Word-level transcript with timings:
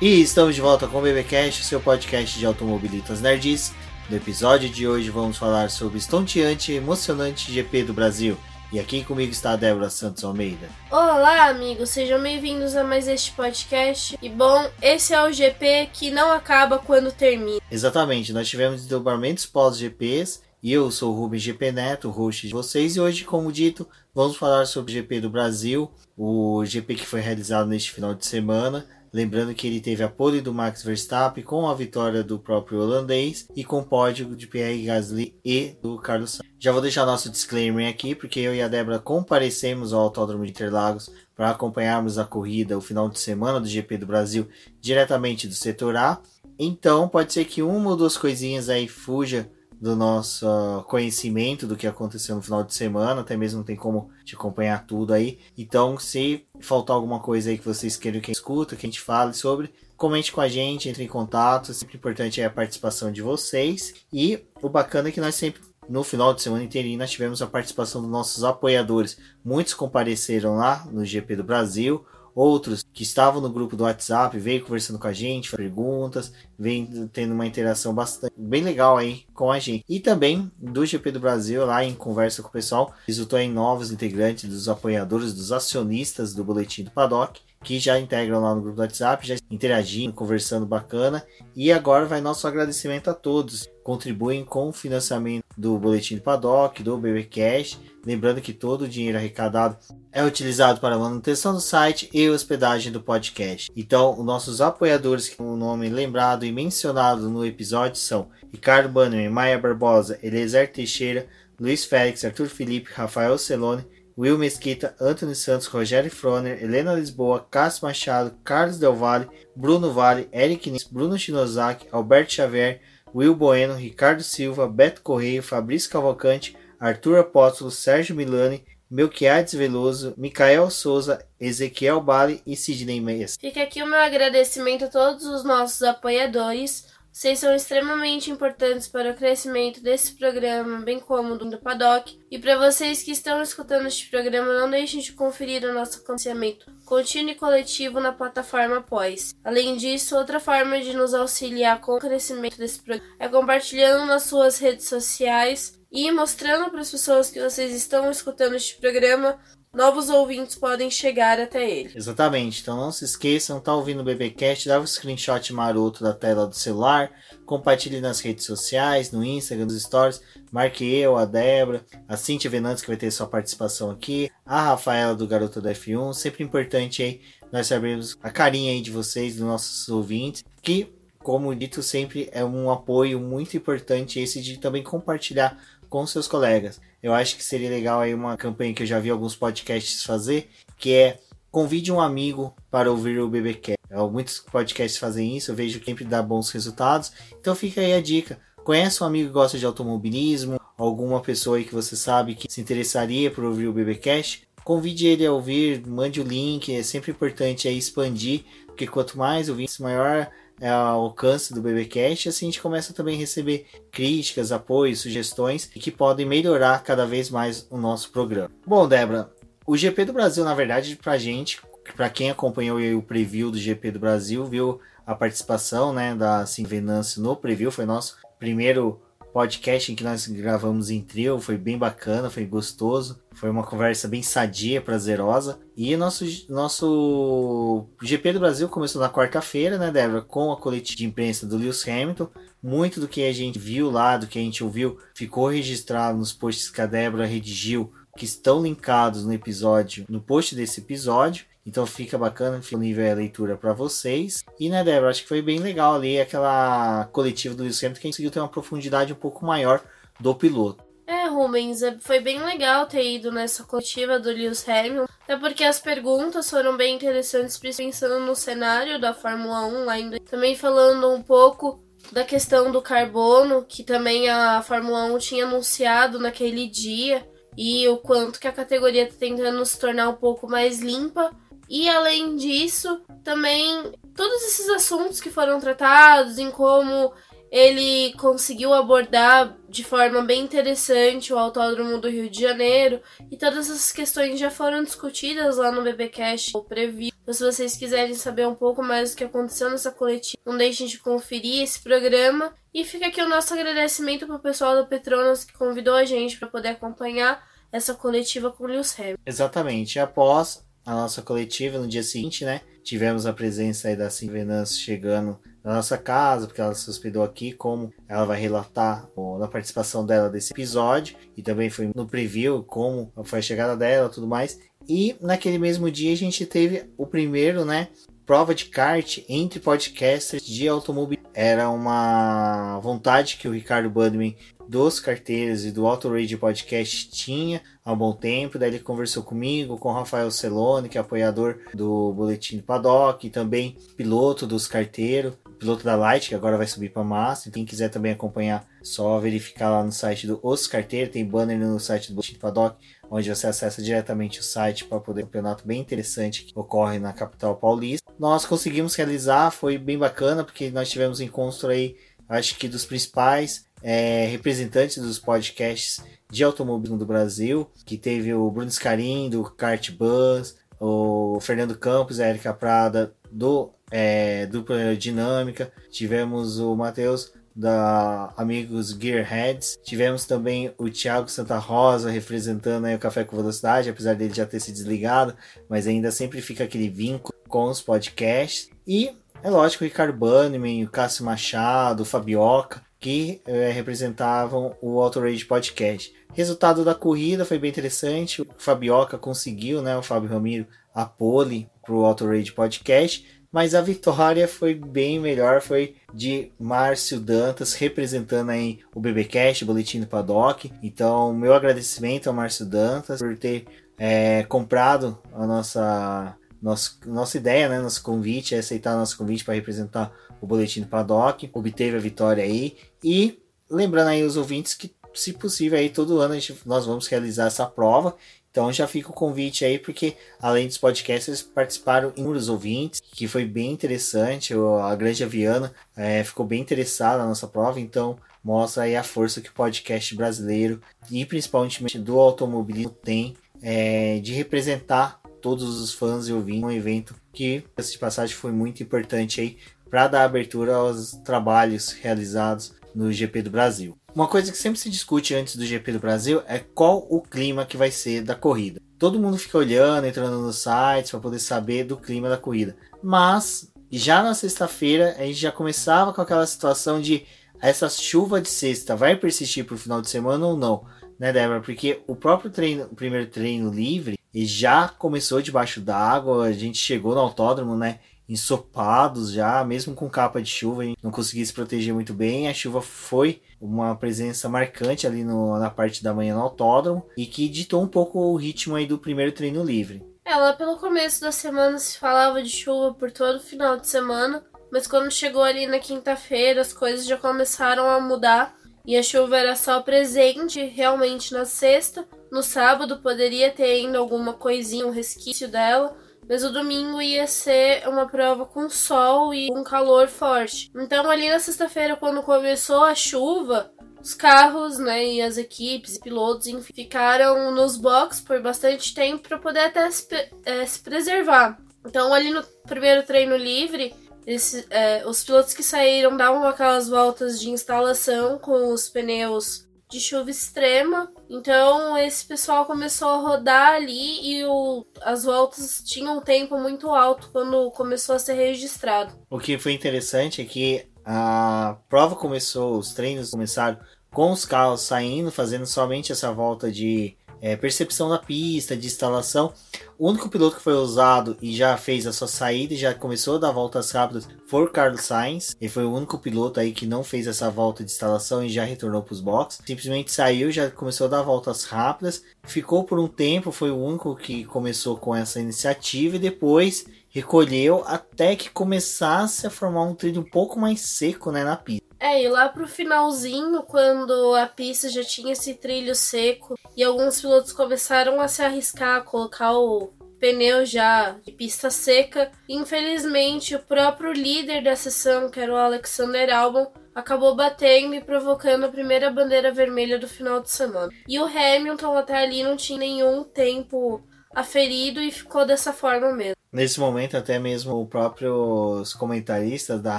E 0.00 0.22
estamos 0.22 0.54
de 0.54 0.62
volta 0.62 0.88
com 0.88 0.96
o 0.96 1.02
BBcast, 1.02 1.62
seu 1.62 1.78
podcast 1.78 2.38
de 2.38 2.46
automobilistas 2.46 3.20
nerds. 3.20 3.74
No 4.08 4.16
episódio 4.16 4.70
de 4.70 4.88
hoje 4.88 5.10
vamos 5.10 5.36
falar 5.36 5.68
sobre 5.68 5.98
o 5.98 5.98
estonteante 5.98 6.72
e 6.72 6.76
emocionante 6.76 7.52
GP 7.52 7.84
do 7.84 7.92
Brasil. 7.92 8.34
E 8.72 8.80
aqui 8.80 9.04
comigo 9.04 9.30
está 9.30 9.50
a 9.50 9.56
Débora 9.56 9.90
Santos 9.90 10.24
Almeida. 10.24 10.70
Olá, 10.90 11.48
amigos, 11.48 11.90
sejam 11.90 12.18
bem-vindos 12.18 12.74
a 12.76 12.82
mais 12.82 13.06
este 13.06 13.32
podcast. 13.32 14.18
E 14.22 14.30
bom, 14.30 14.70
esse 14.80 15.12
é 15.12 15.22
o 15.22 15.30
GP 15.30 15.90
que 15.92 16.10
não 16.10 16.32
acaba 16.32 16.78
quando 16.78 17.12
termina. 17.12 17.60
Exatamente, 17.70 18.32
nós 18.32 18.48
tivemos 18.48 18.80
desdobramentos 18.80 19.44
pós-GPs 19.44 20.40
e 20.62 20.72
eu 20.72 20.90
sou 20.90 21.12
o 21.12 21.18
Rubens 21.18 21.42
GP 21.42 21.72
Neto, 21.72 22.08
host 22.08 22.46
de 22.46 22.52
vocês, 22.52 22.96
e 22.96 23.00
hoje, 23.00 23.24
como 23.24 23.52
dito, 23.52 23.88
vamos 24.14 24.36
falar 24.36 24.66
sobre 24.66 24.92
o 24.92 24.94
GP 24.94 25.20
do 25.20 25.30
Brasil, 25.30 25.90
o 26.16 26.64
GP 26.64 26.96
que 26.96 27.06
foi 27.06 27.20
realizado 27.20 27.68
neste 27.68 27.92
final 27.92 28.14
de 28.14 28.24
semana. 28.24 28.86
Lembrando 29.12 29.54
que 29.54 29.66
ele 29.66 29.80
teve 29.80 30.04
a 30.04 30.08
pole 30.08 30.40
do 30.40 30.54
Max 30.54 30.84
Verstappen 30.84 31.42
com 31.42 31.68
a 31.68 31.74
vitória 31.74 32.22
do 32.22 32.38
próprio 32.38 32.80
holandês 32.80 33.48
e 33.56 33.64
com 33.64 33.82
pódio 33.82 34.36
de 34.36 34.46
Pierre 34.46 34.84
Gasly 34.84 35.34
e 35.44 35.74
do 35.82 35.98
Carlos 35.98 36.32
Sainz. 36.32 36.50
Já 36.60 36.70
vou 36.70 36.80
deixar 36.80 37.04
nosso 37.04 37.28
disclaimer 37.28 37.88
aqui, 37.88 38.14
porque 38.14 38.38
eu 38.38 38.54
e 38.54 38.62
a 38.62 38.68
Débora 38.68 39.00
comparecemos 39.00 39.92
ao 39.92 40.02
Autódromo 40.02 40.44
de 40.44 40.50
Interlagos 40.50 41.10
para 41.34 41.50
acompanharmos 41.50 42.18
a 42.18 42.24
corrida, 42.24 42.78
o 42.78 42.82
final 42.82 43.08
de 43.08 43.18
semana 43.18 43.58
do 43.58 43.66
GP 43.66 43.98
do 43.98 44.06
Brasil, 44.06 44.46
diretamente 44.80 45.48
do 45.48 45.54
setor 45.54 45.96
A. 45.96 46.20
Então, 46.58 47.08
pode 47.08 47.32
ser 47.32 47.46
que 47.46 47.62
uma 47.62 47.90
ou 47.90 47.96
duas 47.96 48.16
coisinhas 48.16 48.68
aí 48.68 48.86
fuja 48.86 49.50
do 49.80 49.96
nosso 49.96 50.46
conhecimento 50.86 51.66
do 51.66 51.74
que 51.74 51.86
aconteceu 51.86 52.36
no 52.36 52.42
final 52.42 52.62
de 52.62 52.74
semana, 52.74 53.22
até 53.22 53.34
mesmo 53.34 53.64
tem 53.64 53.74
como 53.74 54.10
te 54.30 54.36
acompanhar 54.36 54.86
tudo 54.86 55.12
aí. 55.12 55.38
Então, 55.56 55.98
se 55.98 56.44
faltar 56.60 56.96
alguma 56.96 57.20
coisa 57.20 57.50
aí 57.50 57.58
que 57.58 57.64
vocês 57.64 57.96
queiram 57.96 58.20
que 58.20 58.32
escuta, 58.32 58.76
que 58.76 58.86
a 58.86 58.88
gente 58.88 59.00
fale 59.00 59.34
sobre, 59.34 59.72
comente 59.96 60.32
com 60.32 60.40
a 60.40 60.48
gente, 60.48 60.88
entre 60.88 61.04
em 61.04 61.08
contato. 61.08 61.74
Sempre 61.74 61.96
importante 61.96 62.40
é 62.40 62.44
a 62.44 62.50
participação 62.50 63.12
de 63.12 63.22
vocês. 63.22 63.94
E 64.12 64.42
o 64.62 64.68
bacana 64.68 65.08
é 65.08 65.12
que 65.12 65.20
nós 65.20 65.34
sempre 65.34 65.60
no 65.88 66.04
final 66.04 66.32
de 66.32 66.40
semana 66.40 66.62
inteirinho 66.62 66.98
nós 66.98 67.10
tivemos 67.10 67.42
a 67.42 67.48
participação 67.48 68.00
dos 68.00 68.10
nossos 68.10 68.44
apoiadores. 68.44 69.18
Muitos 69.44 69.74
compareceram 69.74 70.56
lá 70.56 70.86
no 70.90 71.04
GP 71.04 71.36
do 71.36 71.44
Brasil 71.44 72.04
outros 72.34 72.84
que 72.92 73.02
estavam 73.02 73.40
no 73.40 73.50
grupo 73.50 73.76
do 73.76 73.84
WhatsApp, 73.84 74.38
veio 74.38 74.62
conversando 74.62 74.98
com 74.98 75.06
a 75.06 75.12
gente, 75.12 75.54
perguntas, 75.54 76.32
vem 76.58 77.08
tendo 77.12 77.34
uma 77.34 77.46
interação 77.46 77.94
bastante 77.94 78.34
bem 78.36 78.62
legal 78.62 78.96
aí 78.96 79.24
com 79.34 79.50
a 79.50 79.58
gente. 79.58 79.84
E 79.88 80.00
também 80.00 80.50
do 80.58 80.84
GP 80.84 81.12
do 81.12 81.20
Brasil, 81.20 81.64
lá 81.64 81.84
em 81.84 81.94
conversa 81.94 82.42
com 82.42 82.48
o 82.48 82.52
pessoal, 82.52 82.92
resultou 83.06 83.38
em 83.38 83.50
novos 83.50 83.90
integrantes 83.90 84.48
dos 84.48 84.68
apoiadores, 84.68 85.32
dos 85.32 85.52
acionistas 85.52 86.34
do 86.34 86.44
Boletim 86.44 86.84
do 86.84 86.90
Paddock, 86.90 87.40
que 87.62 87.78
já 87.78 87.98
integram 87.98 88.40
lá 88.40 88.54
no 88.54 88.60
grupo 88.60 88.76
do 88.76 88.82
WhatsApp, 88.82 89.26
já 89.26 89.36
interagindo, 89.50 90.14
conversando 90.14 90.64
bacana. 90.66 91.24
E 91.54 91.70
agora 91.70 92.06
vai 92.06 92.20
nosso 92.20 92.46
agradecimento 92.46 93.10
a 93.10 93.14
todos 93.14 93.69
contribuem 93.90 94.44
com 94.44 94.68
o 94.68 94.72
financiamento 94.72 95.44
do 95.58 95.76
Boletim 95.76 96.14
do 96.14 96.22
Paddock, 96.22 96.80
do 96.80 96.96
BBcast. 96.96 97.76
Lembrando 98.06 98.40
que 98.40 98.52
todo 98.52 98.82
o 98.82 98.88
dinheiro 98.88 99.18
arrecadado 99.18 99.76
é 100.12 100.22
utilizado 100.22 100.78
para 100.78 100.94
a 100.94 100.98
manutenção 100.98 101.52
do 101.52 101.60
site 101.60 102.08
e 102.12 102.30
hospedagem 102.30 102.92
do 102.92 103.02
podcast. 103.02 103.68
Então, 103.74 104.16
os 104.16 104.24
nossos 104.24 104.60
apoiadores, 104.60 105.28
com 105.28 105.52
o 105.52 105.56
nome 105.56 105.88
lembrado 105.88 106.46
e 106.46 106.52
mencionado 106.52 107.28
no 107.28 107.44
episódio, 107.44 107.98
são 107.98 108.28
Ricardo 108.52 108.88
Banner, 108.88 109.28
Maia 109.28 109.58
Barbosa, 109.58 110.20
Eliezer 110.22 110.70
Teixeira, 110.70 111.26
Luiz 111.58 111.84
Félix, 111.84 112.24
Arthur 112.24 112.46
Felipe, 112.46 112.92
Rafael 112.94 113.36
Celone, 113.38 113.84
Will 114.16 114.38
Mesquita, 114.38 114.94
Antônio 115.00 115.34
Santos, 115.34 115.66
Rogério 115.66 116.12
Froner, 116.12 116.62
Helena 116.62 116.94
Lisboa, 116.94 117.44
Cássio 117.50 117.86
Machado, 117.86 118.36
Carlos 118.44 118.78
Del 118.78 118.94
Valle, 118.94 119.28
Bruno 119.56 119.92
Vale, 119.92 120.28
Eric 120.32 120.70
Nis, 120.70 120.84
Bruno 120.84 121.18
Shinozaki, 121.18 121.88
Alberto 121.90 122.34
Xavier, 122.34 122.80
Will 123.14 123.34
Bueno, 123.34 123.74
Ricardo 123.74 124.22
Silva, 124.22 124.68
Beto 124.68 125.02
Correia, 125.02 125.42
Fabrício 125.42 125.90
Cavalcante, 125.90 126.56
Arthur 126.78 127.18
Apóstolo, 127.18 127.70
Sérgio 127.70 128.14
Milani, 128.14 128.64
Melquiades 128.90 129.54
Veloso, 129.54 130.14
Micael 130.16 130.68
Souza, 130.70 131.24
Ezequiel 131.38 132.00
Bale 132.00 132.42
e 132.44 132.56
Sidney 132.56 133.00
Meias. 133.00 133.36
Fica 133.40 133.62
aqui 133.62 133.82
o 133.82 133.86
meu 133.86 134.00
agradecimento 134.00 134.86
a 134.86 134.88
todos 134.88 135.24
os 135.26 135.44
nossos 135.44 135.82
apoiadores. 135.82 136.86
Vocês 137.12 137.40
são 137.40 137.54
extremamente 137.54 138.30
importantes 138.30 138.86
para 138.86 139.10
o 139.10 139.14
crescimento 139.14 139.82
desse 139.82 140.14
programa, 140.14 140.80
bem 140.80 141.00
como 141.00 141.36
do 141.36 141.58
Paddock. 141.58 142.18
E 142.30 142.38
para 142.38 142.56
vocês 142.56 143.02
que 143.02 143.10
estão 143.10 143.42
escutando 143.42 143.86
este 143.86 144.08
programa, 144.08 144.52
não 144.58 144.70
deixem 144.70 145.00
de 145.00 145.12
conferir 145.12 145.64
o 145.64 145.74
nosso 145.74 146.00
financiamento 146.02 146.70
contínuo 146.84 147.32
e 147.32 147.34
coletivo 147.34 148.00
na 148.00 148.12
plataforma 148.12 148.78
Após. 148.78 149.34
Além 149.44 149.76
disso, 149.76 150.16
outra 150.16 150.40
forma 150.40 150.80
de 150.80 150.94
nos 150.94 151.12
auxiliar 151.12 151.80
com 151.80 151.96
o 151.96 151.98
crescimento 151.98 152.56
desse 152.56 152.80
programa 152.80 153.14
é 153.18 153.28
compartilhando 153.28 154.06
nas 154.06 154.24
suas 154.24 154.58
redes 154.58 154.86
sociais 154.88 155.78
e 155.92 156.10
mostrando 156.12 156.70
para 156.70 156.80
as 156.80 156.90
pessoas 156.90 157.30
que 157.30 157.40
vocês 157.40 157.74
estão 157.74 158.10
escutando 158.10 158.54
este 158.54 158.76
programa, 158.76 159.38
novos 159.72 160.10
ouvintes 160.10 160.56
podem 160.56 160.90
chegar 160.90 161.38
até 161.40 161.68
ele. 161.68 161.92
Exatamente. 161.94 162.60
Então 162.60 162.76
não 162.76 162.90
se 162.90 163.04
esqueçam, 163.04 163.60
tá 163.60 163.74
ouvindo 163.74 164.00
o 164.00 164.04
BBcast, 164.04 164.68
dá 164.68 164.80
um 164.80 164.86
screenshot 164.86 165.52
maroto 165.52 166.02
da 166.02 166.12
tela 166.12 166.46
do 166.46 166.54
celular, 166.54 167.10
compartilhe 167.46 168.00
nas 168.00 168.20
redes 168.20 168.44
sociais, 168.44 169.12
no 169.12 169.24
Instagram, 169.24 169.66
nos 169.66 169.80
stories, 169.82 170.20
marque 170.50 170.84
eu, 170.84 171.16
a 171.16 171.24
Débora, 171.24 171.84
a 172.08 172.16
Cintia 172.16 172.50
Venantes 172.50 172.82
que 172.82 172.88
vai 172.88 172.96
ter 172.96 173.10
sua 173.10 173.26
participação 173.26 173.90
aqui, 173.90 174.30
a 174.44 174.62
Rafaela 174.62 175.14
do 175.14 175.26
Garota 175.26 175.60
da 175.60 175.72
F1, 175.72 176.14
sempre 176.14 176.42
importante 176.42 177.02
aí 177.02 177.20
nós 177.52 177.66
sabermos 177.66 178.16
a 178.22 178.30
carinha 178.30 178.72
aí 178.72 178.80
de 178.80 178.90
vocês, 178.90 179.36
dos 179.36 179.44
nossos 179.44 179.88
ouvintes, 179.88 180.44
que 180.62 180.92
como 181.22 181.54
dito 181.54 181.82
sempre, 181.82 182.30
é 182.32 182.42
um 182.42 182.70
apoio 182.70 183.20
muito 183.20 183.54
importante 183.54 184.18
esse 184.18 184.40
de 184.40 184.58
também 184.58 184.82
compartilhar 184.82 185.62
com 185.90 186.06
seus 186.06 186.26
colegas. 186.28 186.80
Eu 187.02 187.12
acho 187.12 187.36
que 187.36 187.44
seria 187.44 187.68
legal 187.68 188.00
aí 188.00 188.14
uma 188.14 188.36
campanha 188.36 188.72
que 188.72 188.84
eu 188.84 188.86
já 188.86 188.98
vi 189.00 189.10
alguns 189.10 189.34
podcasts 189.34 190.04
fazer, 190.04 190.48
que 190.78 190.94
é 190.94 191.18
convide 191.50 191.90
um 191.90 192.00
amigo 192.00 192.54
para 192.70 192.90
ouvir 192.90 193.18
o 193.18 193.28
BBcast. 193.28 193.76
Muitos 194.10 194.38
podcasts 194.38 194.98
fazem 194.98 195.36
isso, 195.36 195.50
eu 195.50 195.56
vejo 195.56 195.80
que 195.80 195.86
sempre 195.86 196.04
dá 196.04 196.22
bons 196.22 196.50
resultados. 196.50 197.12
Então 197.38 197.54
fica 197.56 197.80
aí 197.80 197.92
a 197.92 198.00
dica. 198.00 198.38
Conhece 198.62 199.02
um 199.02 199.06
amigo 199.06 199.28
que 199.28 199.34
gosta 199.34 199.58
de 199.58 199.66
automobilismo, 199.66 200.60
alguma 200.78 201.20
pessoa 201.20 201.56
aí 201.56 201.64
que 201.64 201.74
você 201.74 201.96
sabe 201.96 202.36
que 202.36 202.50
se 202.50 202.60
interessaria 202.60 203.30
por 203.30 203.42
ouvir 203.44 203.66
o 203.66 203.72
BBcast, 203.72 204.46
convide 204.62 205.06
ele 205.06 205.26
a 205.26 205.32
ouvir, 205.32 205.84
mande 205.86 206.20
o 206.20 206.24
link, 206.24 206.72
é 206.72 206.82
sempre 206.82 207.10
importante 207.10 207.66
aí 207.66 207.76
expandir, 207.76 208.44
porque 208.66 208.86
quanto 208.86 209.18
mais 209.18 209.48
ouvintes, 209.48 209.78
maior 209.78 210.30
é, 210.60 210.70
o 210.70 210.76
alcance 210.76 211.54
do 211.54 211.62
BBcast, 211.62 212.28
assim 212.28 212.46
a 212.46 212.50
gente 212.50 212.60
começa 212.60 212.92
também 212.92 213.16
a 213.16 213.18
receber 213.18 213.66
críticas, 213.90 214.52
apoios, 214.52 215.00
sugestões 215.00 215.64
que 215.64 215.90
podem 215.90 216.26
melhorar 216.26 216.82
cada 216.82 217.06
vez 217.06 217.30
mais 217.30 217.66
o 217.70 217.78
nosso 217.78 218.10
programa. 218.10 218.50
Bom, 218.66 218.86
Débora, 218.86 219.30
o 219.66 219.76
GP 219.76 220.04
do 220.04 220.12
Brasil, 220.12 220.44
na 220.44 220.54
verdade, 220.54 220.96
pra 220.96 221.16
gente, 221.16 221.60
para 221.96 222.10
quem 222.10 222.30
acompanhou 222.30 222.78
o 222.98 223.02
preview 223.02 223.50
do 223.50 223.58
GP 223.58 223.92
do 223.92 223.98
Brasil, 223.98 224.44
viu 224.44 224.80
a 225.06 225.14
participação 225.14 225.92
né, 225.92 226.14
da 226.14 226.44
Venâncio 226.66 227.22
no 227.22 227.34
preview, 227.34 227.70
foi 227.70 227.84
nosso 227.84 228.16
primeiro 228.38 229.00
podcast 229.32 229.90
em 229.90 229.94
que 229.94 230.04
nós 230.04 230.26
gravamos 230.26 230.90
em 230.90 231.00
trio, 231.00 231.40
foi 231.40 231.56
bem 231.56 231.78
bacana, 231.78 232.30
foi 232.30 232.44
gostoso, 232.44 233.20
foi 233.32 233.48
uma 233.48 233.64
conversa 233.64 234.08
bem 234.08 234.22
sadia, 234.22 234.80
prazerosa. 234.80 235.58
E 235.76 235.96
nosso, 235.96 236.24
nosso 236.48 237.86
GP 238.02 238.34
do 238.34 238.40
Brasil 238.40 238.68
começou 238.68 239.00
na 239.00 239.08
quarta-feira, 239.08 239.78
né, 239.78 239.90
Débora, 239.90 240.22
com 240.22 240.52
a 240.52 240.56
coletiva 240.56 240.98
de 240.98 241.06
imprensa 241.06 241.46
do 241.46 241.56
Lewis 241.56 241.86
Hamilton. 241.86 242.28
Muito 242.62 243.00
do 243.00 243.08
que 243.08 243.24
a 243.24 243.32
gente 243.32 243.58
viu 243.58 243.90
lá, 243.90 244.16
do 244.16 244.26
que 244.26 244.38
a 244.38 244.42
gente 244.42 244.62
ouviu, 244.62 244.98
ficou 245.14 245.48
registrado 245.48 246.18
nos 246.18 246.32
posts 246.32 246.68
que 246.68 246.80
a 246.80 246.86
Débora 246.86 247.24
redigiu, 247.24 247.92
que 248.16 248.24
estão 248.24 248.62
linkados 248.62 249.24
no 249.24 249.32
episódio, 249.32 250.04
no 250.08 250.20
post 250.20 250.54
desse 250.54 250.80
episódio. 250.80 251.46
Então 251.66 251.86
fica 251.86 252.16
bacana, 252.16 252.62
fica 252.62 252.78
nível 252.78 253.10
a 253.10 253.14
leitura 253.14 253.56
para 253.56 253.72
vocês. 253.72 254.44
E 254.58 254.68
né, 254.68 254.82
Débora, 254.82 255.10
acho 255.10 255.22
que 255.22 255.28
foi 255.28 255.42
bem 255.42 255.58
legal 255.58 255.94
ali 255.94 256.20
aquela 256.20 257.08
coletiva 257.12 257.54
do 257.54 257.62
Lewis 257.62 257.82
Hamilton 257.82 258.00
que 258.00 258.08
conseguiu 258.08 258.30
ter 258.30 258.40
uma 258.40 258.48
profundidade 258.48 259.12
um 259.12 259.16
pouco 259.16 259.44
maior 259.44 259.82
do 260.18 260.34
piloto. 260.34 260.82
É, 261.06 261.26
Rubens, 261.26 261.82
é, 261.82 261.98
foi 261.98 262.20
bem 262.20 262.40
legal 262.40 262.86
ter 262.86 263.04
ido 263.04 263.32
nessa 263.32 263.64
coletiva 263.64 264.18
do 264.18 264.30
Lewis 264.30 264.66
Hamilton, 264.68 265.12
até 265.24 265.36
porque 265.36 265.64
as 265.64 265.80
perguntas 265.80 266.48
foram 266.48 266.76
bem 266.76 266.94
interessantes, 266.94 267.58
pensando 267.58 268.20
no 268.20 268.36
cenário 268.36 269.00
da 269.00 269.12
Fórmula 269.12 269.66
1 269.66 269.84
lá. 269.84 269.94
Também 270.30 270.54
falando 270.54 271.10
um 271.10 271.20
pouco 271.20 271.82
da 272.12 272.22
questão 272.24 272.70
do 272.70 272.80
carbono, 272.80 273.64
que 273.64 273.82
também 273.82 274.30
a 274.30 274.62
Fórmula 274.62 275.04
1 275.06 275.18
tinha 275.18 275.46
anunciado 275.46 276.20
naquele 276.20 276.68
dia, 276.68 277.28
e 277.56 277.88
o 277.88 277.96
quanto 277.96 278.38
que 278.38 278.46
a 278.46 278.52
categoria 278.52 279.02
está 279.02 279.16
tentando 279.18 279.64
se 279.66 279.78
tornar 279.78 280.08
um 280.08 280.14
pouco 280.14 280.48
mais 280.48 280.80
limpa 280.80 281.32
e 281.70 281.88
além 281.88 282.34
disso, 282.34 283.00
também 283.22 283.92
todos 284.16 284.42
esses 284.42 284.68
assuntos 284.68 285.20
que 285.20 285.30
foram 285.30 285.60
tratados, 285.60 286.36
em 286.36 286.50
como 286.50 287.12
ele 287.50 288.12
conseguiu 288.14 288.72
abordar 288.72 289.56
de 289.68 289.84
forma 289.84 290.22
bem 290.22 290.42
interessante 290.42 291.32
o 291.32 291.38
Autódromo 291.38 291.98
do 291.98 292.08
Rio 292.08 292.28
de 292.28 292.40
Janeiro 292.40 293.00
e 293.30 293.36
todas 293.36 293.70
essas 293.70 293.92
questões 293.92 294.38
já 294.38 294.50
foram 294.50 294.82
discutidas 294.82 295.56
lá 295.56 295.70
no 295.70 295.82
BBcast, 295.82 296.56
o 296.56 296.62
preview. 296.62 297.12
Então, 297.22 297.34
se 297.34 297.44
vocês 297.44 297.76
quiserem 297.76 298.14
saber 298.14 298.48
um 298.48 298.54
pouco 298.54 298.82
mais 298.82 299.10
do 299.10 299.16
que 299.16 299.24
aconteceu 299.24 299.70
nessa 299.70 299.92
coletiva, 299.92 300.42
não 300.44 300.56
deixem 300.56 300.88
de 300.88 300.98
conferir 300.98 301.62
esse 301.62 301.80
programa. 301.80 302.52
E 302.72 302.84
fica 302.84 303.06
aqui 303.06 303.20
o 303.20 303.28
nosso 303.28 303.52
agradecimento 303.54 304.26
para 304.26 304.36
o 304.36 304.40
pessoal 304.40 304.74
da 304.74 304.84
Petronas 304.84 305.44
que 305.44 305.52
convidou 305.52 305.94
a 305.94 306.04
gente 306.04 306.36
para 306.36 306.48
poder 306.48 306.68
acompanhar 306.68 307.48
essa 307.72 307.94
coletiva 307.94 308.50
com 308.50 308.64
o 308.64 308.66
Lewis 308.66 308.98
Hamilton. 308.98 309.22
Exatamente. 309.26 309.98
Após 309.98 310.64
a 310.84 310.92
nossa 310.94 311.22
coletiva, 311.22 311.78
no 311.78 311.86
dia 311.86 312.02
seguinte, 312.02 312.44
né, 312.44 312.60
tivemos 312.82 313.26
a 313.26 313.32
presença 313.32 313.88
aí 313.88 313.96
da 313.96 314.10
Sim 314.10 314.30
chegando 314.66 315.38
na 315.62 315.74
nossa 315.74 315.98
casa, 315.98 316.46
porque 316.46 316.60
ela 316.60 316.74
se 316.74 316.88
hospedou 316.88 317.22
aqui, 317.22 317.52
como 317.52 317.92
ela 318.08 318.24
vai 318.24 318.40
relatar 318.40 319.08
na 319.38 319.46
participação 319.46 320.04
dela 320.04 320.30
desse 320.30 320.52
episódio, 320.52 321.16
e 321.36 321.42
também 321.42 321.68
foi 321.68 321.90
no 321.94 322.06
preview 322.06 322.62
como 322.62 323.12
foi 323.24 323.40
a 323.40 323.42
chegada 323.42 323.76
dela 323.76 324.08
tudo 324.08 324.26
mais. 324.26 324.58
E 324.88 325.14
naquele 325.20 325.58
mesmo 325.58 325.90
dia 325.90 326.12
a 326.12 326.16
gente 326.16 326.46
teve 326.46 326.90
o 326.96 327.06
primeiro, 327.06 327.64
né, 327.64 327.88
prova 328.30 328.54
de 328.54 328.66
kart 328.66 329.18
entre 329.28 329.58
podcasters 329.58 330.46
de 330.46 330.68
automobilismo. 330.68 331.28
Era 331.34 331.68
uma 331.68 332.78
vontade 332.78 333.36
que 333.36 333.48
o 333.48 333.50
Ricardo 333.50 333.90
Budman 333.90 334.36
dos 334.68 335.00
carteiros 335.00 335.64
e 335.64 335.72
do 335.72 335.84
Auto 335.84 336.08
Radio 336.08 336.38
Podcast 336.38 337.10
tinha 337.10 337.60
há 337.84 337.92
um 337.92 337.96
bom 337.96 338.12
tempo. 338.12 338.56
Daí 338.56 338.70
ele 338.70 338.78
conversou 338.78 339.24
comigo, 339.24 339.76
com 339.78 339.88
o 339.88 339.92
Rafael 339.92 340.30
Celone, 340.30 340.88
que 340.88 340.96
é 340.96 341.00
apoiador 341.00 341.58
do 341.74 342.12
Boletim 342.12 342.58
do 342.58 342.62
Paddock, 342.62 343.26
e 343.26 343.30
também 343.30 343.76
piloto 343.96 344.46
dos 344.46 344.68
carteiros, 344.68 345.34
piloto 345.58 345.82
da 345.82 345.96
Light, 345.96 346.28
que 346.28 346.34
agora 346.36 346.56
vai 346.56 346.68
subir 346.68 346.90
para 346.90 347.02
Massa. 347.02 347.50
Quem 347.50 347.64
quiser 347.64 347.88
também 347.88 348.12
acompanhar, 348.12 348.64
só 348.80 349.18
verificar 349.18 349.70
lá 349.70 349.82
no 349.82 349.90
site 349.90 350.28
do 350.28 350.38
Os 350.40 350.68
Carteiros, 350.68 351.12
tem 351.12 351.24
banner 351.24 351.58
no 351.58 351.80
site 351.80 352.10
do 352.10 352.14
Boletim 352.14 352.34
do 352.34 352.38
Paddock, 352.38 352.76
onde 353.10 353.28
você 353.28 353.48
acessa 353.48 353.82
diretamente 353.82 354.38
o 354.38 354.42
site 354.42 354.84
para 354.84 355.00
poder 355.00 355.22
um 355.22 355.26
campeonato 355.26 355.66
bem 355.66 355.80
interessante 355.80 356.44
que 356.44 356.56
ocorre 356.56 356.98
na 357.00 357.12
capital 357.12 357.56
paulista. 357.56 358.10
Nós 358.18 358.46
conseguimos 358.46 358.94
realizar, 358.94 359.50
foi 359.50 359.76
bem 359.76 359.98
bacana, 359.98 360.44
porque 360.44 360.70
nós 360.70 360.88
tivemos 360.88 361.20
encontro 361.20 361.68
aí, 361.68 361.96
acho 362.28 362.56
que 362.56 362.68
dos 362.68 362.86
principais 362.86 363.64
é, 363.82 364.26
representantes 364.26 364.98
dos 365.02 365.18
podcasts 365.18 366.02
de 366.30 366.44
automobilismo 366.44 366.96
do 366.96 367.06
Brasil, 367.06 367.68
que 367.84 367.98
teve 367.98 368.32
o 368.32 368.48
Bruno 368.50 368.70
Scarin 368.70 369.28
do 369.28 369.42
Kart 369.42 369.90
Buzz, 369.90 370.56
o 370.78 371.38
Fernando 371.40 371.76
Campos, 371.76 372.20
a 372.20 372.28
Erika 372.28 372.54
Prada 372.54 373.12
do 373.30 373.72
é, 373.90 374.46
Dupla 374.46 374.96
Dinâmica, 374.96 375.72
tivemos 375.90 376.58
o 376.60 376.76
Matheus 376.76 377.32
da 377.60 378.32
Amigos 378.36 378.90
Gearheads, 378.90 379.78
tivemos 379.84 380.24
também 380.24 380.72
o 380.78 380.88
Thiago 380.88 381.28
Santa 381.28 381.58
Rosa 381.58 382.10
representando 382.10 382.86
o 382.86 382.98
Café 382.98 383.22
com 383.22 383.36
Velocidade, 383.36 383.90
apesar 383.90 384.14
dele 384.14 384.34
já 384.34 384.46
ter 384.46 384.58
se 384.60 384.72
desligado, 384.72 385.36
mas 385.68 385.86
ainda 385.86 386.10
sempre 386.10 386.40
fica 386.40 386.64
aquele 386.64 386.88
vínculo 386.88 387.38
com 387.48 387.64
os 387.64 387.82
podcasts. 387.82 388.70
E 388.86 389.10
é 389.42 389.50
lógico, 389.50 389.84
o 389.84 389.86
Ricardo 389.86 390.12
Bannerman, 390.12 390.84
o 390.84 390.90
Cássio 390.90 391.24
Machado, 391.24 392.02
o 392.02 392.06
Fabioca, 392.06 392.82
que 392.98 393.40
é, 393.46 393.70
representavam 393.70 394.76
o 394.80 395.00
Auto 395.00 395.20
Rage 395.20 395.44
Podcast. 395.44 396.12
Resultado 396.32 396.84
da 396.84 396.94
corrida 396.94 397.44
foi 397.44 397.58
bem 397.58 397.70
interessante. 397.70 398.42
O 398.42 398.46
Fabioca 398.58 399.18
conseguiu, 399.18 399.82
né, 399.82 399.96
o 399.96 400.02
Fábio 400.02 400.28
Ramiro, 400.28 400.66
a 400.94 401.04
pole 401.06 401.68
para 401.82 401.94
o 401.94 402.04
Auto 402.04 402.26
Rage 402.26 402.52
Podcast. 402.52 403.39
Mas 403.52 403.74
a 403.74 403.80
vitória 403.80 404.46
foi 404.46 404.74
bem 404.74 405.18
melhor, 405.18 405.60
foi 405.60 405.96
de 406.14 406.52
Márcio 406.58 407.18
Dantas, 407.18 407.74
representando 407.74 408.50
aí 408.50 408.78
o 408.94 409.00
BBcast, 409.00 409.64
o 409.64 409.66
Boletim 409.66 410.00
do 410.00 410.06
Paddock. 410.06 410.72
Então, 410.82 411.34
meu 411.34 411.52
agradecimento 411.52 412.28
ao 412.28 412.34
Márcio 412.34 412.64
Dantas 412.64 413.18
por 413.18 413.36
ter 413.36 413.66
é, 413.98 414.44
comprado 414.44 415.18
a 415.32 415.46
nossa, 415.46 416.36
nossa, 416.62 416.92
nossa 417.04 417.36
ideia, 417.36 417.68
né, 417.68 417.80
nosso 417.80 418.02
convite, 418.02 418.54
aceitar 418.54 418.96
nosso 418.96 419.18
convite 419.18 419.44
para 419.44 419.54
representar 419.54 420.12
o 420.40 420.46
boletim 420.46 420.80
do 420.80 420.86
paddock, 420.86 421.50
obteve 421.52 421.96
a 421.96 422.00
vitória 422.00 422.42
aí. 422.42 422.76
E 423.04 423.38
lembrando 423.68 424.08
aí 424.08 424.22
os 424.22 424.36
ouvintes 424.36 424.74
que, 424.74 424.94
se 425.12 425.32
possível, 425.32 425.78
aí 425.78 425.90
todo 425.90 426.20
ano 426.20 426.34
gente, 426.34 426.56
nós 426.64 426.86
vamos 426.86 427.06
realizar 427.08 427.46
essa 427.46 427.66
prova. 427.66 428.16
Então 428.50 428.72
já 428.72 428.86
fica 428.86 429.10
o 429.10 429.14
convite 429.14 429.64
aí, 429.64 429.78
porque 429.78 430.16
além 430.40 430.66
dos 430.66 430.76
podcasts, 430.78 431.42
participaram 431.42 432.12
inúmeros 432.16 432.48
ouvintes, 432.48 433.00
que 433.00 433.28
foi 433.28 433.44
bem 433.44 433.70
interessante. 433.70 434.52
A 434.82 434.94
Grande 434.96 435.22
Aviana 435.22 435.72
é, 435.96 436.24
ficou 436.24 436.44
bem 436.44 436.60
interessada 436.60 437.18
na 437.18 437.28
nossa 437.28 437.46
prova, 437.46 437.78
então 437.78 438.18
mostra 438.42 438.84
aí 438.84 438.96
a 438.96 439.02
força 439.02 439.40
que 439.40 439.50
o 439.50 439.54
podcast 439.54 440.14
brasileiro 440.16 440.80
e 441.10 441.24
principalmente 441.24 441.98
do 441.98 442.18
automobilismo 442.18 442.90
tem 442.90 443.36
é, 443.62 444.18
de 444.18 444.32
representar 444.32 445.20
todos 445.40 445.80
os 445.80 445.92
fãs 445.92 446.28
e 446.28 446.32
ouvintes 446.32 446.64
um 446.64 446.70
evento 446.70 447.14
que, 447.32 447.64
de 447.78 447.98
passagem, 447.98 448.34
foi 448.34 448.52
muito 448.52 448.82
importante 448.82 449.40
aí 449.40 449.58
para 449.88 450.08
dar 450.08 450.24
abertura 450.24 450.76
aos 450.76 451.12
trabalhos 451.24 451.92
realizados 451.92 452.74
no 452.94 453.12
GP 453.12 453.42
do 453.42 453.50
Brasil. 453.50 453.96
Uma 454.14 454.26
coisa 454.26 454.50
que 454.50 454.58
sempre 454.58 454.78
se 454.78 454.90
discute 454.90 455.34
antes 455.34 455.54
do 455.54 455.64
GP 455.64 455.92
do 455.92 456.00
Brasil 456.00 456.42
é 456.48 456.58
qual 456.58 457.06
o 457.08 457.22
clima 457.22 457.64
que 457.64 457.76
vai 457.76 457.90
ser 457.90 458.22
da 458.22 458.34
corrida. 458.34 458.80
Todo 458.98 459.20
mundo 459.20 459.38
fica 459.38 459.56
olhando, 459.56 460.06
entrando 460.06 460.40
nos 460.40 460.56
sites 460.56 461.10
para 461.10 461.20
poder 461.20 461.38
saber 461.38 461.84
do 461.84 461.96
clima 461.96 462.28
da 462.28 462.36
corrida. 462.36 462.76
Mas 463.02 463.72
já 463.90 464.22
na 464.22 464.34
sexta-feira 464.34 465.14
a 465.16 465.22
gente 465.22 465.38
já 465.38 465.52
começava 465.52 466.12
com 466.12 466.20
aquela 466.20 466.46
situação 466.46 467.00
de 467.00 467.24
essa 467.62 467.88
chuva 467.88 468.40
de 468.40 468.48
sexta 468.48 468.96
vai 468.96 469.16
persistir 469.16 469.64
para 469.64 469.74
o 469.74 469.78
final 469.78 470.00
de 470.00 470.08
semana 470.08 470.44
ou 470.44 470.56
não, 470.56 470.84
né, 471.18 471.32
Débora? 471.32 471.60
Porque 471.60 472.02
o 472.06 472.16
próprio 472.16 472.50
treino, 472.50 472.84
o 472.84 472.96
primeiro 472.96 473.26
treino 473.26 473.70
livre, 473.70 474.18
já 474.34 474.88
começou 474.88 475.40
debaixo 475.40 475.80
d'água, 475.80 476.46
a 476.46 476.52
gente 476.52 476.78
chegou 476.78 477.14
no 477.14 477.20
autódromo, 477.20 477.76
né? 477.76 478.00
ensopados 478.30 479.32
já, 479.32 479.64
mesmo 479.64 479.92
com 479.92 480.08
capa 480.08 480.40
de 480.40 480.48
chuva, 480.48 480.84
não 481.02 481.10
conseguia 481.10 481.44
se 481.44 481.52
proteger 481.52 481.92
muito 481.92 482.14
bem. 482.14 482.48
A 482.48 482.54
chuva 482.54 482.80
foi 482.80 483.42
uma 483.60 483.94
presença 483.94 484.48
marcante 484.48 485.06
ali 485.06 485.22
no, 485.22 485.58
na 485.58 485.68
parte 485.68 486.02
da 486.02 486.14
manhã 486.14 486.34
no 486.34 486.42
autódromo 486.42 487.06
e 487.16 487.26
que 487.26 487.48
ditou 487.48 487.82
um 487.82 487.88
pouco 487.88 488.18
o 488.18 488.36
ritmo 488.36 488.74
aí 488.74 488.86
do 488.86 488.98
primeiro 488.98 489.32
treino 489.32 489.62
livre. 489.62 490.02
Lá 490.26 490.52
pelo 490.54 490.78
começo 490.78 491.20
da 491.20 491.32
semana 491.32 491.78
se 491.78 491.98
falava 491.98 492.42
de 492.42 492.48
chuva 492.48 492.94
por 492.94 493.10
todo 493.10 493.36
o 493.36 493.42
final 493.42 493.76
de 493.76 493.88
semana, 493.88 494.44
mas 494.72 494.86
quando 494.86 495.10
chegou 495.10 495.42
ali 495.42 495.66
na 495.66 495.78
quinta-feira 495.78 496.60
as 496.60 496.72
coisas 496.72 497.04
já 497.04 497.16
começaram 497.16 497.88
a 497.88 498.00
mudar 498.00 498.56
e 498.86 498.96
a 498.96 499.02
chuva 499.02 499.36
era 499.36 499.54
só 499.54 499.82
presente 499.82 500.64
realmente 500.64 501.32
na 501.32 501.44
sexta. 501.44 502.06
No 502.30 502.42
sábado 502.42 503.00
poderia 503.00 503.50
ter 503.50 503.64
ainda 503.64 503.98
alguma 503.98 504.32
coisinha, 504.32 504.86
um 504.86 504.90
resquício 504.90 505.48
dela, 505.48 505.96
mas 506.30 506.44
o 506.44 506.50
domingo 506.52 507.02
ia 507.02 507.26
ser 507.26 507.88
uma 507.88 508.06
prova 508.06 508.46
com 508.46 508.70
sol 508.70 509.34
e 509.34 509.50
um 509.50 509.64
calor 509.64 510.06
forte. 510.06 510.70
Então, 510.76 511.10
ali 511.10 511.28
na 511.28 511.40
sexta-feira, 511.40 511.96
quando 511.96 512.22
começou 512.22 512.84
a 512.84 512.94
chuva, 512.94 513.72
os 514.00 514.14
carros, 514.14 514.78
né, 514.78 515.04
e 515.04 515.20
as 515.20 515.36
equipes, 515.36 515.98
pilotos, 515.98 516.46
enfim, 516.46 516.72
ficaram 516.72 517.50
nos 517.50 517.76
boxes 517.76 518.22
por 518.22 518.40
bastante 518.40 518.94
tempo 518.94 519.28
para 519.28 519.40
poder 519.40 519.58
até 519.58 519.90
se, 519.90 520.06
é, 520.44 520.64
se, 520.64 520.78
preservar. 520.78 521.58
Então, 521.84 522.14
ali 522.14 522.30
no 522.30 522.44
primeiro 522.64 523.02
treino 523.02 523.36
livre, 523.36 523.92
esse, 524.24 524.64
é, 524.70 525.04
os 525.04 525.24
pilotos 525.24 525.52
que 525.52 525.64
saíram 525.64 526.16
davam 526.16 526.46
aquelas 526.46 526.88
voltas 526.88 527.40
de 527.40 527.50
instalação 527.50 528.38
com 528.38 528.72
os 528.72 528.88
pneus 528.88 529.66
de 529.90 529.98
chuva 529.98 530.30
extrema. 530.30 531.12
Então 531.30 531.96
esse 531.96 532.26
pessoal 532.26 532.66
começou 532.66 533.08
a 533.08 533.16
rodar 533.18 533.74
ali 533.74 534.32
e 534.32 534.44
o, 534.44 534.84
as 535.02 535.22
voltas 535.22 535.80
tinham 535.86 536.18
um 536.18 536.20
tempo 536.20 536.58
muito 536.58 536.90
alto 536.90 537.30
quando 537.32 537.70
começou 537.70 538.16
a 538.16 538.18
ser 538.18 538.34
registrado. 538.34 539.12
O 539.30 539.38
que 539.38 539.56
foi 539.56 539.72
interessante 539.72 540.42
é 540.42 540.44
que 540.44 540.90
a 541.04 541.76
prova 541.88 542.16
começou, 542.16 542.76
os 542.76 542.92
treinos 542.92 543.30
começaram 543.30 543.78
com 544.12 544.32
os 544.32 544.44
carros 544.44 544.82
saindo, 544.82 545.30
fazendo 545.30 545.66
somente 545.66 546.10
essa 546.10 546.32
volta 546.32 546.70
de 546.70 547.16
é, 547.40 547.56
percepção 547.56 548.08
da 548.08 548.18
pista, 548.18 548.76
de 548.76 548.86
instalação. 548.86 549.52
O 549.98 550.08
único 550.08 550.28
piloto 550.28 550.56
que 550.56 550.62
foi 550.62 550.74
usado 550.74 551.36
e 551.42 551.54
já 551.54 551.76
fez 551.76 552.06
a 552.06 552.12
sua 552.12 552.28
saída 552.28 552.74
e 552.74 552.76
já 552.76 552.94
começou 552.94 553.36
a 553.36 553.38
dar 553.38 553.52
voltas 553.52 553.90
rápidas 553.90 554.26
foi 554.46 554.68
Carlos 554.70 555.02
Sainz. 555.02 555.54
Ele 555.60 555.70
foi 555.70 555.84
o 555.84 555.92
único 555.92 556.18
piloto 556.18 556.58
aí 556.58 556.72
que 556.72 556.86
não 556.86 557.04
fez 557.04 557.26
essa 557.26 557.50
volta 557.50 557.84
de 557.84 557.90
instalação 557.90 558.42
e 558.42 558.48
já 558.48 558.64
retornou 558.64 559.02
para 559.02 559.12
os 559.12 559.20
boxes. 559.20 559.60
Simplesmente 559.64 560.10
saiu, 560.10 560.50
já 560.50 560.70
começou 560.70 561.06
a 561.06 561.10
dar 561.10 561.22
voltas 561.22 561.64
rápidas. 561.64 562.22
Ficou 562.44 562.84
por 562.84 562.98
um 562.98 563.06
tempo, 563.06 563.52
foi 563.52 563.70
o 563.70 563.78
único 563.78 564.16
que 564.16 564.44
começou 564.44 564.96
com 564.96 565.14
essa 565.14 565.40
iniciativa 565.40 566.16
e 566.16 566.20
depois 566.20 566.86
recolheu 567.10 567.82
até 567.86 568.36
que 568.36 568.50
começasse 568.50 569.46
a 569.46 569.50
formar 569.50 569.82
um 569.82 569.94
trilho 569.94 570.20
um 570.20 570.30
pouco 570.30 570.58
mais 570.58 570.80
seco 570.80 571.30
né, 571.30 571.44
na 571.44 571.56
pista. 571.56 571.89
É, 572.00 572.22
e 572.22 572.28
lá 572.28 572.48
pro 572.48 572.66
finalzinho, 572.66 573.62
quando 573.62 574.34
a 574.34 574.46
pista 574.46 574.88
já 574.88 575.04
tinha 575.04 575.34
esse 575.34 575.54
trilho 575.54 575.94
seco 575.94 576.54
e 576.74 576.82
alguns 576.82 577.20
pilotos 577.20 577.52
começaram 577.52 578.20
a 578.20 578.26
se 578.26 578.42
arriscar 578.42 578.96
a 578.96 579.02
colocar 579.02 579.52
o, 579.52 579.92
pneu 580.20 580.64
já 580.66 581.16
de 581.24 581.32
pista 581.32 581.70
seca. 581.70 582.30
Infelizmente, 582.48 583.56
o 583.56 583.60
próprio 583.60 584.12
líder 584.12 584.62
da 584.62 584.76
sessão, 584.76 585.30
que 585.30 585.40
era 585.40 585.52
o 585.52 585.56
Alexander 585.56 586.32
Albon, 586.32 586.70
acabou 586.94 587.34
batendo 587.34 587.94
e 587.94 588.00
provocando 588.00 588.64
a 588.64 588.68
primeira 588.68 589.10
bandeira 589.10 589.50
vermelha 589.50 589.98
do 589.98 590.06
final 590.06 590.40
de 590.40 590.50
semana. 590.50 590.92
E 591.08 591.18
o 591.18 591.24
Hamilton 591.24 591.96
até 591.96 592.18
ali 592.18 592.42
não 592.42 592.56
tinha 592.56 592.78
nenhum 592.78 593.24
tempo 593.24 594.02
aferido 594.34 595.00
e 595.00 595.10
ficou 595.10 595.46
dessa 595.46 595.72
forma 595.72 596.12
mesmo. 596.12 596.36
Nesse 596.52 596.78
momento, 596.78 597.16
até 597.16 597.38
mesmo 597.38 597.80
os 597.80 597.88
próprios 597.88 598.92
comentaristas 598.94 599.80
da 599.80 599.98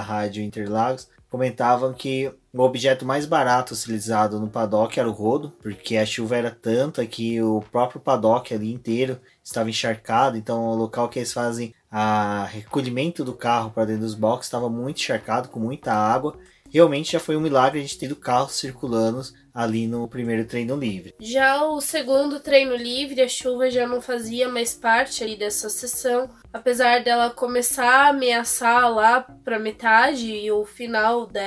rádio 0.00 0.42
Interlagos 0.42 1.08
comentavam 1.32 1.94
que 1.94 2.30
o 2.52 2.60
objeto 2.60 3.06
mais 3.06 3.24
barato 3.24 3.72
utilizado 3.72 4.38
no 4.38 4.50
paddock 4.50 5.00
era 5.00 5.08
o 5.08 5.12
rodo, 5.12 5.50
porque 5.62 5.96
a 5.96 6.04
chuva 6.04 6.36
era 6.36 6.50
tanta 6.50 7.06
que 7.06 7.40
o 7.40 7.64
próprio 7.72 8.02
paddock 8.02 8.52
ali 8.52 8.70
inteiro 8.70 9.18
estava 9.42 9.70
encharcado, 9.70 10.36
então 10.36 10.62
o 10.62 10.74
local 10.74 11.08
que 11.08 11.18
eles 11.18 11.32
fazem 11.32 11.74
a 11.90 12.44
recolhimento 12.44 13.24
do 13.24 13.32
carro 13.32 13.70
para 13.70 13.86
dentro 13.86 14.02
dos 14.02 14.14
boxes 14.14 14.48
estava 14.48 14.68
muito 14.68 14.98
encharcado, 14.98 15.48
com 15.48 15.58
muita 15.58 15.94
água. 15.94 16.36
Realmente 16.72 17.12
já 17.12 17.20
foi 17.20 17.36
um 17.36 17.40
milagre 17.40 17.78
a 17.78 17.82
gente 17.82 17.98
ter 17.98 18.14
carros 18.16 18.54
circulando 18.54 19.20
ali 19.52 19.86
no 19.86 20.08
primeiro 20.08 20.46
treino 20.46 20.74
livre. 20.74 21.14
Já 21.20 21.62
o 21.64 21.80
segundo 21.80 22.40
treino 22.40 22.74
livre, 22.74 23.20
a 23.20 23.28
chuva 23.28 23.70
já 23.70 23.86
não 23.86 24.00
fazia 24.00 24.48
mais 24.48 24.72
parte 24.74 25.22
ali 25.22 25.36
dessa 25.36 25.68
sessão, 25.68 26.30
apesar 26.50 27.02
dela 27.02 27.28
começar 27.28 28.06
a 28.06 28.08
ameaçar 28.08 28.90
lá 28.90 29.20
para 29.20 29.58
metade 29.58 30.26
e 30.30 30.50
o 30.50 30.64
final 30.64 31.26
de, 31.26 31.40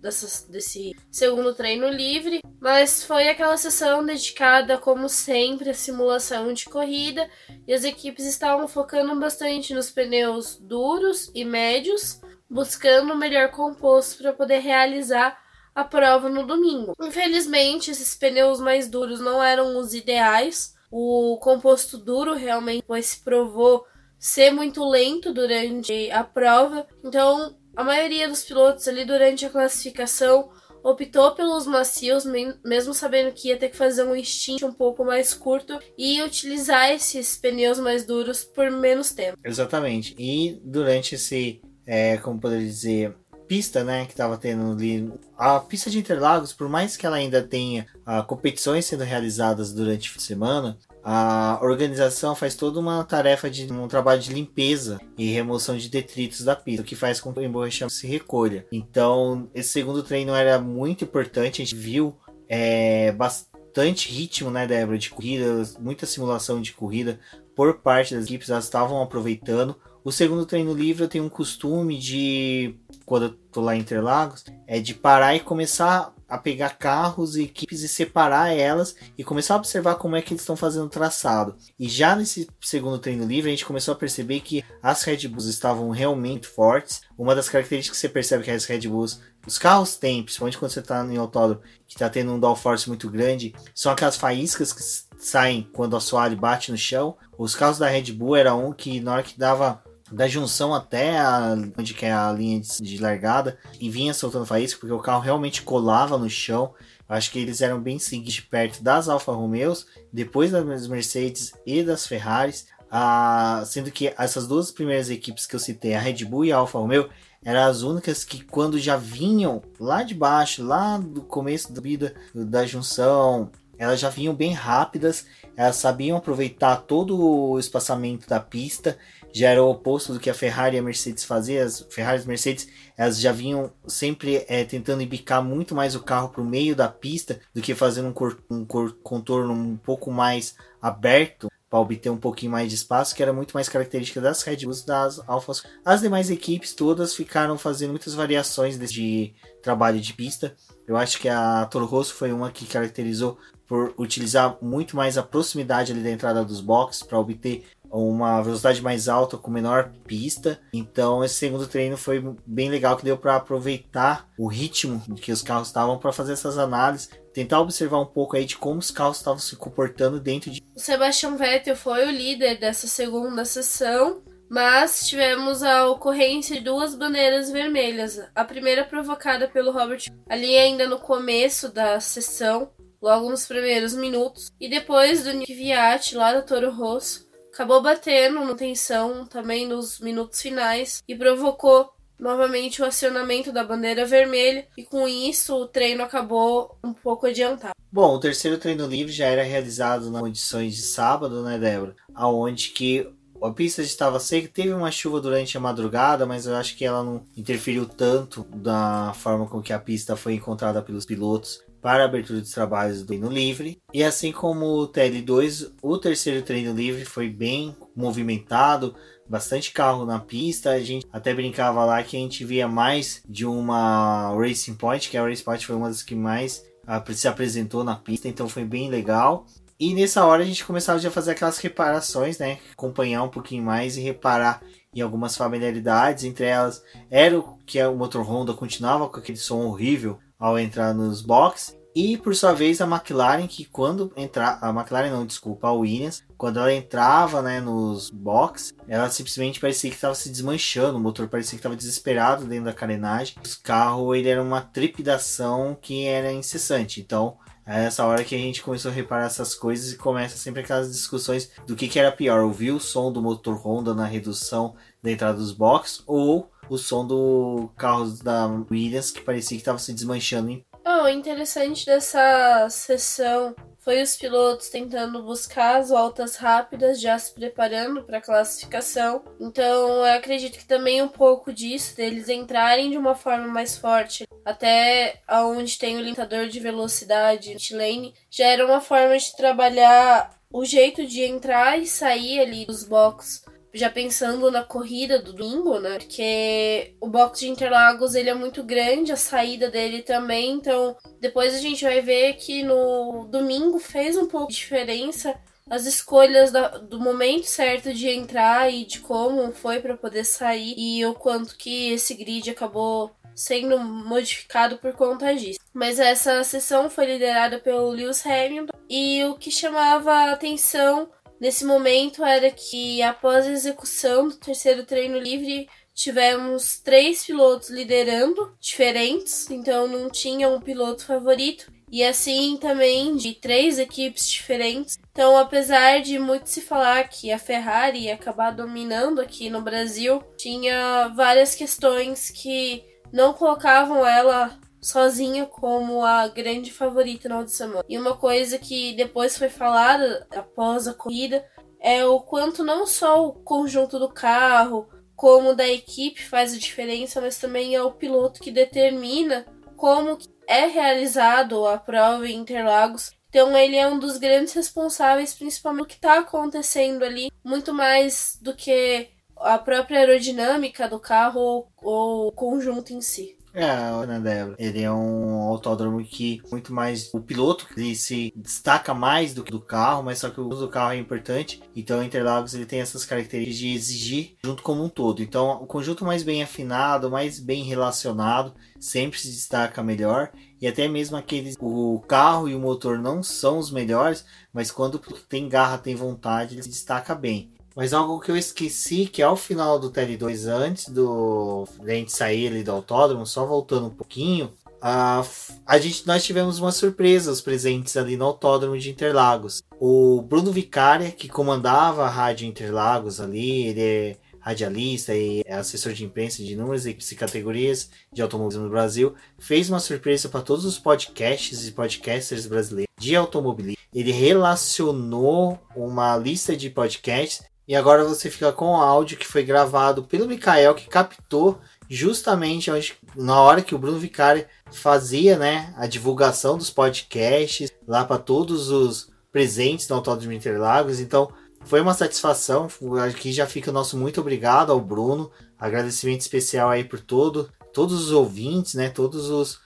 dessa, 0.00 0.50
desse 0.50 0.96
segundo 1.10 1.54
treino 1.54 1.88
livre, 1.88 2.40
mas 2.60 3.04
foi 3.04 3.28
aquela 3.28 3.56
sessão 3.56 4.04
dedicada, 4.04 4.76
como 4.78 5.08
sempre, 5.08 5.70
à 5.70 5.74
simulação 5.74 6.52
de 6.52 6.64
corrida 6.64 7.28
e 7.68 7.72
as 7.72 7.84
equipes 7.84 8.26
estavam 8.26 8.66
focando 8.66 9.14
bastante 9.20 9.72
nos 9.72 9.90
pneus 9.90 10.56
duros 10.56 11.30
e 11.32 11.44
médios, 11.44 12.20
buscando 12.52 13.14
o 13.14 13.18
melhor 13.18 13.50
composto 13.50 14.22
para 14.22 14.32
poder 14.32 14.58
realizar 14.58 15.40
a 15.74 15.82
prova 15.82 16.28
no 16.28 16.46
domingo. 16.46 16.94
Infelizmente, 17.00 17.90
esses 17.90 18.14
pneus 18.14 18.60
mais 18.60 18.88
duros 18.88 19.20
não 19.20 19.42
eram 19.42 19.78
os 19.78 19.94
ideais. 19.94 20.74
O 20.90 21.38
composto 21.40 21.96
duro 21.96 22.34
realmente 22.34 22.84
se 23.02 23.20
provou 23.24 23.86
ser 24.18 24.52
muito 24.52 24.84
lento 24.84 25.32
durante 25.32 26.10
a 26.10 26.22
prova. 26.22 26.86
Então, 27.02 27.56
a 27.74 27.82
maioria 27.82 28.28
dos 28.28 28.44
pilotos 28.44 28.86
ali 28.86 29.06
durante 29.06 29.46
a 29.46 29.50
classificação 29.50 30.50
optou 30.84 31.30
pelos 31.34 31.66
macios, 31.66 32.24
mesmo 32.64 32.92
sabendo 32.92 33.32
que 33.32 33.48
ia 33.48 33.56
ter 33.56 33.70
que 33.70 33.76
fazer 33.76 34.04
um 34.04 34.22
stint 34.22 34.62
um 34.62 34.72
pouco 34.72 35.04
mais 35.04 35.32
curto 35.32 35.78
e 35.96 36.20
utilizar 36.22 36.90
esses 36.90 37.36
pneus 37.36 37.78
mais 37.78 38.04
duros 38.04 38.44
por 38.44 38.70
menos 38.70 39.12
tempo. 39.12 39.38
Exatamente. 39.42 40.14
E 40.18 40.60
durante 40.62 41.14
esse, 41.14 41.62
é, 41.86 42.16
como 42.18 42.40
poderia 42.40 42.66
dizer, 42.66 43.14
pista, 43.52 43.84
né, 43.84 44.06
que 44.06 44.12
estava 44.12 44.38
tendo 44.38 44.72
ali. 44.72 45.12
A 45.36 45.60
pista 45.60 45.90
de 45.90 45.98
Interlagos, 45.98 46.52
por 46.52 46.68
mais 46.68 46.96
que 46.96 47.04
ela 47.04 47.16
ainda 47.16 47.42
tenha 47.42 47.86
uh, 48.06 48.24
competições 48.26 48.86
sendo 48.86 49.04
realizadas 49.04 49.72
durante 49.72 50.10
a 50.16 50.20
semana, 50.20 50.78
a 51.04 51.58
organização 51.60 52.34
faz 52.34 52.54
toda 52.54 52.80
uma 52.80 53.04
tarefa 53.04 53.50
de 53.50 53.70
um 53.70 53.88
trabalho 53.88 54.22
de 54.22 54.32
limpeza 54.32 55.00
e 55.18 55.30
remoção 55.30 55.76
de 55.76 55.88
detritos 55.88 56.44
da 56.44 56.56
pista, 56.56 56.82
o 56.82 56.84
que 56.84 56.94
faz 56.94 57.20
com 57.20 57.32
que 57.32 57.40
o 57.40 57.44
emborrachamento 57.44 57.92
se 57.92 58.06
recolha. 58.06 58.64
Então, 58.72 59.50
esse 59.54 59.68
segundo 59.68 60.02
treino 60.02 60.34
era 60.34 60.58
muito 60.58 61.04
importante, 61.04 61.60
a 61.60 61.64
gente 61.64 61.76
viu 61.76 62.16
é, 62.48 63.12
bastante 63.12 64.10
ritmo, 64.10 64.50
né, 64.50 64.66
Débora, 64.66 64.96
de 64.96 65.10
corrida, 65.10 65.62
muita 65.78 66.06
simulação 66.06 66.60
de 66.60 66.72
corrida 66.72 67.18
por 67.54 67.80
parte 67.80 68.14
das 68.14 68.24
equipes, 68.24 68.48
elas 68.48 68.64
estavam 68.64 69.02
aproveitando. 69.02 69.76
O 70.04 70.10
segundo 70.10 70.44
treino 70.44 70.74
livre 70.74 71.04
eu 71.04 71.08
tenho 71.08 71.24
um 71.24 71.28
costume 71.28 71.96
de 71.96 72.74
quando 73.06 73.26
eu 73.26 73.30
tô 73.52 73.60
lá 73.60 73.76
em 73.76 73.80
Interlagos, 73.80 74.44
é 74.66 74.80
de 74.80 74.94
parar 74.94 75.36
e 75.36 75.40
começar 75.40 76.12
a 76.28 76.38
pegar 76.38 76.70
carros 76.70 77.36
e 77.36 77.42
equipes 77.42 77.82
e 77.82 77.88
separar 77.88 78.56
elas 78.56 78.96
e 79.18 79.22
começar 79.22 79.52
a 79.52 79.58
observar 79.58 79.96
como 79.96 80.16
é 80.16 80.22
que 80.22 80.32
eles 80.32 80.40
estão 80.40 80.56
fazendo 80.56 80.86
o 80.86 80.88
traçado. 80.88 81.54
E 81.78 81.88
já 81.88 82.16
nesse 82.16 82.48
segundo 82.58 82.98
treino 82.98 83.26
livre, 83.26 83.50
a 83.50 83.54
gente 83.54 83.66
começou 83.66 83.92
a 83.92 83.96
perceber 83.96 84.40
que 84.40 84.64
as 84.82 85.02
Red 85.02 85.28
Bulls 85.28 85.44
estavam 85.44 85.90
realmente 85.90 86.48
fortes. 86.48 87.02
Uma 87.18 87.34
das 87.34 87.50
características 87.50 87.98
que 87.98 88.00
você 88.00 88.08
percebe 88.08 88.44
que 88.44 88.50
as 88.50 88.64
Red 88.64 88.88
Bulls, 88.88 89.20
os 89.46 89.58
carros 89.58 89.96
têm, 89.96 90.22
principalmente 90.22 90.56
quando 90.56 90.70
você 90.70 90.80
está 90.80 91.04
em 91.04 91.18
autódromo, 91.18 91.60
que 91.86 91.94
está 91.94 92.08
tendo 92.08 92.32
um 92.32 92.40
downforce 92.40 92.88
muito 92.88 93.10
grande, 93.10 93.54
são 93.74 93.92
aquelas 93.92 94.16
faíscas 94.16 94.72
que 94.72 94.82
saem 95.22 95.68
quando 95.72 95.92
o 95.92 95.96
assoalho 95.96 96.36
bate 96.36 96.70
no 96.70 96.78
chão. 96.78 97.14
Os 97.36 97.54
carros 97.54 97.76
da 97.76 97.88
Red 97.88 98.10
Bull 98.10 98.36
era 98.36 98.54
um 98.54 98.72
que 98.72 99.00
na 99.00 99.12
hora 99.12 99.22
que 99.22 99.38
dava 99.38 99.82
da 100.12 100.28
junção 100.28 100.74
até 100.74 101.18
a, 101.18 101.56
onde 101.76 101.94
que 101.94 102.06
é 102.06 102.12
a 102.12 102.30
linha 102.32 102.60
de, 102.60 102.82
de 102.82 102.98
largada 102.98 103.58
e 103.80 103.88
vinha 103.88 104.12
soltando 104.12 104.46
faísca 104.46 104.78
porque 104.78 104.92
o 104.92 104.98
carro 104.98 105.20
realmente 105.20 105.62
colava 105.62 106.18
no 106.18 106.28
chão. 106.28 106.74
Acho 107.08 107.30
que 107.30 107.38
eles 107.38 107.60
eram 107.60 107.80
bem 107.80 107.98
seguidos 107.98 108.40
perto 108.40 108.82
das 108.82 109.08
Alfa 109.08 109.32
Romeos, 109.32 109.86
depois 110.12 110.50
das 110.50 110.86
Mercedes 110.86 111.52
e 111.66 111.82
das 111.82 112.06
Ferraris. 112.06 112.66
Ah, 112.90 113.62
sendo 113.66 113.90
que 113.90 114.12
essas 114.18 114.46
duas 114.46 114.70
primeiras 114.70 115.08
equipes 115.08 115.46
que 115.46 115.56
eu 115.56 115.60
citei, 115.60 115.94
a 115.94 116.00
Red 116.00 116.24
Bull 116.24 116.44
e 116.44 116.52
a 116.52 116.56
Alfa 116.58 116.78
Romeo, 116.78 117.08
eram 117.44 117.62
as 117.62 117.82
únicas 117.82 118.22
que 118.22 118.44
quando 118.44 118.78
já 118.78 118.96
vinham 118.96 119.62
lá 119.80 120.02
de 120.02 120.14
baixo, 120.14 120.62
lá 120.62 120.98
do 120.98 121.22
começo 121.22 121.72
da 121.72 121.80
vida 121.80 122.14
da 122.34 122.64
junção, 122.64 123.50
elas 123.78 123.98
já 123.98 124.08
vinham 124.08 124.34
bem 124.34 124.52
rápidas, 124.52 125.26
elas 125.56 125.76
sabiam 125.76 126.16
aproveitar 126.16 126.76
todo 126.76 127.18
o 127.18 127.58
espaçamento 127.58 128.28
da 128.28 128.38
pista 128.38 128.96
já 129.32 129.50
era 129.50 129.62
o 129.62 129.70
oposto 129.70 130.12
do 130.12 130.20
que 130.20 130.30
a 130.30 130.34
Ferrari 130.34 130.76
e 130.76 130.78
a 130.78 130.82
Mercedes 130.82 131.24
faziam. 131.24 131.64
As 131.64 131.80
Ferrari 131.90 132.22
e 132.22 132.28
Mercedes 132.28 132.68
elas 132.96 133.18
já 133.18 133.32
vinham 133.32 133.72
sempre 133.86 134.44
é, 134.48 134.64
tentando 134.64 135.02
embicar 135.02 135.42
muito 135.42 135.74
mais 135.74 135.94
o 135.94 136.02
carro 136.02 136.28
para 136.28 136.42
o 136.42 136.46
meio 136.46 136.76
da 136.76 136.88
pista 136.88 137.40
do 137.54 137.62
que 137.62 137.74
fazendo 137.74 138.08
um, 138.08 138.12
cor, 138.12 138.38
um 138.50 138.64
cor, 138.64 138.96
contorno 139.02 139.52
um 139.52 139.76
pouco 139.76 140.10
mais 140.10 140.54
aberto 140.80 141.50
para 141.72 141.80
obter 141.80 142.10
um 142.10 142.18
pouquinho 142.18 142.52
mais 142.52 142.68
de 142.68 142.74
espaço, 142.74 143.14
que 143.14 143.22
era 143.22 143.32
muito 143.32 143.52
mais 143.52 143.66
característica 143.66 144.20
das 144.20 144.42
Red 144.42 144.58
Bulls 144.58 144.84
das 144.84 145.26
Alfas. 145.26 145.62
As 145.82 146.02
demais 146.02 146.30
equipes 146.30 146.74
todas 146.74 147.14
ficaram 147.14 147.56
fazendo 147.56 147.90
muitas 147.90 148.12
variações 148.12 148.78
de 148.78 149.32
trabalho 149.62 149.98
de 149.98 150.12
pista. 150.12 150.54
Eu 150.86 150.98
acho 150.98 151.18
que 151.18 151.30
a 151.30 151.64
Toro 151.64 151.86
Rosso 151.86 152.12
foi 152.12 152.30
uma 152.30 152.50
que 152.50 152.66
caracterizou 152.66 153.38
por 153.66 153.94
utilizar 153.96 154.58
muito 154.60 154.94
mais 154.94 155.16
a 155.16 155.22
proximidade 155.22 155.92
ali 155.92 156.02
da 156.02 156.10
entrada 156.10 156.44
dos 156.44 156.60
boxes 156.60 157.02
para 157.02 157.18
obter 157.18 157.64
uma 157.92 158.40
velocidade 158.40 158.82
mais 158.82 159.08
alta 159.08 159.36
com 159.36 159.50
menor 159.50 159.92
pista. 160.06 160.58
Então 160.72 161.22
esse 161.22 161.34
segundo 161.34 161.66
treino 161.66 161.96
foi 161.96 162.24
bem 162.46 162.70
legal 162.70 162.96
que 162.96 163.04
deu 163.04 163.18
para 163.18 163.36
aproveitar 163.36 164.28
o 164.38 164.48
ritmo 164.48 165.02
que 165.16 165.30
os 165.30 165.42
carros 165.42 165.68
estavam 165.68 165.98
para 165.98 166.12
fazer 166.12 166.32
essas 166.32 166.56
análises, 166.56 167.10
tentar 167.34 167.60
observar 167.60 168.00
um 168.00 168.06
pouco 168.06 168.36
aí 168.36 168.44
de 168.44 168.56
como 168.56 168.78
os 168.78 168.90
carros 168.90 169.18
estavam 169.18 169.38
se 169.38 169.54
comportando 169.56 170.18
dentro 170.18 170.50
de. 170.50 170.62
O 170.74 170.80
Sebastian 170.80 171.36
Vettel 171.36 171.76
foi 171.76 172.06
o 172.06 172.10
líder 172.10 172.58
dessa 172.58 172.86
segunda 172.86 173.44
sessão. 173.44 174.22
Mas 174.54 175.08
tivemos 175.08 175.62
a 175.62 175.88
ocorrência 175.88 176.56
de 176.56 176.60
duas 176.62 176.94
bandeiras 176.94 177.50
vermelhas. 177.50 178.20
A 178.34 178.44
primeira 178.44 178.84
provocada 178.84 179.48
pelo 179.48 179.72
Robert 179.72 180.12
ali 180.28 180.58
ainda 180.58 180.86
no 180.86 180.98
começo 180.98 181.72
da 181.72 181.98
sessão, 182.00 182.70
logo 183.00 183.30
nos 183.30 183.46
primeiros 183.46 183.94
minutos, 183.94 184.52
e 184.60 184.68
depois 184.68 185.24
do 185.24 185.32
Nick 185.32 185.54
Viatti 185.54 186.14
lá 186.14 186.34
da 186.34 186.42
Toro 186.42 186.70
Rosso, 186.70 187.31
acabou 187.52 187.82
batendo 187.82 188.44
no 188.44 188.54
tensão 188.54 189.26
também 189.26 189.68
nos 189.68 190.00
minutos 190.00 190.40
finais 190.40 191.02
e 191.06 191.14
provocou 191.14 191.92
novamente 192.18 192.80
o 192.80 192.84
acionamento 192.84 193.52
da 193.52 193.62
bandeira 193.62 194.06
vermelha 194.06 194.66
e 194.76 194.84
com 194.84 195.06
isso 195.06 195.54
o 195.54 195.66
treino 195.66 196.02
acabou 196.02 196.78
um 196.82 196.94
pouco 196.94 197.26
adiantado. 197.26 197.74
Bom, 197.90 198.14
o 198.14 198.20
terceiro 198.20 198.56
treino 198.56 198.86
livre 198.86 199.12
já 199.12 199.26
era 199.26 199.42
realizado 199.42 200.08
nas 200.10 200.22
condições 200.22 200.74
de 200.74 200.82
sábado, 200.82 201.42
né, 201.42 201.58
Débora? 201.58 201.94
Aonde 202.14 202.70
que 202.70 203.06
a 203.42 203.50
pista 203.50 203.82
estava 203.82 204.20
seca, 204.20 204.48
teve 204.48 204.72
uma 204.72 204.90
chuva 204.90 205.20
durante 205.20 205.56
a 205.56 205.60
madrugada, 205.60 206.24
mas 206.24 206.46
eu 206.46 206.54
acho 206.54 206.76
que 206.76 206.84
ela 206.84 207.02
não 207.02 207.22
interferiu 207.36 207.84
tanto 207.84 208.44
da 208.54 209.12
forma 209.14 209.46
com 209.46 209.60
que 209.60 209.72
a 209.72 209.78
pista 209.78 210.14
foi 210.14 210.34
encontrada 210.34 210.80
pelos 210.80 211.04
pilotos 211.04 211.60
para 211.82 212.04
a 212.04 212.06
abertura 212.06 212.40
dos 212.40 212.52
trabalhos 212.52 213.00
do 213.00 213.06
treino 213.06 213.28
livre. 213.28 213.82
E 213.92 214.04
assim 214.04 214.30
como 214.30 214.64
o 214.64 214.88
TL2, 214.88 215.72
o 215.82 215.98
terceiro 215.98 216.40
treino 216.42 216.72
livre 216.72 217.04
foi 217.04 217.28
bem 217.28 217.76
movimentado, 217.94 218.94
bastante 219.28 219.72
carro 219.72 220.06
na 220.06 220.20
pista. 220.20 220.70
A 220.70 220.80
gente 220.80 221.04
até 221.12 221.34
brincava 221.34 221.84
lá 221.84 222.00
que 222.04 222.16
a 222.16 222.20
gente 222.20 222.44
via 222.44 222.68
mais 222.68 223.22
de 223.28 223.44
uma 223.44 224.32
Racing 224.38 224.74
Point, 224.74 225.10
que 225.10 225.16
a 225.16 225.26
Racing 225.26 225.42
Point 225.42 225.66
foi 225.66 225.74
uma 225.74 225.88
das 225.88 226.04
que 226.04 226.14
mais 226.14 226.64
uh, 226.84 227.12
se 227.12 227.26
apresentou 227.26 227.82
na 227.82 227.96
pista, 227.96 228.28
então 228.28 228.48
foi 228.48 228.64
bem 228.64 228.88
legal. 228.88 229.44
E 229.80 229.92
nessa 229.94 230.24
hora 230.24 230.44
a 230.44 230.46
gente 230.46 230.64
começava 230.64 231.00
já 231.00 231.08
a 231.08 231.12
fazer 231.12 231.32
aquelas 231.32 231.58
reparações, 231.58 232.38
né? 232.38 232.60
Acompanhar 232.72 233.24
um 233.24 233.28
pouquinho 233.28 233.64
mais 233.64 233.96
e 233.96 234.00
reparar 234.00 234.62
em 234.94 235.00
algumas 235.00 235.36
familiaridades. 235.36 236.22
Entre 236.22 236.46
elas, 236.46 236.84
era 237.10 237.36
o 237.36 237.56
que 237.66 237.82
o 237.82 237.96
motor 237.96 238.22
Honda 238.22 238.54
continuava 238.54 239.08
com 239.08 239.18
aquele 239.18 239.38
som 239.38 239.66
horrível 239.66 240.20
ao 240.42 240.58
entrar 240.58 240.92
nos 240.92 241.22
boxes. 241.22 241.80
E 241.94 242.16
por 242.16 242.34
sua 242.34 242.52
vez 242.52 242.80
a 242.80 242.86
McLaren, 242.86 243.46
que 243.46 243.66
quando 243.66 244.10
entrar, 244.16 244.58
a 244.62 244.70
McLaren 244.70 245.10
não, 245.10 245.26
desculpa, 245.26 245.68
a 245.68 245.72
Williams, 245.72 246.24
quando 246.38 246.58
ela 246.58 246.72
entrava, 246.72 247.42
né, 247.42 247.60
nos 247.60 248.10
box, 248.10 248.74
ela 248.88 249.10
simplesmente 249.10 249.60
parecia 249.60 249.90
que 249.90 249.96
estava 249.96 250.14
se 250.14 250.30
desmanchando, 250.30 250.96
o 250.96 251.00
motor 251.00 251.28
parecia 251.28 251.50
que 251.50 251.56
estava 251.56 251.76
desesperado 251.76 252.46
dentro 252.46 252.64
da 252.64 252.72
carenagem. 252.72 253.36
O 253.38 253.62
carro 253.62 254.14
ele 254.14 254.28
era 254.28 254.42
uma 254.42 254.62
trepidação 254.62 255.76
que 255.80 256.06
era 256.06 256.32
incessante. 256.32 256.98
Então, 256.98 257.36
é 257.64 257.84
essa 257.84 258.04
hora 258.04 258.24
que 258.24 258.34
a 258.34 258.38
gente 258.38 258.62
começou 258.62 258.90
a 258.90 258.94
reparar 258.94 259.26
essas 259.26 259.54
coisas 259.54 259.92
e 259.92 259.96
começa 259.96 260.36
sempre 260.36 260.62
aquelas 260.62 260.90
discussões 260.90 261.50
do 261.66 261.76
que, 261.76 261.86
que 261.86 261.98
era 261.98 262.10
pior, 262.10 262.42
ouvir 262.42 262.72
o 262.72 262.80
som 262.80 263.12
do 263.12 263.22
motor 263.22 263.56
Honda 263.64 263.94
na 263.94 264.06
redução 264.06 264.74
da 265.02 265.10
entrada 265.10 265.38
dos 265.38 265.52
box 265.52 266.02
ou 266.06 266.50
o 266.68 266.78
som 266.78 267.06
do 267.06 267.70
carro 267.76 268.06
da 268.22 268.46
Williams 268.70 269.10
que 269.10 269.20
parecia 269.20 269.56
que 269.56 269.62
estava 269.62 269.78
se 269.78 269.92
desmanchando 269.92 270.50
em 270.50 270.64
Oh, 270.84 271.06
interessante 271.06 271.86
dessa 271.86 272.68
sessão. 272.68 273.54
Foi 273.78 274.02
os 274.02 274.16
pilotos 274.16 274.68
tentando 274.68 275.22
buscar 275.22 275.80
as 275.80 275.90
voltas 275.90 276.36
rápidas, 276.36 277.00
já 277.00 277.18
se 277.18 277.34
preparando 277.34 278.02
para 278.04 278.18
a 278.18 278.22
classificação. 278.22 279.24
Então, 279.40 279.88
eu 279.88 280.04
acredito 280.04 280.58
que 280.58 280.66
também 280.66 281.02
um 281.02 281.08
pouco 281.08 281.52
disso, 281.52 281.96
deles 281.96 282.28
entrarem 282.28 282.90
de 282.90 282.98
uma 282.98 283.14
forma 283.14 283.48
mais 283.48 283.76
forte, 283.76 284.24
até 284.44 285.20
aonde 285.26 285.78
tem 285.78 285.96
o 285.96 286.00
limitador 286.00 286.46
de 286.48 286.60
velocidade, 286.60 287.56
lane, 287.72 288.14
já 288.30 288.46
era 288.46 288.64
uma 288.64 288.80
forma 288.80 289.16
de 289.16 289.36
trabalhar 289.36 290.36
o 290.52 290.64
jeito 290.64 291.06
de 291.06 291.22
entrar 291.22 291.78
e 291.78 291.86
sair 291.86 292.40
ali 292.40 292.66
dos 292.66 292.84
boxes 292.84 293.42
já 293.74 293.88
pensando 293.90 294.50
na 294.50 294.62
corrida 294.62 295.20
do 295.20 295.32
domingo, 295.32 295.78
né? 295.78 295.98
Porque 295.98 296.94
o 297.00 297.08
box 297.08 297.40
de 297.40 297.48
Interlagos 297.48 298.14
ele 298.14 298.30
é 298.30 298.34
muito 298.34 298.62
grande, 298.62 299.12
a 299.12 299.16
saída 299.16 299.70
dele 299.70 300.02
também, 300.02 300.52
então 300.52 300.96
depois 301.20 301.54
a 301.54 301.58
gente 301.58 301.84
vai 301.84 302.00
ver 302.00 302.34
que 302.34 302.62
no 302.62 303.26
domingo 303.30 303.78
fez 303.78 304.16
um 304.16 304.26
pouco 304.26 304.48
de 304.48 304.56
diferença 304.56 305.34
as 305.70 305.86
escolhas 305.86 306.52
da, 306.52 306.68
do 306.68 307.00
momento 307.00 307.44
certo 307.44 307.94
de 307.94 308.08
entrar 308.08 308.70
e 308.70 308.84
de 308.84 309.00
como 309.00 309.52
foi 309.52 309.80
para 309.80 309.96
poder 309.96 310.24
sair 310.24 310.74
e 310.76 311.06
o 311.06 311.14
quanto 311.14 311.56
que 311.56 311.92
esse 311.92 312.14
grid 312.14 312.50
acabou 312.50 313.10
sendo 313.34 313.78
modificado 313.78 314.76
por 314.76 314.92
conta 314.92 315.34
disso. 315.34 315.58
Mas 315.72 315.98
essa 315.98 316.44
sessão 316.44 316.90
foi 316.90 317.06
liderada 317.06 317.58
pelo 317.58 317.90
Lewis 317.90 318.26
Hamilton 318.26 318.72
e 318.88 319.24
o 319.24 319.34
que 319.34 319.50
chamava 319.50 320.12
a 320.12 320.32
atenção 320.32 321.08
Nesse 321.42 321.64
momento 321.64 322.24
era 322.24 322.52
que, 322.52 323.02
após 323.02 323.44
a 323.44 323.50
execução 323.50 324.28
do 324.28 324.36
terceiro 324.36 324.86
treino 324.86 325.18
livre, 325.18 325.68
tivemos 325.92 326.78
três 326.78 327.26
pilotos 327.26 327.68
liderando, 327.68 328.56
diferentes, 328.60 329.50
então 329.50 329.88
não 329.88 330.08
tinha 330.08 330.48
um 330.48 330.60
piloto 330.60 331.04
favorito. 331.04 331.72
E 331.90 332.04
assim 332.04 332.56
também 332.58 333.16
de 333.16 333.34
três 333.34 333.80
equipes 333.80 334.30
diferentes. 334.30 334.96
Então, 335.10 335.36
apesar 335.36 336.00
de 336.00 336.16
muito 336.16 336.46
se 336.46 336.60
falar 336.60 337.08
que 337.08 337.32
a 337.32 337.40
Ferrari 337.40 338.04
ia 338.04 338.14
acabar 338.14 338.52
dominando 338.52 339.20
aqui 339.20 339.50
no 339.50 339.62
Brasil, 339.62 340.22
tinha 340.36 341.08
várias 341.08 341.56
questões 341.56 342.30
que 342.30 342.84
não 343.12 343.32
colocavam 343.32 344.06
ela 344.06 344.61
sozinha 344.82 345.46
como 345.46 346.04
a 346.04 346.26
grande 346.28 346.72
favorita 346.72 347.28
na 347.28 347.36
audição. 347.36 347.82
E 347.88 347.96
uma 347.96 348.16
coisa 348.16 348.58
que 348.58 348.92
depois 348.94 349.38
foi 349.38 349.48
falada 349.48 350.26
após 350.30 350.88
a 350.88 350.94
corrida 350.94 351.46
é 351.80 352.04
o 352.04 352.20
quanto 352.20 352.64
não 352.64 352.86
só 352.86 353.26
o 353.26 353.32
conjunto 353.32 353.98
do 353.98 354.08
carro, 354.08 354.88
como 355.14 355.54
da 355.54 355.68
equipe 355.68 356.22
faz 356.24 356.52
a 356.52 356.58
diferença, 356.58 357.20
mas 357.20 357.38
também 357.38 357.74
é 357.74 357.82
o 357.82 357.92
piloto 357.92 358.40
que 358.40 358.50
determina 358.50 359.46
como 359.76 360.18
é 360.46 360.66
realizado 360.66 361.66
a 361.66 361.78
prova 361.78 362.28
em 362.28 362.38
Interlagos. 362.38 363.12
Então 363.28 363.56
ele 363.56 363.76
é 363.76 363.86
um 363.86 363.98
dos 363.98 364.18
grandes 364.18 364.52
responsáveis, 364.52 365.34
principalmente 365.34 365.84
o 365.84 365.86
que 365.86 365.94
está 365.94 366.18
acontecendo 366.18 367.04
ali, 367.04 367.30
muito 367.42 367.72
mais 367.72 368.38
do 368.42 368.54
que 368.54 369.08
a 369.36 369.58
própria 369.58 370.00
aerodinâmica 370.00 370.88
do 370.88 371.00
carro 371.00 371.40
ou, 371.40 371.72
ou 371.82 372.28
o 372.28 372.32
conjunto 372.32 372.92
em 372.92 373.00
si. 373.00 373.38
É, 373.54 373.64
Ana 373.64 374.18
Débora. 374.18 374.56
Ele 374.58 374.82
é 374.82 374.90
um 374.90 375.42
autódromo 375.42 376.02
que 376.02 376.40
muito 376.50 376.72
mais. 376.72 377.12
O 377.12 377.20
piloto 377.20 377.66
ele 377.76 377.94
se 377.94 378.32
destaca 378.34 378.94
mais 378.94 379.34
do 379.34 379.44
que 379.44 379.52
do 379.52 379.60
carro, 379.60 380.02
mas 380.02 380.20
só 380.20 380.30
que 380.30 380.40
o 380.40 380.48
uso 380.48 380.62
do 380.62 380.68
carro 380.70 380.94
é 380.94 380.96
importante. 380.96 381.62
Então 381.76 382.00
o 382.00 382.02
Interlagos 382.02 382.54
ele 382.54 382.64
tem 382.64 382.80
essas 382.80 383.04
características 383.04 383.58
de 383.58 383.74
exigir 383.74 384.36
junto 384.42 384.62
como 384.62 384.82
um 384.82 384.88
todo. 384.88 385.22
Então 385.22 385.62
o 385.62 385.66
conjunto 385.66 386.04
mais 386.04 386.22
bem 386.22 386.42
afinado, 386.42 387.10
mais 387.10 387.38
bem 387.38 387.62
relacionado, 387.62 388.54
sempre 388.80 389.18
se 389.18 389.28
destaca 389.28 389.82
melhor. 389.82 390.32
E 390.60 390.66
até 390.66 390.88
mesmo 390.88 391.16
aqueles. 391.16 391.54
O 391.60 392.00
carro 392.08 392.48
e 392.48 392.54
o 392.54 392.60
motor 392.60 392.98
não 392.98 393.22
são 393.22 393.58
os 393.58 393.70
melhores, 393.70 394.24
mas 394.52 394.70
quando 394.70 394.98
tem 395.28 395.48
garra, 395.48 395.76
tem 395.76 395.94
vontade, 395.94 396.54
ele 396.54 396.62
se 396.62 396.70
destaca 396.70 397.14
bem. 397.14 397.52
Mas 397.74 397.92
algo 397.92 398.20
que 398.20 398.30
eu 398.30 398.36
esqueci, 398.36 399.06
que 399.06 399.22
ao 399.22 399.36
final 399.36 399.78
do 399.78 399.90
TL2, 399.90 400.46
antes 400.46 400.88
do 400.88 401.66
a 401.80 401.90
gente 401.90 402.12
sair 402.12 402.48
ali 402.48 402.62
do 402.62 402.72
autódromo, 402.72 403.26
só 403.26 403.46
voltando 403.46 403.86
um 403.86 403.90
pouquinho, 403.90 404.52
a, 404.80 405.24
a 405.64 405.78
gente, 405.78 406.06
nós 406.06 406.24
tivemos 406.24 406.58
uma 406.58 406.72
surpresa, 406.72 407.30
os 407.30 407.40
presentes 407.40 407.96
ali 407.96 408.16
no 408.16 408.24
autódromo 408.24 408.76
de 408.76 408.90
Interlagos. 408.90 409.62
O 409.78 410.20
Bruno 410.22 410.50
Vicária, 410.50 411.12
que 411.12 411.28
comandava 411.28 412.04
a 412.04 412.10
Rádio 412.10 412.48
Interlagos 412.48 413.20
ali, 413.20 413.68
ele 413.68 413.80
é 413.80 414.16
radialista 414.40 415.14
e 415.14 415.42
é 415.46 415.54
assessor 415.54 415.92
de 415.92 416.04
imprensa 416.04 416.42
de 416.42 416.54
inúmeras 416.54 416.84
categorias 417.12 417.90
de 418.12 418.20
automobilismo 418.20 418.64
no 418.64 418.70
Brasil, 418.70 419.14
fez 419.38 419.68
uma 419.68 419.78
surpresa 419.78 420.28
para 420.28 420.42
todos 420.42 420.64
os 420.64 420.80
podcasts 420.80 421.66
e 421.68 421.70
podcasters 421.70 422.48
brasileiros 422.48 422.92
de 422.98 423.14
automobilismo. 423.14 423.78
Ele 423.94 424.10
relacionou 424.10 425.60
uma 425.76 426.16
lista 426.16 426.56
de 426.56 426.68
podcasts 426.68 427.44
e 427.66 427.76
agora 427.76 428.04
você 428.04 428.28
fica 428.28 428.52
com 428.52 428.66
o 428.66 428.76
áudio 428.76 429.16
que 429.16 429.26
foi 429.26 429.44
gravado 429.44 430.02
pelo 430.02 430.26
Mikael, 430.26 430.74
que 430.74 430.88
captou 430.88 431.60
justamente 431.88 432.70
onde, 432.70 432.94
na 433.14 433.40
hora 433.40 433.62
que 433.62 433.74
o 433.74 433.78
Bruno 433.78 433.98
Vicari 433.98 434.46
fazia 434.72 435.38
né, 435.38 435.72
a 435.76 435.86
divulgação 435.86 436.58
dos 436.58 436.70
podcasts 436.70 437.70
lá 437.86 438.04
para 438.04 438.18
todos 438.18 438.70
os 438.70 439.10
presentes 439.30 439.88
no 439.88 439.96
Autódromo 439.96 440.30
de 440.30 440.36
Interlagos. 440.36 440.98
Então, 440.98 441.32
foi 441.64 441.80
uma 441.80 441.94
satisfação. 441.94 442.68
Aqui 443.06 443.32
já 443.32 443.46
fica 443.46 443.70
o 443.70 443.74
nosso 443.74 443.96
muito 443.96 444.20
obrigado 444.20 444.72
ao 444.72 444.80
Bruno. 444.80 445.30
Agradecimento 445.58 446.22
especial 446.22 446.68
aí 446.68 446.82
por 446.82 446.98
todo, 446.98 447.48
todos 447.72 448.06
os 448.06 448.10
ouvintes, 448.10 448.74
né, 448.74 448.88
todos 448.88 449.30
os 449.30 449.60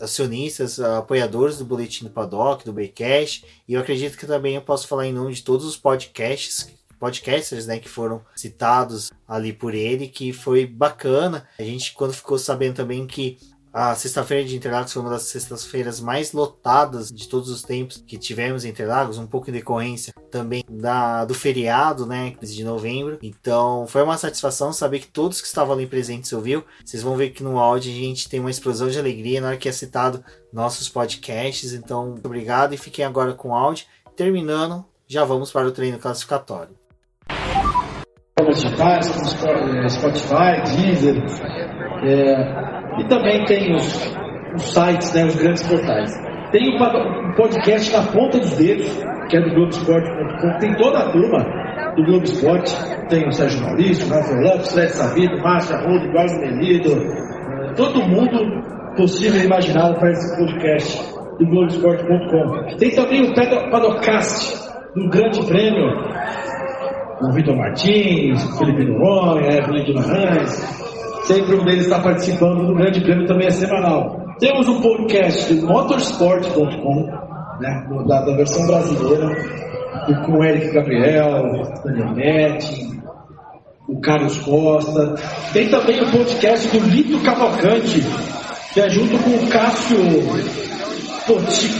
acionistas, 0.00 0.80
apoiadores 0.80 1.58
do 1.58 1.64
Boletim 1.64 2.04
do 2.04 2.10
Paddock, 2.10 2.64
do 2.64 2.72
Baycast. 2.72 3.44
E 3.68 3.74
eu 3.74 3.80
acredito 3.80 4.16
que 4.16 4.26
também 4.26 4.54
eu 4.54 4.62
posso 4.62 4.88
falar 4.88 5.06
em 5.06 5.12
nome 5.12 5.34
de 5.34 5.42
todos 5.42 5.66
os 5.66 5.76
podcasts 5.76 6.68
podcasters, 7.04 7.66
né, 7.66 7.78
que 7.78 7.88
foram 7.88 8.22
citados 8.34 9.12
ali 9.28 9.52
por 9.52 9.74
ele, 9.74 10.08
que 10.08 10.32
foi 10.32 10.66
bacana. 10.66 11.46
A 11.58 11.62
gente, 11.62 11.92
quando 11.92 12.14
ficou 12.14 12.38
sabendo 12.38 12.76
também 12.76 13.06
que 13.06 13.36
a 13.70 13.94
sexta-feira 13.94 14.44
de 14.44 14.56
Interlagos 14.56 14.92
foi 14.92 15.02
uma 15.02 15.10
das 15.10 15.24
sextas-feiras 15.24 16.00
mais 16.00 16.32
lotadas 16.32 17.10
de 17.10 17.28
todos 17.28 17.50
os 17.50 17.62
tempos 17.62 18.02
que 18.06 18.16
tivemos 18.16 18.64
em 18.64 18.70
Interlagos, 18.70 19.18
um 19.18 19.26
pouco 19.26 19.50
em 19.50 19.52
decorrência 19.52 20.14
também 20.30 20.64
da, 20.70 21.26
do 21.26 21.34
feriado, 21.34 22.06
né, 22.06 22.36
de 22.40 22.64
novembro. 22.64 23.18
Então 23.20 23.86
foi 23.86 24.02
uma 24.02 24.16
satisfação 24.16 24.72
saber 24.72 25.00
que 25.00 25.08
todos 25.08 25.42
que 25.42 25.46
estavam 25.46 25.74
ali 25.74 25.86
presentes 25.86 26.32
ouviu. 26.32 26.64
Vocês 26.82 27.02
vão 27.02 27.16
ver 27.16 27.30
que 27.30 27.42
no 27.42 27.58
áudio 27.58 27.92
a 27.92 27.94
gente 27.94 28.30
tem 28.30 28.40
uma 28.40 28.50
explosão 28.50 28.88
de 28.88 28.98
alegria 28.98 29.42
na 29.42 29.48
hora 29.48 29.56
que 29.58 29.68
é 29.68 29.72
citado 29.72 30.24
nossos 30.50 30.88
podcasts. 30.88 31.74
Então, 31.74 32.12
muito 32.12 32.24
obrigado 32.24 32.72
e 32.72 32.78
fiquem 32.78 33.04
agora 33.04 33.34
com 33.34 33.48
o 33.48 33.54
áudio. 33.54 33.86
Terminando, 34.16 34.86
já 35.06 35.24
vamos 35.24 35.50
para 35.50 35.66
o 35.68 35.72
treino 35.72 35.98
classificatório 35.98 36.83
digitais, 38.54 39.08
como 39.40 39.78
é, 39.78 39.88
Spotify, 39.88 40.62
Deezer, 40.76 41.22
é, 42.02 43.00
e 43.00 43.08
também 43.08 43.44
tem 43.44 43.74
os, 43.74 44.16
os, 44.54 44.62
sites, 44.62 45.14
né, 45.14 45.24
os 45.24 45.36
grandes 45.36 45.62
portais. 45.66 46.12
Tem 46.52 46.76
um 46.76 47.32
podcast 47.34 47.92
na 47.92 48.02
ponta 48.12 48.38
dos 48.38 48.56
dedos, 48.56 48.88
que 49.28 49.36
é 49.36 49.40
do 49.40 49.54
Globoesporte.com, 49.54 50.58
tem 50.58 50.74
toda 50.76 50.98
a 50.98 51.10
turma 51.10 51.38
do 51.96 52.04
Globo 52.04 52.24
Esporte, 52.24 52.74
tem 53.08 53.26
o 53.26 53.32
Sérgio 53.32 53.62
Maurício, 53.62 54.06
o 54.06 54.14
Rafael 54.14 54.40
Lopes, 54.42 54.72
Fred 54.72 54.92
Sabido, 54.92 55.38
Márcia 55.42 55.76
Rodo, 55.78 56.04
Eduardo 56.04 56.40
Melido, 56.40 56.92
é, 56.92 57.72
todo 57.74 58.02
mundo 58.02 58.94
possível 58.96 59.40
e 59.40 59.44
imaginável 59.46 59.98
para 59.98 60.12
esse 60.12 60.36
podcast 60.36 61.14
do 61.38 61.46
Globoesporte.com. 61.46 62.76
Tem 62.76 62.90
também 62.90 63.22
o 63.22 63.34
Padocast, 63.34 64.64
do 64.94 65.08
Grande 65.08 65.44
Prêmio 65.46 65.88
o 67.20 67.32
Vitor 67.32 67.56
Martins, 67.56 68.44
o 68.44 68.58
Felipe 68.58 68.84
Noronha, 68.84 69.58
Evelyn 69.58 69.84
Guimarães. 69.84 70.50
Sempre 71.24 71.56
um 71.56 71.64
deles 71.64 71.84
está 71.84 72.00
participando 72.00 72.66
do 72.66 72.74
Grande 72.74 73.00
Prêmio, 73.00 73.26
também 73.26 73.46
é 73.46 73.50
semanal. 73.50 74.20
Temos 74.38 74.68
um 74.68 74.80
podcast 74.80 75.54
do 75.54 75.66
motorsport.com, 75.66 77.06
né, 77.60 77.86
da, 78.06 78.24
da, 78.24 78.36
versão 78.36 78.66
brasileira, 78.66 79.28
com 80.26 80.32
o 80.32 80.44
Eric 80.44 80.72
Gabriel, 80.72 81.62
Daniel 81.84 82.14
Metti, 82.14 82.90
o 83.88 84.00
Carlos 84.00 84.38
Costa. 84.40 85.14
Tem 85.52 85.68
também 85.70 86.02
o 86.02 86.10
podcast 86.10 86.68
do 86.68 86.86
Lito 86.88 87.22
Cavalcante, 87.22 88.02
que 88.74 88.80
é 88.80 88.88
junto 88.88 89.16
com 89.22 89.30
o 89.30 89.48
Cássio 89.48 89.98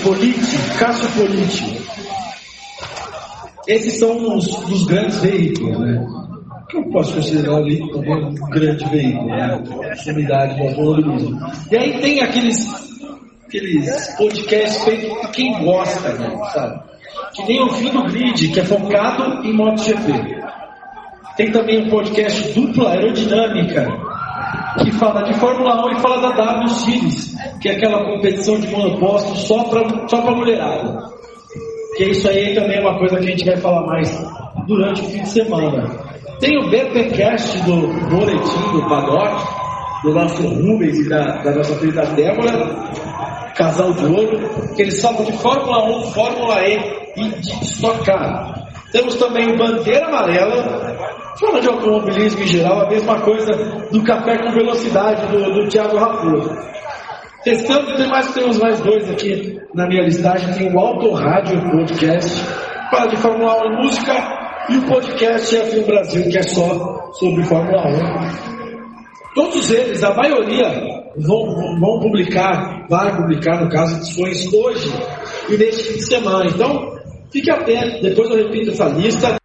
Politi, 0.03 0.79
Cássio 0.79 1.09
Politi. 1.11 2.04
Esses 3.67 3.99
são 3.99 4.37
os, 4.37 4.47
os 4.69 4.85
grandes 4.85 5.19
veículos, 5.21 5.79
né? 5.79 6.07
que 6.69 6.77
eu 6.77 6.85
posso 6.91 7.15
considerar 7.15 7.57
ali 7.57 7.79
também 7.91 8.25
um 8.25 8.35
grande 8.51 8.85
veículo, 8.89 9.29
né? 9.29 9.63
Unidade 10.07 10.57
do 10.57 10.69
automobilismo. 10.69 11.41
E 11.71 11.77
aí 11.77 12.01
tem 12.01 12.21
aqueles, 12.21 12.69
aqueles 13.47 14.17
podcasts 14.17 14.85
feitos 14.85 15.19
para 15.19 15.29
quem 15.31 15.65
gosta, 15.65 16.13
né? 16.15 16.37
sabe? 16.53 16.83
Que 17.35 17.45
nem 17.45 17.63
o 17.63 17.69
Fim 17.71 17.91
do 17.91 18.03
Grid, 18.05 18.49
que 18.49 18.61
é 18.61 18.65
focado 18.65 19.47
em 19.47 19.53
MotoGP. 19.53 20.43
Tem 21.37 21.51
também 21.51 21.87
um 21.87 21.91
podcast 21.91 22.53
dupla 22.53 22.91
aerodinâmica, 22.91 23.89
que 24.83 24.93
fala 24.93 25.23
de 25.23 25.35
Fórmula 25.35 25.87
1 25.87 25.91
e 25.91 26.01
fala 26.01 26.29
da 26.29 26.53
W 26.53 26.69
Series, 26.69 27.37
que 27.61 27.69
é 27.69 27.73
aquela 27.73 28.05
competição 28.05 28.59
de 28.59 28.69
monoposto 28.69 29.37
só 29.37 29.65
para 29.65 30.09
só 30.09 30.35
mulherada. 30.35 31.14
Que 31.97 32.05
isso 32.11 32.29
aí 32.29 32.55
também 32.55 32.79
é 32.79 32.81
uma 32.81 32.99
coisa 32.99 33.17
que 33.17 33.27
a 33.27 33.31
gente 33.31 33.45
vai 33.45 33.57
falar 33.59 33.87
mais 33.87 34.11
durante 34.67 35.01
o 35.01 35.05
fim 35.05 35.23
de 35.23 35.29
semana. 35.29 35.89
Tem 36.41 36.59
o 36.59 36.69
BPcast 36.69 37.63
do 37.63 37.87
Boletim 38.09 38.73
do 38.73 38.89
Paddock, 38.89 40.03
do 40.03 40.13
nosso 40.13 40.43
Rubens 40.43 40.99
e 40.99 41.09
da, 41.09 41.43
da 41.43 41.55
nossa 41.55 41.79
querida 41.79 42.05
Débora, 42.07 42.53
casal 43.57 43.93
de 43.93 44.07
ouro, 44.07 44.75
que 44.75 44.83
eles 44.83 45.01
falam 45.01 45.25
de 45.25 45.33
Fórmula 45.35 45.99
1, 45.99 46.03
Fórmula 46.11 46.69
E 46.69 47.05
e 47.17 47.29
de 47.29 47.65
Stock 47.65 48.05
Car. 48.05 48.69
Temos 48.91 49.15
também 49.15 49.53
o 49.53 49.57
Bandeira 49.57 50.07
Amarela, 50.07 50.97
falando 51.39 51.63
de 51.63 51.69
automobilismo 51.69 52.43
em 52.43 52.47
geral, 52.47 52.81
a 52.81 52.91
mesma 52.91 53.21
coisa 53.21 53.53
do 53.91 54.03
Café 54.03 54.37
com 54.39 54.51
Velocidade 54.51 55.27
do, 55.29 55.53
do 55.53 55.69
Thiago 55.69 55.97
Raposo. 55.97 56.51
Testando, 57.45 57.97
tem 57.97 58.09
mais, 58.09 58.33
temos 58.35 58.59
mais 58.59 58.81
dois 58.81 59.09
aqui 59.11 59.64
na 59.75 59.89
minha 59.89 60.05
listagem, 60.05 60.55
tem 60.55 60.73
o 60.73 60.79
Auto 60.79 61.11
Rádio 61.13 61.61
Podcast, 61.71 62.31
fala 62.91 63.09
de 63.09 63.17
Fórmula 63.17 63.67
1 63.67 63.73
e 63.73 63.77
música, 63.85 64.15
e 64.71 64.77
o 64.77 64.87
podcast 64.87 65.57
F1 65.57 65.85
Brasil, 65.85 66.31
que 66.31 66.39
é 66.39 66.43
só 66.43 67.13
sobre 67.15 67.43
Fórmula 67.43 67.83
1. 67.89 69.35
Todos 69.35 69.71
eles, 69.73 70.03
a 70.05 70.15
maioria, 70.15 70.69
vão, 71.17 71.79
vão 71.81 72.01
publicar, 72.01 72.87
vai 72.89 73.17
publicar, 73.17 73.65
no 73.65 73.69
caso, 73.69 73.97
edições 73.97 74.53
hoje 74.53 74.89
e 75.51 75.57
neste 75.57 75.83
fim 75.83 75.97
de 75.97 76.07
semana. 76.07 76.49
Então, 76.49 76.97
fique 77.33 77.51
atento, 77.51 78.01
depois 78.01 78.31
eu 78.31 78.37
repito 78.37 78.71
essa 78.71 78.89
lista. 78.89 79.37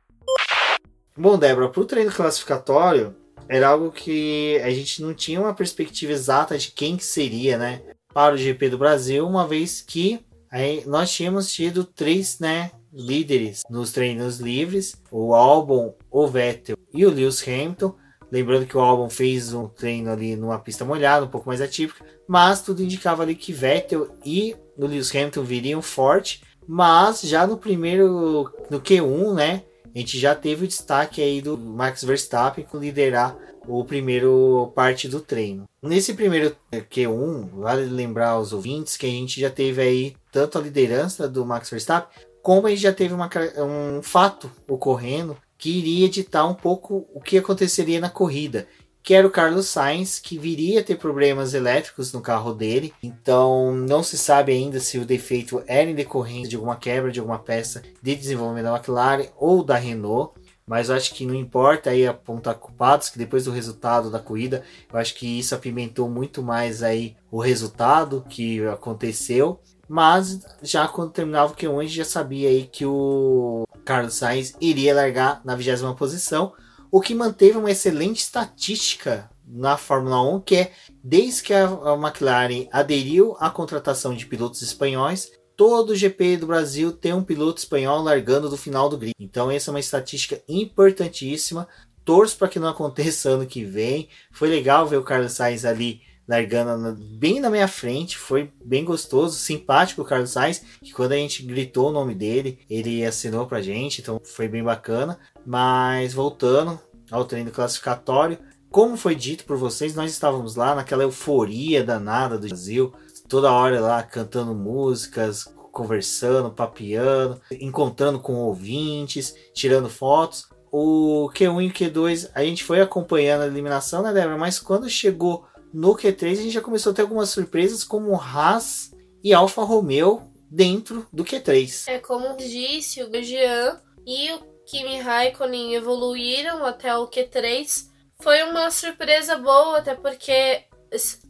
Bom, 1.17 1.39
Débora, 1.39 1.69
para 1.69 1.81
o 1.81 1.85
treino 1.85 2.11
classificatório, 2.11 3.15
era 3.49 3.67
algo 3.67 3.91
que 3.91 4.61
a 4.63 4.69
gente 4.69 5.01
não 5.01 5.11
tinha 5.11 5.41
uma 5.41 5.55
perspectiva 5.55 6.11
exata 6.11 6.55
de 6.55 6.71
quem 6.71 6.95
que 6.95 7.03
seria, 7.03 7.57
né? 7.57 7.81
Para 8.13 8.35
o 8.35 8.37
GP 8.37 8.69
do 8.69 8.77
Brasil, 8.77 9.27
uma 9.27 9.47
vez 9.47 9.81
que 9.81 10.19
aí, 10.51 10.83
nós 10.85 11.11
tínhamos 11.11 11.51
tido 11.51 11.83
três, 11.83 12.39
né? 12.39 12.71
líderes 12.91 13.63
nos 13.69 13.91
treinos 13.91 14.39
livres, 14.39 14.95
o 15.11 15.33
Albon, 15.33 15.95
o 16.09 16.27
Vettel 16.27 16.77
e 16.93 17.05
o 17.05 17.09
Lewis 17.09 17.45
Hamilton. 17.47 17.93
Lembrando 18.31 18.67
que 18.67 18.77
o 18.77 18.79
Albon 18.79 19.09
fez 19.09 19.53
um 19.53 19.67
treino 19.67 20.11
ali 20.11 20.35
numa 20.35 20.59
pista 20.59 20.85
molhada, 20.85 21.25
um 21.25 21.29
pouco 21.29 21.47
mais 21.47 21.61
atípica, 21.61 22.05
mas 22.27 22.61
tudo 22.61 22.83
indicava 22.83 23.23
ali 23.23 23.35
que 23.35 23.51
Vettel 23.51 24.07
e 24.23 24.55
o 24.77 24.85
Lewis 24.85 25.13
Hamilton 25.13 25.43
viriam 25.43 25.81
forte, 25.81 26.43
mas 26.67 27.21
já 27.21 27.47
no 27.47 27.57
primeiro, 27.57 28.51
no 28.69 28.79
Q1, 28.79 29.33
né, 29.33 29.63
a 29.99 30.01
gente 30.01 30.17
já 30.17 30.33
teve 30.33 30.63
o 30.63 30.67
destaque 30.67 31.21
aí 31.21 31.41
do 31.41 31.57
Max 31.57 32.05
Verstappen 32.05 32.63
com 32.63 32.77
liderar 32.77 33.37
o 33.67 33.83
primeiro 33.83 34.71
parte 34.73 35.09
do 35.09 35.19
treino. 35.19 35.65
Nesse 35.81 36.13
primeiro 36.13 36.55
Q1, 36.71 37.49
vale 37.51 37.83
lembrar 37.83 38.29
aos 38.29 38.53
ouvintes 38.53 38.95
que 38.95 39.05
a 39.05 39.09
gente 39.09 39.41
já 39.41 39.49
teve 39.49 39.81
aí 39.81 40.15
tanto 40.31 40.57
a 40.57 40.61
liderança 40.61 41.27
do 41.27 41.45
Max 41.45 41.69
Verstappen 41.69 42.09
como 42.41 42.65
a 42.65 42.69
gente 42.69 42.81
já 42.81 42.93
teve 42.93 43.13
uma, 43.13 43.29
um 43.57 44.01
fato 44.01 44.49
ocorrendo 44.69 45.35
que 45.57 45.69
iria 45.69 46.07
ditar 46.07 46.45
um 46.45 46.53
pouco 46.53 47.05
o 47.13 47.19
que 47.19 47.37
aconteceria 47.37 47.99
na 47.99 48.09
corrida, 48.09 48.65
que 49.09 49.15
era 49.15 49.25
o 49.25 49.31
Carlos 49.31 49.65
Sainz, 49.65 50.19
que 50.19 50.37
viria 50.37 50.81
a 50.81 50.83
ter 50.83 50.95
problemas 50.95 51.55
elétricos 51.55 52.13
no 52.13 52.21
carro 52.21 52.53
dele. 52.53 52.93
Então 53.01 53.73
não 53.73 54.03
se 54.03 54.15
sabe 54.15 54.51
ainda 54.51 54.79
se 54.79 54.99
o 54.99 55.05
defeito 55.05 55.63
era 55.65 55.89
em 55.89 55.95
decorrência 55.95 56.49
de 56.49 56.55
alguma 56.55 56.75
quebra 56.75 57.11
de 57.11 57.19
alguma 57.19 57.39
peça 57.39 57.81
de 58.03 58.15
desenvolvimento 58.15 58.65
da 58.65 58.75
McLaren 58.75 59.25
ou 59.35 59.63
da 59.63 59.77
Renault. 59.77 60.39
Mas 60.63 60.89
eu 60.89 60.95
acho 60.95 61.15
que 61.15 61.25
não 61.25 61.33
importa 61.33 61.89
aí 61.89 62.05
apontar 62.05 62.53
culpados, 62.53 63.09
que 63.09 63.17
depois 63.17 63.45
do 63.45 63.51
resultado 63.51 64.11
da 64.11 64.19
corrida, 64.19 64.63
eu 64.93 64.99
acho 64.99 65.15
que 65.15 65.39
isso 65.39 65.55
apimentou 65.55 66.07
muito 66.07 66.43
mais 66.43 66.83
aí 66.83 67.15
o 67.31 67.39
resultado 67.39 68.23
que 68.29 68.63
aconteceu. 68.67 69.59
Mas 69.87 70.39
já 70.61 70.87
quando 70.87 71.13
terminava 71.13 71.51
o 71.51 71.55
Q1, 71.55 71.79
a 71.79 71.81
gente 71.81 71.95
já 71.95 72.05
sabia 72.05 72.47
aí 72.47 72.69
que 72.71 72.85
o 72.85 73.65
Carlos 73.83 74.13
Sainz 74.13 74.53
iria 74.61 74.93
largar 74.93 75.41
na 75.43 75.55
vigésima 75.55 75.95
posição, 75.95 76.53
o 76.91 77.01
que 77.01 77.13
manteve 77.13 77.57
uma 77.57 77.71
excelente 77.71 78.21
estatística 78.21 79.29
na 79.45 79.77
Fórmula 79.77 80.21
1, 80.35 80.41
que 80.41 80.55
é 80.55 80.71
desde 81.03 81.43
que 81.43 81.53
a 81.53 81.69
McLaren 81.99 82.67
aderiu 82.71 83.35
à 83.39 83.49
contratação 83.49 84.13
de 84.13 84.25
pilotos 84.25 84.61
espanhóis, 84.61 85.31
todo 85.55 85.95
GP 85.95 86.37
do 86.37 86.47
Brasil 86.47 86.91
tem 86.91 87.13
um 87.13 87.23
piloto 87.23 87.59
espanhol 87.59 88.01
largando 88.01 88.49
do 88.49 88.57
final 88.57 88.87
do 88.87 88.97
grid. 88.97 89.13
Então 89.19 89.51
essa 89.51 89.69
é 89.69 89.73
uma 89.73 89.79
estatística 89.79 90.41
importantíssima. 90.47 91.67
Torço 92.05 92.37
para 92.37 92.47
que 92.47 92.59
não 92.59 92.69
aconteça 92.69 93.29
ano 93.29 93.45
que 93.45 93.63
vem. 93.63 94.07
Foi 94.31 94.47
legal 94.47 94.87
ver 94.87 94.97
o 94.97 95.03
Carlos 95.03 95.33
Sainz 95.33 95.65
ali 95.65 96.01
largando 96.29 96.95
bem 96.95 97.39
na 97.39 97.49
minha 97.49 97.67
frente, 97.67 98.15
foi 98.15 98.51
bem 98.63 98.85
gostoso, 98.85 99.35
simpático 99.35 100.03
o 100.03 100.05
Carlos 100.05 100.29
Sainz, 100.29 100.61
que 100.79 100.93
quando 100.93 101.13
a 101.13 101.15
gente 101.15 101.41
gritou 101.41 101.89
o 101.89 101.91
nome 101.91 102.13
dele, 102.13 102.59
ele 102.69 103.03
assinou 103.03 103.47
pra 103.47 103.63
gente, 103.63 103.99
então 103.99 104.21
foi 104.23 104.47
bem 104.47 104.63
bacana. 104.63 105.19
Mas 105.43 106.13
voltando 106.13 106.79
ao 107.09 107.25
treino 107.25 107.49
classificatório, 107.49 108.37
como 108.69 108.95
foi 108.95 109.15
dito 109.15 109.43
por 109.43 109.57
vocês, 109.57 109.95
nós 109.95 110.11
estávamos 110.11 110.55
lá 110.55 110.75
naquela 110.75 111.01
euforia 111.01 111.83
danada 111.83 112.37
do 112.37 112.47
Brasil, 112.47 112.93
toda 113.27 113.51
hora 113.51 113.81
lá 113.81 114.03
cantando 114.03 114.53
músicas, 114.53 115.51
conversando, 115.71 116.51
papeando, 116.51 117.41
encontrando 117.59 118.19
com 118.19 118.35
ouvintes, 118.35 119.33
tirando 119.51 119.89
fotos. 119.89 120.47
O 120.71 121.31
Q1 121.33 121.63
e 121.63 121.67
o 121.67 121.73
Q2 121.73 122.29
a 122.35 122.43
gente 122.43 122.63
foi 122.63 122.79
acompanhando 122.79 123.41
a 123.41 123.47
eliminação, 123.47 124.03
né, 124.03 124.13
Débora? 124.13 124.37
Mas 124.37 124.59
quando 124.59 124.87
chegou 124.87 125.48
no 125.73 125.95
Q3 125.95 126.31
a 126.31 126.35
gente 126.35 126.49
já 126.51 126.61
começou 126.61 126.91
a 126.91 126.95
ter 126.95 127.01
algumas 127.01 127.29
surpresas 127.29 127.83
como 127.83 128.15
Haas 128.15 128.91
e 129.23 129.33
Alfa 129.33 129.63
Romeo 129.63 130.29
dentro 130.49 131.07
do 131.11 131.23
Q3. 131.23 131.83
É 131.87 131.99
como 131.99 132.35
disse 132.37 133.03
o 133.03 133.23
Jean 133.23 133.79
e 134.05 134.31
o 134.33 134.39
Kimi 134.65 134.99
Raikkonen 134.99 135.75
evoluíram 135.75 136.65
até 136.65 136.95
o 136.97 137.07
Q3. 137.07 137.87
Foi 138.21 138.43
uma 138.43 138.69
surpresa 138.71 139.37
boa, 139.37 139.77
até 139.77 139.95
porque 139.95 140.63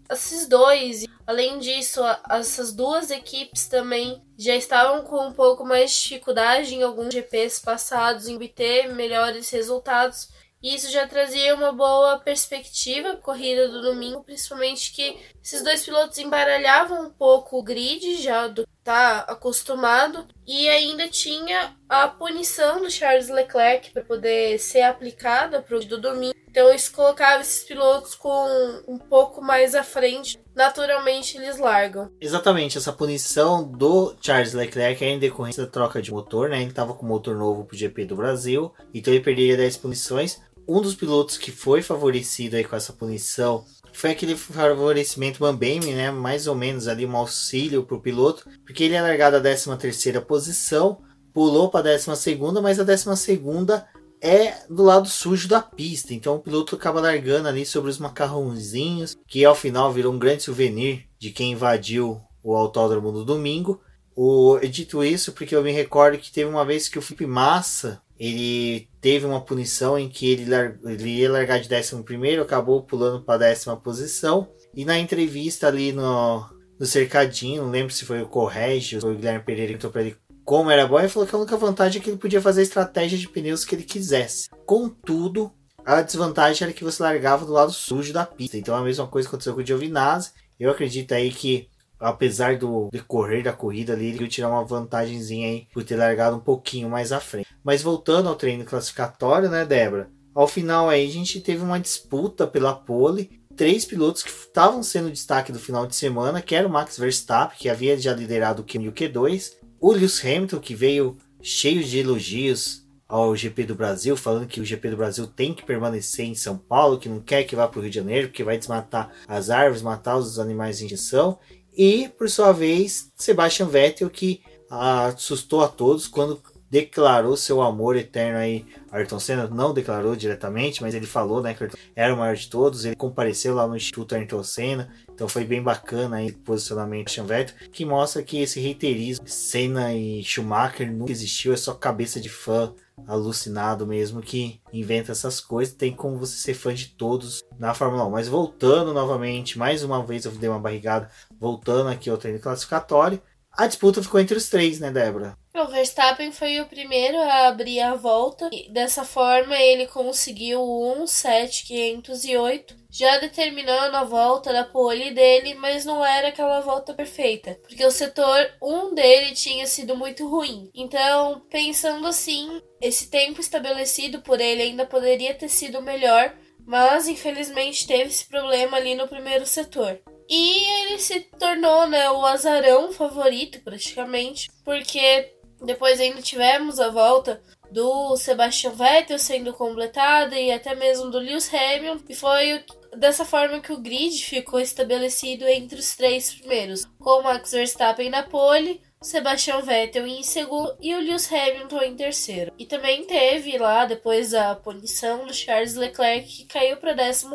esses 0.09 0.47
dois, 0.47 1.05
além 1.27 1.59
disso, 1.59 2.01
essas 2.29 2.73
duas 2.73 3.11
equipes 3.11 3.67
também 3.67 4.21
já 4.37 4.55
estavam 4.55 5.03
com 5.03 5.27
um 5.27 5.33
pouco 5.33 5.65
mais 5.65 5.91
de 5.91 6.01
dificuldade 6.01 6.73
em 6.73 6.81
alguns 6.81 7.13
GPs 7.13 7.59
passados 7.59 8.27
em 8.27 8.35
obter 8.35 8.93
melhores 8.93 9.49
resultados. 9.49 10.29
E 10.61 10.75
isso 10.75 10.91
já 10.91 11.07
trazia 11.07 11.55
uma 11.55 11.71
boa 11.71 12.19
perspectiva 12.19 13.15
corrida 13.15 13.69
do 13.69 13.81
domingo, 13.81 14.23
principalmente 14.23 14.91
que 14.91 15.17
esses 15.43 15.63
dois 15.63 15.83
pilotos 15.83 16.17
embaralhavam 16.17 17.07
um 17.07 17.09
pouco 17.09 17.57
o 17.57 17.63
grid 17.63 18.21
já 18.21 18.47
do 18.47 18.67
tá 18.83 19.19
acostumado 19.19 20.25
e 20.47 20.67
ainda 20.67 21.07
tinha 21.07 21.75
a 21.87 22.07
punição 22.07 22.81
do 22.81 22.89
Charles 22.89 23.29
Leclerc 23.29 23.91
para 23.91 24.03
poder 24.03 24.57
ser 24.57 24.81
aplicada 24.81 25.61
para 25.61 25.77
o 25.77 25.85
do 25.85 26.01
domingo. 26.01 26.33
Então 26.49 26.73
isso 26.73 26.91
colocava 26.91 27.41
esses 27.41 27.63
pilotos 27.63 28.15
com 28.15 28.81
um 28.87 28.97
pouco 28.97 29.41
mais 29.41 29.75
à 29.75 29.83
frente. 29.83 30.39
Naturalmente 30.55 31.37
eles 31.37 31.59
largam. 31.59 32.11
Exatamente, 32.19 32.77
essa 32.77 32.91
punição 32.91 33.63
do 33.63 34.15
Charles 34.19 34.53
Leclerc 34.53 35.03
é 35.05 35.09
em 35.09 35.19
decorrência 35.19 35.63
da 35.63 35.71
troca 35.71 36.01
de 36.01 36.11
motor, 36.11 36.49
né? 36.49 36.59
Ele 36.59 36.71
estava 36.71 36.95
com 36.95 37.05
motor 37.05 37.35
novo 37.35 37.65
para 37.65 37.75
o 37.75 37.77
GP 37.77 38.05
do 38.05 38.15
Brasil, 38.15 38.73
então 38.91 39.13
ele 39.13 39.23
perderia 39.23 39.55
10 39.55 39.77
punições 39.77 40.41
um 40.69 40.81
dos 40.81 40.93
pilotos 40.93 41.37
que 41.37 41.51
foi 41.51 41.81
favorecido 41.81 42.55
aí 42.55 42.63
com 42.63 42.75
essa 42.75 42.93
punição 42.93 43.65
foi 43.91 44.11
aquele 44.11 44.35
favorecimento 44.35 45.41
Mambeme, 45.41 45.93
né? 45.93 46.11
Mais 46.11 46.45
ou 46.45 46.53
menos 46.53 46.87
ali 46.87 47.07
um 47.07 47.17
auxílio 47.17 47.83
para 47.83 47.97
o 47.97 48.01
piloto, 48.01 48.47
porque 48.63 48.83
ele 48.83 48.93
é 48.93 49.01
largado 49.01 49.35
a 49.35 49.41
13 49.41 49.75
terceira 49.77 50.21
posição, 50.21 51.01
pulou 51.33 51.69
para 51.69 51.91
a 51.91 51.97
12 51.97 52.15
segunda, 52.15 52.61
mas 52.61 52.79
a 52.79 52.83
12 52.83 53.17
segunda 53.17 53.87
é 54.21 54.65
do 54.69 54.83
lado 54.83 55.09
sujo 55.09 55.47
da 55.47 55.59
pista. 55.59 56.13
Então 56.13 56.35
o 56.35 56.39
piloto 56.39 56.75
acaba 56.75 57.01
largando 57.01 57.47
ali 57.47 57.65
sobre 57.65 57.89
os 57.89 57.97
macarrãozinhos, 57.97 59.17
que 59.27 59.43
ao 59.43 59.55
final 59.55 59.91
virou 59.91 60.13
um 60.13 60.19
grande 60.19 60.43
souvenir 60.43 61.05
de 61.17 61.31
quem 61.31 61.53
invadiu 61.53 62.21
o 62.43 62.55
autódromo 62.55 63.11
no 63.11 63.25
domingo. 63.25 63.81
O, 64.15 64.59
dito 64.59 65.03
isso, 65.03 65.31
porque 65.31 65.55
eu 65.55 65.63
me 65.63 65.71
recordo 65.71 66.17
que 66.17 66.31
teve 66.31 66.49
uma 66.49 66.65
vez 66.65 66.87
que 66.87 66.99
o 66.99 67.01
Felipe 67.01 67.25
Massa 67.25 68.01
ele 68.19 68.89
teve 68.99 69.25
uma 69.25 69.39
punição 69.39 69.97
em 69.97 70.09
que 70.09 70.29
ele, 70.29 70.45
ele 70.83 71.09
ia 71.09 71.31
largar 71.31 71.59
de 71.59 71.73
11 71.73 72.03
primeiro, 72.03 72.41
acabou 72.41 72.83
pulando 72.83 73.23
para 73.23 73.35
a 73.35 73.49
décima 73.49 73.77
posição. 73.77 74.49
E 74.75 74.83
na 74.83 74.99
entrevista 74.99 75.67
ali 75.67 75.91
no, 75.91 76.45
no 76.77 76.85
cercadinho, 76.85 77.63
não 77.63 77.71
lembro 77.71 77.93
se 77.93 78.05
foi 78.05 78.21
o 78.21 78.27
Corrégio 78.27 78.99
ou 79.03 79.11
o 79.11 79.15
Guilherme 79.15 79.43
Pereira 79.43 79.71
que 79.71 79.75
entrou 79.77 79.91
pra 79.91 80.01
ele 80.01 80.17
como 80.49 80.71
era 80.71 80.87
bom, 80.87 80.97
ele 80.97 81.07
falou 81.07 81.27
que 81.27 81.35
a 81.35 81.37
única 81.37 81.55
vantagem 81.57 82.01
é 82.01 82.03
que 82.03 82.09
ele 82.09 82.17
podia 82.17 82.41
fazer 82.41 82.61
a 82.61 82.63
estratégia 82.63 83.19
de 83.19 83.29
pneus 83.29 83.63
que 83.63 83.75
ele 83.75 83.83
quisesse. 83.83 84.49
Contudo, 84.65 85.51
a 85.85 86.01
desvantagem 86.01 86.65
era 86.65 86.73
que 86.73 86.83
você 86.83 87.03
largava 87.03 87.45
do 87.45 87.51
lado 87.51 87.71
sujo 87.71 88.11
da 88.11 88.25
pista. 88.25 88.57
Então 88.57 88.75
a 88.75 88.81
mesma 88.81 89.05
coisa 89.05 89.27
aconteceu 89.27 89.53
com 89.53 89.61
o 89.61 89.65
Giovinazzi. 89.65 90.31
Eu 90.59 90.71
acredito 90.71 91.11
aí 91.13 91.29
que, 91.29 91.69
apesar 91.99 92.57
do 92.57 92.89
decorrer 92.91 93.43
da 93.43 93.53
corrida 93.53 93.93
ali, 93.93 94.07
ele 94.07 94.27
tirar 94.27 94.49
uma 94.49 94.63
vantagemzinha 94.63 95.47
aí 95.47 95.67
por 95.73 95.83
ter 95.83 95.95
largado 95.95 96.37
um 96.37 96.39
pouquinho 96.39 96.89
mais 96.89 97.11
à 97.11 97.19
frente. 97.19 97.47
Mas 97.63 97.81
voltando 97.81 98.29
ao 98.29 98.35
treino 98.35 98.63
classificatório, 98.63 99.49
né, 99.49 99.65
Débora? 99.65 100.09
Ao 100.33 100.47
final 100.47 100.89
aí 100.89 101.05
a 101.05 101.11
gente 101.11 101.41
teve 101.41 101.63
uma 101.63 101.79
disputa 101.79 102.47
pela 102.47 102.73
pole. 102.73 103.41
Três 103.55 103.83
pilotos 103.83 104.23
que 104.23 104.29
estavam 104.29 104.81
sendo 104.81 105.11
destaque 105.11 105.51
do 105.51 105.59
final 105.59 105.85
de 105.85 105.95
semana, 105.95 106.41
que 106.41 106.55
era 106.55 106.67
o 106.67 106.71
Max 106.71 106.97
Verstappen, 106.97 107.57
que 107.57 107.67
havia 107.67 107.97
já 107.97 108.13
liderado 108.13 108.61
o 108.61 108.65
Q1 108.65 108.83
e 108.83 108.87
o 108.87 108.93
Q2, 108.93 109.53
o 109.81 109.91
Lewis 109.91 110.23
Hamilton, 110.23 110.59
que 110.59 110.73
veio 110.73 111.17
cheio 111.41 111.83
de 111.83 111.99
elogios 111.99 112.87
ao 113.09 113.35
GP 113.35 113.63
do 113.63 113.73
Brasil, 113.73 114.15
falando 114.15 114.45
que 114.45 114.61
o 114.61 114.65
GP 114.65 114.91
do 114.91 114.97
Brasil 114.97 115.25
tem 115.25 115.51
que 115.51 115.65
permanecer 115.65 116.25
em 116.25 116.35
São 116.35 116.55
Paulo, 116.55 116.99
que 116.99 117.09
não 117.09 117.19
quer 117.19 117.43
que 117.43 117.55
vá 117.55 117.67
para 117.67 117.79
o 117.79 117.81
Rio 117.81 117.89
de 117.89 117.95
Janeiro, 117.95 118.27
porque 118.27 118.43
vai 118.43 118.55
desmatar 118.55 119.11
as 119.27 119.49
árvores, 119.49 119.81
matar 119.81 120.15
os 120.15 120.37
animais 120.37 120.79
em 120.79 120.85
extinção. 120.85 121.39
E, 121.75 122.09
por 122.17 122.29
sua 122.29 122.51
vez, 122.51 123.11
Sebastian 123.15 123.67
Vettel, 123.67 124.09
que 124.09 124.41
assustou 124.69 125.63
a 125.63 125.67
todos 125.67 126.07
quando 126.07 126.41
declarou 126.69 127.35
seu 127.35 127.61
amor 127.61 127.95
eterno 127.95 128.37
aí. 128.37 128.65
Ayrton 128.91 129.19
Senna 129.19 129.47
não 129.47 129.73
declarou 129.73 130.15
diretamente, 130.15 130.81
mas 130.81 130.93
ele 130.93 131.07
falou, 131.07 131.41
né, 131.41 131.53
que 131.53 131.67
era 131.95 132.13
o 132.13 132.17
maior 132.17 132.35
de 132.35 132.47
todos. 132.47 132.85
Ele 132.85 132.95
compareceu 132.95 133.55
lá 133.55 133.67
no 133.67 133.75
Instituto 133.75 134.15
Ayrton 134.15 134.43
Senna, 134.43 134.93
então 135.11 135.27
foi 135.27 135.43
bem 135.43 135.61
bacana 135.61 136.17
aí 136.17 136.29
o 136.29 136.37
posicionamento 136.37 137.15
do 137.15 137.25
Vettel, 137.25 137.55
que 137.71 137.85
mostra 137.85 138.21
que 138.21 138.39
esse 138.39 138.59
reiterismo 138.59 139.27
Senna 139.27 139.93
e 139.93 140.23
Schumacher 140.23 140.91
nunca 140.91 141.11
existiu, 141.11 141.53
é 141.53 141.57
só 141.57 141.73
cabeça 141.73 142.19
de 142.19 142.29
fã 142.29 142.73
alucinado 143.07 143.87
mesmo 143.87 144.21
que 144.21 144.59
inventa 144.73 145.11
essas 145.11 145.39
coisas. 145.39 145.73
Tem 145.73 145.93
como 145.93 146.17
você 146.17 146.35
ser 146.35 146.53
fã 146.53 146.73
de 146.73 146.87
todos 146.87 147.43
na 147.57 147.73
Fórmula 147.73 148.05
1. 148.05 148.09
Mas 148.09 148.27
voltando 148.27 148.93
novamente, 148.93 149.57
mais 149.57 149.83
uma 149.83 150.05
vez 150.05 150.25
eu 150.25 150.31
dei 150.31 150.49
uma 150.49 150.59
barrigada, 150.59 151.09
voltando 151.39 151.89
aqui 151.89 152.09
ao 152.09 152.17
treino 152.17 152.39
classificatório. 152.39 153.21
A 153.51 153.67
disputa 153.67 154.03
ficou 154.03 154.19
entre 154.19 154.37
os 154.37 154.49
três, 154.49 154.79
né, 154.79 154.91
Débora? 154.91 155.37
O 155.55 155.65
Verstappen 155.65 156.31
foi 156.31 156.61
o 156.61 156.67
primeiro 156.67 157.17
a 157.17 157.47
abrir 157.47 157.81
a 157.81 157.95
volta 157.95 158.49
e 158.53 158.71
dessa 158.71 159.03
forma 159.03 159.59
ele 159.59 159.87
conseguiu 159.87 160.61
o 160.61 161.03
1.7508, 161.03 162.75
já 162.89 163.17
determinando 163.17 163.97
a 163.97 164.03
volta 164.05 164.53
da 164.53 164.63
pole 164.63 165.11
dele, 165.11 165.55
mas 165.55 165.83
não 165.83 166.05
era 166.05 166.29
aquela 166.29 166.61
volta 166.61 166.93
perfeita, 166.93 167.59
porque 167.67 167.83
o 167.83 167.91
setor 167.91 168.49
1 168.61 168.93
dele 168.93 169.33
tinha 169.33 169.65
sido 169.65 169.97
muito 169.97 170.25
ruim. 170.27 170.69
Então, 170.73 171.41
pensando 171.49 172.07
assim, 172.07 172.61
esse 172.79 173.09
tempo 173.09 173.41
estabelecido 173.41 174.21
por 174.21 174.39
ele 174.39 174.61
ainda 174.61 174.85
poderia 174.85 175.33
ter 175.33 175.49
sido 175.49 175.81
melhor, 175.81 176.33
mas 176.65 177.07
infelizmente 177.07 177.85
teve 177.85 178.05
esse 178.09 178.25
problema 178.29 178.77
ali 178.77 178.95
no 178.95 179.07
primeiro 179.07 179.45
setor. 179.45 179.99
E 180.29 180.63
ele 180.83 180.99
se 180.99 181.21
tornou 181.21 181.87
né, 181.87 182.09
o 182.11 182.23
azarão 182.23 182.91
favorito, 182.91 183.59
praticamente, 183.61 184.49
porque 184.63 185.33
depois 185.61 185.99
ainda 185.99 186.21
tivemos 186.21 186.79
a 186.79 186.89
volta 186.89 187.41
do 187.71 188.15
Sebastian 188.15 188.71
Vettel 188.71 189.19
sendo 189.19 189.53
completada 189.53 190.39
e 190.39 190.51
até 190.51 190.75
mesmo 190.75 191.09
do 191.09 191.19
Lewis 191.19 191.51
Hamilton, 191.53 192.03
e 192.07 192.15
foi 192.15 192.63
dessa 192.97 193.25
forma 193.25 193.59
que 193.59 193.71
o 193.71 193.79
grid 193.79 194.23
ficou 194.23 194.59
estabelecido 194.59 195.47
entre 195.47 195.79
os 195.79 195.95
três 195.95 196.33
primeiros, 196.33 196.85
com 196.99 197.21
Max 197.21 197.51
Verstappen 197.51 198.09
na 198.09 198.23
pole, 198.23 198.81
Sebastian 199.01 199.61
Vettel 199.61 200.05
em 200.05 200.23
segundo 200.23 200.75
e 200.81 200.93
o 200.93 200.99
Lewis 200.99 201.31
Hamilton 201.31 201.81
em 201.83 201.95
terceiro. 201.95 202.51
E 202.59 202.65
também 202.65 203.05
teve 203.05 203.57
lá, 203.57 203.85
depois 203.85 204.33
a 204.33 204.53
punição 204.55 205.25
do 205.25 205.33
Charles 205.33 205.75
Leclerc, 205.75 206.27
que 206.27 206.45
caiu 206.45 206.75
para 206.75 206.93
14 206.93 207.27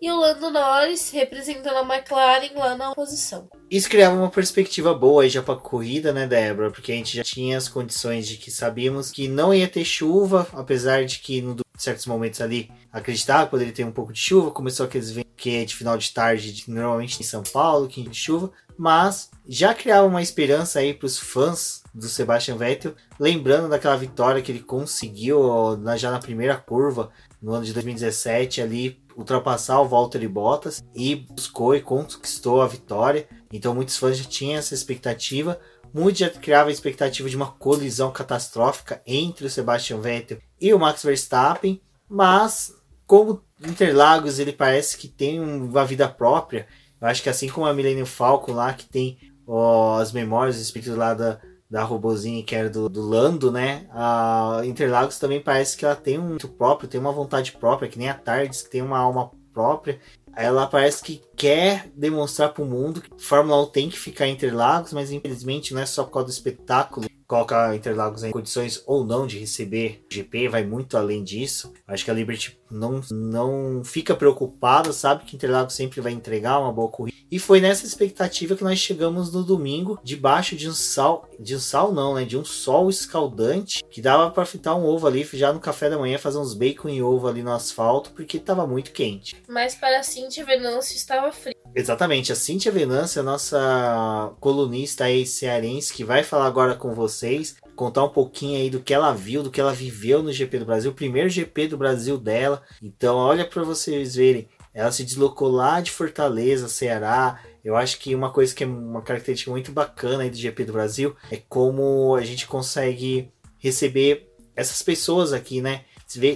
e 0.00 0.10
o 0.10 0.16
Lando 0.18 0.50
Norris 0.50 1.10
representando 1.10 1.76
a 1.76 1.94
McLaren 1.94 2.52
lá 2.54 2.74
na 2.74 2.92
oposição. 2.92 3.50
Isso 3.70 3.90
criava 3.90 4.16
uma 4.16 4.30
perspectiva 4.30 4.94
boa 4.94 5.24
aí 5.24 5.28
já 5.28 5.42
para 5.42 5.54
a 5.54 5.58
corrida, 5.58 6.10
né, 6.10 6.26
Débora? 6.26 6.70
Porque 6.70 6.90
a 6.90 6.94
gente 6.94 7.14
já 7.14 7.22
tinha 7.22 7.58
as 7.58 7.68
condições 7.68 8.26
de 8.26 8.38
que 8.38 8.50
sabíamos 8.50 9.10
que 9.10 9.28
não 9.28 9.52
ia 9.52 9.68
ter 9.68 9.84
chuva, 9.84 10.48
apesar 10.54 11.04
de 11.04 11.18
que 11.18 11.42
no 11.42 11.54
certos 11.76 12.06
momentos 12.06 12.40
ali 12.40 12.70
acreditava 12.90 13.44
que 13.44 13.50
poderia 13.50 13.72
ter 13.72 13.84
um 13.84 13.92
pouco 13.92 14.12
de 14.12 14.18
chuva. 14.18 14.50
Começou 14.50 14.86
aqueles 14.86 15.14
que 15.36 15.56
é 15.56 15.64
de 15.64 15.76
final 15.76 15.96
de 15.96 16.10
tarde, 16.10 16.64
normalmente 16.66 17.20
em 17.20 17.24
São 17.24 17.42
Paulo, 17.42 17.86
que 17.86 18.02
de 18.02 18.16
chuva 18.16 18.50
mas 18.78 19.30
já 19.44 19.74
criava 19.74 20.06
uma 20.06 20.22
esperança 20.22 20.78
aí 20.78 20.94
para 20.94 21.06
os 21.06 21.18
fãs 21.18 21.82
do 21.92 22.06
Sebastian 22.06 22.56
Vettel, 22.56 22.94
lembrando 23.18 23.68
daquela 23.68 23.96
vitória 23.96 24.40
que 24.40 24.52
ele 24.52 24.60
conseguiu 24.60 25.76
na, 25.78 25.96
já 25.96 26.10
na 26.10 26.20
primeira 26.20 26.56
curva 26.56 27.10
no 27.42 27.52
ano 27.52 27.64
de 27.64 27.72
2017 27.72 28.62
ali 28.62 29.02
ultrapassar 29.16 29.80
o 29.80 29.88
Valtteri 29.88 30.28
Bottas 30.28 30.80
e 30.94 31.16
buscou 31.16 31.74
e 31.74 31.80
conquistou 31.80 32.62
a 32.62 32.68
vitória. 32.68 33.26
Então 33.52 33.74
muitos 33.74 33.96
fãs 33.96 34.16
já 34.16 34.24
tinham 34.24 34.58
essa 34.58 34.74
expectativa. 34.74 35.58
Muitos 35.92 36.20
já 36.20 36.30
criavam 36.30 36.68
a 36.68 36.72
expectativa 36.72 37.28
de 37.28 37.34
uma 37.34 37.50
colisão 37.50 38.12
catastrófica 38.12 39.02
entre 39.04 39.46
o 39.46 39.50
Sebastian 39.50 40.00
Vettel 40.00 40.38
e 40.60 40.72
o 40.72 40.78
Max 40.78 41.02
Verstappen, 41.02 41.80
mas 42.08 42.72
como 43.06 43.42
Interlagos 43.60 44.38
ele 44.38 44.52
parece 44.52 44.96
que 44.96 45.08
tem 45.08 45.40
uma 45.40 45.84
vida 45.84 46.08
própria 46.08 46.68
eu 47.00 47.08
acho 47.08 47.22
que 47.22 47.28
assim 47.28 47.48
como 47.48 47.66
a 47.66 47.72
Millennium 47.72 48.06
Falcon 48.06 48.52
lá, 48.52 48.72
que 48.72 48.86
tem 48.86 49.18
ó, 49.46 49.98
as 49.98 50.12
memórias, 50.12 50.56
os 50.56 50.62
espíritos 50.62 50.96
lá 50.96 51.14
da, 51.14 51.40
da 51.70 51.82
robozinha 51.82 52.42
que 52.42 52.54
era 52.54 52.68
do, 52.68 52.88
do 52.88 53.02
Lando, 53.02 53.50
né? 53.50 53.86
A 53.90 54.60
Interlagos 54.64 55.18
também 55.18 55.40
parece 55.40 55.76
que 55.76 55.84
ela 55.84 55.96
tem 55.96 56.18
um 56.18 56.28
muito 56.28 56.48
próprio, 56.48 56.88
tem 56.88 57.00
uma 57.00 57.12
vontade 57.12 57.52
própria, 57.52 57.88
que 57.88 57.98
nem 57.98 58.08
a 58.08 58.14
Tardes, 58.14 58.62
que 58.62 58.70
tem 58.70 58.82
uma 58.82 58.98
alma 58.98 59.30
própria. 59.52 59.98
Ela 60.36 60.66
parece 60.66 61.02
que 61.02 61.20
quer 61.36 61.90
demonstrar 61.96 62.52
para 62.52 62.62
o 62.62 62.66
mundo 62.66 63.00
que 63.00 63.10
Fórmula 63.18 63.60
1 63.62 63.66
tem 63.66 63.88
que 63.88 63.98
ficar 63.98 64.26
em 64.26 64.34
Interlagos, 64.34 64.92
mas 64.92 65.10
infelizmente 65.10 65.74
não 65.74 65.80
é 65.80 65.86
só 65.86 66.04
por 66.04 66.12
causa 66.12 66.26
do 66.26 66.32
espetáculo 66.32 67.08
coloca 67.28 67.76
Interlagos 67.76 68.24
em 68.24 68.30
condições 68.30 68.82
ou 68.86 69.04
não 69.04 69.26
de 69.26 69.38
receber 69.38 70.02
GP, 70.10 70.48
vai 70.48 70.64
muito 70.64 70.96
além 70.96 71.22
disso. 71.22 71.74
Acho 71.86 72.04
que 72.04 72.10
a 72.10 72.14
Liberty 72.14 72.58
não, 72.70 73.02
não 73.10 73.84
fica 73.84 74.16
preocupada, 74.16 74.92
sabe 74.94 75.24
que 75.24 75.36
Interlagos 75.36 75.74
sempre 75.74 76.00
vai 76.00 76.12
entregar 76.12 76.58
uma 76.58 76.72
boa 76.72 76.88
corrida. 76.88 77.16
E 77.30 77.38
foi 77.38 77.60
nessa 77.60 77.84
expectativa 77.84 78.56
que 78.56 78.64
nós 78.64 78.78
chegamos 78.78 79.30
no 79.30 79.44
domingo, 79.44 80.00
debaixo 80.02 80.56
de 80.56 80.66
um 80.66 80.72
sal, 80.72 81.28
de 81.38 81.54
um 81.54 81.58
sal 81.58 81.92
não, 81.92 82.14
né, 82.14 82.24
de 82.24 82.38
um 82.38 82.44
sol 82.44 82.88
escaldante, 82.88 83.84
que 83.90 84.00
dava 84.00 84.30
para 84.30 84.46
fritar 84.46 84.78
um 84.78 84.86
ovo 84.86 85.06
ali 85.06 85.28
já 85.34 85.52
no 85.52 85.60
café 85.60 85.90
da 85.90 85.98
manhã, 85.98 86.16
fazer 86.16 86.38
uns 86.38 86.54
bacon 86.54 86.88
e 86.88 87.02
ovo 87.02 87.28
ali 87.28 87.42
no 87.42 87.52
asfalto, 87.52 88.10
porque 88.12 88.38
estava 88.38 88.66
muito 88.66 88.92
quente. 88.92 89.36
Mas 89.46 89.74
para 89.74 90.02
Cintia 90.02 90.46
Venâncio 90.46 90.96
estava 90.96 91.30
frio. 91.30 91.54
Exatamente, 91.78 92.32
a 92.32 92.34
Cintia 92.34 92.72
Venâncio, 92.72 93.22
nossa 93.22 94.32
colunista 94.40 95.04
aí 95.04 95.24
cearense, 95.24 95.94
que 95.94 96.02
vai 96.02 96.24
falar 96.24 96.46
agora 96.46 96.74
com 96.74 96.92
vocês, 96.92 97.54
contar 97.76 98.02
um 98.02 98.08
pouquinho 98.08 98.58
aí 98.58 98.68
do 98.68 98.80
que 98.80 98.92
ela 98.92 99.12
viu, 99.12 99.44
do 99.44 99.50
que 99.50 99.60
ela 99.60 99.72
viveu 99.72 100.20
no 100.20 100.32
GP 100.32 100.58
do 100.58 100.64
Brasil, 100.64 100.90
o 100.90 100.94
primeiro 100.94 101.28
GP 101.28 101.68
do 101.68 101.78
Brasil 101.78 102.18
dela. 102.18 102.64
Então, 102.82 103.14
olha 103.14 103.46
para 103.46 103.62
vocês 103.62 104.16
verem, 104.16 104.48
ela 104.74 104.90
se 104.90 105.04
deslocou 105.04 105.48
lá 105.48 105.80
de 105.80 105.92
Fortaleza, 105.92 106.68
Ceará. 106.68 107.40
Eu 107.64 107.76
acho 107.76 108.00
que 108.00 108.12
uma 108.12 108.32
coisa 108.32 108.52
que 108.52 108.64
é 108.64 108.66
uma 108.66 109.00
característica 109.00 109.52
muito 109.52 109.70
bacana 109.70 110.24
aí 110.24 110.30
do 110.30 110.36
GP 110.36 110.64
do 110.64 110.72
Brasil 110.72 111.14
é 111.30 111.36
como 111.48 112.16
a 112.16 112.24
gente 112.24 112.48
consegue 112.48 113.30
receber 113.56 114.28
essas 114.56 114.82
pessoas 114.82 115.32
aqui, 115.32 115.62
né? 115.62 115.84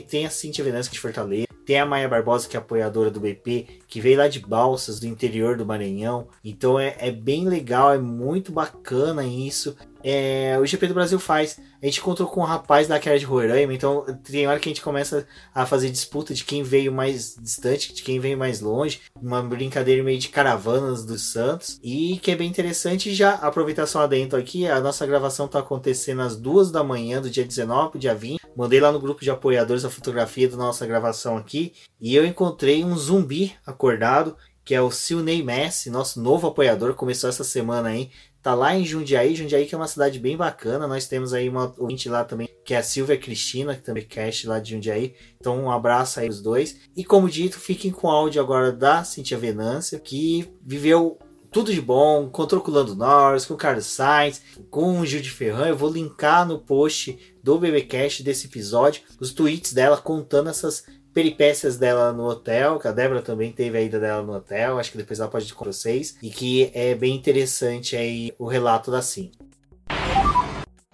Tem 0.09 0.24
a 0.24 0.31
Cintia 0.31 0.64
Venâncio 0.64 0.92
de 0.92 1.00
Fortaleza, 1.00 1.48
tem 1.64 1.79
a 1.79 1.87
Maia 1.87 2.09
Barbosa, 2.09 2.48
que 2.48 2.57
é 2.57 2.61
apoiadora 2.61 3.11
do 3.11 3.20
BP, 3.20 3.81
que 3.87 4.01
veio 4.01 4.18
lá 4.18 4.29
de 4.29 4.40
Balsas, 4.40 4.98
do 4.98 5.07
interior 5.07 5.57
do 5.57 5.66
Maranhão. 5.66 6.29
Então 6.44 6.79
é, 6.79 6.96
é 6.98 7.11
bem 7.11 7.48
legal, 7.48 7.92
é 7.92 7.98
muito 7.98 8.53
bacana 8.53 9.25
isso. 9.25 9.77
É, 10.05 10.59
o 10.61 10.67
GP 10.67 10.88
do 10.88 10.95
Brasil 10.95 11.19
faz. 11.19 11.59
A 11.83 11.87
gente 11.87 12.01
encontrou 12.01 12.29
com 12.29 12.41
um 12.41 12.45
rapaz 12.45 12.87
da 12.87 12.99
que 12.99 13.09
era 13.09 13.19
de 13.19 13.25
Roraima, 13.25 13.75
então 13.75 14.05
tem 14.23 14.47
hora 14.47 14.59
que 14.59 14.69
a 14.69 14.71
gente 14.73 14.83
começa 14.83 15.27
a 15.55 15.67
fazer 15.67 15.91
disputa 15.91 16.33
de 16.33 16.45
quem 16.45 16.62
veio 16.62 16.93
mais 16.93 17.37
distante, 17.41 17.93
de 17.93 18.03
quem 18.03 18.21
veio 18.21 18.38
mais 18.38 18.61
longe, 18.61 19.01
uma 19.21 19.43
brincadeira 19.43 20.03
meio 20.03 20.19
de 20.19 20.29
caravanas 20.29 21.05
dos 21.05 21.23
Santos, 21.33 21.81
e 21.83 22.19
que 22.23 22.31
é 22.31 22.37
bem 22.37 22.49
interessante. 22.49 23.15
Já 23.15 23.35
aproveitar 23.35 23.87
só 23.87 24.03
adentro 24.03 24.38
aqui, 24.38 24.67
a 24.67 24.81
nossa 24.81 25.07
gravação 25.07 25.47
está 25.47 25.59
acontecendo 25.59 26.23
às 26.23 26.37
duas 26.37 26.71
da 26.71 26.85
manhã 26.85 27.21
do 27.21 27.31
dia 27.31 27.45
19 27.45 27.91
pro 27.91 27.99
dia 27.99 28.15
20. 28.15 28.41
Mandei 28.57 28.81
lá 28.81 28.93
no 28.93 29.01
grupo 29.01 29.23
de 29.23 29.31
apoiadores 29.31 29.85
a 29.85 29.91
fotografia 29.91 30.49
da 30.49 30.57
nossa 30.57 30.87
gravação 30.87 31.37
aqui, 31.37 31.73
e 32.01 32.15
eu 32.15 32.25
encontrei 32.25 32.85
um 32.85 32.97
zumbi 32.97 33.55
acordado 33.67 34.37
que 34.65 34.75
é 34.75 34.81
o 34.81 34.91
Silney 34.91 35.43
Messi, 35.43 35.91
nosso 35.91 36.21
novo 36.21 36.47
apoiador, 36.47 36.95
começou 36.95 37.29
essa 37.29 37.43
semana 37.43 37.88
aí, 37.88 38.11
tá 38.42 38.55
lá 38.55 38.74
em 38.74 38.85
Jundiaí, 38.85 39.35
Jundiaí 39.35 39.66
que 39.66 39.74
é 39.74 39.78
uma 39.78 39.87
cidade 39.87 40.18
bem 40.18 40.37
bacana, 40.37 40.87
nós 40.87 41.07
temos 41.07 41.33
aí 41.33 41.48
uma 41.48 41.72
ouvinte 41.78 42.09
lá 42.09 42.24
também, 42.24 42.48
que 42.64 42.74
é 42.74 42.78
a 42.78 42.83
Silvia 42.83 43.16
Cristina, 43.16 43.74
que 43.74 43.83
também 43.83 44.05
cast 44.05 44.46
lá 44.46 44.59
de 44.59 44.72
Jundiaí, 44.72 45.14
então 45.40 45.62
um 45.62 45.70
abraço 45.70 46.18
aí 46.18 46.28
os 46.28 46.42
dois, 46.42 46.76
e 46.96 47.05
como 47.05 47.31
dito, 47.31 47.59
fiquem 47.59 47.90
com 47.90 48.09
o 48.09 48.11
áudio 48.11 48.42
agora 48.42 48.72
da 48.72 49.05
Cintia 49.05 49.38
Venância, 49.38 49.98
que 49.98 50.52
viveu 50.61 51.18
tudo 51.52 51.72
de 51.72 51.83
bom, 51.83 52.31
contou 52.31 52.62
com 52.62 52.70
o 52.70 52.74
Lando 52.74 52.96
Norris, 52.96 53.44
com 53.44 53.52
o 53.52 53.59
Carlos 53.59 53.85
Sainz, 53.85 54.40
com 54.70 54.98
o 54.98 55.07
Gil 55.07 55.20
de 55.20 55.31
Ferran. 55.31 55.68
Eu 55.68 55.76
vou 55.76 55.92
linkar 55.92 56.48
no 56.48 56.59
post 56.59 57.18
do 57.44 57.59
BBcast 57.59 58.22
desse 58.22 58.46
episódio 58.46 59.02
os 59.20 59.35
tweets 59.35 59.74
dela 59.74 59.98
contando 59.98 60.48
essas 60.48 60.87
peripécias 61.12 61.77
dela 61.77 62.12
no 62.12 62.25
hotel, 62.25 62.79
que 62.79 62.88
a 62.88 62.92
Débora 62.92 63.22
também 63.22 63.53
teve 63.53 63.79
a 63.79 63.83
ida 63.83 64.01
dela 64.01 64.22
no 64.22 64.35
hotel, 64.35 64.79
acho 64.79 64.92
que 64.92 64.98
depois 64.98 65.20
ela 65.20 65.31
pode 65.31 65.53
com 65.53 65.64
vocês, 65.64 66.16
e 66.22 66.31
que 66.31 66.70
é 66.75 66.94
bem 66.94 67.14
interessante 67.14 67.96
aí 67.96 68.33
o 68.38 68.46
relato 68.46 68.90
da 68.90 69.03
Sim. 69.03 69.31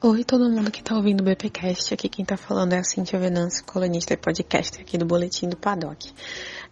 Oi, 0.00 0.22
todo 0.22 0.48
mundo 0.48 0.70
que 0.70 0.80
tá 0.80 0.94
ouvindo 0.94 1.22
o 1.22 1.24
BPcast. 1.24 1.92
Aqui 1.92 2.08
quem 2.08 2.24
tá 2.24 2.36
falando 2.36 2.72
é 2.72 2.78
a 2.78 2.84
Cintia 2.84 3.18
Venâncio, 3.18 3.64
colunista 3.64 4.14
e 4.14 4.16
podcast 4.16 4.80
aqui 4.80 4.96
do 4.96 5.04
Boletim 5.04 5.48
do 5.48 5.56
Paddock. 5.56 6.12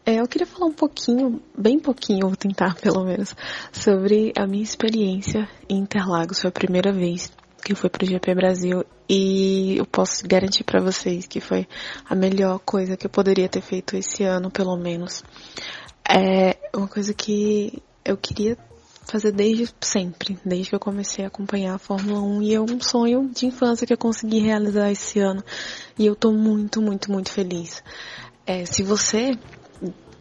É, 0.05 0.21
eu 0.21 0.29
queria 0.29 0.47
falar 0.47 0.67
um 0.67 0.73
pouquinho, 0.73 1.43
bem 1.59 1.81
pouquinho, 1.81 2.29
vou 2.29 2.37
tentar 2.37 2.77
pelo 2.81 3.05
menos, 3.05 3.35
sobre 3.73 4.33
a 4.39 4.47
minha 4.47 4.63
experiência 4.63 5.49
em 5.69 5.79
Interlagos. 5.79 6.41
Foi 6.41 6.49
a 6.49 6.53
primeira 6.53 6.93
vez 6.93 7.33
que 7.67 7.73
eu 7.73 7.77
fui 7.77 7.91
pro 7.91 8.07
GP 8.07 8.33
Brasil 8.37 8.85
e 9.09 9.77
eu 9.77 9.85
posso 9.85 10.25
garantir 10.25 10.63
para 10.63 10.81
vocês 10.81 11.27
que 11.27 11.41
foi 11.41 11.67
a 12.09 12.15
melhor 12.15 12.61
coisa 12.61 12.97
que 12.97 13.07
eu 13.07 13.11
poderia 13.11 13.49
ter 13.49 13.61
feito 13.61 13.97
esse 13.97 14.23
ano, 14.23 14.53
pelo 14.53 14.77
menos. 14.77 15.25
É 16.09 16.57
uma 16.73 16.87
coisa 16.87 17.13
que 17.13 17.83
eu 18.05 18.17
queria 18.17 18.57
fazer 19.03 19.33
desde 19.33 19.69
sempre, 19.81 20.39
desde 20.45 20.71
que 20.71 20.77
eu 20.77 20.81
comecei 20.81 21.25
a 21.25 21.29
acompanhar 21.29 21.75
a 21.75 21.79
Fórmula 21.79 22.21
1 22.21 22.43
e 22.43 22.55
é 22.55 22.61
um 22.61 22.81
sonho 22.81 23.29
de 23.35 23.47
infância 23.47 23.85
que 23.85 23.93
eu 23.93 23.99
consegui 23.99 24.39
realizar 24.39 24.89
esse 24.93 25.19
ano 25.19 25.43
e 25.99 26.07
eu 26.07 26.15
tô 26.15 26.31
muito, 26.31 26.81
muito, 26.81 27.11
muito 27.11 27.33
feliz. 27.33 27.83
É, 28.47 28.65
se 28.65 28.85
você 28.85 29.37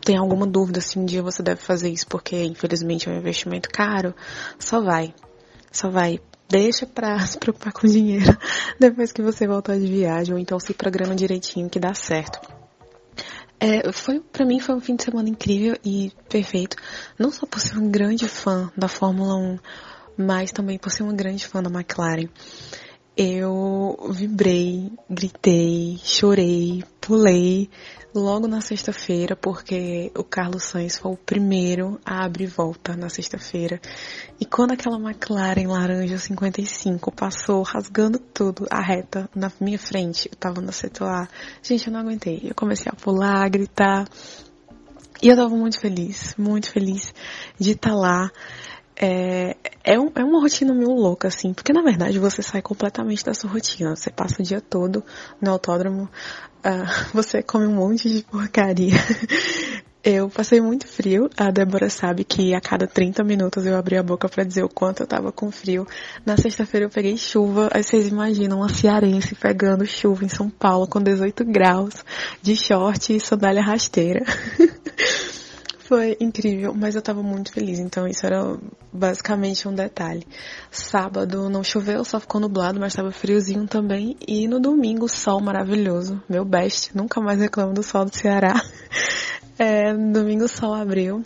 tem 0.03 0.17
alguma 0.17 0.47
dúvida 0.47 0.81
se 0.81 0.97
um 0.97 1.05
dia 1.05 1.21
você 1.21 1.43
deve 1.43 1.61
fazer 1.61 1.89
isso, 1.89 2.07
porque 2.07 2.43
infelizmente 2.43 3.07
é 3.07 3.11
um 3.11 3.17
investimento 3.17 3.69
caro, 3.69 4.15
só 4.57 4.81
vai. 4.81 5.13
Só 5.71 5.91
vai. 5.91 6.19
Deixa 6.49 6.85
pra 6.85 7.19
se 7.25 7.37
preocupar 7.37 7.73
com 7.73 7.87
dinheiro 7.87 8.37
depois 8.79 9.11
que 9.11 9.21
você 9.21 9.47
voltar 9.47 9.77
de 9.77 9.87
viagem, 9.87 10.33
ou 10.33 10.39
então 10.39 10.59
se 10.59 10.73
programa 10.73 11.15
direitinho 11.15 11.69
que 11.69 11.79
dá 11.79 11.93
certo. 11.93 12.39
É, 13.59 13.91
foi 13.91 14.19
para 14.19 14.45
mim 14.45 14.59
foi 14.59 14.75
um 14.75 14.81
fim 14.81 14.95
de 14.95 15.03
semana 15.03 15.29
incrível 15.29 15.77
e 15.83 16.11
perfeito, 16.29 16.75
não 17.17 17.31
só 17.31 17.45
por 17.45 17.59
ser 17.59 17.77
um 17.77 17.89
grande 17.89 18.27
fã 18.27 18.69
da 18.75 18.87
Fórmula 18.87 19.35
1, 19.35 19.59
mas 20.17 20.51
também 20.51 20.77
por 20.77 20.91
ser 20.91 21.03
uma 21.03 21.13
grande 21.13 21.47
fã 21.47 21.63
da 21.63 21.69
McLaren. 21.69 22.27
Eu 23.17 23.97
vibrei, 24.11 24.91
gritei, 25.09 25.97
chorei, 26.03 26.83
pulei 26.99 27.69
logo 28.19 28.47
na 28.47 28.61
sexta-feira, 28.61 29.35
porque 29.35 30.11
o 30.17 30.23
Carlos 30.23 30.63
Sainz 30.63 30.97
foi 30.97 31.11
o 31.11 31.17
primeiro 31.17 31.99
a 32.05 32.25
abrir 32.25 32.47
volta 32.47 32.95
na 32.95 33.09
sexta-feira. 33.09 33.79
E 34.39 34.45
quando 34.45 34.71
aquela 34.71 34.97
McLaren 34.97 35.67
laranja 35.67 36.17
55 36.17 37.11
passou 37.11 37.61
rasgando 37.61 38.17
tudo, 38.17 38.65
a 38.71 38.81
reta 38.81 39.29
na 39.35 39.51
minha 39.59 39.77
frente, 39.77 40.29
eu 40.31 40.37
tava 40.37 40.61
no 40.61 40.71
setor 40.71 41.09
A, 41.09 41.27
gente, 41.61 41.87
eu 41.87 41.93
não 41.93 41.99
aguentei. 41.99 42.41
Eu 42.43 42.55
comecei 42.55 42.91
a 42.91 42.95
pular, 42.95 43.43
a 43.43 43.49
gritar. 43.49 44.07
E 45.21 45.27
eu 45.27 45.35
tava 45.35 45.55
muito 45.55 45.79
feliz, 45.79 46.35
muito 46.37 46.71
feliz 46.71 47.13
de 47.59 47.71
estar 47.71 47.89
tá 47.89 47.95
lá. 47.95 48.31
É, 48.97 49.57
é, 49.83 49.99
um, 49.99 50.09
é 50.15 50.23
uma 50.23 50.39
rotina 50.39 50.73
meio 50.73 50.91
louca, 50.91 51.27
assim, 51.27 51.53
porque 51.53 51.73
na 51.73 51.81
verdade 51.81 52.17
você 52.17 52.41
sai 52.41 52.61
completamente 52.61 53.25
da 53.25 53.33
sua 53.33 53.49
rotina. 53.49 53.95
Você 53.95 54.09
passa 54.09 54.41
o 54.41 54.45
dia 54.45 54.61
todo 54.61 55.03
no 55.41 55.51
autódromo, 55.51 56.09
uh, 56.65 56.85
você 57.13 57.43
come 57.43 57.65
um 57.67 57.75
monte 57.75 58.09
de 58.09 58.23
porcaria. 58.23 58.95
Eu 60.03 60.29
passei 60.29 60.61
muito 60.61 60.87
frio. 60.87 61.31
A 61.35 61.49
Débora 61.49 61.89
sabe 61.89 62.23
que 62.23 62.53
a 62.53 62.61
cada 62.61 62.85
30 62.85 63.23
minutos 63.23 63.65
eu 63.65 63.75
abri 63.75 63.97
a 63.97 64.03
boca 64.03 64.29
para 64.29 64.43
dizer 64.43 64.63
o 64.63 64.69
quanto 64.69 64.99
eu 65.01 65.07
tava 65.07 65.31
com 65.31 65.49
frio. 65.49 65.87
Na 66.23 66.37
sexta-feira 66.37 66.85
eu 66.85 66.91
peguei 66.91 67.17
chuva. 67.17 67.69
Aí 67.73 67.81
vocês 67.81 68.07
imaginam 68.07 68.57
uma 68.59 68.69
cearense 68.69 69.33
pegando 69.33 69.83
chuva 69.83 70.23
em 70.23 70.29
São 70.29 70.47
Paulo 70.47 70.85
com 70.85 71.01
18 71.01 71.43
graus, 71.45 72.05
de 72.39 72.55
short 72.55 73.15
e 73.15 73.19
sandália 73.19 73.63
rasteira. 73.63 74.23
Foi 75.87 76.17
incrível, 76.19 76.73
mas 76.73 76.95
eu 76.95 77.01
tava 77.01 77.21
muito 77.21 77.51
feliz, 77.51 77.77
então 77.77 78.07
isso 78.07 78.25
era 78.25 78.57
basicamente 78.91 79.67
um 79.67 79.73
detalhe. 79.73 80.25
Sábado 80.71 81.47
não 81.47 81.63
choveu, 81.63 82.03
só 82.03 82.19
ficou 82.19 82.41
nublado, 82.41 82.79
mas 82.79 82.95
tava 82.95 83.11
friozinho 83.11 83.67
também. 83.67 84.17
E 84.27 84.47
no 84.47 84.59
domingo, 84.59 85.07
sol 85.07 85.39
maravilhoso, 85.39 86.19
meu 86.27 86.43
best, 86.43 86.95
nunca 86.97 87.21
mais 87.21 87.39
reclamo 87.39 87.73
do 87.73 87.83
sol 87.83 88.05
do 88.05 88.15
Ceará. 88.15 88.53
É, 89.57 89.93
domingo 89.93 90.49
sol 90.49 90.73
abriu, 90.73 91.23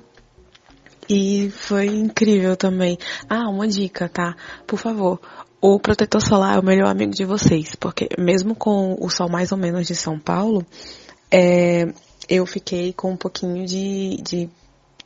e 1.09 1.49
foi 1.49 1.87
incrível 1.87 2.55
também. 2.55 2.95
Ah, 3.27 3.49
uma 3.49 3.67
dica, 3.67 4.07
tá? 4.07 4.35
Por 4.67 4.77
favor, 4.77 5.19
o 5.59 5.79
protetor 5.79 6.21
solar 6.21 6.55
é 6.55 6.59
o 6.59 6.63
melhor 6.63 6.89
amigo 6.89 7.11
de 7.11 7.25
vocês, 7.25 7.73
porque 7.75 8.07
mesmo 8.19 8.53
com 8.53 8.95
o 9.01 9.09
sol 9.09 9.27
mais 9.27 9.51
ou 9.51 9.57
menos 9.57 9.87
de 9.87 9.95
São 9.95 10.19
Paulo, 10.19 10.63
é, 11.31 11.91
eu 12.29 12.45
fiquei 12.45 12.93
com 12.93 13.11
um 13.11 13.17
pouquinho 13.17 13.65
de, 13.65 14.17
de 14.21 14.49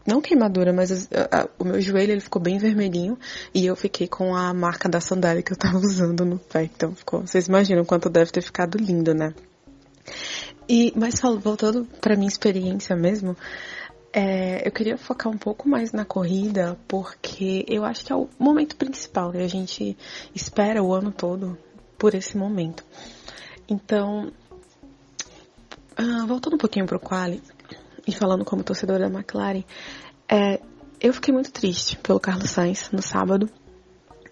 não 0.06 0.22
queimadura, 0.22 0.74
mas 0.74 1.10
a, 1.12 1.44
a, 1.44 1.50
o 1.58 1.64
meu 1.64 1.80
joelho 1.80 2.12
ele 2.12 2.22
ficou 2.22 2.42
bem 2.42 2.58
vermelhinho 2.58 3.18
e 3.54 3.66
eu 3.66 3.76
fiquei 3.76 4.08
com 4.08 4.36
a 4.36 4.54
marca 4.54 4.90
da 4.90 5.00
sandália 5.00 5.42
que 5.42 5.54
eu 5.54 5.58
tava 5.58 5.78
usando 5.80 6.26
no 6.26 6.38
pé. 6.38 6.64
Então 6.64 6.94
ficou, 6.94 7.22
vocês 7.22 7.48
imaginam 7.48 7.86
quanto 7.86 8.10
deve 8.10 8.32
ter 8.32 8.42
ficado 8.42 8.78
lindo, 8.78 9.14
né? 9.14 9.34
E, 10.68 10.94
mas 10.96 11.20
voltando 11.42 11.86
para 12.02 12.16
minha 12.16 12.28
experiência 12.28 12.96
mesmo, 12.96 13.36
é, 14.12 14.68
eu 14.68 14.72
queria 14.72 14.98
focar 14.98 15.32
um 15.32 15.38
pouco 15.38 15.68
mais 15.68 15.92
na 15.92 16.06
corrida, 16.06 16.78
porque 16.88 17.66
eu 17.68 17.84
acho 17.84 18.06
que 18.06 18.14
é 18.14 18.16
o 18.16 18.30
momento 18.38 18.76
principal, 18.76 19.34
e 19.34 19.42
a 19.42 19.48
gente 19.48 19.98
espera 20.36 20.84
o 20.84 20.94
ano 20.94 21.12
todo 21.12 21.58
por 21.98 22.14
esse 22.14 22.38
momento. 22.38 22.86
Então, 23.68 24.32
ah, 25.96 26.26
voltando 26.28 26.56
um 26.56 26.58
pouquinho 26.58 26.86
pro 26.86 27.00
quali 27.00 27.42
e 28.08 28.12
falando 28.12 28.44
como 28.44 28.64
torcedora 28.64 29.10
da 29.10 29.16
McLaren, 29.16 29.64
é, 30.30 30.60
eu 31.00 31.14
fiquei 31.14 31.34
muito 31.34 31.52
triste 31.52 31.98
pelo 31.98 32.20
Carlos 32.20 32.50
Sainz 32.50 32.90
no 32.92 33.02
sábado. 33.02 33.50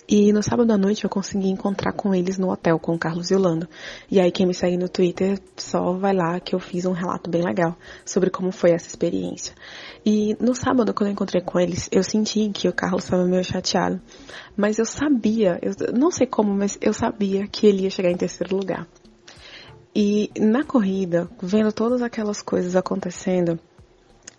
E 0.08 0.34
no 0.34 0.44
sábado 0.44 0.70
à 0.74 0.78
noite 0.78 1.06
eu 1.06 1.10
consegui 1.10 1.48
encontrar 1.48 1.94
com 1.94 2.14
eles 2.14 2.38
no 2.38 2.52
hotel, 2.52 2.78
com 2.78 2.94
o 2.94 3.00
Carlos 3.00 3.32
e 3.32 3.36
o 3.36 3.40
Lando. 3.40 3.68
E 4.10 4.20
aí 4.20 4.30
quem 4.30 4.46
me 4.46 4.54
segue 4.54 4.76
no 4.76 4.90
Twitter, 4.90 5.40
só 5.56 5.94
vai 5.94 6.14
lá 6.14 6.38
que 6.40 6.54
eu 6.54 6.60
fiz 6.60 6.86
um 6.86 6.92
relato 6.92 7.30
bem 7.30 7.42
legal 7.42 7.78
sobre 8.06 8.30
como 8.30 8.52
foi 8.52 8.72
essa 8.72 8.88
experiência. 8.88 9.56
E 10.06 10.36
no 10.38 10.54
sábado, 10.54 10.94
quando 10.94 11.08
eu 11.08 11.14
encontrei 11.14 11.42
com 11.42 11.58
eles, 11.58 11.88
eu 11.94 12.04
senti 12.04 12.50
que 12.50 12.68
o 12.68 12.74
Carlos 12.74 13.06
estava 13.06 13.24
meio 13.24 13.44
chateado. 13.44 14.02
Mas 14.58 14.80
eu 14.80 14.86
sabia, 14.86 15.58
eu 15.62 15.94
não 15.94 16.12
sei 16.12 16.28
como, 16.28 16.54
mas 16.54 16.78
eu 16.82 16.94
sabia 16.94 17.48
que 17.48 17.66
ele 17.66 17.84
ia 17.84 17.90
chegar 17.90 18.12
em 18.12 18.18
terceiro 18.18 18.54
lugar. 18.54 18.86
E 19.94 20.32
na 20.40 20.64
corrida, 20.64 21.30
vendo 21.42 21.72
todas 21.72 22.02
aquelas 22.02 22.42
coisas 22.42 22.76
acontecendo, 22.76 23.60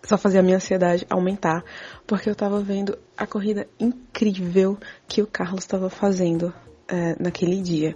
só 0.03 0.17
fazia 0.17 0.39
a 0.39 0.43
minha 0.43 0.57
ansiedade 0.57 1.05
aumentar, 1.09 1.63
porque 2.05 2.29
eu 2.29 2.35
tava 2.35 2.59
vendo 2.59 2.97
a 3.15 3.27
corrida 3.27 3.67
incrível 3.79 4.77
que 5.07 5.21
o 5.21 5.27
Carlos 5.27 5.63
estava 5.63 5.89
fazendo 5.89 6.53
é, 6.87 7.15
naquele 7.21 7.61
dia. 7.61 7.95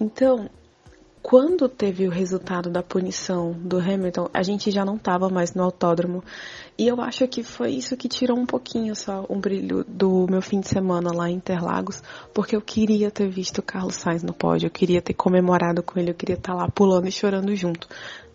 Então, 0.00 0.48
quando 1.22 1.68
teve 1.68 2.06
o 2.06 2.10
resultado 2.10 2.70
da 2.70 2.82
punição 2.82 3.52
do 3.52 3.78
Hamilton, 3.78 4.30
a 4.32 4.42
gente 4.42 4.70
já 4.70 4.84
não 4.84 4.96
estava 4.96 5.28
mais 5.28 5.52
no 5.54 5.62
autódromo. 5.62 6.24
E 6.78 6.86
eu 6.86 7.00
acho 7.00 7.26
que 7.26 7.42
foi 7.42 7.72
isso 7.72 7.96
que 7.96 8.08
tirou 8.08 8.38
um 8.38 8.46
pouquinho 8.46 8.94
só 8.94 9.26
um 9.28 9.40
brilho 9.40 9.84
do 9.88 10.28
meu 10.30 10.40
fim 10.40 10.60
de 10.60 10.68
semana 10.68 11.12
lá 11.12 11.28
em 11.28 11.34
Interlagos, 11.34 12.00
porque 12.32 12.54
eu 12.54 12.62
queria 12.62 13.10
ter 13.10 13.28
visto 13.28 13.58
o 13.58 13.62
Carlos 13.62 13.96
Sainz 13.96 14.22
no 14.22 14.32
pódio, 14.32 14.68
eu 14.68 14.70
queria 14.70 15.02
ter 15.02 15.12
comemorado 15.12 15.82
com 15.82 15.98
ele, 15.98 16.10
eu 16.10 16.14
queria 16.14 16.36
estar 16.36 16.52
tá 16.52 16.58
lá 16.58 16.68
pulando 16.70 17.08
e 17.08 17.10
chorando 17.10 17.52
junto. 17.56 17.88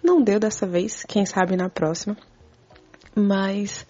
Não 0.03 0.21
deu 0.21 0.41
dessa 0.41 0.67
vez, 0.67 1.05
quem 1.07 1.25
sabe 1.25 1.55
na 1.55 1.69
próxima. 1.69 2.17
Mas 3.15 3.87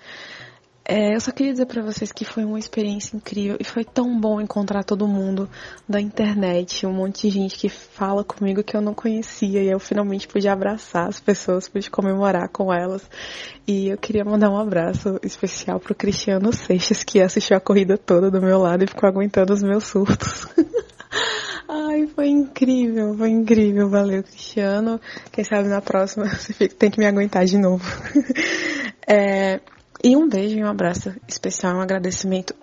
é, 0.86 1.16
eu 1.16 1.22
só 1.22 1.32
queria 1.32 1.54
dizer 1.54 1.66
para 1.66 1.82
vocês 1.82 2.12
que 2.12 2.26
foi 2.26 2.44
uma 2.44 2.60
experiência 2.60 3.16
incrível 3.16 3.56
e 3.58 3.64
foi 3.64 3.86
tão 3.86 4.20
bom 4.20 4.42
encontrar 4.42 4.84
todo 4.84 5.08
mundo 5.08 5.50
da 5.88 6.02
internet, 6.02 6.86
um 6.86 6.92
monte 6.92 7.22
de 7.22 7.30
gente 7.30 7.58
que 7.58 7.70
fala 7.70 8.22
comigo 8.22 8.64
que 8.64 8.76
eu 8.76 8.82
não 8.82 8.94
conhecia 8.94 9.64
e 9.64 9.70
eu 9.70 9.80
finalmente 9.80 10.28
pude 10.28 10.48
abraçar 10.50 11.08
as 11.08 11.22
pessoas, 11.22 11.70
pude 11.70 11.90
comemorar 11.90 12.50
com 12.50 12.74
elas. 12.74 13.10
E 13.66 13.88
eu 13.88 13.98
queria 13.98 14.26
mandar 14.26 14.50
um 14.50 14.58
abraço 14.58 15.18
especial 15.24 15.80
pro 15.80 15.96
Cristiano 15.96 16.52
Seixas 16.52 17.02
que 17.02 17.22
assistiu 17.22 17.56
a 17.56 17.62
corrida 17.62 17.98
toda 17.98 18.30
do 18.30 18.42
meu 18.42 18.60
lado 18.60 18.84
e 18.84 18.88
ficou 18.88 19.08
aguentando 19.08 19.54
os 19.54 19.64
meus 19.64 19.86
surtos. 19.86 20.48
Ai, 21.70 22.08
foi 22.08 22.28
incrível, 22.28 23.16
foi 23.18 23.30
incrível. 23.30 23.90
Valeu, 23.90 24.22
Cristiano. 24.22 25.00
Quem 25.32 25.44
sabe 25.46 25.70
na 25.70 25.82
próxima 25.82 26.26
você 26.36 26.68
tem 26.68 26.92
que 26.92 27.00
me 27.00 27.06
aguentar 27.06 27.46
de 27.46 27.58
novo. 27.58 27.84
É, 29.06 29.60
e 30.04 30.18
um 30.18 30.28
beijo 30.28 30.58
e 30.58 30.64
um 30.64 30.68
abraço 30.68 31.14
especial, 31.28 31.78
um 31.78 31.82
agradecimento 31.82 32.54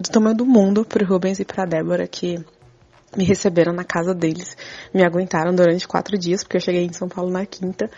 do 0.00 0.08
tamanho 0.08 0.36
do 0.36 0.46
mundo 0.46 0.84
pro 0.84 1.04
Rubens 1.04 1.38
e 1.38 1.44
pra 1.44 1.66
Débora 1.66 2.06
que 2.06 2.42
me 3.16 3.24
receberam 3.24 3.72
na 3.72 3.84
casa 3.84 4.14
deles, 4.14 4.56
me 4.94 5.04
aguentaram 5.04 5.54
durante 5.54 5.86
quatro 5.86 6.16
dias, 6.16 6.42
porque 6.42 6.56
eu 6.56 6.60
cheguei 6.60 6.84
em 6.84 6.92
São 6.92 7.08
Paulo 7.08 7.30
na 7.30 7.44
quinta. 7.44 7.90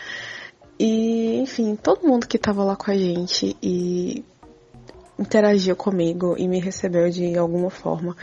E, 0.79 1.41
enfim, 1.41 1.77
todo 1.77 2.07
mundo 2.07 2.27
que 2.27 2.39
tava 2.39 2.65
lá 2.65 2.75
com 2.75 2.91
a 2.91 2.97
gente 2.97 3.57
e 3.63 4.25
interagiu 5.19 5.77
comigo 5.77 6.35
e 6.39 6.49
me 6.49 6.59
recebeu 6.59 7.11
de 7.11 7.37
alguma 7.37 7.71
forma. 7.71 8.17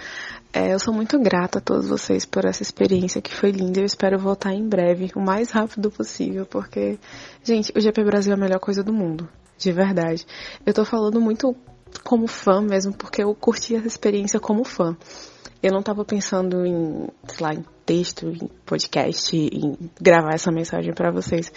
É, 0.52 0.74
eu 0.74 0.80
sou 0.80 0.94
muito 0.94 1.20
grata 1.20 1.60
a 1.60 1.62
todos 1.62 1.88
vocês 1.88 2.26
por 2.26 2.46
essa 2.46 2.64
experiência 2.64 3.22
que 3.22 3.34
foi 3.34 3.52
linda. 3.52 3.80
Eu 3.80 3.86
espero 3.86 4.18
voltar 4.18 4.54
em 4.54 4.68
breve, 4.68 5.12
o 5.16 5.22
mais 5.22 5.52
rápido 5.52 5.92
possível, 5.92 6.46
porque, 6.46 6.98
gente, 7.44 7.72
o 7.76 7.80
GP 7.80 8.04
Brasil 8.04 8.34
é 8.34 8.36
a 8.36 8.40
melhor 8.40 8.60
coisa 8.60 8.84
do 8.84 8.92
mundo, 8.92 9.30
de 9.58 9.72
verdade. 9.72 10.26
Eu 10.66 10.74
tô 10.74 10.86
falando 10.86 11.20
muito 11.20 11.56
como 12.04 12.28
fã 12.28 12.62
mesmo, 12.62 12.94
porque 12.94 13.24
eu 13.24 13.34
curti 13.34 13.76
essa 13.76 13.88
experiência 13.88 14.40
como 14.40 14.64
fã. 14.64 14.96
Eu 15.62 15.72
não 15.72 15.82
tava 15.82 16.06
pensando 16.06 16.66
em, 16.66 17.08
sei 17.28 17.46
lá, 17.46 17.54
em 17.54 17.66
texto, 17.86 18.28
em 18.28 18.48
podcast, 18.66 19.36
em 19.36 19.78
gravar 20.00 20.34
essa 20.34 20.52
mensagem 20.52 20.94
para 20.94 21.12
vocês. 21.12 21.52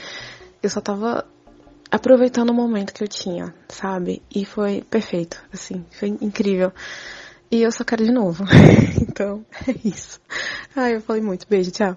Eu 0.63 0.71
só 0.71 0.81
tava 0.81 1.27
aproveitando 1.91 2.51
o 2.51 2.55
momento 2.55 2.95
que 2.95 3.03
eu 3.03 3.09
tinha, 3.09 3.53
sabe? 3.69 4.23
E 4.35 4.45
foi 4.45 4.83
perfeito, 4.89 5.43
assim, 5.53 5.85
foi 5.91 6.09
incrível. 6.09 6.73
E 7.51 7.63
eu 7.63 7.73
só 7.73 7.83
quero 7.83 8.05
de 8.05 8.13
novo. 8.13 8.45
então, 9.03 9.45
é 9.67 9.75
isso. 9.85 10.21
Ai, 10.75 10.95
eu 10.95 11.01
falei 11.01 11.21
muito. 11.21 11.49
Beijo, 11.49 11.73
tchau. 11.73 11.97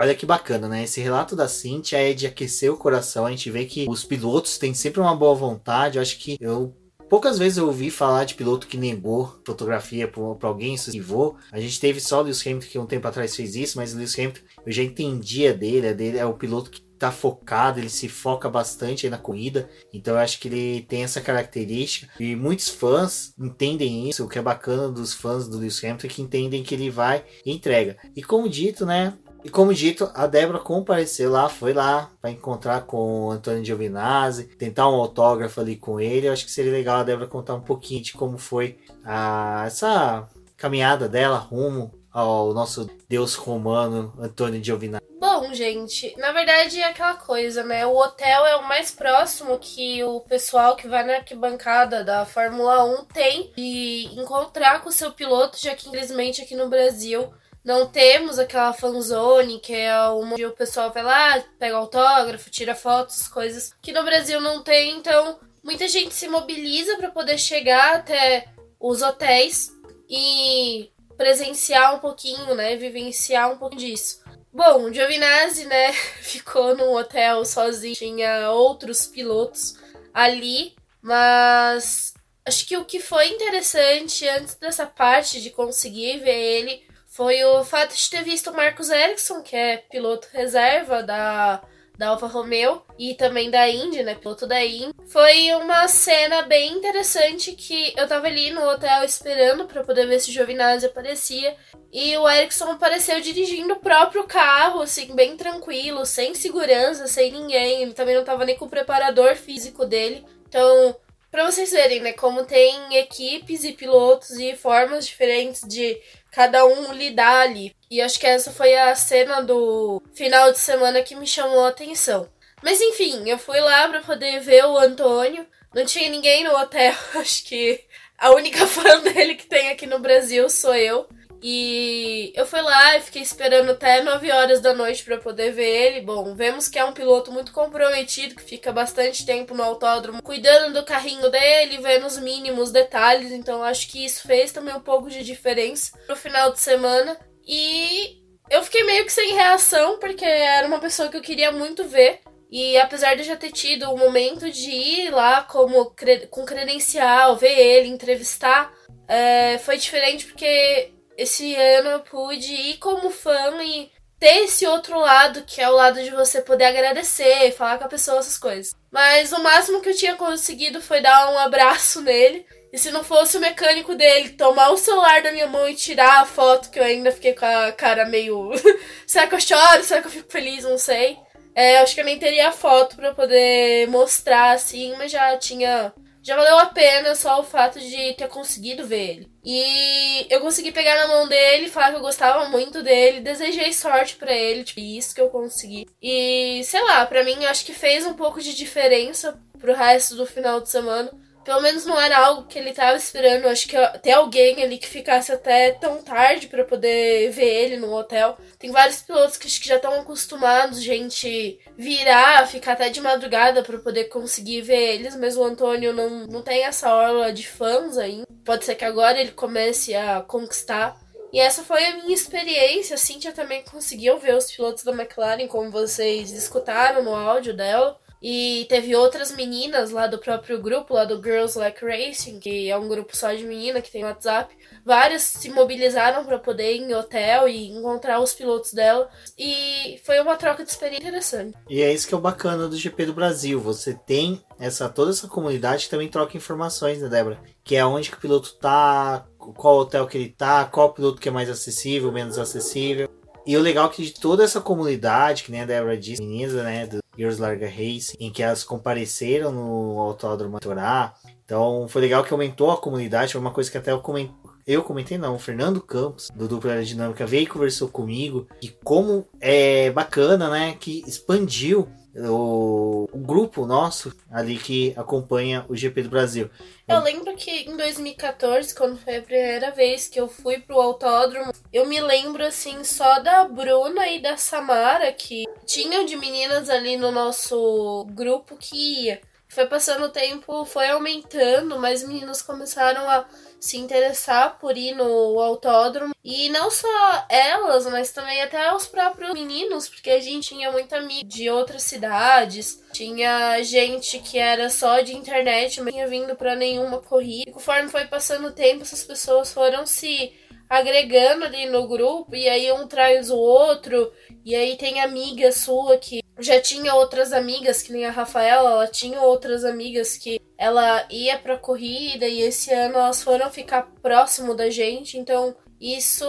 Olha 0.00 0.14
que 0.14 0.24
bacana, 0.24 0.66
né? 0.66 0.84
Esse 0.84 0.98
relato 0.98 1.36
da 1.36 1.46
Cintia 1.46 1.98
é 1.98 2.14
de 2.14 2.26
aquecer 2.26 2.72
o 2.72 2.76
coração. 2.76 3.26
A 3.26 3.30
gente 3.30 3.50
vê 3.50 3.66
que 3.66 3.84
os 3.86 4.02
pilotos 4.02 4.56
têm 4.56 4.72
sempre 4.72 4.98
uma 4.98 5.14
boa 5.14 5.34
vontade. 5.34 5.98
Eu 5.98 6.02
acho 6.02 6.18
que 6.18 6.38
eu 6.40 6.74
Poucas 7.06 7.38
vezes 7.38 7.58
eu 7.58 7.66
ouvi 7.66 7.90
falar 7.90 8.24
de 8.24 8.34
piloto 8.34 8.68
que 8.68 8.76
negou 8.76 9.42
fotografia 9.44 10.06
para 10.06 10.48
alguém, 10.48 10.74
esquivou. 10.74 11.36
A 11.50 11.60
gente 11.60 11.80
teve 11.80 12.00
só 12.00 12.20
o 12.20 12.22
Lewis 12.22 12.46
Hamilton 12.46 12.68
que 12.68 12.78
um 12.78 12.86
tempo 12.86 13.08
atrás 13.08 13.34
fez 13.34 13.56
isso, 13.56 13.76
mas 13.76 13.92
o 13.92 13.96
Lewis 13.96 14.16
Hamilton 14.16 14.40
eu 14.64 14.72
já 14.72 14.82
entendia 14.84 15.52
dele, 15.52 15.88
é 15.88 15.92
dele 15.92 16.18
é 16.18 16.24
o 16.24 16.34
piloto 16.34 16.70
que 16.70 16.80
tá 16.80 17.10
focado, 17.10 17.80
ele 17.80 17.88
se 17.88 18.08
foca 18.08 18.48
bastante 18.48 19.08
na 19.10 19.18
corrida, 19.18 19.68
então 19.92 20.14
eu 20.14 20.20
acho 20.20 20.38
que 20.38 20.46
ele 20.46 20.82
tem 20.82 21.02
essa 21.02 21.20
característica 21.20 22.12
e 22.20 22.36
muitos 22.36 22.68
fãs 22.68 23.34
entendem 23.36 24.08
isso, 24.08 24.24
o 24.24 24.28
que 24.28 24.38
é 24.38 24.42
bacana 24.42 24.88
dos 24.88 25.12
fãs 25.12 25.48
do 25.48 25.58
Lewis 25.58 25.82
Hamilton 25.82 26.06
é 26.06 26.10
que 26.10 26.22
entendem 26.22 26.62
que 26.62 26.74
ele 26.74 26.90
vai 26.90 27.24
e 27.44 27.50
entrega. 27.50 27.96
E 28.14 28.22
como 28.22 28.48
dito, 28.48 28.86
né, 28.86 29.14
e 29.42 29.48
como 29.48 29.72
dito, 29.72 30.10
a 30.14 30.26
Débora 30.26 30.58
compareceu 30.58 31.30
lá, 31.30 31.48
foi 31.48 31.72
lá 31.72 32.10
para 32.20 32.30
encontrar 32.30 32.82
com 32.82 33.26
o 33.26 33.30
Antônio 33.30 33.64
Giovinazzi, 33.64 34.44
tentar 34.44 34.88
um 34.88 34.94
autógrafo 34.94 35.60
ali 35.60 35.76
com 35.76 35.98
ele. 36.00 36.28
Eu 36.28 36.32
acho 36.32 36.44
que 36.44 36.50
seria 36.50 36.72
legal 36.72 36.98
a 36.98 37.02
Débora 37.02 37.26
contar 37.26 37.54
um 37.54 37.60
pouquinho 37.60 38.02
de 38.02 38.12
como 38.12 38.36
foi 38.36 38.78
a, 39.04 39.64
essa 39.66 40.28
caminhada 40.56 41.08
dela 41.08 41.38
rumo 41.38 41.90
ao 42.12 42.52
nosso 42.52 42.90
deus 43.08 43.34
romano 43.34 44.12
Antônio 44.18 44.62
Giovinazzi. 44.62 45.00
Bom, 45.18 45.52
gente, 45.52 46.14
na 46.18 46.32
verdade 46.32 46.80
é 46.80 46.84
aquela 46.84 47.14
coisa, 47.14 47.62
né? 47.62 47.86
O 47.86 47.96
hotel 47.96 48.46
é 48.46 48.56
o 48.56 48.66
mais 48.66 48.90
próximo 48.90 49.58
que 49.58 50.02
o 50.02 50.20
pessoal 50.20 50.76
que 50.76 50.88
vai 50.88 51.04
na 51.04 51.16
arquibancada 51.16 52.02
da 52.02 52.24
Fórmula 52.24 52.84
1 52.84 53.04
tem 53.04 53.52
de 53.56 54.08
encontrar 54.16 54.82
com 54.82 54.88
o 54.88 54.92
seu 54.92 55.12
piloto, 55.12 55.60
já 55.60 55.74
que 55.74 55.88
infelizmente 55.88 56.40
aqui 56.40 56.56
no 56.56 56.68
Brasil 56.68 57.30
não 57.64 57.86
temos 57.86 58.38
aquela 58.38 58.72
fanzone, 58.72 59.60
que 59.60 59.74
é 59.74 60.08
onde 60.08 60.44
o 60.44 60.52
pessoal 60.52 60.90
vai 60.92 61.02
lá, 61.02 61.44
pega 61.58 61.76
autógrafo, 61.76 62.50
tira 62.50 62.74
fotos, 62.74 63.28
coisas 63.28 63.74
que 63.82 63.92
no 63.92 64.02
Brasil 64.02 64.40
não 64.40 64.62
tem. 64.62 64.96
Então, 64.96 65.38
muita 65.62 65.86
gente 65.86 66.14
se 66.14 66.26
mobiliza 66.28 66.96
para 66.96 67.10
poder 67.10 67.38
chegar 67.38 67.96
até 67.96 68.46
os 68.78 69.02
hotéis 69.02 69.70
e 70.08 70.90
presenciar 71.16 71.94
um 71.94 71.98
pouquinho, 71.98 72.54
né? 72.54 72.76
Vivenciar 72.76 73.52
um 73.52 73.58
pouco 73.58 73.76
disso. 73.76 74.20
Bom, 74.52 74.84
o 74.84 74.92
Giovinazzi, 74.92 75.66
né, 75.66 75.92
ficou 76.22 76.74
num 76.76 76.92
hotel 76.96 77.44
sozinho, 77.44 77.94
tinha 77.94 78.50
outros 78.50 79.06
pilotos 79.06 79.76
ali, 80.12 80.74
mas 81.00 82.14
acho 82.44 82.66
que 82.66 82.76
o 82.76 82.84
que 82.84 82.98
foi 82.98 83.28
interessante 83.28 84.26
antes 84.28 84.56
dessa 84.56 84.86
parte 84.86 85.40
de 85.40 85.50
conseguir 85.50 86.18
ver 86.18 86.36
ele 86.36 86.89
foi 87.20 87.44
o 87.44 87.62
fato 87.62 87.94
de 87.94 88.08
ter 88.08 88.24
visto 88.24 88.48
o 88.48 88.56
Marcos 88.56 88.88
Ericsson, 88.88 89.42
que 89.42 89.54
é 89.54 89.76
piloto 89.76 90.26
reserva 90.32 91.02
da, 91.02 91.60
da 91.98 92.08
Alfa 92.08 92.26
Romeo 92.26 92.80
e 92.98 93.12
também 93.12 93.50
da 93.50 93.68
Indy, 93.68 94.02
né? 94.02 94.14
Piloto 94.14 94.46
da 94.46 94.64
Indy. 94.64 94.94
Foi 95.06 95.54
uma 95.56 95.86
cena 95.86 96.40
bem 96.40 96.72
interessante 96.72 97.52
que 97.52 97.92
eu 97.94 98.08
tava 98.08 98.26
ali 98.26 98.50
no 98.50 98.66
hotel 98.66 99.04
esperando 99.04 99.66
para 99.66 99.84
poder 99.84 100.06
ver 100.06 100.18
se 100.18 100.30
o 100.30 100.32
Giovinazzi 100.32 100.86
aparecia. 100.86 101.54
E 101.92 102.16
o 102.16 102.26
Ericsson 102.26 102.70
apareceu 102.70 103.20
dirigindo 103.20 103.74
o 103.74 103.80
próprio 103.80 104.24
carro, 104.24 104.80
assim, 104.80 105.14
bem 105.14 105.36
tranquilo, 105.36 106.06
sem 106.06 106.34
segurança, 106.34 107.06
sem 107.06 107.32
ninguém. 107.32 107.82
Ele 107.82 107.92
também 107.92 108.16
não 108.16 108.24
tava 108.24 108.46
nem 108.46 108.56
com 108.56 108.64
o 108.64 108.70
preparador 108.70 109.36
físico 109.36 109.84
dele. 109.84 110.24
Então, 110.48 110.96
para 111.30 111.48
vocês 111.48 111.70
verem, 111.70 112.00
né, 112.00 112.12
como 112.12 112.44
tem 112.44 112.96
equipes 112.96 113.62
e 113.62 113.72
pilotos 113.72 114.30
e 114.30 114.56
formas 114.56 115.06
diferentes 115.06 115.60
de 115.68 116.00
cada 116.30 116.64
um 116.64 116.92
lidar 116.92 117.42
ali. 117.42 117.74
E 117.90 118.00
acho 118.00 118.18
que 118.18 118.26
essa 118.26 118.50
foi 118.50 118.74
a 118.76 118.94
cena 118.94 119.40
do 119.42 120.02
final 120.14 120.52
de 120.52 120.58
semana 120.58 121.02
que 121.02 121.16
me 121.16 121.26
chamou 121.26 121.64
a 121.64 121.68
atenção. 121.68 122.28
Mas 122.62 122.80
enfim, 122.80 123.28
eu 123.28 123.38
fui 123.38 123.58
lá 123.60 123.88
para 123.88 124.00
poder 124.02 124.40
ver 124.40 124.64
o 124.64 124.78
Antônio. 124.78 125.46
Não 125.74 125.84
tinha 125.84 126.10
ninguém 126.10 126.44
no 126.44 126.56
hotel. 126.56 126.94
Acho 127.14 127.44
que 127.44 127.84
a 128.18 128.30
única 128.32 128.66
fã 128.66 129.00
dele 129.00 129.34
que 129.34 129.46
tem 129.46 129.70
aqui 129.70 129.86
no 129.86 129.98
Brasil 129.98 130.48
sou 130.50 130.74
eu. 130.74 131.08
E 131.42 132.32
eu 132.34 132.44
fui 132.44 132.60
lá 132.60 132.96
e 132.96 133.00
fiquei 133.00 133.22
esperando 133.22 133.70
até 133.70 134.02
9 134.02 134.30
horas 134.30 134.60
da 134.60 134.74
noite 134.74 135.02
para 135.04 135.16
poder 135.16 135.52
ver 135.52 135.68
ele. 135.68 136.00
Bom, 136.02 136.34
vemos 136.34 136.68
que 136.68 136.78
é 136.78 136.84
um 136.84 136.92
piloto 136.92 137.32
muito 137.32 137.52
comprometido, 137.52 138.34
que 138.34 138.42
fica 138.42 138.70
bastante 138.70 139.24
tempo 139.24 139.54
no 139.54 139.62
autódromo, 139.62 140.22
cuidando 140.22 140.74
do 140.74 140.84
carrinho 140.84 141.30
dele, 141.30 141.78
vendo 141.78 142.06
os 142.06 142.18
mínimos 142.18 142.70
detalhes. 142.70 143.32
Então 143.32 143.62
acho 143.62 143.88
que 143.88 144.04
isso 144.04 144.26
fez 144.26 144.52
também 144.52 144.74
um 144.74 144.80
pouco 144.80 145.08
de 145.08 145.24
diferença 145.24 145.96
pro 146.06 146.14
final 146.14 146.52
de 146.52 146.60
semana. 146.60 147.18
E 147.46 148.18
eu 148.50 148.62
fiquei 148.62 148.84
meio 148.84 149.06
que 149.06 149.12
sem 149.12 149.32
reação, 149.32 149.98
porque 149.98 150.24
era 150.24 150.66
uma 150.66 150.78
pessoa 150.78 151.08
que 151.08 151.16
eu 151.16 151.22
queria 151.22 151.50
muito 151.50 151.84
ver. 151.84 152.20
E 152.50 152.76
apesar 152.78 153.14
de 153.14 153.20
eu 153.20 153.26
já 153.26 153.36
ter 153.36 153.52
tido 153.52 153.90
o 153.90 153.96
momento 153.96 154.50
de 154.50 154.70
ir 154.70 155.10
lá 155.10 155.42
como 155.42 155.94
com 156.30 156.44
credencial, 156.44 157.36
ver 157.36 157.56
ele, 157.56 157.88
entrevistar, 157.88 158.74
é, 159.06 159.56
foi 159.58 159.76
diferente 159.76 160.26
porque 160.26 160.92
esse 161.20 161.54
ano 161.54 161.90
eu 161.90 162.00
pude 162.00 162.50
ir 162.50 162.78
como 162.78 163.10
fã 163.10 163.62
e 163.62 163.90
ter 164.18 164.44
esse 164.44 164.66
outro 164.66 164.98
lado, 164.98 165.44
que 165.46 165.60
é 165.60 165.68
o 165.68 165.74
lado 165.74 166.02
de 166.02 166.08
você 166.10 166.40
poder 166.40 166.64
agradecer, 166.64 167.52
falar 167.52 167.76
com 167.76 167.84
a 167.84 167.88
pessoa 167.88 168.20
essas 168.20 168.38
coisas. 168.38 168.74
Mas 168.90 169.30
o 169.30 169.42
máximo 169.42 169.82
que 169.82 169.90
eu 169.90 169.96
tinha 169.96 170.16
conseguido 170.16 170.80
foi 170.80 171.02
dar 171.02 171.30
um 171.30 171.38
abraço 171.38 172.00
nele. 172.00 172.46
E 172.72 172.78
se 172.78 172.90
não 172.90 173.04
fosse 173.04 173.36
o 173.36 173.40
mecânico 173.40 173.94
dele 173.94 174.30
tomar 174.30 174.70
o 174.70 174.78
celular 174.78 175.22
da 175.22 175.30
minha 175.30 175.46
mão 175.46 175.68
e 175.68 175.74
tirar 175.74 176.22
a 176.22 176.26
foto, 176.26 176.70
que 176.70 176.78
eu 176.78 176.84
ainda 176.84 177.12
fiquei 177.12 177.34
com 177.34 177.44
a 177.44 177.70
cara 177.70 178.06
meio. 178.06 178.52
será 179.06 179.26
que 179.26 179.34
eu 179.34 179.40
choro? 179.40 179.84
Será 179.84 180.00
que 180.00 180.06
eu 180.06 180.12
fico 180.12 180.32
feliz? 180.32 180.64
Não 180.64 180.78
sei. 180.78 181.18
É, 181.54 181.78
acho 181.80 181.94
que 181.94 182.00
eu 182.00 182.04
nem 182.04 182.18
teria 182.18 182.48
a 182.48 182.52
foto 182.52 182.96
para 182.96 183.12
poder 183.12 183.86
mostrar 183.88 184.52
assim, 184.52 184.94
mas 184.96 185.12
já 185.12 185.36
tinha 185.36 185.92
já 186.22 186.36
valeu 186.36 186.58
a 186.58 186.66
pena 186.66 187.14
só 187.14 187.40
o 187.40 187.44
fato 187.44 187.78
de 187.80 188.14
ter 188.14 188.28
conseguido 188.28 188.86
ver 188.86 189.10
ele. 189.10 189.30
E 189.44 190.26
eu 190.28 190.40
consegui 190.40 190.70
pegar 190.70 190.96
na 190.96 191.08
mão 191.08 191.26
dele, 191.26 191.68
falar 191.68 191.90
que 191.90 191.96
eu 191.96 192.02
gostava 192.02 192.48
muito 192.48 192.82
dele, 192.82 193.20
desejei 193.20 193.72
sorte 193.72 194.16
para 194.16 194.32
ele, 194.32 194.64
tipo, 194.64 194.80
isso 194.80 195.14
que 195.14 195.20
eu 195.20 195.30
consegui. 195.30 195.86
E 196.00 196.62
sei 196.64 196.82
lá, 196.84 197.06
para 197.06 197.24
mim 197.24 197.44
acho 197.46 197.64
que 197.64 197.72
fez 197.72 198.04
um 198.06 198.14
pouco 198.14 198.40
de 198.40 198.54
diferença 198.54 199.40
pro 199.58 199.74
resto 199.74 200.14
do 200.16 200.26
final 200.26 200.60
de 200.60 200.68
semana. 200.68 201.10
Pelo 201.50 201.62
menos 201.62 201.84
não 201.84 202.00
era 202.00 202.16
algo 202.16 202.46
que 202.46 202.56
ele 202.56 202.72
tava 202.72 202.96
esperando. 202.96 203.48
Acho 203.48 203.66
que 203.66 203.76
ter 203.98 204.12
alguém 204.12 204.62
ali 204.62 204.78
que 204.78 204.86
ficasse 204.86 205.32
até 205.32 205.72
tão 205.72 206.00
tarde 206.00 206.46
para 206.46 206.64
poder 206.64 207.32
ver 207.32 207.64
ele 207.64 207.76
no 207.76 207.92
hotel. 207.92 208.38
Tem 208.56 208.70
vários 208.70 209.02
pilotos 209.02 209.36
que 209.36 209.48
acho 209.48 209.60
que 209.60 209.66
já 209.66 209.74
estão 209.74 210.00
acostumados, 210.00 210.80
gente, 210.80 211.58
virar, 211.76 212.46
ficar 212.46 212.74
até 212.74 212.88
de 212.88 213.00
madrugada 213.00 213.64
para 213.64 213.78
poder 213.78 214.04
conseguir 214.04 214.60
ver 214.60 214.94
eles, 214.94 215.16
mas 215.16 215.36
o 215.36 215.42
Antônio 215.42 215.92
não, 215.92 216.24
não 216.28 216.40
tem 216.40 216.62
essa 216.62 216.94
orla 216.94 217.32
de 217.32 217.48
fãs 217.48 217.98
ainda. 217.98 218.28
Pode 218.44 218.64
ser 218.64 218.76
que 218.76 218.84
agora 218.84 219.20
ele 219.20 219.32
comece 219.32 219.92
a 219.92 220.20
conquistar. 220.20 221.00
E 221.32 221.38
essa 221.38 221.62
foi 221.62 221.84
a 221.84 221.96
minha 221.96 222.14
experiência. 222.14 222.94
A 222.94 222.98
Cintia 222.98 223.32
também 223.32 223.62
conseguiu 223.62 224.18
ver 224.18 224.36
os 224.36 224.50
pilotos 224.50 224.82
da 224.82 224.92
McLaren, 224.92 225.46
como 225.46 225.70
vocês 225.70 226.32
escutaram 226.32 227.02
no 227.02 227.14
áudio 227.14 227.54
dela. 227.54 227.98
E 228.22 228.66
teve 228.68 228.94
outras 228.94 229.32
meninas 229.32 229.90
lá 229.90 230.06
do 230.06 230.18
próprio 230.18 230.60
grupo, 230.60 230.94
lá 230.94 231.04
do 231.04 231.22
Girls 231.22 231.58
Like 231.58 231.84
Racing, 231.84 232.38
que 232.38 232.70
é 232.70 232.76
um 232.76 232.88
grupo 232.88 233.16
só 233.16 233.32
de 233.32 233.44
menina 233.44 233.80
que 233.80 233.90
tem 233.90 234.04
WhatsApp. 234.04 234.54
Várias 234.84 235.22
se 235.22 235.48
mobilizaram 235.50 236.24
para 236.24 236.38
poder 236.38 236.74
ir 236.74 236.82
em 236.82 236.94
hotel 236.94 237.48
e 237.48 237.70
encontrar 237.70 238.20
os 238.20 238.34
pilotos 238.34 238.72
dela. 238.72 239.08
E 239.38 240.00
foi 240.04 240.20
uma 240.20 240.36
troca 240.36 240.62
de 240.62 240.70
experiência 240.70 241.08
interessante. 241.08 241.56
E 241.68 241.80
é 241.80 241.92
isso 241.92 242.06
que 242.06 242.14
é 242.14 242.16
o 242.16 242.20
bacana 242.20 242.68
do 242.68 242.76
GP 242.76 243.06
do 243.06 243.14
Brasil. 243.14 243.58
Você 243.60 243.94
tem 243.94 244.42
essa 244.58 244.88
toda 244.88 245.10
essa 245.10 245.26
comunidade 245.26 245.84
que 245.84 245.90
também 245.90 246.08
troca 246.08 246.36
informações, 246.36 247.00
né, 247.00 247.08
Débora? 247.08 247.40
Que 247.64 247.76
é 247.76 247.84
onde 247.84 248.10
que 248.10 248.16
o 248.16 248.20
piloto 248.20 248.54
tá, 248.56 249.26
qual 249.38 249.78
hotel 249.78 250.06
que 250.06 250.18
ele 250.18 250.28
tá, 250.28 250.66
qual 250.66 250.92
piloto 250.92 251.20
que 251.20 251.28
é 251.28 251.32
mais 251.32 251.48
acessível, 251.48 252.12
menos 252.12 252.38
acessível. 252.38 253.08
E 253.50 253.56
o 253.56 253.60
legal 253.60 253.86
é 253.86 253.88
que 253.92 254.04
de 254.04 254.12
toda 254.12 254.44
essa 254.44 254.60
comunidade, 254.60 255.42
que 255.42 255.50
nem 255.50 255.62
a 255.62 255.66
Débora 255.66 255.96
disse, 255.96 256.22
meninas, 256.22 256.52
né, 256.52 256.86
do 256.86 257.00
Girls 257.16 257.42
Larga 257.42 257.66
Race, 257.68 258.16
em 258.20 258.30
que 258.30 258.44
elas 258.44 258.62
compareceram 258.62 259.50
no 259.50 259.98
Autódromo 259.98 260.60
Torá. 260.60 261.16
Então 261.44 261.88
foi 261.88 262.00
legal 262.00 262.22
que 262.22 262.32
aumentou 262.32 262.70
a 262.70 262.76
comunidade, 262.76 263.32
foi 263.32 263.40
uma 263.40 263.50
coisa 263.50 263.68
que 263.68 263.76
até 263.76 263.90
eu 263.90 263.98
comentei. 263.98 264.32
Eu 264.64 264.84
comentei 264.84 265.18
não, 265.18 265.34
o 265.34 265.38
Fernando 265.40 265.80
Campos, 265.80 266.30
do 266.32 266.46
Dupla 266.46 266.70
Aerodinâmica, 266.70 267.26
veio 267.26 267.42
e 267.42 267.46
conversou 267.48 267.88
comigo. 267.88 268.46
E 268.62 268.68
como 268.68 269.26
é 269.40 269.90
bacana, 269.90 270.48
né? 270.48 270.76
Que 270.78 271.02
expandiu 271.04 271.88
o, 272.16 273.08
o, 273.12 273.18
grupo 273.18 273.64
nosso 273.64 274.12
ali 274.30 274.56
que 274.56 274.92
acompanha 274.96 275.64
o 275.68 275.76
GP 275.76 276.02
do 276.02 276.08
Brasil. 276.08 276.50
Eu 276.88 277.00
lembro 277.00 277.34
que 277.36 277.50
em 277.50 277.76
2014, 277.76 278.74
quando 278.74 278.98
foi 278.98 279.18
a 279.18 279.22
primeira 279.22 279.70
vez 279.70 280.08
que 280.08 280.20
eu 280.20 280.28
fui 280.28 280.58
pro 280.58 280.80
autódromo, 280.80 281.52
eu 281.72 281.86
me 281.86 282.00
lembro 282.00 282.44
assim 282.44 282.82
só 282.82 283.20
da 283.20 283.44
Bruna 283.44 284.08
e 284.08 284.20
da 284.20 284.36
Samara 284.36 285.12
que 285.12 285.44
tinham 285.64 286.04
de 286.04 286.16
meninas 286.16 286.68
ali 286.68 286.96
no 286.96 287.12
nosso 287.12 288.06
grupo 288.10 288.56
que 288.56 289.04
ia. 289.04 289.20
Foi 289.52 289.66
passando 289.66 290.04
o 290.04 290.10
tempo, 290.10 290.64
foi 290.64 290.88
aumentando, 290.88 291.78
mais 291.78 292.06
meninos 292.06 292.40
começaram 292.40 293.10
a 293.10 293.26
se 293.58 293.76
interessar 293.76 294.58
por 294.58 294.76
ir 294.76 294.94
no 294.94 295.40
autódromo. 295.40 296.14
E 296.24 296.48
não 296.50 296.70
só 296.70 297.26
elas, 297.28 297.84
mas 297.86 298.12
também 298.12 298.40
até 298.42 298.72
os 298.72 298.86
próprios 298.86 299.32
meninos, 299.32 299.88
porque 299.88 300.10
a 300.10 300.20
gente 300.20 300.50
tinha 300.50 300.70
muita 300.70 300.98
amiga 300.98 301.28
de 301.28 301.50
outras 301.50 301.82
cidades. 301.82 302.80
Tinha 302.92 303.60
gente 303.62 304.20
que 304.20 304.38
era 304.38 304.70
só 304.70 305.00
de 305.00 305.16
internet, 305.16 305.80
não 305.80 305.90
tinha 305.90 306.06
vindo 306.06 306.36
para 306.36 306.54
nenhuma 306.54 307.00
corrida. 307.00 307.50
E 307.50 307.52
conforme 307.52 307.88
foi 307.88 308.06
passando 308.06 308.48
o 308.48 308.52
tempo, 308.52 308.82
essas 308.82 309.02
pessoas 309.02 309.52
foram 309.52 309.84
se 309.84 310.32
agregando 310.68 311.44
ali 311.44 311.66
no 311.66 311.88
grupo, 311.88 312.36
e 312.36 312.48
aí 312.48 312.70
um 312.70 312.86
traz 312.86 313.28
o 313.28 313.36
outro, 313.36 314.12
e 314.44 314.54
aí 314.54 314.76
tem 314.76 315.00
amiga 315.00 315.50
sua 315.50 315.98
que 315.98 316.22
já 316.40 316.60
tinha 316.60 316.94
outras 316.94 317.32
amigas, 317.32 317.82
que 317.82 317.92
nem 317.92 318.06
a 318.06 318.10
Rafaela, 318.10 318.70
ela 318.70 318.86
tinha 318.86 319.20
outras 319.20 319.64
amigas 319.64 320.16
que 320.16 320.40
ela 320.56 321.06
ia 321.10 321.38
pra 321.38 321.56
corrida 321.56 322.26
e 322.26 322.42
esse 322.42 322.72
ano 322.72 322.96
elas 322.96 323.22
foram 323.22 323.50
ficar 323.50 323.90
próximo 324.02 324.54
da 324.54 324.68
gente, 324.68 325.16
então 325.16 325.56
isso 325.80 326.24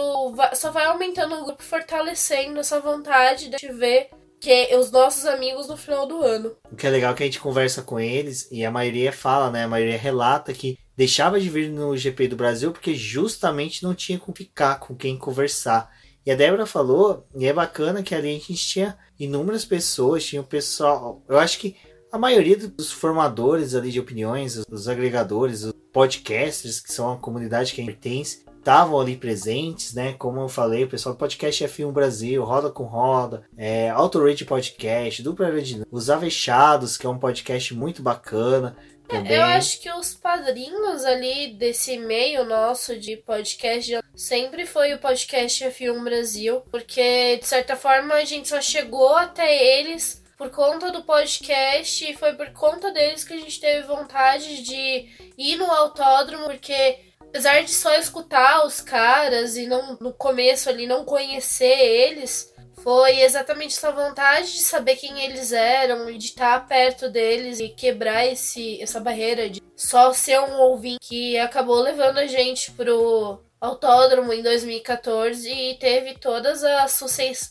só 0.54 0.70
vai 0.70 0.86
aumentando 0.86 1.34
o 1.34 1.44
grupo, 1.44 1.62
fortalecendo 1.62 2.58
essa 2.58 2.80
vontade 2.80 3.50
de 3.50 3.68
ver 3.68 4.08
que 4.40 4.74
os 4.74 4.90
nossos 4.90 5.24
amigos 5.26 5.68
no 5.68 5.76
final 5.76 6.06
do 6.06 6.22
ano. 6.22 6.56
O 6.70 6.74
que 6.74 6.86
é 6.86 6.90
legal 6.90 7.12
é 7.12 7.16
que 7.16 7.22
a 7.22 7.26
gente 7.26 7.38
conversa 7.38 7.82
com 7.82 8.00
eles 8.00 8.48
e 8.50 8.64
a 8.64 8.70
maioria 8.70 9.12
fala, 9.12 9.50
né? 9.50 9.64
A 9.64 9.68
maioria 9.68 9.96
relata 9.96 10.52
que 10.52 10.78
deixava 10.96 11.38
de 11.38 11.48
vir 11.48 11.68
no 11.68 11.96
GP 11.96 12.28
do 12.28 12.36
Brasil 12.36 12.72
porque 12.72 12.94
justamente 12.94 13.82
não 13.84 13.94
tinha 13.94 14.18
com 14.18 14.34
ficar, 14.34 14.80
com 14.80 14.96
quem 14.96 15.16
conversar. 15.16 15.88
E 16.24 16.30
a 16.30 16.36
Débora 16.36 16.66
falou, 16.66 17.26
e 17.36 17.46
é 17.46 17.52
bacana 17.52 18.02
que 18.02 18.14
ali 18.14 18.28
a 18.28 18.32
gente 18.32 18.54
tinha 18.54 18.96
inúmeras 19.18 19.64
pessoas, 19.64 20.24
tinha 20.24 20.40
o 20.40 20.46
pessoal. 20.46 21.22
Eu 21.28 21.38
acho 21.38 21.58
que 21.58 21.76
a 22.12 22.18
maioria 22.18 22.56
dos 22.56 22.92
formadores 22.92 23.74
ali 23.74 23.90
de 23.90 23.98
opiniões, 23.98 24.62
os 24.70 24.88
agregadores, 24.88 25.64
os 25.64 25.72
podcasters, 25.92 26.80
que 26.80 26.92
são 26.92 27.12
a 27.12 27.16
comunidade 27.16 27.72
que 27.72 27.80
a 27.80 27.84
gente 27.84 27.94
pertence, 27.94 28.44
estavam 28.62 29.00
ali 29.00 29.16
presentes, 29.16 29.92
né? 29.92 30.12
Como 30.12 30.40
eu 30.40 30.48
falei, 30.48 30.84
o 30.84 30.88
pessoal 30.88 31.14
do 31.14 31.18
podcast 31.18 31.64
F1 31.64 31.90
Brasil, 31.90 32.44
Roda 32.44 32.70
com 32.70 32.84
Roda, 32.84 33.44
é, 33.56 33.90
Auto 33.90 34.22
Rage 34.22 34.44
Podcast, 34.44 35.22
Dupla 35.22 35.46
Aerodinâmica, 35.46 35.88
Os 35.90 36.08
Avechados, 36.08 36.96
que 36.96 37.04
é 37.04 37.10
um 37.10 37.18
podcast 37.18 37.74
muito 37.74 38.02
bacana. 38.02 38.76
Também. 39.12 39.36
Eu 39.36 39.42
acho 39.42 39.80
que 39.80 39.92
os 39.92 40.14
padrinhos 40.14 41.04
ali 41.04 41.48
desse 41.48 41.98
meio 41.98 42.44
nosso 42.44 42.98
de 42.98 43.16
podcast 43.18 43.98
sempre 44.14 44.64
foi 44.64 44.94
o 44.94 44.98
podcast 44.98 45.64
F1 45.64 46.02
Brasil, 46.02 46.62
porque 46.70 47.36
de 47.36 47.46
certa 47.46 47.76
forma 47.76 48.14
a 48.14 48.24
gente 48.24 48.48
só 48.48 48.60
chegou 48.60 49.14
até 49.14 49.78
eles 49.78 50.22
por 50.38 50.50
conta 50.50 50.90
do 50.90 51.04
podcast 51.04 52.10
e 52.10 52.16
foi 52.16 52.32
por 52.34 52.50
conta 52.52 52.90
deles 52.90 53.22
que 53.22 53.34
a 53.34 53.38
gente 53.38 53.60
teve 53.60 53.86
vontade 53.86 54.62
de 54.62 55.08
ir 55.38 55.56
no 55.56 55.70
autódromo, 55.70 56.44
porque 56.44 56.98
apesar 57.20 57.62
de 57.62 57.72
só 57.72 57.94
escutar 57.94 58.66
os 58.66 58.80
caras 58.80 59.56
e 59.56 59.66
não 59.66 59.96
no 60.00 60.12
começo 60.12 60.68
ali 60.68 60.86
não 60.86 61.04
conhecer 61.04 61.78
eles, 61.78 62.51
foi 62.82 63.20
exatamente 63.20 63.76
essa 63.76 63.92
vontade 63.92 64.52
de 64.52 64.62
saber 64.62 64.96
quem 64.96 65.24
eles 65.24 65.52
eram 65.52 66.10
e 66.10 66.18
de 66.18 66.26
estar 66.26 66.66
perto 66.66 67.08
deles 67.08 67.60
e 67.60 67.68
quebrar 67.68 68.26
esse, 68.26 68.80
essa 68.82 69.00
barreira 69.00 69.48
de 69.48 69.62
só 69.76 70.12
ser 70.12 70.40
um 70.40 70.58
ouvinte 70.58 70.98
que 71.00 71.38
acabou 71.38 71.80
levando 71.80 72.18
a 72.18 72.26
gente 72.26 72.72
pro 72.72 73.40
autódromo 73.60 74.32
em 74.32 74.42
2014 74.42 75.48
e 75.48 75.78
teve 75.78 76.14
todas 76.18 76.64
as 76.64 77.00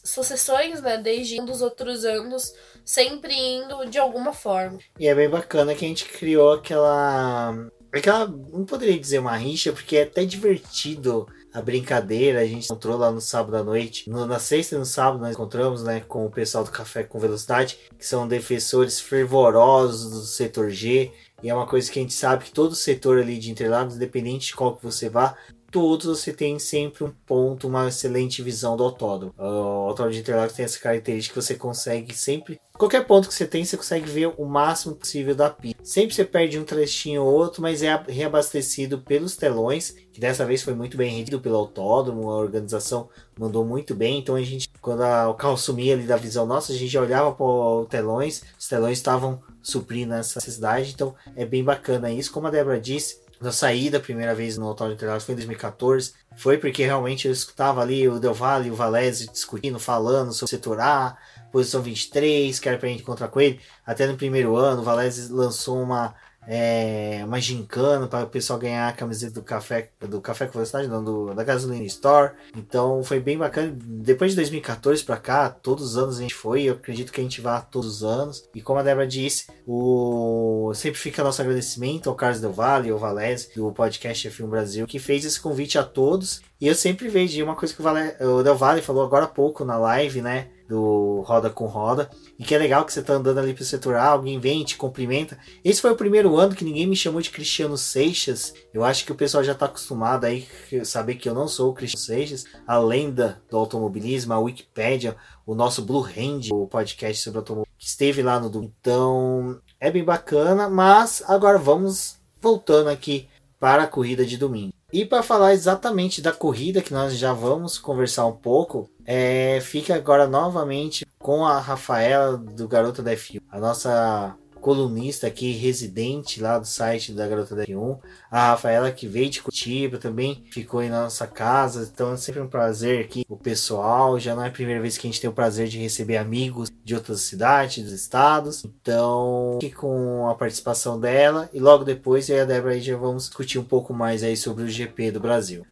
sucessões, 0.03 0.81
né, 0.81 0.97
desde 0.97 1.39
um 1.39 1.45
dos 1.45 1.61
outros 1.61 2.03
anos, 2.03 2.53
sempre 2.83 3.33
indo 3.33 3.85
de 3.85 3.97
alguma 3.97 4.33
forma. 4.33 4.79
E 4.99 5.07
é 5.07 5.15
bem 5.15 5.29
bacana 5.29 5.73
que 5.73 5.85
a 5.85 5.87
gente 5.87 6.05
criou 6.05 6.53
aquela 6.53 7.55
aquela, 7.93 8.27
não 8.27 8.65
poderia 8.65 8.97
dizer 8.99 9.19
uma 9.19 9.35
rixa, 9.35 9.71
porque 9.71 9.97
é 9.97 10.03
até 10.03 10.23
divertido 10.23 11.27
a 11.53 11.61
brincadeira, 11.61 12.41
a 12.41 12.45
gente 12.45 12.65
encontrou 12.65 12.97
lá 12.97 13.11
no 13.11 13.19
sábado 13.19 13.57
à 13.57 13.63
noite. 13.63 14.09
No, 14.09 14.25
na 14.25 14.39
sexta 14.39 14.75
e 14.75 14.77
no 14.77 14.85
sábado 14.85 15.19
nós 15.19 15.33
encontramos 15.33 15.83
né, 15.83 16.01
com 16.07 16.25
o 16.25 16.31
pessoal 16.31 16.63
do 16.63 16.71
Café 16.71 17.03
com 17.03 17.19
Velocidade, 17.19 17.77
que 17.97 18.05
são 18.05 18.27
defensores 18.27 18.99
fervorosos 18.99 20.11
do 20.11 20.21
setor 20.21 20.69
G. 20.69 21.11
E 21.43 21.49
é 21.49 21.53
uma 21.53 21.67
coisa 21.67 21.91
que 21.91 21.99
a 21.99 22.01
gente 22.01 22.13
sabe 22.13 22.45
que 22.45 22.51
todo 22.51 22.75
setor 22.75 23.19
ali 23.19 23.37
de 23.37 23.51
Interlagos, 23.51 23.95
independente 23.95 24.47
de 24.47 24.55
qual 24.55 24.75
que 24.75 24.83
você 24.83 25.09
vá, 25.09 25.35
todos 25.71 26.05
você 26.05 26.33
tem 26.33 26.59
sempre 26.59 27.05
um 27.05 27.11
ponto, 27.25 27.67
uma 27.67 27.87
excelente 27.87 28.41
visão 28.43 28.75
do 28.75 28.83
autódromo. 28.83 29.33
O 29.37 29.87
autódromo 29.87 30.11
de 30.11 30.19
Interlagos 30.19 30.53
tem 30.53 30.65
essa 30.65 30.77
característica 30.77 31.33
que 31.33 31.45
você 31.45 31.55
consegue 31.55 32.13
sempre, 32.13 32.59
qualquer 32.77 33.05
ponto 33.05 33.27
que 33.27 33.33
você 33.33 33.45
tem, 33.45 33.63
você 33.63 33.77
consegue 33.77 34.09
ver 34.09 34.33
o 34.37 34.45
máximo 34.45 34.95
possível 34.95 35.33
da 35.33 35.49
pista. 35.49 35.79
Sempre 35.83 36.13
você 36.13 36.25
perde 36.25 36.59
um 36.59 36.65
trechinho 36.65 37.23
ou 37.23 37.31
outro, 37.31 37.61
mas 37.61 37.81
é 37.81 38.03
reabastecido 38.07 38.99
pelos 38.99 39.37
telões, 39.37 39.95
que 40.11 40.19
dessa 40.19 40.45
vez 40.45 40.61
foi 40.61 40.73
muito 40.73 40.97
bem 40.97 41.15
rendido 41.15 41.39
pelo 41.39 41.57
autódromo, 41.57 42.29
a 42.29 42.37
organização 42.37 43.07
mandou 43.39 43.63
muito 43.63 43.95
bem, 43.95 44.19
então 44.19 44.35
a 44.35 44.41
gente, 44.41 44.67
quando 44.81 45.03
a, 45.03 45.29
o 45.29 45.35
carro 45.35 45.57
sumia 45.57 45.93
ali 45.93 46.03
da 46.03 46.17
visão 46.17 46.45
nossa, 46.45 46.73
a 46.73 46.75
gente 46.75 46.97
olhava 46.97 47.31
para 47.31 47.45
os 47.45 47.87
telões, 47.87 48.43
os 48.59 48.67
telões 48.67 48.97
estavam 48.97 49.41
suprindo 49.61 50.13
essa 50.15 50.39
necessidade, 50.39 50.91
então 50.93 51.15
é 51.35 51.45
bem 51.45 51.63
bacana 51.63 52.11
isso. 52.11 52.31
Como 52.31 52.47
a 52.47 52.51
Débora 52.51 52.79
disse, 52.79 53.20
da 53.41 53.51
saída 53.51 53.97
a 53.97 54.01
primeira 54.01 54.35
vez 54.35 54.57
no 54.57 54.67
Autódromo 54.67 54.95
Interlagos 54.95 55.23
foi 55.25 55.33
em 55.33 55.37
2014. 55.37 56.13
Foi 56.37 56.57
porque 56.57 56.83
realmente 56.83 57.27
eu 57.27 57.33
escutava 57.33 57.81
ali 57.81 58.07
o 58.07 58.19
Del 58.19 58.33
Valle 58.33 58.67
e 58.67 58.71
o 58.71 58.75
Valese 58.75 59.29
discutindo, 59.29 59.79
falando 59.79 60.31
sobre 60.31 60.45
o 60.45 60.49
setor 60.49 60.79
A, 60.79 61.17
posição 61.51 61.81
23, 61.81 62.59
que 62.59 62.69
era 62.69 62.77
pra 62.77 62.87
gente 62.87 63.01
encontrar 63.01 63.29
com 63.29 63.41
ele. 63.41 63.59
Até 63.85 64.05
no 64.05 64.15
primeiro 64.15 64.55
ano, 64.55 64.81
o 64.81 64.85
Valese 64.85 65.31
lançou 65.31 65.81
uma 65.81 66.13
é, 66.47 67.21
uma 67.23 67.39
gincana 67.39 68.07
para 68.07 68.25
o 68.25 68.29
pessoal 68.29 68.57
ganhar 68.57 68.87
a 68.87 68.93
camiseta 68.93 69.33
do 69.33 69.43
café 69.43 69.89
do 69.99 70.19
café 70.19 70.47
com 70.47 70.53
velocidade, 70.53 70.87
não, 70.87 71.03
do, 71.03 71.33
da 71.33 71.43
gasolina 71.43 71.83
store. 71.85 72.31
Então 72.55 73.03
foi 73.03 73.19
bem 73.19 73.37
bacana. 73.37 73.75
Depois 73.77 74.31
de 74.31 74.37
2014 74.37 75.03
para 75.03 75.17
cá, 75.17 75.49
todos 75.49 75.91
os 75.91 75.97
anos 75.97 76.17
a 76.17 76.21
gente 76.21 76.33
foi. 76.33 76.63
Eu 76.63 76.73
acredito 76.73 77.11
que 77.11 77.21
a 77.21 77.23
gente 77.23 77.41
vá 77.41 77.61
todos 77.61 77.97
os 77.97 78.03
anos. 78.03 78.49
E 78.55 78.61
como 78.61 78.79
a 78.79 78.83
Débora 78.83 79.07
disse, 79.07 79.47
o 79.67 80.71
sempre 80.73 80.99
fica 80.99 81.23
nosso 81.23 81.41
agradecimento 81.41 82.09
ao 82.09 82.15
Carlos 82.15 82.41
Del 82.41 82.53
Valle, 82.53 82.89
ao 82.89 82.97
Valese 82.97 83.49
do 83.55 83.71
podcast 83.71 84.29
F1 84.29 84.47
Brasil, 84.47 84.87
que 84.87 84.99
fez 84.99 85.25
esse 85.25 85.39
convite 85.39 85.77
a 85.77 85.83
todos. 85.83 86.41
E 86.59 86.67
eu 86.67 86.75
sempre 86.75 87.07
vejo 87.07 87.43
uma 87.43 87.55
coisa 87.55 87.73
que 87.73 87.81
o, 87.81 87.83
Vale, 87.83 88.15
o 88.19 88.43
Del 88.43 88.55
Valle 88.55 88.81
falou 88.81 89.03
agora 89.03 89.25
há 89.25 89.27
pouco 89.27 89.65
na 89.65 89.77
live, 89.77 90.21
né? 90.21 90.47
Do 90.71 91.21
Roda 91.25 91.49
com 91.49 91.65
Roda. 91.65 92.09
E 92.39 92.45
que 92.45 92.55
é 92.55 92.57
legal 92.57 92.85
que 92.85 92.93
você 92.93 93.03
tá 93.03 93.13
andando 93.13 93.39
ali 93.39 93.53
pro 93.53 93.65
setor 93.65 93.95
A, 93.95 94.05
alguém 94.05 94.39
vem, 94.39 94.63
te 94.63 94.77
cumprimenta. 94.77 95.37
Esse 95.65 95.81
foi 95.81 95.91
o 95.91 95.97
primeiro 95.97 96.37
ano 96.37 96.55
que 96.55 96.63
ninguém 96.63 96.87
me 96.87 96.95
chamou 96.95 97.21
de 97.21 97.29
Cristiano 97.29 97.77
Seixas. 97.77 98.53
Eu 98.73 98.85
acho 98.85 99.03
que 99.05 99.11
o 99.11 99.15
pessoal 99.15 99.43
já 99.43 99.53
tá 99.53 99.65
acostumado 99.65 100.23
aí 100.23 100.47
saber 100.85 101.15
que 101.15 101.27
eu 101.27 101.33
não 101.33 101.45
sou 101.45 101.71
o 101.71 101.73
Cristiano 101.73 102.05
Seixas, 102.05 102.45
a 102.65 102.77
lenda 102.77 103.41
do 103.49 103.57
automobilismo, 103.57 104.33
a 104.33 104.39
Wikipédia, 104.39 105.17
o 105.45 105.53
nosso 105.53 105.81
Blue 105.81 106.05
Hand, 106.05 106.49
o 106.53 106.65
podcast 106.67 107.21
sobre 107.21 107.39
automobilismo, 107.39 107.77
que 107.77 107.85
esteve 107.85 108.23
lá 108.23 108.39
no. 108.39 108.63
Então, 108.63 109.59
é 109.77 109.91
bem 109.91 110.05
bacana, 110.05 110.69
mas 110.69 111.21
agora 111.27 111.57
vamos 111.57 112.17
voltando 112.41 112.89
aqui 112.89 113.27
para 113.61 113.83
a 113.83 113.87
corrida 113.87 114.25
de 114.25 114.37
domingo. 114.37 114.73
E 114.91 115.05
para 115.05 115.21
falar 115.21 115.53
exatamente 115.53 116.19
da 116.19 116.33
corrida, 116.33 116.81
que 116.81 116.91
nós 116.91 117.15
já 117.15 117.31
vamos 117.31 117.77
conversar 117.77 118.25
um 118.25 118.35
pouco, 118.35 118.89
é, 119.05 119.59
fica 119.61 119.93
agora 119.93 120.27
novamente 120.27 121.05
com 121.19 121.45
a 121.45 121.59
Rafaela 121.59 122.35
do 122.35 122.67
Garota 122.67 123.03
da 123.03 123.13
F1, 123.13 123.39
a 123.49 123.59
nossa 123.59 124.35
colunista 124.61 125.27
aqui, 125.27 125.51
residente 125.51 126.39
lá 126.39 126.57
do 126.57 126.67
site 126.67 127.11
da 127.11 127.27
Garota 127.27 127.55
da 127.55 127.65
F1, 127.65 127.99
a 128.29 128.49
Rafaela 128.51 128.91
que 128.91 129.07
veio 129.07 129.29
de 129.29 129.41
Curitiba 129.41 129.97
também, 129.97 130.45
ficou 130.51 130.81
em 130.81 130.89
nossa 130.89 131.27
casa, 131.27 131.89
então 131.91 132.13
é 132.13 132.17
sempre 132.17 132.39
um 132.39 132.47
prazer 132.47 133.03
aqui, 133.03 133.25
o 133.27 133.35
pessoal, 133.35 134.19
já 134.19 134.35
não 134.35 134.43
é 134.43 134.47
a 134.47 134.51
primeira 134.51 134.79
vez 134.79 134.97
que 134.97 135.07
a 135.07 135.09
gente 135.09 135.19
tem 135.19 135.29
o 135.29 135.33
prazer 135.33 135.67
de 135.67 135.79
receber 135.79 136.17
amigos 136.17 136.71
de 136.83 136.95
outras 136.95 137.21
cidades, 137.21 137.83
dos 137.83 137.91
estados, 137.91 138.63
então 138.63 139.57
aqui 139.57 139.71
com 139.71 140.29
a 140.29 140.35
participação 140.35 140.99
dela, 140.99 141.49
e 141.51 141.59
logo 141.59 141.83
depois 141.83 142.29
eu 142.29 142.37
e 142.37 142.39
a 142.39 142.45
Débora 142.45 142.75
aí 142.75 142.81
já 142.81 142.95
vamos 142.95 143.23
discutir 143.23 143.57
um 143.57 143.65
pouco 143.65 143.93
mais 143.93 144.23
aí 144.23 144.37
sobre 144.37 144.63
o 144.63 144.69
GP 144.69 145.11
do 145.11 145.19
Brasil. 145.19 145.65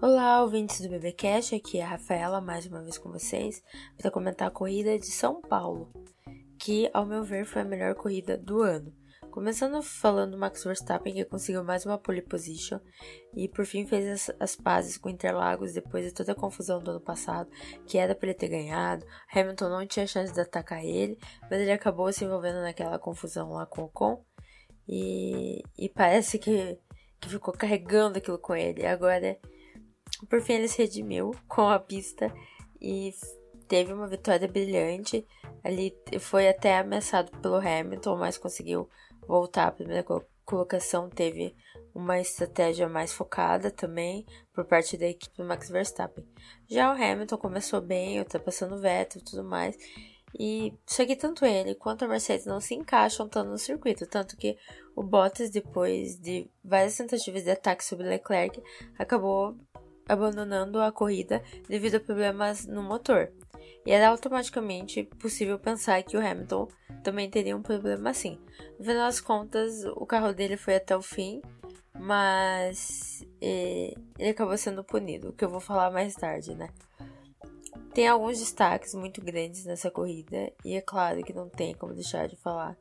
Olá, 0.00 0.42
ouvintes 0.42 0.80
do 0.80 0.88
BBcast, 0.88 1.54
aqui 1.54 1.78
é 1.78 1.82
a 1.82 1.88
Rafaela 1.88 2.40
mais 2.40 2.66
uma 2.66 2.82
vez 2.82 2.96
com 2.96 3.10
vocês 3.10 3.62
para 3.98 4.10
comentar 4.10 4.46
a 4.46 4.50
corrida 4.50 4.96
de 4.98 5.06
São 5.06 5.40
Paulo, 5.40 5.88
que 6.66 6.90
ao 6.92 7.06
meu 7.06 7.22
ver 7.22 7.44
foi 7.44 7.62
a 7.62 7.64
melhor 7.64 7.94
corrida 7.94 8.36
do 8.36 8.60
ano. 8.60 8.92
Começando 9.30 9.80
falando 9.84 10.32
do 10.32 10.36
Max 10.36 10.64
Verstappen, 10.64 11.14
que 11.14 11.24
conseguiu 11.24 11.62
mais 11.62 11.86
uma 11.86 11.96
pole 11.96 12.20
position 12.20 12.80
e 13.36 13.48
por 13.48 13.64
fim 13.64 13.86
fez 13.86 14.28
as, 14.28 14.36
as 14.40 14.56
pazes 14.56 14.98
com 14.98 15.08
Interlagos 15.08 15.74
depois 15.74 16.04
de 16.04 16.12
toda 16.12 16.32
a 16.32 16.34
confusão 16.34 16.82
do 16.82 16.90
ano 16.90 17.00
passado, 17.00 17.48
que 17.86 17.96
era 17.96 18.16
para 18.16 18.30
ele 18.30 18.38
ter 18.38 18.48
ganhado. 18.48 19.06
Hamilton 19.32 19.68
não 19.68 19.86
tinha 19.86 20.08
chance 20.08 20.32
de 20.32 20.40
atacar 20.40 20.84
ele, 20.84 21.16
mas 21.48 21.60
ele 21.60 21.70
acabou 21.70 22.12
se 22.12 22.24
envolvendo 22.24 22.60
naquela 22.60 22.98
confusão 22.98 23.52
lá 23.52 23.64
com 23.64 23.82
o 23.82 23.84
Ocon 23.84 24.24
e, 24.88 25.62
e 25.78 25.88
parece 25.88 26.36
que, 26.36 26.76
que 27.20 27.28
ficou 27.28 27.54
carregando 27.54 28.18
aquilo 28.18 28.40
com 28.40 28.56
ele. 28.56 28.84
Agora 28.84 29.38
por 30.28 30.40
fim, 30.40 30.54
ele 30.54 30.66
se 30.66 30.78
redimiu 30.78 31.30
com 31.46 31.68
a 31.68 31.78
pista 31.78 32.32
e 32.80 33.12
teve 33.68 33.92
uma 33.92 34.06
vitória 34.06 34.48
brilhante. 34.48 35.26
Ali 35.62 35.96
foi 36.20 36.48
até 36.48 36.78
ameaçado 36.78 37.30
pelo 37.40 37.56
Hamilton, 37.56 38.16
mas 38.16 38.38
conseguiu 38.38 38.88
voltar 39.26 39.68
à 39.68 39.72
primeira 39.72 40.04
colocação. 40.44 41.08
Teve 41.10 41.54
uma 41.94 42.20
estratégia 42.20 42.88
mais 42.88 43.12
focada 43.12 43.70
também 43.70 44.26
por 44.52 44.64
parte 44.64 44.96
da 44.96 45.06
equipe 45.06 45.36
do 45.36 45.44
Max 45.44 45.68
Verstappen. 45.68 46.26
Já 46.68 46.92
o 46.92 46.94
Hamilton 46.94 47.38
começou 47.38 47.80
bem, 47.80 48.18
ultrapassando 48.18 48.74
o 48.74 48.80
Vettel 48.80 49.20
e 49.20 49.24
tudo 49.24 49.42
mais. 49.44 49.76
E 50.38 50.74
só 50.86 51.06
que 51.06 51.16
tanto 51.16 51.46
ele 51.46 51.74
quanto 51.74 52.04
a 52.04 52.08
Mercedes 52.08 52.44
não 52.44 52.60
se 52.60 52.74
encaixam 52.74 53.28
tanto 53.28 53.48
no 53.48 53.58
circuito, 53.58 54.06
tanto 54.06 54.36
que 54.36 54.58
o 54.94 55.02
Bottas, 55.02 55.50
depois 55.50 56.18
de 56.18 56.50
várias 56.62 56.96
tentativas 56.96 57.44
de 57.44 57.50
ataque 57.50 57.84
sobre 57.84 58.06
Leclerc, 58.06 58.62
acabou 58.98 59.56
abandonando 60.08 60.80
a 60.80 60.92
corrida 60.92 61.42
devido 61.68 61.96
a 61.96 62.00
problemas 62.00 62.66
no 62.66 62.82
motor. 62.82 63.32
E 63.86 63.92
era 63.92 64.08
automaticamente 64.08 65.04
possível 65.04 65.58
pensar 65.58 66.02
que 66.02 66.16
o 66.16 66.20
Hamilton 66.20 66.66
também 67.04 67.30
teria 67.30 67.56
um 67.56 67.62
problema 67.62 68.10
assim. 68.10 68.38
No 68.78 68.84
final 68.84 69.06
das 69.06 69.20
contas, 69.20 69.84
o 69.94 70.04
carro 70.04 70.32
dele 70.32 70.56
foi 70.56 70.74
até 70.74 70.96
o 70.96 71.00
fim, 71.00 71.40
mas 71.94 73.24
ele 73.40 74.30
acabou 74.30 74.58
sendo 74.58 74.82
punido, 74.82 75.28
o 75.28 75.32
que 75.32 75.44
eu 75.44 75.48
vou 75.48 75.60
falar 75.60 75.90
mais 75.92 76.14
tarde, 76.14 76.54
né? 76.54 76.68
Tem 77.94 78.08
alguns 78.08 78.40
destaques 78.40 78.92
muito 78.92 79.24
grandes 79.24 79.64
nessa 79.64 79.90
corrida, 79.90 80.52
e 80.64 80.74
é 80.74 80.80
claro 80.80 81.22
que 81.22 81.32
não 81.32 81.48
tem 81.48 81.72
como 81.74 81.94
deixar 81.94 82.26
de 82.26 82.36
falar 82.36 82.76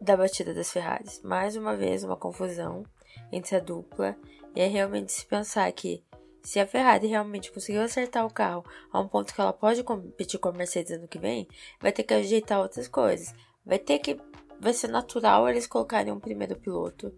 da 0.00 0.16
batida 0.16 0.52
das 0.54 0.72
Ferraris. 0.72 1.20
Mais 1.22 1.54
uma 1.54 1.76
vez, 1.76 2.02
uma 2.02 2.16
confusão 2.16 2.82
entre 3.30 3.56
a 3.56 3.60
dupla 3.60 4.16
e 4.56 4.60
é 4.60 4.66
realmente 4.66 5.12
se 5.12 5.26
pensar 5.26 5.70
que 5.72 6.02
se 6.42 6.58
a 6.58 6.66
Ferrari 6.66 7.06
realmente 7.06 7.52
conseguiu 7.52 7.82
acertar 7.82 8.26
o 8.26 8.32
carro 8.32 8.64
a 8.92 9.00
um 9.00 9.08
ponto 9.08 9.32
que 9.34 9.40
ela 9.40 9.52
pode 9.52 9.82
competir 9.84 10.40
com 10.40 10.48
a 10.48 10.52
Mercedes 10.52 10.92
ano 10.92 11.08
que 11.08 11.18
vem, 11.18 11.46
vai 11.80 11.92
ter 11.92 12.02
que 12.02 12.14
ajeitar 12.14 12.60
outras 12.60 12.88
coisas. 12.88 13.34
Vai 13.64 13.78
ter 13.78 13.98
que. 13.98 14.18
Vai 14.60 14.72
ser 14.72 14.88
natural 14.88 15.48
eles 15.48 15.66
colocarem 15.66 16.12
um 16.12 16.20
primeiro 16.20 16.56
piloto. 16.56 17.12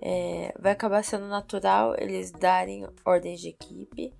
É, 0.00 0.52
vai 0.58 0.72
acabar 0.72 1.02
sendo 1.02 1.26
natural 1.26 1.94
eles 1.98 2.30
darem 2.30 2.86
ordens 3.04 3.40
de 3.40 3.48
equipe. 3.48 4.12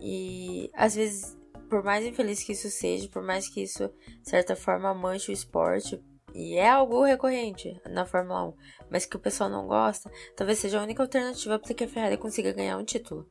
E 0.00 0.70
às 0.74 0.94
vezes, 0.94 1.36
por 1.68 1.82
mais 1.82 2.04
infeliz 2.04 2.42
que 2.42 2.52
isso 2.52 2.68
seja, 2.70 3.08
por 3.08 3.22
mais 3.22 3.48
que 3.48 3.62
isso, 3.62 3.88
de 4.22 4.28
certa 4.28 4.56
forma, 4.56 4.92
manche 4.92 5.30
o 5.30 5.32
esporte, 5.32 6.02
e 6.34 6.56
é 6.56 6.68
algo 6.68 7.04
recorrente 7.04 7.80
na 7.88 8.04
Fórmula 8.04 8.48
1, 8.48 8.54
mas 8.90 9.06
que 9.06 9.16
o 9.16 9.20
pessoal 9.20 9.48
não 9.48 9.68
gosta, 9.68 10.10
talvez 10.36 10.58
seja 10.58 10.80
a 10.80 10.82
única 10.82 11.00
alternativa 11.00 11.60
para 11.60 11.72
que 11.72 11.84
a 11.84 11.88
Ferrari 11.88 12.16
consiga 12.16 12.52
ganhar 12.52 12.76
um 12.76 12.84
título. 12.84 13.30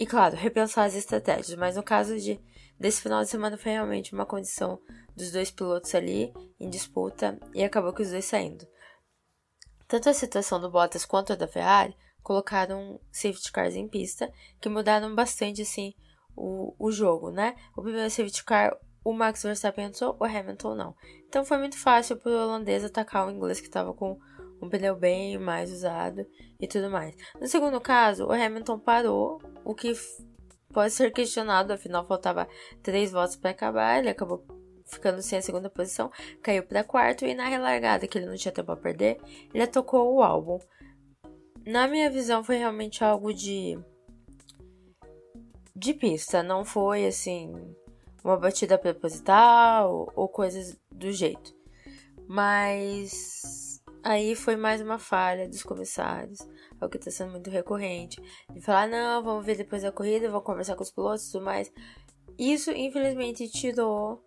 E 0.00 0.06
claro, 0.06 0.34
repensar 0.34 0.86
as 0.86 0.94
estratégias, 0.94 1.54
mas 1.58 1.76
no 1.76 1.82
caso 1.82 2.18
de 2.18 2.40
desse 2.78 3.02
final 3.02 3.22
de 3.22 3.28
semana 3.28 3.58
foi 3.58 3.72
realmente 3.72 4.14
uma 4.14 4.24
condição 4.24 4.80
dos 5.14 5.30
dois 5.30 5.50
pilotos 5.50 5.94
ali 5.94 6.32
em 6.58 6.70
disputa 6.70 7.38
e 7.52 7.62
acabou 7.62 7.92
que 7.92 8.00
os 8.00 8.08
dois 8.08 8.24
saindo. 8.24 8.66
Tanto 9.86 10.08
a 10.08 10.14
situação 10.14 10.58
do 10.58 10.70
Bottas 10.70 11.04
quanto 11.04 11.34
a 11.34 11.36
da 11.36 11.46
Ferrari 11.46 11.94
colocaram 12.22 12.98
safety 13.12 13.52
cars 13.52 13.74
em 13.74 13.86
pista 13.86 14.32
que 14.58 14.70
mudaram 14.70 15.14
bastante 15.14 15.60
assim 15.60 15.92
o, 16.34 16.74
o 16.78 16.90
jogo, 16.90 17.30
né? 17.30 17.54
O 17.76 17.82
primeiro 17.82 18.08
safety 18.08 18.42
car 18.42 18.74
o 19.04 19.12
Max 19.12 19.42
Verstappen 19.42 19.84
entrou, 19.84 20.16
o 20.18 20.24
Hamilton 20.24 20.74
não. 20.74 20.96
Então 21.28 21.44
foi 21.44 21.58
muito 21.58 21.76
fácil 21.76 22.16
para 22.16 22.32
o 22.32 22.34
holandês 22.34 22.82
atacar 22.84 23.28
o 23.28 23.30
inglês 23.30 23.60
que 23.60 23.66
estava 23.66 23.92
com 23.92 24.18
um 24.60 24.68
pneu 24.68 24.96
bem 24.96 25.38
mais 25.38 25.72
usado 25.72 26.26
e 26.58 26.66
tudo 26.66 26.90
mais. 26.90 27.14
No 27.40 27.46
segundo 27.46 27.80
caso, 27.80 28.26
o 28.26 28.32
Hamilton 28.32 28.78
parou, 28.78 29.40
o 29.64 29.74
que 29.74 29.92
pode 30.72 30.92
ser 30.92 31.12
questionado, 31.12 31.72
afinal 31.72 32.06
faltava 32.06 32.48
três 32.82 33.10
voltas 33.12 33.36
para 33.36 33.50
acabar, 33.50 33.98
ele 33.98 34.10
acabou 34.10 34.44
ficando 34.84 35.22
sem 35.22 35.38
a 35.38 35.42
segunda 35.42 35.70
posição, 35.70 36.10
caiu 36.42 36.64
para 36.64 36.84
quarto 36.84 37.24
e 37.24 37.34
na 37.34 37.46
relargada, 37.46 38.06
que 38.06 38.18
ele 38.18 38.26
não 38.26 38.36
tinha 38.36 38.52
tempo 38.52 38.72
a 38.72 38.76
perder, 38.76 39.18
ele 39.54 39.66
tocou 39.66 40.14
o 40.14 40.22
álbum. 40.22 40.58
Na 41.64 41.86
minha 41.86 42.10
visão, 42.10 42.42
foi 42.42 42.56
realmente 42.56 43.04
algo 43.04 43.32
de 43.32 43.78
de 45.74 45.94
pista, 45.94 46.42
não 46.42 46.62
foi 46.62 47.06
assim 47.06 47.54
uma 48.22 48.36
batida 48.36 48.76
proposital 48.76 50.12
ou 50.14 50.28
coisas 50.28 50.78
do 50.90 51.10
jeito. 51.10 51.54
Mas 52.28 53.69
aí 54.02 54.34
foi 54.34 54.56
mais 54.56 54.80
uma 54.80 54.98
falha 54.98 55.48
dos 55.48 55.62
comissários, 55.62 56.38
é 56.80 56.84
o 56.84 56.88
que 56.88 56.96
está 56.96 57.10
sendo 57.10 57.32
muito 57.32 57.50
recorrente, 57.50 58.20
de 58.52 58.60
falar, 58.60 58.88
não, 58.88 59.22
vamos 59.22 59.44
ver 59.44 59.56
depois 59.56 59.82
da 59.82 59.92
corrida, 59.92 60.28
vamos 60.28 60.44
conversar 60.44 60.76
com 60.76 60.82
os 60.82 60.90
pilotos 60.90 61.28
e 61.28 61.32
tudo 61.32 61.44
mais. 61.44 61.72
Isso, 62.38 62.70
infelizmente, 62.70 63.48
tirou 63.48 64.24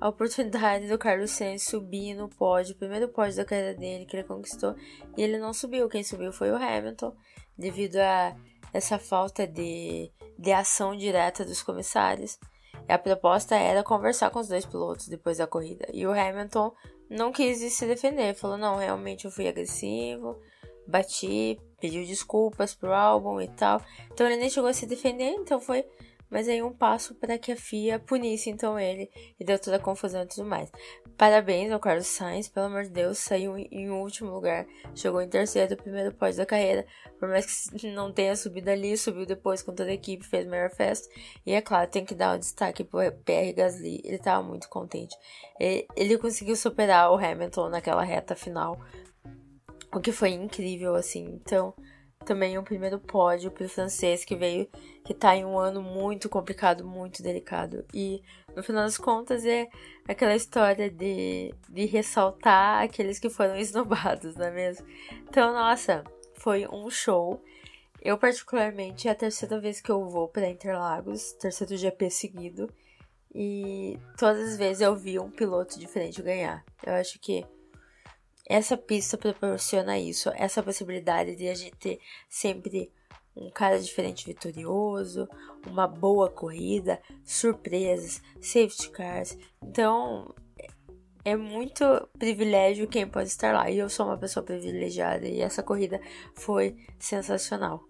a 0.00 0.08
oportunidade 0.08 0.86
do 0.86 0.96
Carlos 0.96 1.32
Sainz 1.32 1.64
subir 1.64 2.14
no 2.14 2.28
pódio, 2.28 2.74
o 2.74 2.78
primeiro 2.78 3.08
pódio 3.08 3.36
da 3.36 3.44
carreira 3.44 3.74
dele 3.74 4.06
que 4.06 4.16
ele 4.16 4.24
conquistou, 4.24 4.76
e 5.16 5.22
ele 5.22 5.38
não 5.38 5.52
subiu, 5.52 5.88
quem 5.88 6.04
subiu 6.04 6.32
foi 6.32 6.50
o 6.50 6.56
Hamilton, 6.56 7.14
devido 7.56 7.96
a 7.96 8.36
essa 8.72 8.98
falta 8.98 9.46
de, 9.46 10.12
de 10.38 10.52
ação 10.52 10.96
direta 10.96 11.44
dos 11.44 11.62
comissários. 11.62 12.38
E 12.88 12.92
a 12.92 12.98
proposta 12.98 13.54
era 13.56 13.82
conversar 13.82 14.30
com 14.30 14.38
os 14.38 14.48
dois 14.48 14.64
pilotos 14.64 15.08
depois 15.08 15.38
da 15.38 15.46
corrida. 15.46 15.86
E 15.92 16.06
o 16.06 16.12
Hamilton 16.12 16.72
não 17.08 17.32
quis 17.32 17.58
se 17.72 17.86
defender, 17.86 18.34
falou: 18.34 18.56
não, 18.56 18.76
realmente 18.76 19.24
eu 19.24 19.30
fui 19.30 19.48
agressivo, 19.48 20.36
bati, 20.86 21.58
pediu 21.80 22.04
desculpas 22.04 22.74
pro 22.74 22.92
álbum 22.92 23.40
e 23.40 23.48
tal. 23.48 23.80
Então 24.12 24.26
ele 24.26 24.36
nem 24.36 24.50
chegou 24.50 24.68
a 24.68 24.74
se 24.74 24.86
defender, 24.86 25.30
então 25.30 25.60
foi 25.60 25.84
mas 26.30 26.48
aí 26.48 26.62
um 26.62 26.72
passo 26.72 27.14
para 27.14 27.38
que 27.38 27.52
a 27.52 27.56
FIA 27.56 27.98
punisse 27.98 28.50
então 28.50 28.78
ele. 28.78 29.10
E 29.38 29.44
deu 29.44 29.58
toda 29.58 29.76
a 29.76 29.80
confusão 29.80 30.22
e 30.22 30.26
tudo 30.26 30.44
mais. 30.44 30.70
Parabéns 31.18 31.72
ao 31.72 31.80
Carlos 31.80 32.06
Sainz, 32.06 32.48
pelo 32.48 32.66
amor 32.66 32.84
de 32.84 32.90
Deus, 32.90 33.18
saiu 33.18 33.58
em 33.58 33.90
último 33.90 34.30
lugar, 34.30 34.64
chegou 34.94 35.20
em 35.20 35.28
terceiro, 35.28 35.76
primeiro 35.76 36.14
pódio 36.14 36.36
da 36.36 36.46
carreira, 36.46 36.86
por 37.18 37.28
mais 37.28 37.68
que 37.68 37.90
não 37.90 38.12
tenha 38.12 38.36
subido 38.36 38.70
ali, 38.70 38.96
subiu 38.96 39.26
depois 39.26 39.60
com 39.60 39.74
toda 39.74 39.90
a 39.90 39.94
equipe, 39.94 40.24
fez 40.24 40.46
a 40.46 40.50
maior 40.50 40.70
festa, 40.70 41.08
e 41.44 41.52
é 41.52 41.60
claro, 41.60 41.90
tem 41.90 42.04
que 42.04 42.14
dar 42.14 42.36
o 42.36 42.38
destaque 42.38 42.84
pro 42.84 43.00
Pierre 43.24 43.52
Gasly, 43.52 44.00
ele 44.04 44.14
estava 44.14 44.46
muito 44.46 44.68
contente. 44.68 45.16
Ele 45.58 46.16
conseguiu 46.18 46.54
superar 46.54 47.10
o 47.10 47.16
Hamilton 47.16 47.68
naquela 47.68 48.04
reta 48.04 48.36
final, 48.36 48.78
o 49.92 49.98
que 49.98 50.12
foi 50.12 50.30
incrível, 50.30 50.94
assim, 50.94 51.24
então 51.24 51.74
também 52.24 52.58
o 52.58 52.62
primeiro 52.62 52.98
pódio 52.98 53.50
para 53.50 53.64
o 53.64 53.68
francês 53.68 54.24
que 54.24 54.36
veio, 54.36 54.68
que 55.04 55.12
está 55.12 55.34
em 55.34 55.44
um 55.44 55.58
ano 55.58 55.82
muito 55.82 56.28
complicado, 56.28 56.84
muito 56.84 57.22
delicado. 57.22 57.84
E 57.94 58.22
no 58.54 58.62
final 58.62 58.84
das 58.84 58.98
contas 58.98 59.44
é 59.46 59.68
aquela 60.06 60.34
história 60.34 60.90
de, 60.90 61.54
de 61.68 61.86
ressaltar 61.86 62.82
aqueles 62.82 63.18
que 63.18 63.30
foram 63.30 63.56
esnobados, 63.58 64.34
não 64.36 64.46
é 64.46 64.50
mesmo? 64.50 64.86
Então, 65.28 65.52
nossa, 65.52 66.04
foi 66.34 66.66
um 66.68 66.90
show. 66.90 67.42
Eu, 68.00 68.16
particularmente, 68.16 69.08
é 69.08 69.10
a 69.10 69.14
terceira 69.14 69.60
vez 69.60 69.80
que 69.80 69.90
eu 69.90 70.08
vou 70.08 70.28
para 70.28 70.48
Interlagos, 70.48 71.32
terceiro 71.32 71.76
GP 71.76 72.10
seguido. 72.10 72.70
E 73.34 73.98
todas 74.16 74.52
as 74.52 74.56
vezes 74.56 74.80
eu 74.80 74.96
vi 74.96 75.18
um 75.18 75.30
piloto 75.30 75.78
diferente 75.78 76.22
ganhar. 76.22 76.64
Eu 76.84 76.94
acho 76.94 77.18
que 77.18 77.44
essa 78.48 78.76
pista 78.76 79.18
proporciona 79.18 79.98
isso, 79.98 80.30
essa 80.34 80.62
possibilidade 80.62 81.36
de 81.36 81.48
a 81.48 81.54
gente 81.54 81.76
ter 81.76 82.00
sempre 82.28 82.90
um 83.36 83.50
cara 83.50 83.78
diferente 83.78 84.26
vitorioso, 84.26 85.28
uma 85.66 85.86
boa 85.86 86.28
corrida, 86.30 87.00
surpresas, 87.24 88.20
safety 88.40 88.90
cars. 88.90 89.38
Então, 89.62 90.34
é 91.24 91.36
muito 91.36 91.84
privilégio 92.18 92.88
quem 92.88 93.06
pode 93.06 93.28
estar 93.28 93.52
lá. 93.52 93.70
E 93.70 93.78
eu 93.78 93.88
sou 93.88 94.06
uma 94.06 94.18
pessoa 94.18 94.44
privilegiada 94.44 95.28
e 95.28 95.40
essa 95.40 95.62
corrida 95.62 96.00
foi 96.34 96.76
sensacional. 96.98 97.84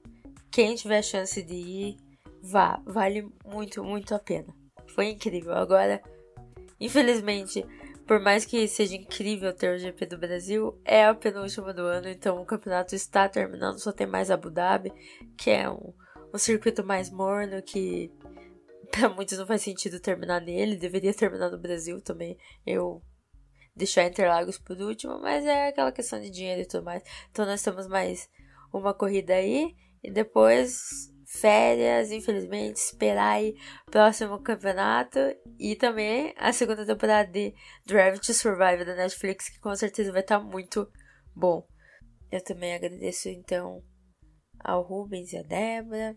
Quem 0.51 0.75
tiver 0.75 1.03
chance 1.03 1.41
de 1.43 1.55
ir, 1.55 1.97
vá, 2.43 2.83
vale 2.85 3.33
muito, 3.47 3.83
muito 3.85 4.15
a 4.15 4.19
pena. 4.19 4.55
Foi 4.89 5.11
incrível. 5.11 5.55
Agora, 5.55 6.03
infelizmente, 6.81 7.65
por 8.09 8.19
mais 8.19 8.47
que 8.47 8.67
seja 8.67 8.97
incrível 8.97 9.53
ter 9.53 9.77
o 9.77 9.79
GP 9.79 10.07
do 10.07 10.17
Brasil, 10.17 10.81
é 10.83 11.05
a 11.05 11.15
penúltima 11.15 11.75
do 11.75 11.83
ano, 11.83 12.09
então 12.09 12.41
o 12.41 12.47
campeonato 12.47 12.95
está 12.95 13.29
terminando, 13.29 13.79
só 13.79 13.93
tem 13.93 14.07
mais 14.07 14.31
Abu 14.31 14.51
Dhabi, 14.51 14.91
que 15.37 15.51
é 15.51 15.69
um, 15.69 15.93
um 16.35 16.39
circuito 16.39 16.83
mais 16.83 17.11
morno 17.11 17.63
que 17.63 18.11
para 18.91 19.11
muitos 19.11 19.37
não 19.37 19.47
faz 19.47 19.61
sentido 19.61 20.01
terminar 20.01 20.41
nele, 20.41 20.77
deveria 20.77 21.13
terminar 21.13 21.51
no 21.51 21.59
Brasil 21.59 22.01
também. 22.01 22.39
Eu 22.67 23.03
deixar 23.77 24.07
Interlagos 24.07 24.59
por 24.59 24.81
último, 24.81 25.21
mas 25.21 25.45
é 25.45 25.69
aquela 25.69 25.93
questão 25.93 26.19
de 26.19 26.31
dinheiro 26.31 26.63
e 26.63 26.67
tudo 26.67 26.85
mais. 26.85 27.03
Então 27.31 27.45
nós 27.45 27.63
temos 27.63 27.87
mais 27.87 28.27
uma 28.73 28.95
corrida 28.95 29.35
aí 29.35 29.77
e 30.03 30.11
depois 30.11 31.13
férias, 31.29 32.11
infelizmente, 32.11 32.77
esperar 32.77 33.35
aí 33.35 33.55
próximo 33.85 34.43
campeonato 34.43 35.19
e 35.59 35.77
também 35.77 36.33
a 36.39 36.53
segunda 36.55 36.87
temporada 36.87 37.31
de 37.31 37.55
Drive 37.85 38.19
to 38.19 38.33
Survive 38.33 38.85
da 38.85 38.97
Netflix, 38.97 39.51
que 39.51 39.61
com 39.61 39.75
certeza 39.75 40.11
vai 40.11 40.23
estar 40.23 40.39
tá 40.39 40.45
muito 40.45 40.91
bom. 41.37 41.67
Eu 42.33 42.43
também 42.43 42.75
agradeço 42.75 43.29
então 43.29 43.83
ao 44.59 44.83
Rubens 44.83 45.33
e 45.33 45.37
a 45.37 45.43
Débora 45.43 46.17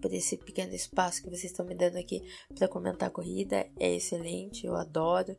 por 0.00 0.12
esse 0.14 0.38
pequeno 0.38 0.74
espaço 0.74 1.22
que 1.22 1.28
vocês 1.28 1.50
estão 1.50 1.66
me 1.66 1.74
dando 1.74 1.98
aqui 1.98 2.22
para 2.56 2.68
comentar 2.68 3.08
a 3.08 3.12
corrida. 3.12 3.68
É 3.78 3.94
excelente, 3.94 4.64
eu 4.66 4.76
adoro. 4.76 5.36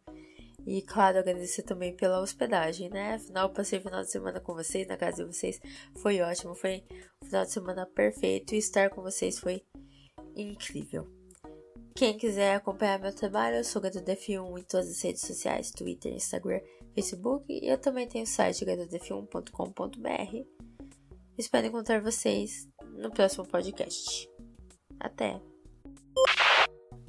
E 0.66 0.82
claro, 0.82 1.20
agradecer 1.20 1.64
também 1.64 1.96
pela 1.96 2.22
hospedagem, 2.22 2.90
né? 2.90 3.16
Afinal, 3.16 3.50
passei 3.50 3.80
o 3.80 3.82
final 3.82 4.02
de 4.02 4.12
semana 4.12 4.40
com 4.40 4.54
vocês, 4.54 4.88
na 4.88 4.98
casa 4.98 5.24
de 5.24 5.34
vocês. 5.34 5.60
Foi 5.98 6.22
ótimo, 6.22 6.54
foi 6.56 6.84
um 7.24 7.26
final 7.26 7.46
de 7.46 7.52
semana 7.52 7.86
perfeito. 7.86 8.54
E 8.54 8.58
estar 8.58 8.90
com 8.90 9.02
vocês 9.02 9.40
foi 9.40 9.64
incrível. 10.36 11.08
Quem 11.96 12.18
quiser 12.18 12.56
acompanhar 12.56 13.00
meu 13.00 13.14
trabalho, 13.14 13.58
eu 13.58 13.64
sou 13.64 13.82
GadoDF1 13.82 14.60
em 14.60 14.64
todas 14.64 14.90
as 14.90 15.02
redes 15.02 15.22
sociais, 15.22 15.72
Twitter, 15.72 16.14
Instagram, 16.14 16.62
Facebook. 16.94 17.46
E 17.50 17.68
eu 17.70 17.78
também 17.78 18.08
tenho 18.08 18.24
o 18.24 18.28
site 18.28 18.66
gadodf1.com.br. 18.66 20.48
Espero 21.38 21.68
encontrar 21.68 22.02
vocês 22.02 22.68
no 22.98 23.12
próximo 23.12 23.46
podcast. 23.48 24.30
Até! 25.00 25.49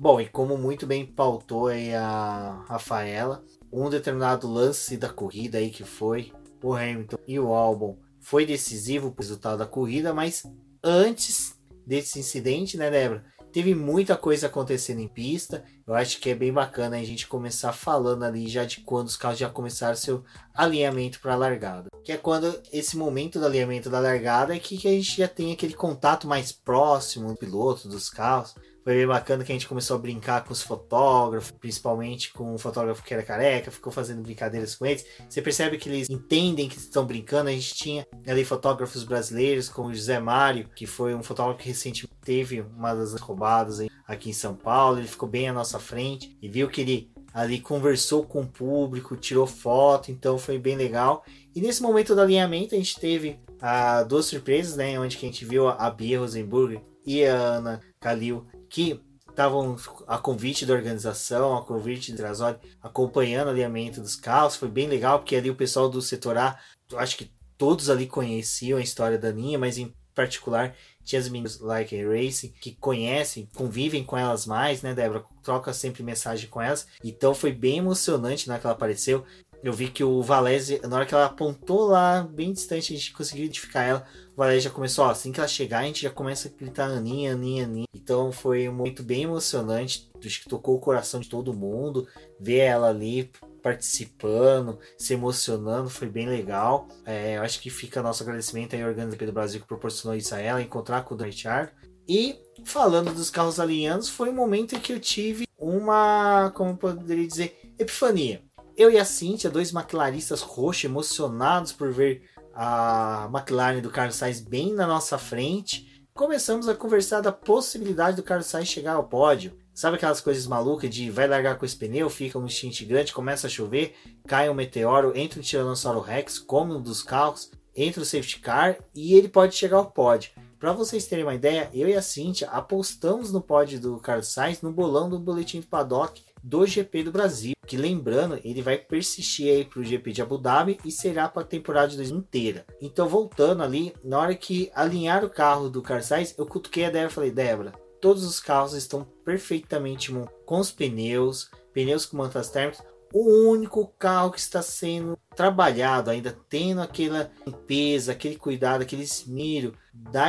Bom, 0.00 0.18
e 0.18 0.26
como 0.26 0.56
muito 0.56 0.86
bem 0.86 1.04
pautou 1.04 1.66
aí 1.66 1.94
a 1.94 2.64
Rafaela, 2.66 3.44
um 3.70 3.90
determinado 3.90 4.50
lance 4.50 4.96
da 4.96 5.10
corrida 5.10 5.58
aí 5.58 5.68
que 5.68 5.84
foi 5.84 6.32
o 6.62 6.72
Hamilton 6.72 7.18
e 7.28 7.38
o 7.38 7.52
Albon 7.52 7.98
foi 8.18 8.46
decisivo 8.46 9.10
para 9.10 9.20
o 9.20 9.22
resultado 9.22 9.58
da 9.58 9.66
corrida, 9.66 10.14
mas 10.14 10.50
antes 10.82 11.54
desse 11.86 12.18
incidente, 12.18 12.78
né, 12.78 12.90
Débora? 12.90 13.26
Teve 13.52 13.74
muita 13.74 14.16
coisa 14.16 14.46
acontecendo 14.46 15.00
em 15.00 15.08
pista. 15.08 15.64
Eu 15.86 15.92
acho 15.92 16.18
que 16.18 16.30
é 16.30 16.34
bem 16.34 16.52
bacana 16.52 16.96
a 16.96 17.04
gente 17.04 17.26
começar 17.26 17.72
falando 17.72 18.22
ali 18.22 18.48
já 18.48 18.64
de 18.64 18.80
quando 18.80 19.08
os 19.08 19.18
carros 19.18 19.38
já 19.38 19.50
começaram 19.50 19.96
seu 19.96 20.24
alinhamento 20.54 21.20
para 21.20 21.34
a 21.34 21.36
largada. 21.36 21.90
Que 22.04 22.12
é 22.12 22.16
quando 22.16 22.58
esse 22.72 22.96
momento 22.96 23.38
do 23.38 23.44
alinhamento 23.44 23.90
da 23.90 24.00
largada 24.00 24.56
é 24.56 24.58
que, 24.58 24.78
que 24.78 24.88
a 24.88 24.92
gente 24.92 25.18
já 25.18 25.28
tem 25.28 25.52
aquele 25.52 25.74
contato 25.74 26.26
mais 26.26 26.52
próximo 26.52 27.28
do 27.28 27.36
piloto, 27.36 27.88
dos 27.88 28.08
carros. 28.08 28.54
Foi 28.82 28.94
bem 28.94 29.06
bacana 29.06 29.44
que 29.44 29.52
a 29.52 29.54
gente 29.54 29.68
começou 29.68 29.96
a 29.96 29.98
brincar 29.98 30.42
com 30.44 30.52
os 30.52 30.62
fotógrafos, 30.62 31.50
principalmente 31.50 32.32
com 32.32 32.54
um 32.54 32.58
fotógrafo 32.58 33.02
que 33.02 33.12
era 33.12 33.22
careca, 33.22 33.70
ficou 33.70 33.92
fazendo 33.92 34.22
brincadeiras 34.22 34.74
com 34.74 34.86
eles. 34.86 35.04
Você 35.28 35.42
percebe 35.42 35.76
que 35.76 35.88
eles 35.88 36.08
entendem 36.08 36.68
que 36.68 36.78
estão 36.78 37.04
brincando. 37.04 37.50
A 37.50 37.52
gente 37.52 37.74
tinha 37.74 38.06
ali 38.26 38.44
fotógrafos 38.44 39.04
brasileiros, 39.04 39.68
como 39.68 39.90
o 39.90 39.94
José 39.94 40.18
Mário, 40.18 40.68
que 40.74 40.86
foi 40.86 41.14
um 41.14 41.22
fotógrafo 41.22 41.60
que 41.60 41.68
recentemente 41.68 42.14
teve 42.22 42.62
uma 42.62 42.94
das 42.94 43.12
roubadas 43.20 43.86
aqui 44.06 44.30
em 44.30 44.34
São 44.34 44.54
Paulo. 44.54 44.98
Ele 44.98 45.08
ficou 45.08 45.28
bem 45.28 45.48
à 45.48 45.52
nossa 45.52 45.78
frente 45.78 46.36
e 46.40 46.48
viu 46.48 46.68
que 46.68 46.80
ele 46.80 47.12
ali 47.34 47.60
conversou 47.60 48.24
com 48.24 48.40
o 48.40 48.46
público, 48.46 49.16
tirou 49.16 49.46
foto, 49.46 50.10
então 50.10 50.38
foi 50.38 50.58
bem 50.58 50.76
legal. 50.76 51.22
E 51.54 51.60
nesse 51.60 51.82
momento 51.82 52.14
do 52.14 52.20
alinhamento 52.20 52.74
a 52.74 52.78
gente 52.78 52.98
teve 52.98 53.38
ah, 53.60 54.02
duas 54.02 54.26
surpresas, 54.26 54.76
né? 54.76 54.98
Onde 54.98 55.16
que 55.16 55.26
a 55.26 55.28
gente 55.28 55.44
viu 55.44 55.68
a 55.68 55.90
Bia 55.90 56.18
Rosenburg 56.18 56.80
e 57.04 57.24
a 57.24 57.34
Ana 57.34 57.80
Kalil 58.00 58.46
que 58.70 59.00
estavam 59.28 59.76
a 60.06 60.18
convite 60.18 60.64
da 60.64 60.74
organização, 60.74 61.56
a 61.56 61.64
convite 61.64 62.12
de 62.12 62.16
Trasoli, 62.16 62.56
acompanhando 62.82 63.48
o 63.48 63.50
alinhamento 63.50 64.00
dos 64.00 64.16
carros. 64.16 64.56
Foi 64.56 64.68
bem 64.68 64.88
legal, 64.88 65.18
porque 65.18 65.36
ali 65.36 65.50
o 65.50 65.56
pessoal 65.56 65.88
do 65.88 66.00
setor 66.00 66.38
A, 66.38 66.58
acho 66.94 67.16
que 67.16 67.30
todos 67.58 67.90
ali 67.90 68.06
conheciam 68.06 68.78
a 68.78 68.82
história 68.82 69.18
da 69.18 69.32
Ninha, 69.32 69.58
mas 69.58 69.76
em 69.76 69.94
particular 70.14 70.74
tinha 71.04 71.20
as 71.20 71.28
meninas 71.28 71.58
Like 71.58 71.96
Racing 72.04 72.52
que 72.60 72.72
conhecem, 72.72 73.48
convivem 73.54 74.04
com 74.04 74.16
elas 74.16 74.46
mais, 74.46 74.82
né, 74.82 74.94
Débora? 74.94 75.24
Troca 75.42 75.72
sempre 75.72 76.02
mensagem 76.02 76.48
com 76.48 76.60
elas. 76.60 76.86
Então 77.02 77.34
foi 77.34 77.52
bem 77.52 77.78
emocionante 77.78 78.48
na 78.48 78.58
que 78.58 78.66
ela 78.66 78.74
apareceu. 78.74 79.24
Eu 79.62 79.72
vi 79.72 79.88
que 79.88 80.02
o 80.02 80.22
Valese, 80.22 80.80
na 80.86 80.96
hora 80.96 81.06
que 81.06 81.14
ela 81.14 81.26
apontou 81.26 81.86
lá, 81.86 82.22
bem 82.22 82.52
distante, 82.52 82.94
a 82.94 82.96
gente 82.96 83.12
conseguiu 83.12 83.44
identificar 83.44 83.82
ela. 83.82 84.06
Valese 84.40 84.64
já 84.64 84.70
começou, 84.70 85.04
ó, 85.04 85.10
assim 85.10 85.32
que 85.32 85.38
ela 85.38 85.46
chegar, 85.46 85.80
a 85.80 85.82
gente 85.82 86.00
já 86.00 86.08
começa 86.08 86.48
a 86.48 86.50
gritar 86.50 86.86
Aninha, 86.86 87.34
Aninha, 87.34 87.64
Aninha. 87.64 87.86
Então 87.94 88.32
foi 88.32 88.70
um 88.70 88.72
momento 88.72 89.02
bem 89.02 89.24
emocionante, 89.24 90.10
acho 90.24 90.40
que 90.40 90.48
tocou 90.48 90.76
o 90.76 90.80
coração 90.80 91.20
de 91.20 91.28
todo 91.28 91.52
mundo. 91.52 92.08
Ver 92.40 92.60
ela 92.60 92.88
ali 92.88 93.30
participando, 93.62 94.78
se 94.96 95.12
emocionando, 95.12 95.90
foi 95.90 96.08
bem 96.08 96.26
legal. 96.26 96.88
É, 97.04 97.36
eu 97.36 97.42
acho 97.42 97.60
que 97.60 97.68
fica 97.68 98.00
nosso 98.00 98.22
agradecimento 98.22 98.74
aí 98.74 98.80
ao 98.80 98.88
Organização 98.88 99.26
do 99.26 99.32
Brasil 99.32 99.60
que 99.60 99.66
proporcionou 99.66 100.16
isso 100.16 100.34
a 100.34 100.38
ela, 100.38 100.62
encontrar 100.62 101.04
com 101.04 101.14
o 101.14 101.18
Richard. 101.18 101.70
E 102.08 102.40
falando 102.64 103.12
dos 103.12 103.28
carros 103.28 103.60
alinhados, 103.60 104.08
foi 104.08 104.30
um 104.30 104.34
momento 104.34 104.74
em 104.74 104.80
que 104.80 104.94
eu 104.94 104.98
tive 104.98 105.46
uma, 105.58 106.50
como 106.54 106.78
poderia 106.78 107.28
dizer, 107.28 107.74
epifania 107.78 108.42
eu 108.80 108.90
e 108.90 108.96
a 108.96 109.04
Cintia, 109.04 109.50
dois 109.50 109.72
maquilaristas 109.72 110.40
roxos, 110.40 110.84
emocionados 110.84 111.70
por 111.70 111.92
ver 111.92 112.22
a 112.54 113.28
McLaren 113.32 113.80
do 113.80 113.90
Carlos 113.90 114.16
Sainz 114.16 114.40
bem 114.40 114.72
na 114.72 114.86
nossa 114.86 115.18
frente, 115.18 116.04
começamos 116.14 116.68
a 116.68 116.74
conversar 116.74 117.20
da 117.20 117.32
possibilidade 117.32 118.16
do 118.16 118.22
Carlos 118.22 118.46
Sainz 118.46 118.68
chegar 118.68 118.94
ao 118.94 119.04
pódio. 119.04 119.58
Sabe 119.72 119.96
aquelas 119.96 120.20
coisas 120.20 120.46
malucas 120.46 120.90
de 120.90 121.10
vai 121.10 121.26
largar 121.26 121.56
com 121.56 121.64
esse 121.64 121.76
pneu, 121.76 122.10
fica 122.10 122.38
um 122.38 122.48
stint 122.48 122.84
grande, 122.84 123.12
começa 123.12 123.46
a 123.46 123.50
chover, 123.50 123.94
cai 124.26 124.50
um 124.50 124.54
meteoro, 124.54 125.16
entra 125.16 125.38
um 125.38 125.42
Tiranossauro 125.42 126.00
Rex, 126.00 126.38
come 126.38 126.74
um 126.74 126.82
dos 126.82 127.02
carros, 127.02 127.50
entra 127.74 128.02
o 128.02 128.04
safety 128.04 128.40
car 128.40 128.76
e 128.94 129.14
ele 129.14 129.28
pode 129.28 129.54
chegar 129.54 129.78
ao 129.78 129.90
pódio. 129.90 130.32
Para 130.58 130.72
vocês 130.72 131.06
terem 131.06 131.24
uma 131.24 131.34
ideia, 131.34 131.70
eu 131.72 131.88
e 131.88 131.94
a 131.94 132.02
Cintia 132.02 132.50
apostamos 132.50 133.32
no 133.32 133.40
pódio 133.40 133.80
do 133.80 133.98
Carlos 133.98 134.28
Sainz 134.28 134.60
no 134.60 134.70
bolão 134.70 135.08
do 135.08 135.18
boletim 135.18 135.60
do 135.60 135.66
paddock 135.66 136.22
do 136.42 136.66
GP 136.66 137.04
do 137.04 137.12
Brasil. 137.12 137.52
Que 137.66 137.76
lembrando, 137.76 138.40
ele 138.44 138.62
vai 138.62 138.76
persistir 138.76 139.48
aí 139.48 139.64
para 139.64 139.80
o 139.80 139.84
GP 139.84 140.12
de 140.12 140.22
Abu 140.22 140.38
Dhabi 140.38 140.78
e 140.84 140.90
será 140.90 141.28
para 141.28 141.42
a 141.42 141.46
temporada 141.46 141.88
de 141.88 141.96
2000 141.96 142.18
inteira. 142.18 142.66
Então, 142.80 143.08
voltando 143.08 143.62
ali, 143.62 143.94
na 144.02 144.18
hora 144.18 144.34
que 144.34 144.70
alinhar 144.74 145.24
o 145.24 145.30
carro 145.30 145.68
do 145.68 145.80
Carlos 145.80 146.10
eu 146.36 146.46
cutuquei 146.46 146.84
a 146.84 146.90
Débora 146.90 147.10
e 147.10 147.14
falei: 147.14 147.30
Débora, 147.30 147.72
todos 148.00 148.24
os 148.24 148.40
carros 148.40 148.72
estão 148.72 149.04
perfeitamente 149.24 150.12
com 150.44 150.58
os 150.58 150.70
pneus, 150.72 151.50
pneus 151.72 152.06
com 152.06 152.16
mantas 152.16 152.50
térmicas. 152.50 152.84
O 153.12 153.48
único 153.48 153.88
carro 153.98 154.30
que 154.30 154.38
está 154.38 154.62
sendo 154.62 155.18
trabalhado, 155.34 156.10
ainda 156.10 156.36
tendo 156.48 156.80
aquela 156.80 157.30
limpeza, 157.44 158.12
aquele 158.12 158.36
cuidado, 158.36 158.82
aquele 158.82 159.02
esmero 159.02 159.74
da 159.92 160.28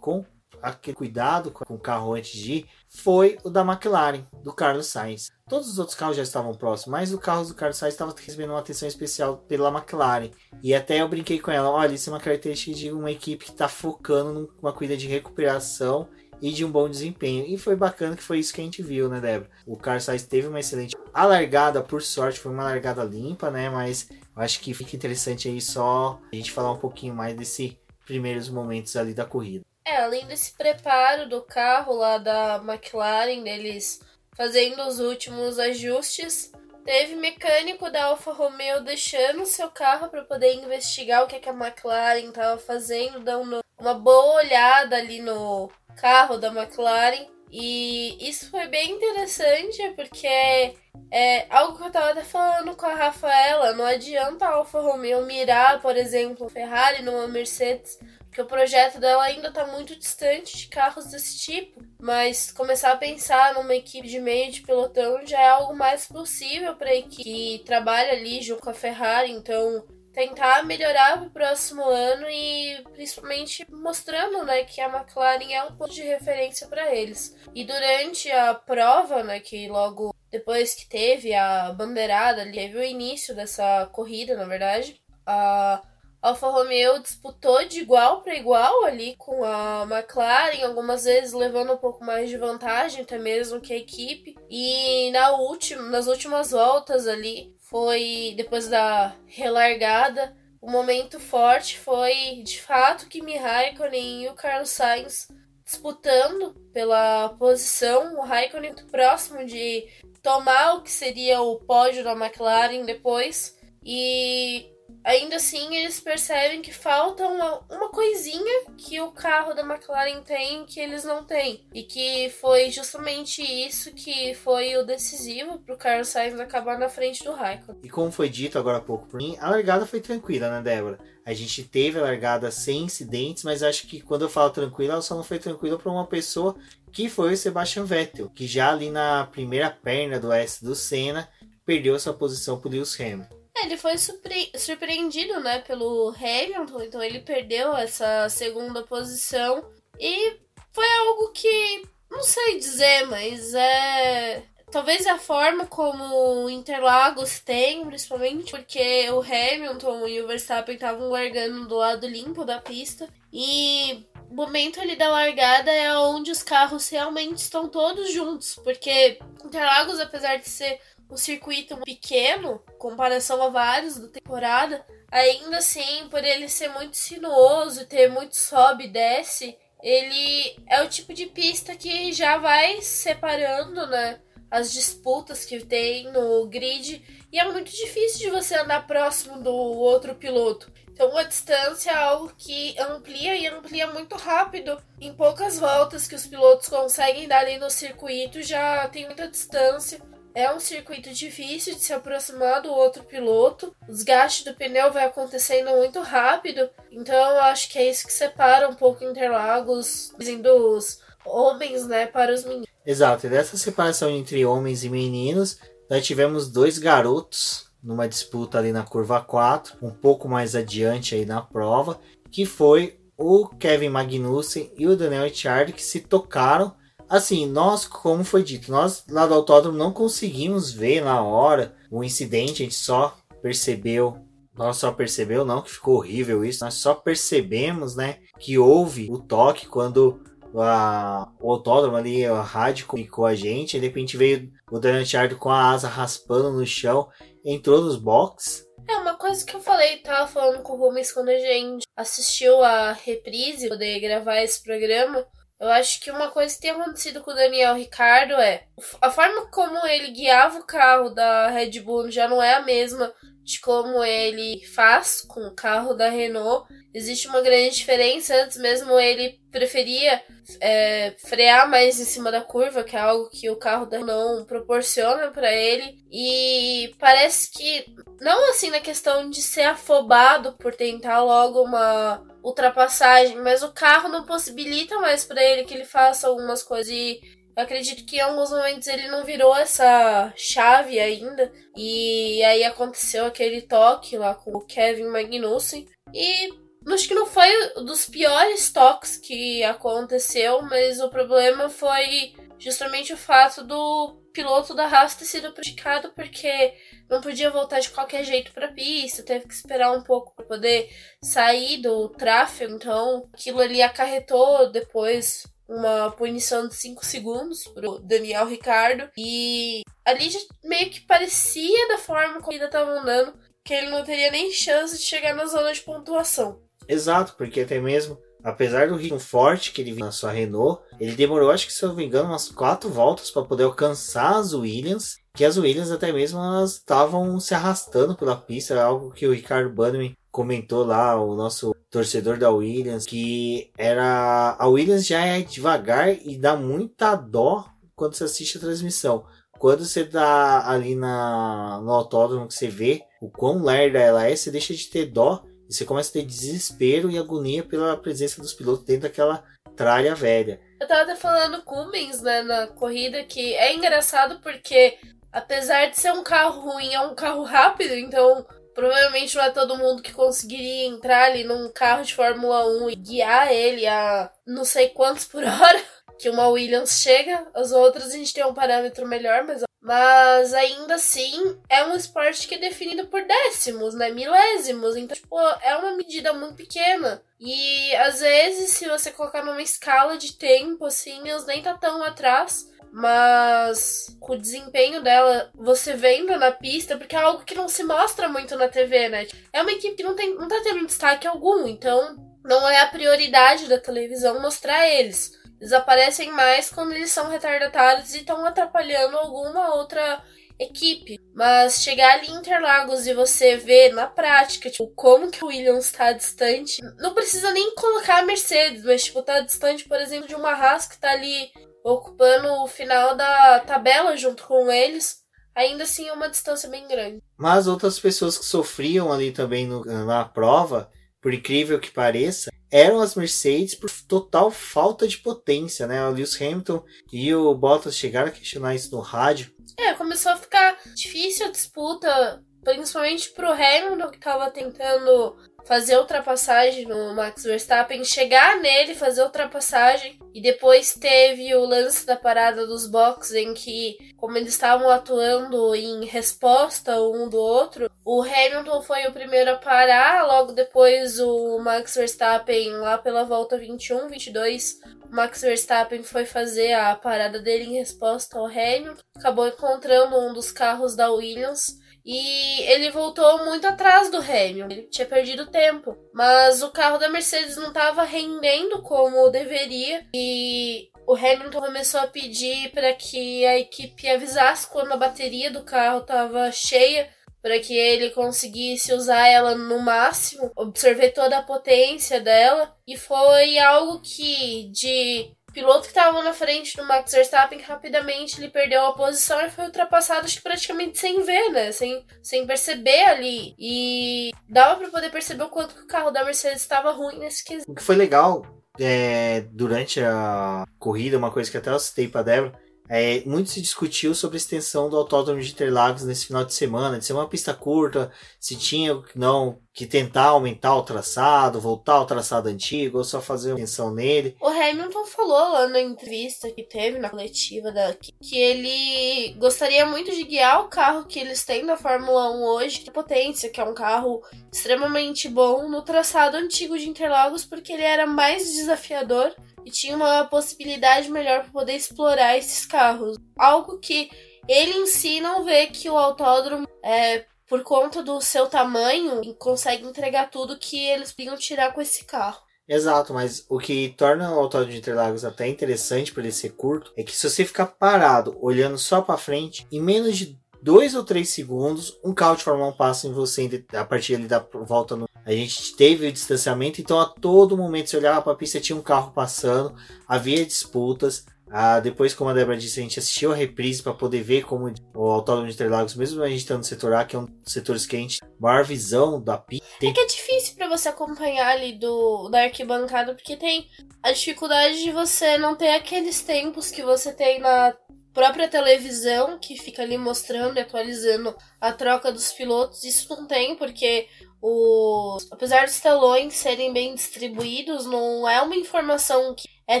com 0.00 0.24
aquele 0.62 0.96
cuidado 0.96 1.50
com 1.50 1.74
o 1.74 1.78
carro 1.78 2.14
antes 2.14 2.32
de 2.32 2.52
ir 2.52 2.66
foi 2.88 3.38
o 3.42 3.50
da 3.50 3.62
McLaren, 3.62 4.22
do 4.42 4.52
Carlos 4.52 4.86
Sainz. 4.86 5.30
Todos 5.48 5.68
os 5.68 5.78
outros 5.78 5.96
carros 5.96 6.16
já 6.16 6.22
estavam 6.22 6.54
próximos, 6.54 6.92
mas 6.92 7.12
o 7.12 7.18
carro 7.18 7.44
do 7.44 7.54
Carlos 7.54 7.76
Sainz 7.76 7.94
estava 7.94 8.14
recebendo 8.16 8.50
uma 8.50 8.60
atenção 8.60 8.86
especial 8.86 9.38
pela 9.48 9.70
McLaren. 9.70 10.30
E 10.62 10.74
até 10.74 11.00
eu 11.00 11.08
brinquei 11.08 11.38
com 11.40 11.50
ela: 11.50 11.70
olha, 11.70 11.94
isso 11.94 12.08
é 12.08 12.12
uma 12.12 12.20
característica 12.20 12.76
de 12.76 12.92
uma 12.92 13.10
equipe 13.10 13.44
que 13.44 13.50
está 13.50 13.68
focando 13.68 14.52
numa 14.60 14.72
corrida 14.72 14.96
de 14.96 15.08
recuperação 15.08 16.08
e 16.40 16.50
de 16.50 16.64
um 16.64 16.70
bom 16.70 16.88
desempenho. 16.88 17.46
E 17.46 17.56
foi 17.56 17.76
bacana 17.76 18.16
que 18.16 18.22
foi 18.22 18.40
isso 18.40 18.52
que 18.52 18.60
a 18.60 18.64
gente 18.64 18.82
viu, 18.82 19.08
né, 19.08 19.20
Débora? 19.20 19.50
O 19.66 19.76
Carlos 19.76 20.04
Sainz 20.04 20.24
teve 20.24 20.48
uma 20.48 20.60
excelente. 20.60 20.96
A 21.14 21.24
largada, 21.24 21.80
por 21.82 22.02
sorte, 22.02 22.40
foi 22.40 22.52
uma 22.52 22.64
largada 22.64 23.04
limpa, 23.04 23.50
né? 23.50 23.70
Mas 23.70 24.08
acho 24.34 24.60
que 24.60 24.74
fica 24.74 24.96
interessante 24.96 25.48
aí 25.48 25.60
só 25.60 26.20
a 26.32 26.36
gente 26.36 26.50
falar 26.50 26.72
um 26.72 26.78
pouquinho 26.78 27.14
mais 27.14 27.36
desses 27.36 27.76
primeiros 28.04 28.48
momentos 28.48 28.96
ali 28.96 29.14
da 29.14 29.24
corrida. 29.24 29.64
É, 29.84 29.96
além 29.96 30.26
desse 30.26 30.52
preparo 30.52 31.28
do 31.28 31.42
carro 31.42 31.94
lá 31.94 32.18
da 32.18 32.62
McLaren, 32.64 33.42
deles 33.42 34.00
fazendo 34.36 34.82
os 34.86 35.00
últimos 35.00 35.58
ajustes, 35.58 36.52
teve 36.84 37.16
mecânico 37.16 37.90
da 37.90 38.06
Alfa 38.06 38.32
Romeo 38.32 38.82
deixando 38.82 39.44
seu 39.44 39.70
carro 39.70 40.08
para 40.08 40.24
poder 40.24 40.54
investigar 40.54 41.24
o 41.24 41.26
que, 41.26 41.38
que 41.38 41.48
a 41.48 41.52
McLaren 41.52 42.28
estava 42.28 42.58
fazendo, 42.58 43.20
dando 43.20 43.60
uma 43.78 43.94
boa 43.94 44.36
olhada 44.36 44.96
ali 44.96 45.20
no 45.20 45.70
carro 45.96 46.38
da 46.38 46.48
McLaren. 46.48 47.26
E 47.50 48.16
isso 48.26 48.50
foi 48.50 48.66
bem 48.66 48.92
interessante 48.92 49.82
porque 49.94 50.74
é 51.10 51.46
algo 51.50 51.76
que 51.76 51.82
eu 51.82 51.88
estava 51.88 52.10
até 52.10 52.22
falando 52.22 52.74
com 52.74 52.86
a 52.86 52.94
Rafaela. 52.94 53.74
Não 53.74 53.84
adianta 53.84 54.46
a 54.46 54.54
Alfa 54.54 54.80
Romeo 54.80 55.26
mirar, 55.26 55.82
por 55.82 55.94
exemplo, 55.94 56.48
Ferrari 56.48 57.02
numa 57.02 57.28
Mercedes 57.28 57.98
que 58.32 58.40
o 58.40 58.46
projeto 58.46 58.98
dela 58.98 59.24
ainda 59.24 59.48
está 59.48 59.66
muito 59.66 59.94
distante 59.94 60.56
de 60.56 60.66
carros 60.68 61.06
desse 61.06 61.38
tipo, 61.38 61.82
mas 62.00 62.50
começar 62.50 62.92
a 62.92 62.96
pensar 62.96 63.54
numa 63.54 63.74
equipe 63.74 64.08
de 64.08 64.18
meio 64.18 64.50
de 64.50 64.62
pelotão 64.62 65.24
já 65.26 65.40
é 65.40 65.48
algo 65.48 65.74
mais 65.74 66.06
possível 66.06 66.74
para 66.74 66.90
a 66.90 66.96
equipe 66.96 67.22
que 67.22 67.62
trabalha 67.66 68.12
ali 68.12 68.40
junto 68.40 68.62
com 68.62 68.70
a 68.70 68.74
Ferrari, 68.74 69.30
então 69.30 69.84
tentar 70.12 70.64
melhorar 70.64 71.18
para 71.18 71.26
o 71.26 71.30
próximo 71.30 71.82
ano 71.84 72.26
e 72.28 72.82
principalmente 72.92 73.66
mostrando, 73.70 74.44
né, 74.44 74.64
que 74.64 74.80
a 74.80 74.88
McLaren 74.88 75.52
é 75.52 75.62
um 75.64 75.74
ponto 75.74 75.92
de 75.92 76.02
referência 76.02 76.66
para 76.68 76.94
eles. 76.94 77.36
E 77.54 77.64
durante 77.64 78.30
a 78.30 78.54
prova, 78.54 79.22
né, 79.22 79.40
que 79.40 79.68
logo 79.68 80.14
depois 80.30 80.74
que 80.74 80.88
teve 80.88 81.34
a 81.34 81.72
bandeirada, 81.72 82.50
teve 82.50 82.78
o 82.78 82.82
início 82.82 83.34
dessa 83.34 83.86
corrida, 83.92 84.34
na 84.34 84.44
verdade, 84.44 85.00
a 85.26 85.82
Alfa 86.22 86.48
Romeo 86.48 87.00
disputou 87.00 87.64
de 87.64 87.80
igual 87.80 88.22
para 88.22 88.36
igual 88.36 88.84
ali 88.84 89.16
com 89.16 89.42
a 89.44 89.84
McLaren, 89.90 90.62
algumas 90.62 91.02
vezes 91.02 91.32
levando 91.32 91.72
um 91.72 91.76
pouco 91.76 92.04
mais 92.04 92.30
de 92.30 92.36
vantagem 92.36 93.02
até 93.02 93.18
mesmo 93.18 93.60
que 93.60 93.72
a 93.72 93.76
equipe. 93.76 94.36
E 94.48 95.10
na 95.10 95.32
última, 95.32 95.82
nas 95.82 96.06
últimas 96.06 96.52
voltas 96.52 97.08
ali, 97.08 97.52
foi 97.58 98.34
depois 98.36 98.68
da 98.68 99.16
relargada, 99.26 100.36
o 100.60 100.70
momento 100.70 101.18
forte 101.18 101.76
foi 101.80 102.42
de 102.44 102.62
fato 102.62 103.08
Kimi 103.08 103.36
Raikkonen 103.36 104.22
e 104.22 104.28
o 104.28 104.34
Carlos 104.34 104.70
Sainz 104.70 105.26
disputando 105.64 106.54
pela 106.72 107.30
posição, 107.30 108.16
o 108.16 108.22
Raikkonen 108.22 108.70
muito 108.70 108.86
próximo 108.86 109.44
de 109.44 109.88
tomar 110.22 110.74
o 110.74 110.82
que 110.82 110.90
seria 110.90 111.40
o 111.40 111.56
pódio 111.56 112.04
da 112.04 112.12
McLaren 112.12 112.84
depois. 112.84 113.58
E 113.84 114.70
ainda 115.04 115.36
assim 115.36 115.74
eles 115.76 116.00
percebem 116.00 116.62
que 116.62 116.72
falta 116.72 117.26
uma, 117.26 117.60
uma 117.70 117.88
coisinha 117.88 118.64
que 118.76 119.00
o 119.00 119.10
carro 119.10 119.54
da 119.54 119.62
McLaren 119.62 120.22
tem 120.22 120.64
que 120.64 120.80
eles 120.80 121.04
não 121.04 121.24
têm. 121.24 121.64
E 121.72 121.82
que 121.82 122.30
foi 122.40 122.70
justamente 122.70 123.42
isso 123.42 123.92
que 123.92 124.34
foi 124.34 124.76
o 124.76 124.84
decisivo 124.84 125.58
para 125.58 125.74
o 125.74 125.78
Carlos 125.78 126.08
Sainz 126.08 126.38
acabar 126.38 126.78
na 126.78 126.88
frente 126.88 127.24
do 127.24 127.32
Raikkonen. 127.32 127.80
E 127.82 127.88
como 127.88 128.12
foi 128.12 128.28
dito 128.28 128.58
agora 128.58 128.78
há 128.78 128.80
pouco 128.80 129.06
por 129.06 129.16
mim, 129.16 129.36
a 129.40 129.50
largada 129.50 129.86
foi 129.86 130.00
tranquila, 130.00 130.50
né, 130.50 130.62
Débora? 130.62 130.98
A 131.24 131.32
gente 131.32 131.62
teve 131.62 131.98
a 131.98 132.02
largada 132.02 132.50
sem 132.50 132.82
incidentes, 132.82 133.44
mas 133.44 133.62
acho 133.62 133.86
que 133.86 134.00
quando 134.00 134.22
eu 134.22 134.28
falo 134.28 134.50
tranquila, 134.50 134.94
ela 134.94 135.02
só 135.02 135.14
não 135.14 135.22
foi 135.22 135.38
tranquila 135.38 135.78
para 135.78 135.92
uma 135.92 136.06
pessoa 136.06 136.56
que 136.92 137.08
foi 137.08 137.32
o 137.32 137.36
Sebastian 137.36 137.84
Vettel, 137.84 138.28
que 138.28 138.46
já 138.46 138.72
ali 138.72 138.90
na 138.90 139.26
primeira 139.26 139.70
perna 139.70 140.18
do 140.18 140.32
S 140.32 140.64
do 140.64 140.74
Senna 140.74 141.28
perdeu 141.64 141.94
essa 141.94 142.12
posição 142.12 142.58
para 142.58 142.70
Lewis 142.70 142.98
Hamilton. 143.00 143.41
É, 143.56 143.66
ele 143.66 143.76
foi 143.76 143.98
surpre 143.98 144.50
surpreendido, 144.56 145.40
né, 145.40 145.60
pelo 145.60 146.10
Hamilton, 146.10 146.82
então 146.82 147.02
ele 147.02 147.20
perdeu 147.20 147.76
essa 147.76 148.28
segunda 148.28 148.82
posição. 148.82 149.70
E 149.98 150.38
foi 150.72 150.86
algo 150.98 151.32
que 151.32 151.82
não 152.10 152.22
sei 152.22 152.58
dizer, 152.58 153.06
mas 153.06 153.54
é 153.54 154.42
talvez 154.72 155.06
a 155.06 155.18
forma 155.18 155.66
como 155.66 156.48
Interlagos 156.48 157.38
tem, 157.40 157.84
principalmente 157.84 158.50
porque 158.50 159.08
o 159.10 159.20
Hamilton 159.20 160.08
e 160.08 160.20
o 160.20 160.26
Verstappen 160.26 160.74
estavam 160.74 161.10
largando 161.10 161.68
do 161.68 161.76
lado 161.76 162.08
limpo 162.08 162.44
da 162.44 162.58
pista. 162.58 163.06
E 163.30 164.06
o 164.30 164.34
momento 164.34 164.80
ali 164.80 164.96
da 164.96 165.10
largada 165.10 165.70
é 165.70 165.94
onde 165.98 166.30
os 166.30 166.42
carros 166.42 166.88
realmente 166.88 167.38
estão 167.38 167.68
todos 167.68 168.10
juntos, 168.10 168.58
porque 168.64 169.18
Interlagos, 169.44 170.00
apesar 170.00 170.36
de 170.36 170.48
ser 170.48 170.80
um 171.12 171.16
circuito 171.16 171.76
pequeno, 171.76 172.62
comparação 172.78 173.42
a 173.42 173.50
vários 173.50 173.98
da 173.98 174.08
temporada, 174.08 174.84
ainda 175.10 175.58
assim, 175.58 176.08
por 176.08 176.24
ele 176.24 176.48
ser 176.48 176.68
muito 176.68 176.96
sinuoso, 176.96 177.86
ter 177.86 178.08
muito 178.08 178.34
sobe 178.34 178.84
e 178.84 178.88
desce, 178.88 179.58
ele 179.82 180.56
é 180.66 180.82
o 180.82 180.88
tipo 180.88 181.12
de 181.12 181.26
pista 181.26 181.76
que 181.76 182.12
já 182.12 182.38
vai 182.38 182.80
separando, 182.80 183.86
né? 183.88 184.20
As 184.50 184.72
disputas 184.72 185.44
que 185.44 185.60
tem 185.64 186.10
no 186.10 186.46
grid 186.46 187.04
e 187.30 187.38
é 187.38 187.44
muito 187.44 187.70
difícil 187.70 188.18
de 188.20 188.30
você 188.30 188.54
andar 188.54 188.86
próximo 188.86 189.42
do 189.42 189.52
outro 189.52 190.14
piloto. 190.14 190.72
Então 190.90 191.14
a 191.16 191.24
distância 191.24 191.90
é 191.90 191.94
algo 191.94 192.32
que 192.36 192.78
amplia 192.78 193.34
e 193.36 193.46
amplia 193.46 193.86
muito 193.86 194.14
rápido. 194.16 194.80
Em 195.00 195.12
poucas 195.14 195.58
voltas 195.58 196.06
que 196.06 196.14
os 196.14 196.26
pilotos 196.26 196.68
conseguem 196.68 197.26
dar 197.26 197.40
ali 197.40 197.58
no 197.58 197.70
circuito 197.70 198.42
já 198.42 198.86
tem 198.88 199.06
muita 199.06 199.28
distância 199.28 200.00
é 200.34 200.52
um 200.52 200.60
circuito 200.60 201.10
difícil 201.10 201.74
de 201.74 201.80
se 201.80 201.92
aproximar 201.92 202.62
do 202.62 202.70
outro 202.70 203.02
piloto. 203.04 203.74
O 203.88 203.92
desgaste 203.92 204.44
do 204.44 204.54
pneu 204.54 204.92
vai 204.92 205.04
acontecendo 205.04 205.70
muito 205.72 206.00
rápido. 206.00 206.68
Então 206.90 207.38
acho 207.40 207.70
que 207.70 207.78
é 207.78 207.90
isso 207.90 208.06
que 208.06 208.12
separa 208.12 208.68
um 208.68 208.74
pouco 208.74 209.04
Interlagos 209.04 210.12
dos 210.42 211.00
homens, 211.24 211.86
né, 211.86 212.06
para 212.06 212.32
os 212.32 212.44
meninos. 212.44 212.68
Exato, 212.84 213.26
e 213.26 213.30
dessa 213.30 213.56
separação 213.56 214.10
entre 214.10 214.44
homens 214.44 214.82
e 214.84 214.88
meninos, 214.88 215.58
nós 215.88 216.04
tivemos 216.04 216.50
dois 216.50 216.78
garotos 216.78 217.70
numa 217.82 218.08
disputa 218.08 218.58
ali 218.58 218.72
na 218.72 218.84
curva 218.84 219.20
4, 219.20 219.76
um 219.82 219.90
pouco 219.90 220.28
mais 220.28 220.54
adiante 220.54 221.14
aí 221.14 221.24
na 221.24 221.40
prova, 221.40 222.00
que 222.30 222.46
foi 222.46 222.98
o 223.16 223.46
Kevin 223.46 223.88
Magnussen 223.88 224.72
e 224.76 224.86
o 224.86 224.96
Daniel 224.96 225.24
Ricciardo 225.24 225.72
que 225.72 225.82
se 225.82 226.00
tocaram 226.00 226.74
Assim, 227.12 227.44
nós, 227.44 227.84
como 227.84 228.24
foi 228.24 228.42
dito, 228.42 228.72
nós 228.72 229.04
lá 229.06 229.26
do 229.26 229.34
autódromo 229.34 229.76
não 229.76 229.92
conseguimos 229.92 230.72
ver 230.72 231.02
na 231.02 231.22
hora 231.22 231.74
o 231.90 232.02
incidente, 232.02 232.62
a 232.62 232.64
gente 232.64 232.74
só 232.74 233.14
percebeu 233.42 234.16
nós 234.54 234.76
só 234.76 234.92
percebeu 234.92 235.44
não 235.44 235.62
que 235.62 235.70
ficou 235.70 235.96
horrível 235.96 236.44
isso, 236.44 236.64
nós 236.64 236.74
só 236.74 236.94
percebemos, 236.94 237.96
né, 237.96 238.18
que 238.38 238.58
houve 238.58 239.10
o 239.10 239.18
toque 239.18 239.66
quando 239.66 240.22
a, 240.54 241.30
o 241.40 241.50
autódromo 241.50 241.96
ali, 241.96 242.24
a 242.24 242.40
rádio 242.40 242.86
comunicou 242.86 243.26
a 243.26 243.34
gente, 243.34 243.76
e 243.76 243.80
de 243.80 243.86
repente 243.86 244.16
veio 244.16 244.50
o 244.70 244.78
Daniel 244.78 245.04
com 245.38 245.50
a 245.50 245.70
asa 245.70 245.88
raspando 245.88 246.50
no 246.50 246.66
chão, 246.66 247.08
entrou 247.44 247.80
nos 247.80 247.96
boxes. 247.96 248.66
É, 248.88 248.96
uma 248.96 249.16
coisa 249.16 249.44
que 249.44 249.54
eu 249.54 249.60
falei, 249.60 249.98
tava 249.98 250.26
falando 250.26 250.62
com 250.62 250.74
o 250.74 250.76
Rubens 250.76 251.12
quando 251.12 251.28
a 251.28 251.38
gente 251.38 251.84
assistiu 251.96 252.62
a 252.62 252.92
reprise, 252.92 253.68
poder 253.68 254.00
gravar 254.00 254.42
esse 254.42 254.62
programa, 254.62 255.26
eu 255.62 255.70
acho 255.70 256.00
que 256.00 256.10
uma 256.10 256.28
coisa 256.28 256.52
que 256.52 256.60
tem 256.60 256.72
acontecido 256.72 257.20
com 257.20 257.30
o 257.30 257.34
Daniel 257.34 257.76
Ricardo 257.76 258.34
é 258.34 258.64
a 259.00 259.08
forma 259.08 259.46
como 259.46 259.86
ele 259.86 260.10
guiava 260.10 260.58
o 260.58 260.66
carro 260.66 261.10
da 261.10 261.46
Red 261.50 261.78
Bull 261.78 262.10
já 262.10 262.26
não 262.26 262.42
é 262.42 262.54
a 262.54 262.62
mesma 262.62 263.14
de 263.44 263.60
como 263.60 264.02
ele 264.02 264.64
faz 264.66 265.20
com 265.22 265.46
o 265.46 265.54
carro 265.54 265.94
da 265.94 266.08
Renault. 266.08 266.66
Existe 266.92 267.28
uma 267.28 267.40
grande 267.40 267.76
diferença. 267.76 268.34
Antes 268.34 268.56
mesmo 268.56 268.98
ele 268.98 269.40
preferia 269.52 270.20
é, 270.60 271.14
frear 271.18 271.68
mais 271.68 271.98
em 272.00 272.04
cima 272.04 272.32
da 272.32 272.40
curva, 272.40 272.84
que 272.84 272.96
é 272.96 273.00
algo 273.00 273.30
que 273.30 273.48
o 273.48 273.56
carro 273.56 273.86
da 273.86 273.98
Renault 273.98 274.46
proporciona 274.46 275.30
para 275.30 275.52
ele. 275.52 275.96
E 276.10 276.92
parece 276.98 277.52
que, 277.52 277.84
não 278.20 278.50
assim 278.50 278.70
na 278.70 278.80
questão 278.80 279.30
de 279.30 279.40
ser 279.40 279.62
afobado 279.62 280.54
por 280.54 280.74
tentar 280.74 281.22
logo 281.22 281.62
uma 281.62 282.31
ultrapassagem, 282.42 283.36
mas 283.36 283.62
o 283.62 283.72
carro 283.72 284.08
não 284.08 284.24
possibilita 284.24 284.98
mais 284.98 285.24
para 285.24 285.42
ele 285.42 285.64
que 285.64 285.74
ele 285.74 285.84
faça 285.84 286.26
algumas 286.26 286.62
coisas. 286.62 286.92
E 286.92 287.20
eu 287.56 287.62
acredito 287.62 288.04
que 288.04 288.16
em 288.16 288.20
alguns 288.20 288.50
momentos 288.50 288.88
ele 288.88 289.08
não 289.08 289.24
virou 289.24 289.54
essa 289.54 290.32
chave 290.36 290.98
ainda. 290.98 291.52
E 291.76 292.42
aí 292.44 292.64
aconteceu 292.64 293.26
aquele 293.26 293.62
toque 293.62 294.16
lá 294.16 294.34
com 294.34 294.52
o 294.52 294.64
Kevin 294.64 295.08
Magnussen. 295.08 295.86
E 296.12 296.48
acho 296.92 297.08
que 297.08 297.14
não 297.14 297.26
foi 297.26 297.48
dos 297.84 298.06
piores 298.06 298.72
toques 298.72 299.16
que 299.16 299.62
aconteceu, 299.62 300.62
mas 300.62 301.00
o 301.00 301.08
problema 301.08 301.68
foi 301.68 302.34
justamente 302.58 303.12
o 303.12 303.16
fato 303.16 303.64
do 303.64 304.21
piloto 304.32 304.74
da 304.74 304.86
Haas 304.86 305.14
ter 305.14 305.24
sido 305.24 305.52
prejudicado 305.52 306.12
porque 306.14 306.74
não 307.08 307.20
podia 307.20 307.50
voltar 307.50 307.80
de 307.80 307.90
qualquer 307.90 308.24
jeito 308.24 308.52
para 308.52 308.66
a 308.66 308.72
pista, 308.72 309.22
teve 309.22 309.46
que 309.46 309.54
esperar 309.54 309.92
um 309.92 310.02
pouco 310.02 310.34
para 310.34 310.44
poder 310.44 310.90
sair 311.22 311.78
do 311.82 312.08
tráfego, 312.08 312.74
então 312.74 313.28
aquilo 313.32 313.60
ali 313.60 313.82
acarretou 313.82 314.70
depois 314.70 315.46
uma 315.68 316.10
punição 316.10 316.68
de 316.68 316.74
5 316.74 317.04
segundos 317.04 317.64
pro 317.68 317.98
Daniel 318.00 318.46
Ricardo. 318.46 319.08
E 319.16 319.82
ali 320.04 320.30
já 320.30 320.38
meio 320.62 320.90
que 320.90 321.00
parecia 321.00 321.88
da 321.88 321.98
forma 321.98 322.34
como 322.34 322.38
a 322.38 322.42
corrida 322.42 322.70
tava 322.70 322.90
andando 322.90 323.34
que 323.64 323.72
ele 323.72 323.90
não 323.90 324.04
teria 324.04 324.30
nem 324.30 324.50
chance 324.50 324.98
de 324.98 325.04
chegar 325.04 325.34
na 325.34 325.46
zona 325.46 325.72
de 325.72 325.80
pontuação. 325.80 326.60
Exato, 326.88 327.34
porque 327.36 327.60
até 327.60 327.78
mesmo, 327.78 328.18
apesar 328.42 328.88
do 328.88 328.96
ritmo 328.96 329.18
forte 329.18 329.72
que 329.72 329.80
ele 329.80 329.92
viu 329.92 330.04
na 330.04 330.12
sua 330.12 330.32
Renault, 330.32 330.82
ele 330.98 331.14
demorou, 331.14 331.50
acho 331.50 331.66
que 331.66 331.72
se 331.72 331.84
eu 331.84 331.90
não 331.90 331.96
me 331.96 332.04
engano, 332.04 332.28
umas 332.28 332.48
quatro 332.48 332.90
voltas 332.90 333.30
para 333.30 333.44
poder 333.44 333.64
alcançar 333.64 334.36
as 334.36 334.52
Williams. 334.52 335.16
Que 335.34 335.44
as 335.44 335.56
Williams 335.56 335.90
até 335.90 336.12
mesmo 336.12 336.40
estavam 336.64 337.40
se 337.40 337.54
arrastando 337.54 338.14
pela 338.14 338.36
pista, 338.36 338.82
algo 338.82 339.12
que 339.12 339.26
o 339.26 339.32
Ricardo 339.32 339.72
Bannerman 339.72 340.16
comentou 340.30 340.84
lá, 340.84 341.20
o 341.20 341.34
nosso 341.34 341.74
torcedor 341.90 342.38
da 342.38 342.50
Williams, 342.50 343.06
que 343.06 343.70
era 343.76 344.56
a 344.58 344.66
Williams 344.66 345.06
já 345.06 345.24
é 345.24 345.42
devagar 345.42 346.10
e 346.10 346.38
dá 346.38 346.56
muita 346.56 347.14
dó 347.14 347.66
quando 347.94 348.14
você 348.14 348.24
assiste 348.24 348.56
a 348.56 348.60
transmissão. 348.60 349.24
Quando 349.58 349.84
você 349.84 350.04
tá 350.04 350.68
ali 350.68 350.96
na, 350.96 351.80
no 351.84 351.92
autódromo 351.92 352.48
que 352.48 352.54
você 352.54 352.66
vê 352.66 353.02
o 353.20 353.30
quão 353.30 353.62
lerda 353.62 354.00
ela 354.00 354.26
é, 354.26 354.34
você 354.34 354.50
deixa 354.50 354.74
de 354.74 354.88
ter 354.88 355.06
dó 355.06 355.44
e 355.72 355.74
você 355.74 355.86
começa 355.86 356.10
a 356.10 356.12
ter 356.12 356.26
desespero 356.26 357.10
e 357.10 357.18
agonia 357.18 357.62
pela 357.62 357.96
presença 357.96 358.42
dos 358.42 358.52
pilotos 358.52 358.84
dentro 358.84 359.04
daquela 359.04 359.42
tralha 359.74 360.14
velha. 360.14 360.60
Eu 360.78 360.86
tava 360.86 361.00
até 361.00 361.16
falando 361.16 361.62
com 361.62 361.76
o 361.76 361.90
Mins, 361.90 362.20
né, 362.20 362.42
na 362.42 362.66
corrida, 362.66 363.24
que 363.24 363.54
é 363.54 363.74
engraçado 363.74 364.38
porque, 364.40 364.98
apesar 365.32 365.86
de 365.86 365.98
ser 365.98 366.12
um 366.12 366.22
carro 366.22 366.60
ruim, 366.60 366.92
é 366.92 367.00
um 367.00 367.14
carro 367.14 367.42
rápido, 367.42 367.94
então 367.94 368.46
provavelmente 368.74 369.34
não 369.34 369.44
é 369.44 369.50
todo 369.50 369.78
mundo 369.78 370.02
que 370.02 370.12
conseguiria 370.12 370.88
entrar 370.88 371.24
ali 371.24 371.42
num 371.42 371.70
carro 371.72 372.04
de 372.04 372.14
Fórmula 372.14 372.66
1 372.66 372.90
e 372.90 372.94
guiar 372.94 373.50
ele 373.50 373.86
a 373.86 374.30
não 374.46 374.66
sei 374.66 374.90
quantos 374.90 375.24
por 375.24 375.42
hora 375.42 375.82
que 376.20 376.28
uma 376.28 376.48
Williams 376.48 377.00
chega. 377.00 377.46
As 377.54 377.72
outras 377.72 378.08
a 378.08 378.16
gente 378.18 378.34
tem 378.34 378.44
um 378.44 378.52
parâmetro 378.52 379.08
melhor, 379.08 379.44
mas 379.44 379.62
mas 379.82 380.54
ainda 380.54 380.94
assim 380.94 381.58
é 381.68 381.84
um 381.84 381.96
esporte 381.96 382.46
que 382.46 382.54
é 382.54 382.58
definido 382.58 383.08
por 383.08 383.20
décimos, 383.24 383.94
né? 383.94 384.10
Milésimos. 384.10 384.96
Então, 384.96 385.16
tipo, 385.16 385.36
é 385.60 385.76
uma 385.76 385.96
medida 385.96 386.32
muito 386.32 386.54
pequena. 386.54 387.20
E 387.40 387.92
às 387.96 388.20
vezes, 388.20 388.70
se 388.70 388.88
você 388.88 389.10
colocar 389.10 389.44
numa 389.44 389.60
escala 389.60 390.16
de 390.16 390.34
tempo, 390.34 390.84
assim, 390.84 391.18
Williams 391.18 391.46
nem 391.46 391.60
tá 391.60 391.74
tão 391.74 392.00
atrás. 392.04 392.70
Mas 392.92 394.14
com 394.20 394.34
o 394.34 394.38
desempenho 394.38 395.02
dela, 395.02 395.50
você 395.54 395.94
vendo 395.94 396.36
na 396.38 396.52
pista, 396.52 396.96
porque 396.96 397.16
é 397.16 397.18
algo 397.18 397.42
que 397.42 397.54
não 397.54 397.66
se 397.66 397.82
mostra 397.82 398.28
muito 398.28 398.54
na 398.54 398.68
TV, 398.68 399.08
né? 399.08 399.26
É 399.50 399.62
uma 399.62 399.72
equipe 399.72 399.96
que 399.96 400.02
não, 400.02 400.14
tem, 400.14 400.34
não 400.34 400.46
tá 400.46 400.60
tendo 400.62 400.86
destaque 400.86 401.26
algum, 401.26 401.66
então 401.66 402.16
não 402.44 402.68
é 402.68 402.80
a 402.80 402.88
prioridade 402.88 403.66
da 403.66 403.78
televisão 403.78 404.40
mostrar 404.40 404.86
eles. 404.86 405.32
Eles 405.62 405.72
aparecem 405.72 406.32
mais 406.32 406.70
quando 406.70 406.92
eles 406.92 407.12
são 407.12 407.30
retardatários 407.30 408.12
e 408.14 408.18
estão 408.18 408.44
atrapalhando 408.44 409.16
alguma 409.16 409.76
outra 409.76 410.20
equipe. 410.58 411.20
Mas 411.32 411.80
chegar 411.80 412.14
ali 412.14 412.32
em 412.32 412.34
Interlagos 412.34 413.06
e 413.06 413.14
você 413.14 413.56
ver 413.56 413.92
na 413.92 414.08
prática, 414.08 414.68
tipo, 414.68 414.88
como 414.88 415.30
que 415.30 415.44
o 415.44 415.46
Williams 415.46 415.84
está 415.84 416.10
distante. 416.10 416.82
Não 416.98 417.14
precisa 417.14 417.52
nem 417.52 417.76
colocar 417.76 418.18
a 418.18 418.24
Mercedes, 418.24 418.82
mas, 418.82 419.04
tipo, 419.04 419.22
tá 419.22 419.38
distante, 419.38 419.88
por 419.88 420.00
exemplo, 420.00 420.26
de 420.26 420.34
uma 420.34 420.50
Haas 420.50 420.88
que 420.88 420.98
tá 420.98 421.12
ali 421.12 421.52
ocupando 421.84 422.48
o 422.64 422.66
final 422.66 423.14
da 423.14 423.60
tabela 423.60 424.16
junto 424.16 424.44
com 424.44 424.68
eles. 424.68 425.22
Ainda 425.54 425.84
assim 425.84 426.08
é 426.08 426.12
uma 426.12 426.28
distância 426.28 426.68
bem 426.68 426.88
grande. 426.88 427.22
Mas 427.38 427.68
outras 427.68 428.00
pessoas 428.00 428.36
que 428.36 428.44
sofriam 428.44 429.12
ali 429.12 429.30
também 429.30 429.64
no, 429.64 429.84
na 429.84 430.24
prova, 430.24 430.90
por 431.20 431.32
incrível 431.32 431.78
que 431.78 431.92
pareça, 431.92 432.50
eram 432.72 433.00
as 433.00 433.14
Mercedes 433.14 433.74
por 433.74 433.90
total 434.08 434.50
falta 434.50 435.06
de 435.06 435.18
potência, 435.18 435.86
né? 435.86 436.04
O 436.08 436.10
Lewis 436.10 436.40
Hamilton 436.40 436.82
e 437.12 437.34
o 437.34 437.54
Bottas 437.54 437.94
chegaram 437.94 438.28
a 438.28 438.32
questionar 438.32 438.74
isso 438.74 438.90
no 438.96 439.02
rádio. 439.02 439.52
É, 439.78 439.92
começou 439.92 440.32
a 440.32 440.36
ficar 440.36 440.78
difícil 440.94 441.46
a 441.46 441.50
disputa, 441.50 442.42
principalmente 442.64 443.30
pro 443.30 443.52
Hamilton, 443.52 444.10
que 444.10 444.16
estava 444.16 444.50
tentando 444.50 445.36
fazer 445.64 445.96
ultrapassagem 445.96 446.86
no 446.86 447.14
Max 447.14 447.44
Verstappen, 447.44 448.04
chegar 448.04 448.60
nele, 448.60 448.94
fazer 448.94 449.22
ultrapassagem. 449.22 450.18
E 450.34 450.40
depois 450.40 450.94
teve 450.94 451.54
o 451.54 451.64
lance 451.64 452.06
da 452.06 452.16
parada 452.16 452.66
dos 452.66 452.86
boxes, 452.86 453.34
em 453.34 453.52
que, 453.52 453.98
como 454.16 454.36
eles 454.36 454.52
estavam 454.52 454.88
atuando 454.88 455.74
em 455.74 456.06
resposta 456.06 457.00
um 457.02 457.28
do 457.28 457.38
outro, 457.38 457.90
o 458.04 458.22
Hamilton 458.22 458.82
foi 458.82 459.06
o 459.06 459.12
primeiro 459.12 459.52
a 459.52 459.56
parar, 459.56 460.26
logo 460.26 460.52
depois 460.52 461.20
o 461.20 461.58
Max 461.58 461.94
Verstappen, 461.94 462.72
lá 462.78 462.96
pela 462.98 463.24
volta 463.24 463.58
21, 463.58 464.08
22, 464.08 464.80
Max 465.10 465.42
Verstappen 465.42 466.02
foi 466.02 466.24
fazer 466.24 466.72
a 466.72 466.94
parada 466.96 467.38
dele 467.38 467.64
em 467.64 467.78
resposta 467.78 468.38
ao 468.38 468.46
Hamilton, 468.46 469.02
acabou 469.14 469.46
encontrando 469.46 470.18
um 470.18 470.32
dos 470.32 470.50
carros 470.50 470.96
da 470.96 471.10
Williams 471.12 471.81
e 472.04 472.62
ele 472.62 472.90
voltou 472.90 473.44
muito 473.44 473.66
atrás 473.66 474.10
do 474.10 474.18
Hamilton. 474.18 474.72
Ele 474.72 474.82
tinha 474.90 475.06
perdido 475.06 475.46
tempo. 475.46 475.96
Mas 476.12 476.62
o 476.62 476.70
carro 476.70 476.98
da 476.98 477.08
Mercedes 477.08 477.56
não 477.56 477.68
estava 477.68 478.02
rendendo 478.02 478.82
como 478.82 479.30
deveria. 479.30 480.04
E 480.14 480.90
o 481.06 481.14
Hamilton 481.14 481.60
começou 481.60 482.00
a 482.00 482.06
pedir 482.06 482.70
para 482.70 482.92
que 482.94 483.46
a 483.46 483.58
equipe 483.58 484.08
avisasse 484.08 484.66
quando 484.66 484.92
a 484.92 484.96
bateria 484.96 485.50
do 485.50 485.62
carro 485.62 486.00
estava 486.00 486.50
cheia. 486.50 487.08
Para 487.40 487.58
que 487.58 487.76
ele 487.76 488.10
conseguisse 488.10 488.92
usar 488.92 489.26
ela 489.26 489.56
no 489.56 489.80
máximo, 489.80 490.52
absorver 490.56 491.10
toda 491.10 491.38
a 491.38 491.42
potência 491.42 492.20
dela. 492.20 492.72
E 492.86 492.96
foi 492.96 493.58
algo 493.58 494.00
que 494.00 494.70
de 494.70 495.34
piloto 495.52 495.82
que 495.82 495.88
estava 495.88 496.22
na 496.22 496.32
frente 496.32 496.76
do 496.76 496.86
Max 496.86 497.12
Verstappen 497.12 497.60
rapidamente 497.60 498.40
ele 498.40 498.48
perdeu 498.48 498.86
a 498.86 498.94
posição 498.94 499.40
e 499.44 499.50
foi 499.50 499.64
ultrapassado 499.64 500.24
acho 500.24 500.36
que 500.36 500.42
praticamente 500.42 500.98
sem 500.98 501.22
ver, 501.22 501.50
né? 501.50 501.72
Sem, 501.72 502.04
sem 502.22 502.46
perceber 502.46 503.04
ali. 503.04 503.54
E 503.58 504.32
dava 504.48 504.76
para 504.76 504.88
poder 504.88 505.10
perceber 505.10 505.44
o 505.44 505.48
quanto 505.48 505.74
que 505.74 505.82
o 505.82 505.86
carro 505.86 506.10
da 506.10 506.24
Mercedes 506.24 506.62
estava 506.62 506.90
ruim 506.92 507.18
nesse 507.18 507.44
quesito. 507.44 507.70
O 507.70 507.74
que 507.74 507.82
foi 507.82 507.96
legal 507.96 508.42
é, 508.80 509.42
durante 509.50 510.00
a 510.00 510.64
corrida, 510.78 511.18
uma 511.18 511.30
coisa 511.30 511.50
que 511.50 511.56
até 511.56 511.70
eu 511.70 511.78
citei 511.78 512.08
para 512.08 512.22
Débora, 512.22 512.58
é, 512.94 513.22
muito 513.24 513.48
se 513.48 513.62
discutiu 513.62 514.14
sobre 514.14 514.36
a 514.36 514.38
extensão 514.38 514.90
do 514.90 514.98
autódromo 514.98 515.40
de 515.40 515.50
Interlagos 515.50 516.04
nesse 516.04 516.26
final 516.26 516.44
de 516.44 516.52
semana, 516.52 516.98
de 516.98 517.06
ser 517.06 517.14
uma 517.14 517.26
pista 517.26 517.54
curta, 517.54 518.12
se 518.38 518.54
tinha 518.54 519.02
não 519.16 519.58
que 519.72 519.86
tentar 519.86 520.24
aumentar 520.24 520.76
o 520.76 520.82
traçado, 520.82 521.58
voltar 521.58 521.94
ao 521.94 522.04
traçado 522.04 522.50
antigo, 522.50 522.98
ou 522.98 523.04
só 523.04 523.22
fazer 523.22 523.52
uma 523.52 523.60
extensão 523.60 523.94
nele. 523.94 524.36
O 524.38 524.46
Hamilton 524.46 525.06
falou 525.06 525.52
lá 525.52 525.66
na 525.68 525.80
entrevista 525.80 526.50
que 526.50 526.62
teve 526.62 526.98
na 526.98 527.08
coletiva 527.08 527.72
da, 527.72 527.94
que 527.94 528.36
ele 528.36 529.32
gostaria 529.38 529.86
muito 529.86 530.14
de 530.14 530.24
guiar 530.24 530.60
o 530.60 530.68
carro 530.68 531.06
que 531.06 531.18
eles 531.18 531.42
têm 531.46 531.64
na 531.64 531.78
Fórmula 531.78 532.30
1 532.30 532.44
hoje, 532.44 532.80
que 532.80 532.90
é 532.90 532.92
potência, 532.92 533.48
que 533.48 533.58
é 533.58 533.64
um 533.64 533.72
carro 533.72 534.22
extremamente 534.52 535.30
bom 535.30 535.66
no 535.66 535.80
traçado 535.80 536.36
antigo 536.36 536.78
de 536.78 536.90
Interlagos, 536.90 537.46
porque 537.46 537.72
ele 537.72 537.84
era 537.84 538.06
mais 538.06 538.52
desafiador 538.52 539.34
e 539.64 539.70
tinha 539.70 539.96
uma 539.96 540.24
possibilidade 540.24 541.10
melhor 541.10 541.42
para 541.42 541.52
poder 541.52 541.74
explorar 541.74 542.36
esses 542.36 542.66
carros. 542.66 543.16
Algo 543.38 543.78
que 543.78 544.10
ele 544.48 544.72
em 544.72 544.86
si 544.86 545.20
não 545.20 545.44
vê 545.44 545.66
que 545.66 545.88
o 545.88 545.96
autódromo, 545.96 546.66
é, 546.84 547.24
por 547.48 547.62
conta 547.62 548.02
do 548.02 548.20
seu 548.20 548.46
tamanho, 548.46 549.20
consegue 549.36 549.86
entregar 549.86 550.30
tudo 550.30 550.58
que 550.58 550.78
eles 550.84 551.12
podiam 551.12 551.36
tirar 551.36 551.72
com 551.72 551.80
esse 551.80 552.04
carro. 552.04 552.40
Exato, 552.68 553.12
mas 553.12 553.44
o 553.48 553.58
que 553.58 553.90
torna 553.98 554.34
o 554.34 554.38
autódromo 554.38 554.72
de 554.72 554.78
Interlagos 554.78 555.24
até 555.24 555.48
interessante 555.48 556.12
por 556.12 556.20
ele 556.20 556.32
ser 556.32 556.50
curto 556.50 556.92
é 556.96 557.02
que 557.02 557.14
se 557.14 557.28
você 557.28 557.44
ficar 557.44 557.66
parado 557.66 558.36
olhando 558.40 558.78
só 558.78 559.02
para 559.02 559.18
frente, 559.18 559.66
em 559.70 559.80
menos 559.80 560.16
de 560.16 560.38
dois 560.62 560.94
ou 560.94 561.04
três 561.04 561.30
segundos, 561.30 561.98
um 562.04 562.14
carro 562.14 562.36
de 562.36 562.44
Fórmula 562.44 562.68
1 562.70 562.72
passa 562.74 563.08
em 563.08 563.12
você 563.12 563.64
a 563.74 563.84
partir 563.84 564.14
ali 564.14 564.26
da 564.26 564.38
volta 564.38 564.94
no. 564.94 565.08
A 565.24 565.32
gente 565.32 565.76
teve 565.76 566.08
o 566.08 566.12
distanciamento, 566.12 566.80
então 566.80 567.00
a 567.00 567.06
todo 567.06 567.56
momento 567.56 567.90
você 567.90 567.96
olhava 567.96 568.22
para 568.22 568.32
a 568.32 568.36
pista 568.36 568.60
tinha 568.60 568.76
um 568.76 568.82
carro 568.82 569.12
passando, 569.12 569.74
havia 570.06 570.44
disputas. 570.44 571.26
Ah, 571.54 571.80
depois, 571.80 572.14
como 572.14 572.30
a 572.30 572.32
Débora 572.32 572.56
disse, 572.56 572.80
a 572.80 572.82
gente 572.82 572.98
assistiu 572.98 573.30
a 573.30 573.34
reprise 573.34 573.82
para 573.82 573.92
poder 573.92 574.22
ver 574.22 574.42
como 574.42 574.72
o 574.94 575.10
Autódromo 575.10 575.46
de 575.46 575.52
Interlagos, 575.52 575.94
mesmo 575.94 576.22
a 576.22 576.28
gente 576.28 576.38
estando 576.38 576.58
no 576.58 576.64
setor 576.64 576.94
A, 576.94 577.04
que 577.04 577.14
é 577.14 577.18
um 577.18 577.26
dos 577.26 577.52
setores 577.52 577.84
que 577.84 577.94
a 577.94 577.98
gente 577.98 578.20
maior 578.40 578.64
visão 578.64 579.20
da 579.20 579.36
pista. 579.36 579.66
É 579.82 579.92
que 579.92 580.00
é 580.00 580.06
difícil 580.06 580.54
para 580.56 580.66
você 580.70 580.88
acompanhar 580.88 581.48
ali 581.48 581.78
do 581.78 582.30
da 582.30 582.44
arquibancada, 582.44 583.14
porque 583.14 583.36
tem 583.36 583.68
a 584.02 584.12
dificuldade 584.12 584.82
de 584.82 584.92
você 584.92 585.36
não 585.36 585.54
ter 585.54 585.74
aqueles 585.74 586.22
tempos 586.22 586.70
que 586.70 586.82
você 586.82 587.12
tem 587.12 587.38
na 587.38 587.76
própria 588.12 588.48
televisão 588.48 589.38
que 589.38 589.56
fica 589.56 589.82
ali 589.82 589.96
mostrando 589.96 590.56
e 590.56 590.60
atualizando 590.60 591.36
a 591.60 591.72
troca 591.72 592.12
dos 592.12 592.32
pilotos, 592.32 592.84
isso 592.84 593.08
não 593.08 593.26
tem, 593.26 593.56
porque 593.56 594.08
os, 594.40 595.30
apesar 595.30 595.66
dos 595.66 595.80
telões 595.80 596.34
serem 596.34 596.72
bem 596.72 596.94
distribuídos, 596.94 597.86
não 597.86 598.28
é 598.28 598.40
uma 598.42 598.56
informação 598.56 599.34
que 599.34 599.48
é 599.66 599.80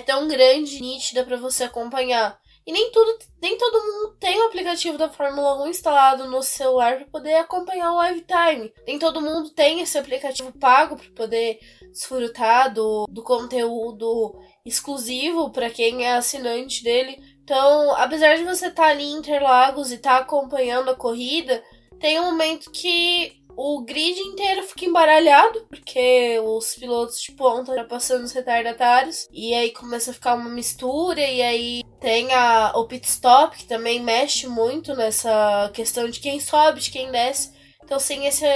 tão 0.00 0.28
grande 0.28 0.78
e 0.78 0.80
nítida 0.80 1.24
para 1.24 1.36
você 1.36 1.64
acompanhar. 1.64 2.40
E 2.64 2.70
nem 2.70 2.92
tudo, 2.92 3.18
nem 3.40 3.58
todo 3.58 3.84
mundo 3.84 4.16
tem 4.20 4.40
o 4.40 4.46
aplicativo 4.46 4.96
da 4.96 5.08
Fórmula 5.08 5.64
1 5.64 5.68
instalado 5.68 6.28
no 6.28 6.42
celular 6.44 6.96
para 6.96 7.06
poder 7.06 7.34
acompanhar 7.34 7.92
o 7.92 7.96
live 7.96 8.24
time. 8.24 8.72
Nem 8.86 9.00
todo 9.00 9.20
mundo 9.20 9.50
tem 9.50 9.80
esse 9.80 9.98
aplicativo 9.98 10.52
pago 10.52 10.96
para 10.96 11.10
poder 11.10 11.58
desfrutar 11.90 12.72
do, 12.72 13.06
do 13.10 13.22
conteúdo 13.24 14.38
exclusivo 14.64 15.50
para 15.50 15.70
quem 15.70 16.06
é 16.06 16.14
assinante 16.14 16.84
dele. 16.84 17.20
Então, 17.52 17.94
apesar 17.96 18.38
de 18.38 18.44
você 18.44 18.68
estar 18.68 18.84
tá 18.84 18.88
ali 18.88 19.04
em 19.04 19.18
Interlagos 19.18 19.92
e 19.92 19.96
estar 19.96 20.16
tá 20.16 20.22
acompanhando 20.22 20.90
a 20.90 20.96
corrida, 20.96 21.62
tem 22.00 22.18
um 22.18 22.30
momento 22.30 22.70
que 22.70 23.42
o 23.54 23.82
grid 23.82 24.18
inteiro 24.20 24.62
fica 24.62 24.86
embaralhado, 24.86 25.66
porque 25.68 26.40
os 26.42 26.74
pilotos 26.74 27.20
de 27.20 27.30
ponta 27.32 27.74
já 27.74 27.84
passando 27.84 28.24
os 28.24 28.32
retardatários, 28.32 29.28
e 29.30 29.52
aí 29.52 29.70
começa 29.70 30.12
a 30.12 30.14
ficar 30.14 30.34
uma 30.34 30.48
mistura, 30.48 31.20
e 31.20 31.42
aí 31.42 31.82
tem 32.00 32.32
a, 32.32 32.72
o 32.74 32.86
pit 32.86 33.06
stop, 33.06 33.54
que 33.54 33.66
também 33.66 34.00
mexe 34.00 34.46
muito 34.46 34.94
nessa 34.94 35.70
questão 35.74 36.08
de 36.08 36.20
quem 36.20 36.40
sobe, 36.40 36.80
de 36.80 36.90
quem 36.90 37.10
desce. 37.10 37.52
Então, 37.84 37.98
sem 38.00 38.26
esse 38.26 38.46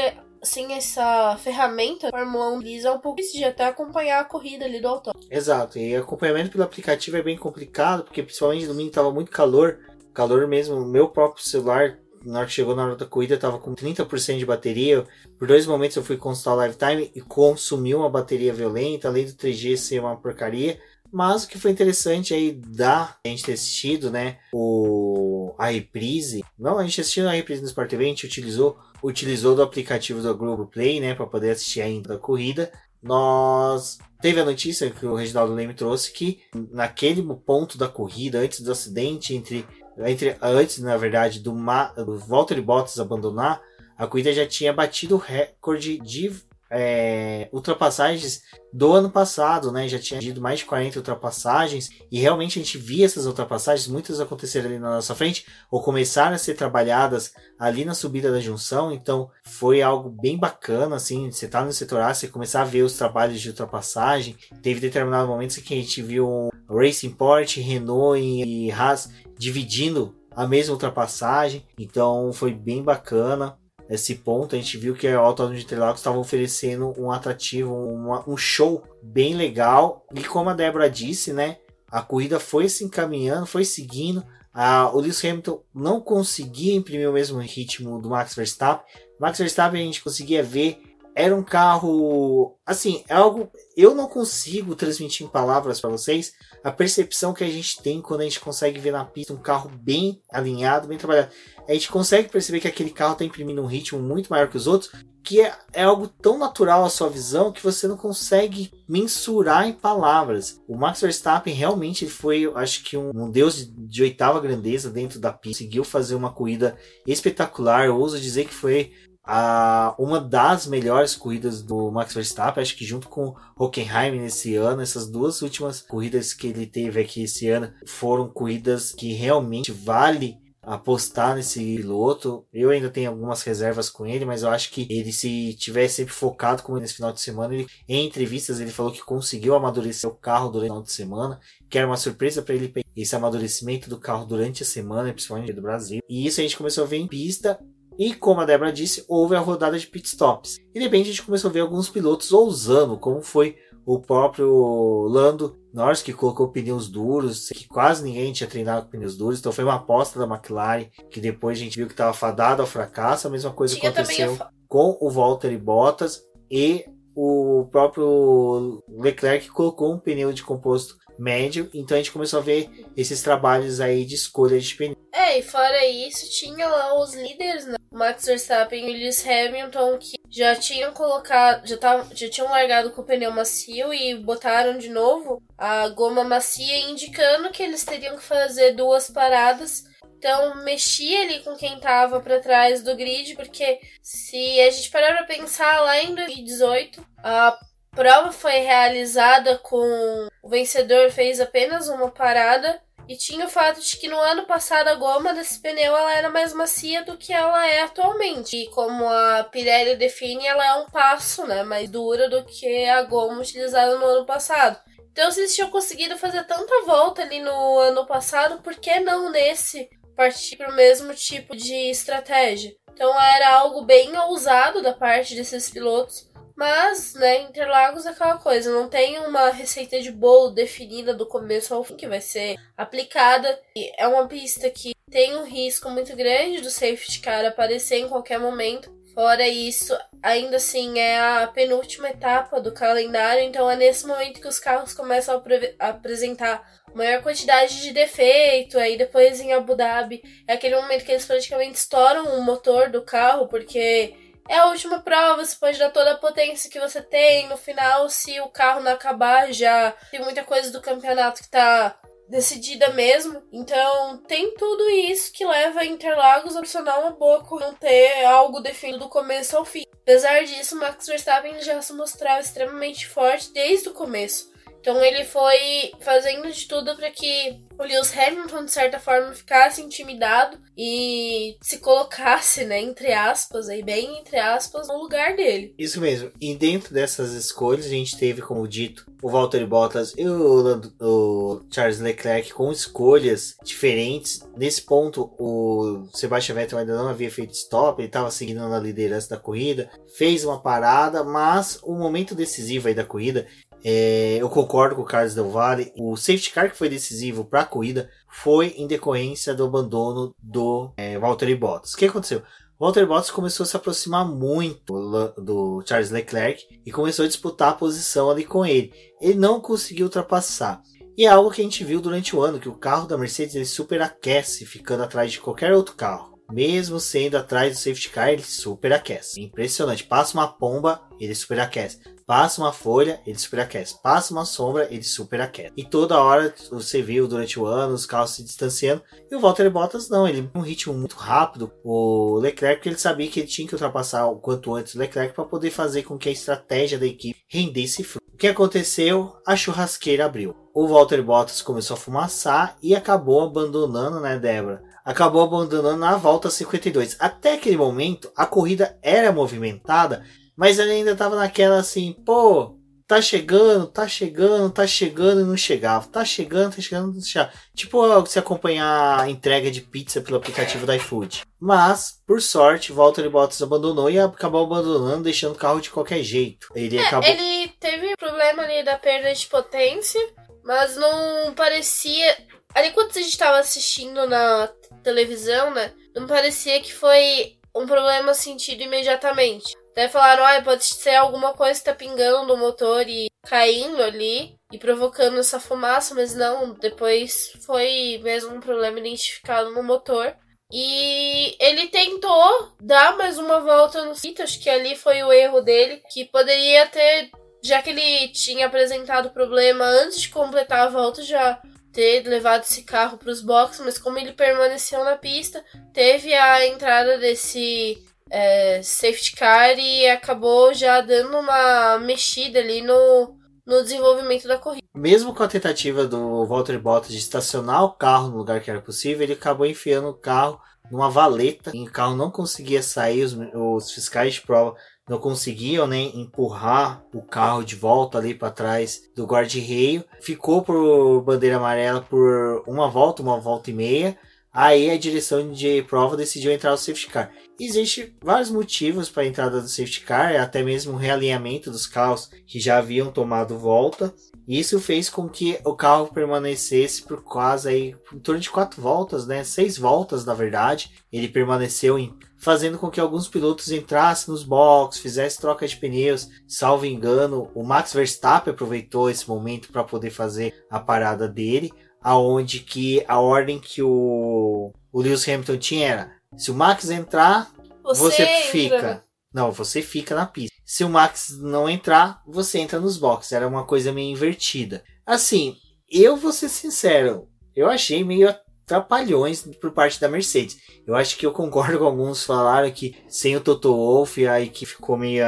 sem 0.47 0.73
essa 0.75 1.37
ferramenta, 1.43 2.09
a 2.09 2.11
Fórmula 2.11 2.51
1 2.51 2.59
Blizz 2.61 2.85
é 2.85 2.91
um 2.91 2.99
pouco 2.99 3.17
difícil 3.17 3.41
de 3.41 3.45
até 3.45 3.67
acompanhar 3.67 4.21
a 4.21 4.25
corrida 4.25 4.65
ali 4.65 4.81
do 4.81 4.89
autódromo. 4.89 5.27
Exato, 5.31 5.79
e 5.79 5.95
acompanhamento 5.95 6.51
pelo 6.51 6.65
aplicativo 6.65 7.17
é 7.17 7.23
bem 7.23 7.37
complicado, 7.37 8.05
porque 8.05 8.23
principalmente 8.23 8.67
domingo 8.67 8.89
estava 8.89 9.11
muito 9.11 9.31
calor, 9.31 9.81
calor 10.15 10.47
mesmo, 10.47 10.87
meu 10.87 11.09
próprio 11.09 11.45
celular 11.45 11.99
na 12.25 12.39
hora 12.39 12.47
que 12.47 12.55
chegou 12.55 12.75
na 12.75 12.85
hora 12.85 12.97
da 12.97 13.07
corrida, 13.07 13.37
estava 13.37 13.57
com 13.57 13.73
30% 13.73 14.39
de 14.39 14.45
bateria. 14.45 15.05
Por 15.39 15.47
dois 15.47 15.65
momentos 15.65 15.97
eu 15.97 16.03
fui 16.03 16.17
consultar 16.17 16.57
o 16.57 16.67
Lifetime 16.67 17.11
e 17.15 17.21
consumiu 17.21 17.99
uma 17.99 18.11
bateria 18.11 18.53
violenta, 18.53 19.07
além 19.07 19.27
do 19.27 19.33
3G 19.33 19.77
ser 19.77 20.01
uma 20.01 20.17
porcaria. 20.17 20.77
Mas 21.13 21.45
o 21.45 21.49
que 21.49 21.57
foi 21.57 21.71
interessante 21.71 22.35
aí 22.35 22.51
da 22.51 23.17
gente 23.25 23.45
ter 23.45 23.53
assistido, 23.53 24.11
né? 24.11 24.39
O 24.53 25.55
a 25.59 25.67
reprise, 25.67 26.45
não, 26.59 26.79
a 26.79 26.83
gente 26.83 27.01
assistiu 27.01 27.29
a 27.29 27.33
reprise 27.33 27.63
no 27.63 27.69
Sport 27.69 27.89
TV, 27.89 28.05
a 28.05 28.09
gente 28.09 28.27
utilizou, 28.27 28.77
utilizou 29.07 29.55
do 29.55 29.63
aplicativo 29.63 30.21
do 30.21 30.37
Globo 30.37 30.67
Play, 30.67 30.99
né, 30.99 31.15
para 31.15 31.27
poder 31.27 31.51
assistir 31.51 31.81
ainda 31.81 32.15
a 32.15 32.19
corrida. 32.19 32.73
Nós 33.01 33.99
teve 34.21 34.41
a 34.41 34.45
notícia 34.45 34.91
que 34.91 35.07
o 35.07 35.15
Reginaldo 35.15 35.55
Leme 35.55 35.75
trouxe 35.75 36.13
que 36.13 36.41
naquele 36.73 37.23
ponto 37.37 37.79
da 37.79 37.87
corrida, 37.87 38.41
antes 38.41 38.61
do 38.61 38.73
acidente, 38.73 39.33
entre, 39.33 39.65
entre 39.99 40.37
antes, 40.43 40.79
na 40.79 40.97
verdade, 40.97 41.39
do, 41.39 41.55
Ma, 41.55 41.85
do 41.93 42.19
Valtteri 42.19 42.61
Bottas 42.61 42.99
abandonar, 42.99 43.63
a 43.97 44.09
corrida 44.09 44.33
já 44.33 44.45
tinha 44.45 44.73
batido 44.73 45.15
o 45.15 45.19
recorde 45.19 45.99
de 45.99 46.33
é, 46.71 47.49
ultrapassagens 47.53 48.43
do 48.73 48.93
ano 48.93 49.11
passado, 49.11 49.71
né? 49.73 49.89
Já 49.89 49.99
tinha 49.99 50.21
tido 50.21 50.41
mais 50.41 50.59
de 50.59 50.65
40 50.65 50.99
ultrapassagens 50.99 51.91
e 52.11 52.19
realmente 52.19 52.59
a 52.59 52.63
gente 52.63 52.77
via 52.79 53.07
essas 53.07 53.27
ultrapassagens, 53.27 53.89
muitas 53.89 54.21
aconteceram 54.21 54.67
ali 54.67 54.79
na 54.79 54.91
nossa 54.91 55.15
frente 55.15 55.47
ou 55.71 55.83
começaram 55.83 56.35
a 56.35 56.39
ser 56.39 56.55
trabalhadas 56.55 57.33
ali 57.59 57.85
na 57.85 57.95
subida 57.95 58.31
da 58.31 58.41
junção, 58.41 58.93
então 58.93 59.31
foi 59.45 59.81
algo 59.81 60.11
bem 60.11 60.37
bacana, 60.37 60.97
assim, 60.97 61.31
você 61.31 61.49
tá 61.49 61.65
no 61.65 61.73
setor 61.73 62.01
A, 62.01 62.13
você 62.13 62.29
começar 62.29 62.63
a 62.63 62.67
ver 62.67 62.83
os 62.83 62.95
trabalhos 62.95 63.41
de 63.41 63.49
ultrapassagem. 63.49 64.37
Teve 64.63 64.81
determinados 64.81 65.29
momentos 65.29 65.57
que 65.57 65.75
a 65.75 65.77
gente 65.77 66.03
viu 66.03 66.51
Racing 66.69 67.11
Port, 67.11 67.57
Renault 67.57 68.21
e 68.21 68.71
Haas 68.71 69.11
dividindo 69.39 70.15
a 70.35 70.47
mesma 70.47 70.75
ultrapassagem, 70.75 71.65
então 71.79 72.31
foi 72.33 72.53
bem 72.53 72.83
bacana 72.83 73.57
esse 73.89 74.17
ponto, 74.17 74.55
a 74.55 74.59
gente 74.59 74.77
viu 74.77 74.95
que 74.95 75.07
a 75.07 75.19
Autódromo 75.19 75.59
de 75.59 75.65
Interlagos 75.65 76.01
estava 76.01 76.19
oferecendo 76.19 76.93
um 76.99 77.11
atrativo, 77.11 77.73
uma, 77.73 78.29
um 78.29 78.37
show 78.37 78.83
bem 79.03 79.35
legal. 79.35 80.05
E 80.15 80.25
como 80.25 80.51
a 80.51 80.55
Débora 80.55 80.91
disse, 80.91 81.33
né, 81.33 81.59
a 81.91 82.03
corrida 82.03 82.41
foi 82.41 82.69
se 82.69 82.85
encaminhando, 82.85 83.47
foi 83.47 83.65
seguindo. 83.65 84.25
A, 84.53 84.91
o 84.93 85.01
Lewis 85.01 85.25
Hamilton 85.25 85.63
não 85.75 86.01
conseguia 86.01 86.75
imprimir 86.75 87.09
o 87.09 87.13
mesmo 87.13 87.39
ritmo 87.39 88.01
do 88.01 88.11
Max 88.11 88.35
Verstappen. 88.35 88.87
Max 89.21 89.39
Verstappen 89.39 89.81
a 89.81 89.85
gente 89.85 90.03
conseguia 90.03 90.43
ver 90.43 90.81
era 91.17 91.35
um 91.35 91.43
carro 91.43 92.59
assim 92.65 93.03
é 93.09 93.15
algo 93.15 93.51
eu 93.75 93.95
não 93.95 94.07
consigo 94.07 94.77
transmitir 94.77 95.27
em 95.27 95.31
palavras 95.31 95.81
para 95.81 95.89
vocês 95.89 96.35
a 96.63 96.71
percepção 96.71 97.33
que 97.33 97.43
a 97.43 97.49
gente 97.49 97.83
tem 97.83 98.03
quando 98.03 98.21
a 98.21 98.25
gente 98.25 98.39
consegue 98.39 98.79
ver 98.79 98.93
na 98.93 99.05
pista 99.05 99.33
um 99.33 99.39
carro 99.39 99.71
bem 99.71 100.21
alinhado 100.31 100.87
bem 100.87 100.99
trabalhado 100.99 101.31
a 101.69 101.73
gente 101.73 101.91
consegue 101.91 102.29
perceber 102.29 102.61
que 102.61 102.69
aquele 102.69 102.91
carro 102.91 103.15
está 103.15 103.25
imprimindo 103.25 103.61
um 103.61 103.67
ritmo 103.67 103.99
muito 104.01 104.29
maior 104.29 104.49
que 104.49 104.57
os 104.57 104.67
outros, 104.69 104.93
que 105.23 105.41
é, 105.41 105.53
é, 105.73 105.83
algo 105.83 106.07
tão 106.07 106.39
natural 106.39 106.85
à 106.85 106.89
sua 106.89 107.09
visão 107.09 107.51
que 107.51 107.63
você 107.63 107.89
não 107.89 107.97
consegue 107.97 108.71
mensurar 108.89 109.67
em 109.67 109.73
palavras. 109.73 110.63
O 110.69 110.77
Max 110.77 111.01
Verstappen 111.01 111.53
realmente 111.53 112.07
foi, 112.07 112.49
acho 112.55 112.85
que, 112.85 112.97
um, 112.97 113.11
um 113.13 113.29
deus 113.29 113.57
de, 113.57 113.67
de, 113.67 114.03
oitava 114.05 114.39
grandeza 114.39 114.89
dentro 114.89 115.19
da 115.19 115.33
pista. 115.33 115.65
Conseguiu 115.65 115.83
fazer 115.83 116.15
uma 116.15 116.33
corrida 116.33 116.77
espetacular. 117.05 117.87
Eu 117.87 117.99
ouso 117.99 118.21
dizer 118.21 118.47
que 118.47 118.55
foi 118.55 118.93
a, 119.27 119.95
uma 119.99 120.21
das 120.21 120.67
melhores 120.67 121.17
corridas 121.17 121.61
do 121.61 121.91
Max 121.91 122.15
Verstappen, 122.15 122.63
acho 122.63 122.77
que 122.77 122.85
junto 122.85 123.09
com 123.09 123.35
Hockenheim 123.59 124.21
nesse 124.21 124.55
ano, 124.55 124.81
essas 124.81 125.11
duas 125.11 125.43
últimas 125.43 125.83
corridas 125.83 126.33
que 126.33 126.47
ele 126.47 126.65
teve 126.65 127.01
aqui 127.01 127.25
esse 127.25 127.49
ano 127.49 127.73
foram 127.85 128.29
corridas 128.29 128.93
que 128.93 129.13
realmente 129.13 129.73
vale 129.73 130.39
apostar 130.63 131.37
nesse 131.37 131.61
piloto. 131.77 132.45
Eu 132.53 132.71
ainda 132.71 132.91
tenho 132.91 133.11
algumas 133.11 133.43
reservas 133.43 133.89
com 133.89 134.05
ele, 134.05 134.25
mas 134.25 134.43
eu 134.43 134.51
acho 134.51 134.71
que 134.71 134.87
ele 134.91 135.13
se 135.13 135.55
tivesse 135.55 135.97
sempre 135.97 136.13
focado 136.13 136.63
como 136.63 136.79
nesse 136.79 136.95
final 136.95 137.13
de 137.13 137.21
semana, 137.21 137.55
ele, 137.55 137.67
em 137.89 138.07
entrevistas 138.07 138.61
ele 138.61 138.71
falou 138.71 138.93
que 138.93 139.01
conseguiu 139.01 139.55
amadurecer 139.55 140.11
o 140.11 140.15
carro 140.15 140.51
durante 140.51 140.71
o 140.71 140.73
final 140.73 140.83
de 140.83 140.93
semana, 140.93 141.41
que 141.71 141.79
era 141.79 141.87
uma 141.87 141.97
surpresa 141.97 142.43
para 142.43 142.55
ele 142.55 142.73
esse 142.97 143.15
amadurecimento 143.15 143.89
do 143.89 143.99
carro 143.99 144.25
durante 144.25 144.63
a 144.63 144.67
semana, 144.67 145.13
principalmente 145.13 145.53
do 145.53 145.63
Brasil. 145.63 146.01
E 146.09 146.27
isso 146.27 146.41
a 146.41 146.43
gente 146.43 146.57
começou 146.57 146.85
a 146.85 146.87
ver 146.87 146.97
em 146.97 147.07
pista 147.07 147.59
e 147.99 148.15
como 148.15 148.41
a 148.41 148.45
Débora 148.45 148.73
disse, 148.73 149.05
houve 149.09 149.35
a 149.35 149.41
rodada 149.41 149.79
de 149.79 149.87
pitstops. 149.87 150.59
E 150.75 150.79
de 150.79 150.85
repente 150.85 151.09
a 151.09 151.13
gente 151.13 151.23
começou 151.23 151.49
a 151.51 151.53
ver 151.53 151.61
alguns 151.61 151.89
pilotos 151.89 152.33
ousando, 152.33 152.99
como 152.99 153.23
foi 153.23 153.57
o 153.85 154.01
próprio 154.01 155.07
Lando 155.09 155.57
Norris, 155.73 156.03
que 156.03 156.13
colocou 156.13 156.49
pneus 156.49 156.89
duros, 156.89 157.49
que 157.51 157.69
quase 157.69 158.03
ninguém 158.03 158.33
tinha 158.33 158.49
treinado 158.49 158.83
com 158.83 158.91
pneus 158.91 159.17
duros, 159.17 159.39
então 159.39 159.53
foi 159.53 159.63
uma 159.63 159.77
aposta 159.77 160.19
da 160.19 160.27
McLaren, 160.27 160.87
que 161.11 161.21
depois 161.21 161.57
a 161.57 161.61
gente 161.61 161.77
viu 161.77 161.87
que 161.87 161.93
estava 161.93 162.13
fadado 162.13 162.63
ao 162.63 162.69
fracasso. 162.69 163.29
A 163.29 163.31
mesma 163.31 163.53
coisa 163.53 163.77
tinha 163.77 163.91
aconteceu 163.91 164.37
com 164.69 164.99
o 165.01 165.09
Valtteri 165.09 165.57
Bottas 165.57 166.25
e 166.51 166.85
o 167.15 167.67
próprio 167.71 168.83
Leclerc 168.89 169.49
colocou 169.51 169.95
um 169.95 169.99
pneu 169.99 170.33
de 170.33 170.43
composto 170.43 170.97
médio, 171.19 171.71
então 171.73 171.97
a 171.97 172.01
gente 172.01 172.13
começou 172.13 172.41
a 172.41 172.43
ver 172.43 172.71
esses 172.97 173.23
trabalhos 173.23 173.81
aí 173.81 174.05
de 174.05 174.15
escolha 174.15 174.59
de 174.59 174.75
pneu. 174.75 174.97
É, 175.13 175.39
e 175.39 175.43
fora 175.43 175.85
isso, 175.87 176.31
tinha 176.31 176.69
lá 176.69 177.01
os 177.01 177.15
líderes, 177.15 177.67
né? 177.67 177.77
Max 177.91 178.27
Verstappen 178.27 178.87
e 178.87 178.93
Lewis 178.93 179.27
Hamilton, 179.27 179.99
que 179.99 180.17
já 180.31 180.55
tinham 180.55 180.93
colocado, 180.93 181.67
já, 181.67 181.79
tavam, 181.79 182.07
já 182.15 182.29
tinham 182.29 182.51
largado 182.51 182.91
com 182.91 183.01
o 183.01 183.05
pneu 183.05 183.31
macio 183.31 183.95
e 183.95 184.15
botaram 184.15 184.77
de 184.77 184.91
novo 184.91 185.43
a 185.57 185.89
goma 185.89 186.23
macia, 186.23 186.91
indicando 186.91 187.51
que 187.51 187.63
eles 187.63 187.85
teriam 187.85 188.17
que 188.17 188.23
fazer 188.23 188.73
duas 188.73 189.11
paradas. 189.11 189.85
Então, 190.19 190.63
mexia 190.65 191.23
ali 191.23 191.41
com 191.41 191.57
quem 191.57 191.79
tava 191.79 192.21
para 192.21 192.41
trás 192.41 192.83
do 192.83 192.95
grid, 192.95 193.35
porque 193.37 193.81
se 194.03 194.61
a 194.61 194.71
gente 194.71 194.91
parar 194.91 195.17
pra 195.17 195.25
pensar 195.25 195.81
lá 195.81 196.03
em 196.03 196.15
2018, 196.15 197.07
a 197.23 197.59
prova 197.97 198.31
foi 198.31 198.59
realizada 198.59 199.57
com 199.59 200.29
o 200.43 200.49
vencedor 200.49 201.11
fez 201.11 201.41
apenas 201.41 201.89
uma 201.89 202.11
parada 202.11 202.81
e 203.09 203.17
tinha 203.17 203.47
o 203.47 203.49
fato 203.49 203.81
de 203.81 203.97
que 203.97 204.07
no 204.07 204.19
ano 204.19 204.45
passado 204.45 204.89
a 204.89 204.95
goma 204.95 205.33
desse 205.33 205.61
pneu 205.61 205.97
ela 205.97 206.13
era 206.15 206.29
mais 206.29 206.53
macia 206.53 207.05
do 207.05 207.17
que 207.17 207.33
ela 207.33 207.67
é 207.67 207.83
atualmente. 207.83 208.57
E 208.57 208.71
como 208.71 209.09
a 209.09 209.45
Pirelli 209.45 209.97
define, 209.97 210.47
ela 210.47 210.67
é 210.67 210.75
um 210.75 210.91
passo 210.91 211.47
né, 211.47 211.63
mais 211.63 211.89
dura 211.89 212.29
do 212.29 212.45
que 212.45 212.85
a 212.85 213.03
goma 213.03 213.41
utilizada 213.41 213.97
no 213.97 214.05
ano 214.05 214.27
passado. 214.27 214.79
Então, 215.13 215.31
se 215.31 215.41
eles 215.41 215.55
tinham 215.55 215.71
conseguido 215.71 216.19
fazer 216.19 216.45
tanta 216.45 216.85
volta 216.85 217.23
ali 217.23 217.41
no 217.41 217.79
ano 217.79 218.05
passado, 218.07 218.61
por 218.61 218.75
que 218.75 219.01
não 219.01 219.31
nesse 219.31 219.89
partir 220.15 220.57
para 220.57 220.71
o 220.71 220.77
mesmo 220.77 221.15
tipo 221.15 221.57
de 221.57 221.91
estratégia? 221.91 222.75
Então, 222.93 223.19
era 223.21 223.55
algo 223.55 223.83
bem 223.83 224.15
ousado 224.19 224.83
da 224.83 224.93
parte 224.93 225.35
desses 225.35 225.71
pilotos 225.71 226.26
mas, 226.57 227.15
né, 227.15 227.43
Interlagos 227.43 228.07
é 228.07 228.11
aquela 228.11 228.39
coisa, 228.39 228.73
não 228.73 228.89
tem 228.89 229.19
uma 229.19 229.51
receita 229.51 230.01
de 230.01 230.11
bolo 230.11 230.51
definida 230.51 231.13
do 231.13 231.27
começo 231.27 231.75
ao 231.75 231.85
fim 231.85 231.97
que 231.97 232.09
vai 232.09 232.21
ser 232.21 232.57
aplicada. 232.77 233.61
E 233.77 233.93
é 233.99 234.09
uma 234.09 234.27
pista 234.27 234.71
que 234.71 234.95
tem 235.11 235.37
um 235.37 235.45
risco 235.45 235.91
muito 235.91 236.17
grande 236.17 236.63
do 236.63 236.71
safety 236.71 237.21
car 237.21 237.45
aparecer 237.45 237.99
em 237.99 238.09
qualquer 238.09 238.41
momento. 238.41 238.91
Fora 239.15 239.49
isso, 239.49 239.97
ainda 240.23 240.57
assim 240.57 240.99
é 240.99 241.19
a 241.19 241.47
penúltima 241.47 242.11
etapa 242.11 242.61
do 242.61 242.73
calendário, 242.73 243.43
então 243.43 243.71
é 243.71 243.75
nesse 243.75 244.07
momento 244.07 244.41
que 244.41 244.49
os 244.49 244.59
carros 244.59 244.93
começam 244.93 245.43
a, 245.79 245.89
apresentar 245.89 246.63
maior 246.95 247.23
quantidade 247.23 247.81
de 247.81 247.93
defeito. 247.93 248.79
Aí 248.79 248.99
depois 248.99 249.41
em 249.41 249.53
Abu 249.53 249.75
Dhabi 249.75 250.23
é 250.47 250.55
aquele 250.55 250.77
momento 250.77 251.05
que 251.05 251.13
eles 251.13 251.25
praticamente 251.25 251.79
estouram 251.79 252.39
o 252.39 252.43
motor 252.43 252.91
do 252.91 253.03
carro, 253.03 253.47
porque 253.47 254.15
é 254.49 254.57
a 254.57 254.67
última 254.67 255.01
prova, 255.01 255.45
você 255.45 255.57
pode 255.59 255.79
dar 255.79 255.91
toda 255.91 256.13
a 256.13 256.19
potência 256.19 256.71
que 256.71 256.81
você 256.81 257.03
tem. 257.03 257.49
No 257.49 257.57
final, 257.57 258.09
se 258.09 258.41
o 258.41 258.49
carro 258.49 258.81
não 258.81 258.93
acabar, 258.93 259.53
já 259.53 259.93
tem 260.11 260.21
muita 260.21 260.45
coisa 260.45 260.71
do 260.71 260.81
campeonato 260.81 261.43
que 261.43 261.51
tá 261.51 261.99
decidida 262.29 262.91
mesmo. 262.91 263.43
Então, 263.53 264.19
tem 264.27 264.55
tudo 264.55 264.89
isso 264.91 265.33
que 265.33 265.47
leva 265.47 265.81
a 265.81 265.87
Interlagos 265.87 266.57
a 266.57 266.61
funcionar 266.61 266.99
uma 266.99 267.11
boa 267.11 267.45
não 267.61 267.75
ter 267.75 268.25
algo 268.25 268.61
definido 268.61 269.01
do 269.01 269.09
começo 269.09 269.57
ao 269.57 269.65
fim. 269.65 269.85
Apesar 270.03 270.45
disso, 270.45 270.77
Max 270.77 271.07
Verstappen 271.07 271.61
já 271.61 271.81
se 271.83 271.93
mostrava 271.93 272.41
extremamente 272.41 273.09
forte 273.09 273.53
desde 273.53 273.89
o 273.89 273.95
começo. 273.95 274.53
Então 274.87 275.03
ele 275.03 275.25
foi 275.25 275.91
fazendo 276.01 276.49
de 276.49 276.69
tudo 276.69 276.95
para 276.95 277.11
que 277.11 277.61
o 277.77 277.83
Lewis 277.83 278.17
Hamilton, 278.17 278.67
de 278.67 278.71
certa 278.71 279.01
forma, 279.01 279.35
ficasse 279.35 279.83
intimidado 279.83 280.59
e 280.79 281.57
se 281.61 281.79
colocasse, 281.79 282.65
né, 282.65 282.81
entre 282.81 283.13
aspas, 283.13 283.69
aí 283.69 283.83
bem 283.83 284.21
entre 284.21 284.39
aspas, 284.39 284.87
no 284.87 284.97
lugar 284.97 285.35
dele. 285.35 285.75
Isso 285.77 286.01
mesmo. 286.01 286.31
E 286.41 286.55
dentro 286.55 286.95
dessas 286.95 287.33
escolhas, 287.33 287.87
a 287.87 287.89
gente 287.89 288.17
teve, 288.17 288.41
como 288.41 288.69
dito, 288.69 289.05
o 289.21 289.29
Valtteri 289.29 289.67
Bottas 289.67 290.15
e 290.17 290.27
o, 290.27 290.81
o 291.01 291.61
Charles 291.71 291.99
Leclerc 291.99 292.53
com 292.53 292.71
escolhas 292.71 293.57
diferentes. 293.65 294.41
Nesse 294.57 294.83
ponto, 294.83 295.35
o 295.39 296.07
Sebastian 296.15 296.55
Vettel 296.55 296.79
ainda 296.79 296.97
não 296.97 297.09
havia 297.09 297.31
feito 297.31 297.55
stop, 297.55 298.01
ele 298.01 298.07
estava 298.07 298.31
seguindo 298.31 298.61
na 298.69 298.79
liderança 298.79 299.31
da 299.31 299.37
corrida, 299.37 299.91
fez 300.17 300.45
uma 300.45 300.61
parada, 300.61 301.25
mas 301.25 301.79
o 301.83 301.95
momento 301.95 302.35
decisivo 302.35 302.89
aí 302.89 302.95
da 302.95 303.05
corrida 303.05 303.47
é, 303.85 304.39
eu 304.41 304.49
concordo 304.49 304.97
com 304.97 305.03
o 305.03 305.07
Carlos 305.07 305.35
Del 305.35 305.51
Valle. 305.51 305.93
O 305.97 306.17
safety 306.17 306.51
car 306.51 306.71
que 306.71 306.77
foi 306.77 306.89
decisivo 306.89 307.45
para 307.45 307.61
a 307.61 307.67
corrida 307.67 308.11
foi 308.29 308.75
em 308.77 308.87
decorrência 308.87 309.55
do 309.55 309.65
abandono 309.65 310.35
do 310.43 310.93
é, 310.97 311.19
Valtteri 311.19 311.55
Bottas. 311.55 311.95
O 311.95 311.97
que 311.97 312.07
aconteceu? 312.07 312.43
O 312.79 312.85
Valtteri 312.85 313.07
Bottas 313.07 313.31
começou 313.31 313.65
a 313.65 313.67
se 313.67 313.77
aproximar 313.77 314.27
muito 314.27 314.93
do 315.39 315.83
Charles 315.87 316.11
Leclerc 316.11 316.63
e 316.85 316.93
começou 316.93 317.25
a 317.25 317.29
disputar 317.29 317.71
a 317.71 317.77
posição 317.77 318.31
ali 318.31 318.45
com 318.45 318.67
ele. 318.67 318.93
Ele 319.21 319.39
não 319.39 319.61
conseguiu 319.61 320.07
ultrapassar. 320.07 320.83
E 321.17 321.25
é 321.25 321.29
algo 321.29 321.51
que 321.51 321.63
a 321.63 321.65
gente 321.65 321.83
viu 321.83 321.99
durante 322.01 322.37
o 322.37 322.43
ano, 322.43 322.59
que 322.59 322.69
o 322.69 322.77
carro 322.77 323.07
da 323.07 323.17
Mercedes 323.17 323.55
ele 323.55 323.65
superaquece, 323.65 324.67
ficando 324.67 325.03
atrás 325.03 325.33
de 325.33 325.41
qualquer 325.41 325.73
outro 325.73 325.95
carro. 325.95 326.36
Mesmo 326.51 327.01
sendo 327.01 327.37
atrás 327.37 327.73
do 327.73 327.79
safety 327.79 328.11
car, 328.11 328.31
ele 328.31 328.43
superaquece. 328.43 329.41
Impressionante. 329.41 330.05
Passa 330.05 330.35
uma 330.35 330.49
pomba, 330.49 331.03
ele 331.19 331.35
superaquece. 331.35 331.99
Passa 332.27 332.61
uma 332.61 332.73
folha, 332.73 333.21
ele 333.27 333.39
superaquece. 333.39 334.01
Passa 334.03 334.33
uma 334.33 334.45
sombra, 334.45 334.89
ele 334.91 335.03
superaquece. 335.03 335.73
E 335.77 335.85
toda 335.85 336.21
hora 336.21 336.55
você 336.71 337.01
viu 337.01 337.29
durante 337.29 337.59
o 337.59 337.67
ano 337.67 337.95
os 337.95 338.07
carros 338.07 338.31
se 338.31 338.43
distanciando. 338.43 339.03
E 339.31 339.37
o 339.37 339.41
Valtteri 339.41 339.71
Bottas 339.71 340.09
não, 340.09 340.27
ele 340.27 340.51
um 340.55 340.61
ritmo 340.61 340.93
muito 340.93 341.17
rápido. 341.17 341.71
O 341.85 342.39
Leclerc, 342.39 342.77
porque 342.79 342.89
ele 342.89 342.99
sabia 342.99 343.29
que 343.29 343.41
ele 343.41 343.47
tinha 343.47 343.67
que 343.67 343.75
ultrapassar 343.75 344.27
o 344.27 344.37
quanto 344.37 344.75
antes 344.75 344.95
o 344.95 344.99
Leclerc 344.99 345.35
para 345.35 345.45
poder 345.45 345.71
fazer 345.71 346.03
com 346.03 346.19
que 346.19 346.29
a 346.29 346.33
estratégia 346.33 346.99
da 346.99 347.07
equipe 347.07 347.41
rendesse 347.49 348.03
fruto. 348.03 348.27
O 348.33 348.37
que 348.37 348.49
aconteceu? 348.49 349.37
A 349.47 349.57
churrasqueira 349.57 350.27
abriu. 350.27 350.55
O 350.75 350.87
Valtteri 350.87 351.23
Bottas 351.23 351.63
começou 351.63 351.95
a 351.95 351.99
fumaçar 351.99 352.77
e 352.83 352.95
acabou 352.95 353.41
abandonando, 353.41 354.21
né, 354.21 354.39
Débora? 354.39 354.83
Acabou 355.07 355.43
abandonando 355.43 355.99
na 355.99 356.17
volta 356.17 356.51
52. 356.51 357.17
Até 357.21 357.55
aquele 357.55 357.77
momento, 357.77 358.29
a 358.37 358.45
corrida 358.45 358.99
era 359.01 359.31
movimentada, 359.31 360.25
mas 360.57 360.81
ele 360.81 360.91
ainda 360.91 361.13
estava 361.13 361.37
naquela 361.37 361.79
assim, 361.79 362.13
pô, 362.13 362.77
tá 363.07 363.23
chegando, 363.23 363.87
tá 363.87 364.09
chegando, 364.09 364.69
tá 364.69 364.85
chegando 364.85 365.43
e 365.43 365.45
não 365.45 365.57
chegava. 365.57 366.09
Tá 366.09 366.25
chegando, 366.25 366.75
tá 366.75 366.83
chegando, 366.83 367.15
não 367.15 367.21
chegava. 367.21 367.53
Tipo 367.73 368.21
você 368.21 368.41
acompanhar 368.41 369.21
a 369.21 369.31
entrega 369.31 369.71
de 369.71 369.81
pizza 369.81 370.21
pelo 370.21 370.39
aplicativo 370.39 370.85
da 370.85 370.97
iFood. 370.97 371.43
Mas, 371.61 372.21
por 372.27 372.43
sorte, 372.43 372.93
Valtteri 372.93 373.29
Bottas 373.29 373.63
abandonou 373.63 374.11
e 374.11 374.19
acabou 374.19 374.65
abandonando, 374.65 375.23
deixando 375.23 375.53
o 375.55 375.59
carro 375.59 375.81
de 375.81 375.91
qualquer 375.91 376.23
jeito. 376.23 376.67
Ele 376.75 376.99
É, 376.99 377.07
acabou. 377.07 377.29
Ele 377.29 377.69
teve 377.79 378.17
problema 378.17 378.65
ali 378.65 378.85
da 378.85 378.99
perda 378.99 379.33
de 379.33 379.47
potência, 379.47 380.21
mas 380.65 380.97
não 380.97 381.55
parecia. 381.55 382.37
Ali 382.75 382.91
quando 382.91 383.17
a 383.17 383.23
gente 383.23 383.39
tava 383.39 383.59
assistindo 383.59 384.27
na 384.27 384.69
televisão, 385.07 385.73
né? 385.73 385.93
Não 386.15 386.27
parecia 386.27 386.81
que 386.81 386.93
foi 386.93 387.57
um 387.75 387.87
problema 387.87 388.35
sentido 388.35 388.83
imediatamente. 388.83 389.77
Até 389.93 390.09
falaram, 390.09 390.45
ah, 390.45 390.61
pode 390.63 390.85
ser 390.85 391.15
alguma 391.15 391.55
coisa 391.55 391.79
que 391.79 391.87
tá 391.87 391.95
pingando 391.95 392.49
no 392.49 392.57
motor 392.57 393.09
e 393.09 393.29
caindo 393.47 394.03
ali 394.03 394.57
e 394.73 394.79
provocando 394.79 395.39
essa 395.39 395.61
fumaça, 395.61 396.15
mas 396.15 396.35
não, 396.35 396.75
depois 396.75 397.53
foi 397.65 398.21
mesmo 398.23 398.55
um 398.55 398.61
problema 398.61 398.99
identificado 398.99 399.71
no 399.71 399.83
motor. 399.83 400.35
E 400.73 401.57
ele 401.61 401.87
tentou 401.87 402.73
dar 402.81 403.17
mais 403.17 403.39
uma 403.39 403.61
volta 403.61 404.05
no 404.05 404.17
sítio, 404.17 404.43
acho 404.43 404.61
que 404.61 404.69
ali 404.69 404.97
foi 404.97 405.23
o 405.23 405.33
erro 405.33 405.61
dele, 405.61 406.03
que 406.11 406.25
poderia 406.25 406.87
ter, 406.89 407.31
já 407.63 407.81
que 407.81 407.91
ele 407.91 408.29
tinha 408.33 408.67
apresentado 408.67 409.27
o 409.27 409.33
problema 409.33 409.85
antes 409.85 410.23
de 410.23 410.31
completar 410.31 410.89
a 410.89 410.91
volta, 410.91 411.23
já 411.23 411.63
ter 411.97 412.29
levado 412.29 412.61
esse 412.61 412.83
carro 412.83 413.17
para 413.17 413.31
os 413.31 413.41
boxes, 413.41 413.81
mas 413.83 413.97
como 413.97 414.19
ele 414.19 414.35
permaneceu 414.35 415.03
na 415.03 415.17
pista, 415.17 415.65
teve 415.95 416.35
a 416.35 416.67
entrada 416.67 417.17
desse 417.17 417.97
é, 418.31 418.83
safety 418.83 419.35
car 419.35 419.79
e 419.79 420.07
acabou 420.07 420.75
já 420.75 421.01
dando 421.01 421.39
uma 421.39 421.99
mexida 421.99 422.59
ali 422.59 422.83
no, 422.83 423.35
no 423.65 423.83
desenvolvimento 423.83 424.47
da 424.47 424.59
corrida. 424.59 424.87
Mesmo 424.95 425.35
com 425.35 425.43
a 425.43 425.49
tentativa 425.49 426.07
do 426.07 426.45
Valtteri 426.45 426.77
Bottas 426.77 427.13
de 427.13 427.19
estacionar 427.19 427.83
o 427.83 427.95
carro 427.95 428.29
no 428.29 428.37
lugar 428.37 428.61
que 428.61 428.71
era 428.71 428.83
possível, 428.83 429.23
ele 429.23 429.33
acabou 429.33 429.65
enfiando 429.65 430.09
o 430.09 430.15
carro 430.15 430.61
numa 430.91 431.09
valeta 431.09 431.71
e 431.75 431.83
o 431.83 431.91
carro 431.91 432.15
não 432.15 432.31
conseguia 432.31 432.83
sair, 432.83 433.25
os, 433.25 433.35
os 433.55 433.91
fiscais 433.91 434.35
de 434.35 434.43
prova 434.43 434.77
não 435.09 435.19
conseguiam 435.19 435.87
né, 435.87 436.11
empurrar 436.15 437.05
o 437.15 437.23
carro 437.23 437.63
de 437.63 437.77
volta 437.77 438.19
ali 438.19 438.35
para 438.35 438.51
trás 438.51 439.03
do 439.15 439.25
guarda-reio. 439.25 440.05
Ficou 440.21 440.63
por 440.63 441.23
bandeira 441.23 441.57
amarela 441.57 442.01
por 442.01 442.65
uma 442.67 442.89
volta, 442.89 443.23
uma 443.23 443.39
volta 443.39 443.71
e 443.71 443.75
meia. 443.75 444.19
Aí 444.53 444.91
a 444.91 444.97
direção 444.97 445.53
de 445.53 445.83
prova 445.83 446.17
decidiu 446.17 446.51
entrar 446.51 446.73
o 446.73 446.79
safety 446.79 447.09
car. 447.09 447.31
Existem 447.61 448.17
vários 448.25 448.51
motivos 448.51 449.11
para 449.11 449.23
a 449.23 449.27
entrada 449.27 449.61
do 449.61 449.69
safety 449.69 450.01
car, 450.01 450.35
até 450.41 450.63
mesmo 450.63 450.95
o 450.95 450.97
realinhamento 450.97 451.71
dos 451.71 451.87
carros 451.87 452.31
que 452.47 452.59
já 452.59 452.79
haviam 452.79 453.13
tomado 453.13 453.59
volta. 453.59 454.15
Isso 454.49 454.81
fez 454.81 455.11
com 455.11 455.29
que 455.29 455.59
o 455.63 455.75
carro 455.75 456.07
permanecesse 456.07 457.03
por 457.03 457.23
quase 457.23 457.69
aí, 457.69 457.97
em 458.15 458.19
torno 458.19 458.41
de 458.41 458.49
quatro 458.49 458.81
voltas, 458.81 459.27
né? 459.27 459.45
Seis 459.45 459.77
voltas, 459.77 460.25
na 460.25 460.33
verdade. 460.33 460.91
Ele 461.13 461.29
permaneceu 461.29 461.99
em, 461.99 462.17
fazendo 462.39 462.79
com 462.79 462.91
que 462.91 463.01
alguns 463.01 463.29
pilotos 463.29 463.71
entrassem 463.71 464.33
nos 464.33 464.43
boxes, 464.45 465.03
fizessem 465.03 465.41
troca 465.41 465.67
de 465.67 465.77
pneus. 465.77 466.29
Salvo 466.47 466.87
engano, 466.87 467.51
o 467.55 467.63
Max 467.63 467.93
Verstappen 467.93 468.53
aproveitou 468.53 469.11
esse 469.11 469.29
momento 469.29 469.73
para 469.73 469.85
poder 469.85 470.11
fazer 470.11 470.55
a 470.71 470.79
parada 470.79 471.29
dele, 471.29 471.73
aonde 472.03 472.61
que 472.61 473.05
a 473.09 473.19
ordem 473.19 473.59
que 473.59 473.83
o, 473.83 474.73
o 474.93 475.01
Lewis 475.01 475.27
Hamilton 475.29 475.57
tinha 475.57 475.89
era: 475.89 476.13
se 476.37 476.51
o 476.51 476.55
Max 476.55 476.89
entrar, 476.91 477.51
Você, 477.83 478.01
você 478.01 478.23
entra. 478.23 478.51
fica. 478.51 479.05
Não, 479.33 479.53
você 479.53 479.83
fica 479.83 480.15
na 480.15 480.25
pista. 480.25 480.57
Se 480.65 480.83
o 480.83 480.89
Max 480.89 481.37
não 481.39 481.69
entrar, 481.69 482.23
você 482.27 482.59
entra 482.59 482.81
nos 482.81 482.97
boxes. 482.97 483.33
Era 483.33 483.47
uma 483.47 483.65
coisa 483.67 483.93
meio 483.93 484.11
invertida. 484.11 484.83
Assim, 485.05 485.57
eu 485.89 486.17
vou 486.17 486.33
ser 486.33 486.49
sincero, 486.49 487.29
eu 487.55 487.69
achei 487.69 488.03
meio 488.03 488.35
atrapalhões 488.67 489.43
por 489.61 489.71
parte 489.71 490.01
da 490.01 490.09
Mercedes. 490.09 490.59
Eu 490.85 490.97
acho 490.97 491.17
que 491.17 491.25
eu 491.25 491.33
concordo 491.33 491.79
com 491.79 491.85
alguns 491.85 492.25
falaram 492.25 492.71
que 492.71 492.97
sem 493.09 493.37
o 493.37 493.41
Toto 493.41 493.75
Wolff 493.75 494.27
a 494.27 494.41
equipe 494.41 494.73
ficou 494.73 494.99
meio 494.99 495.25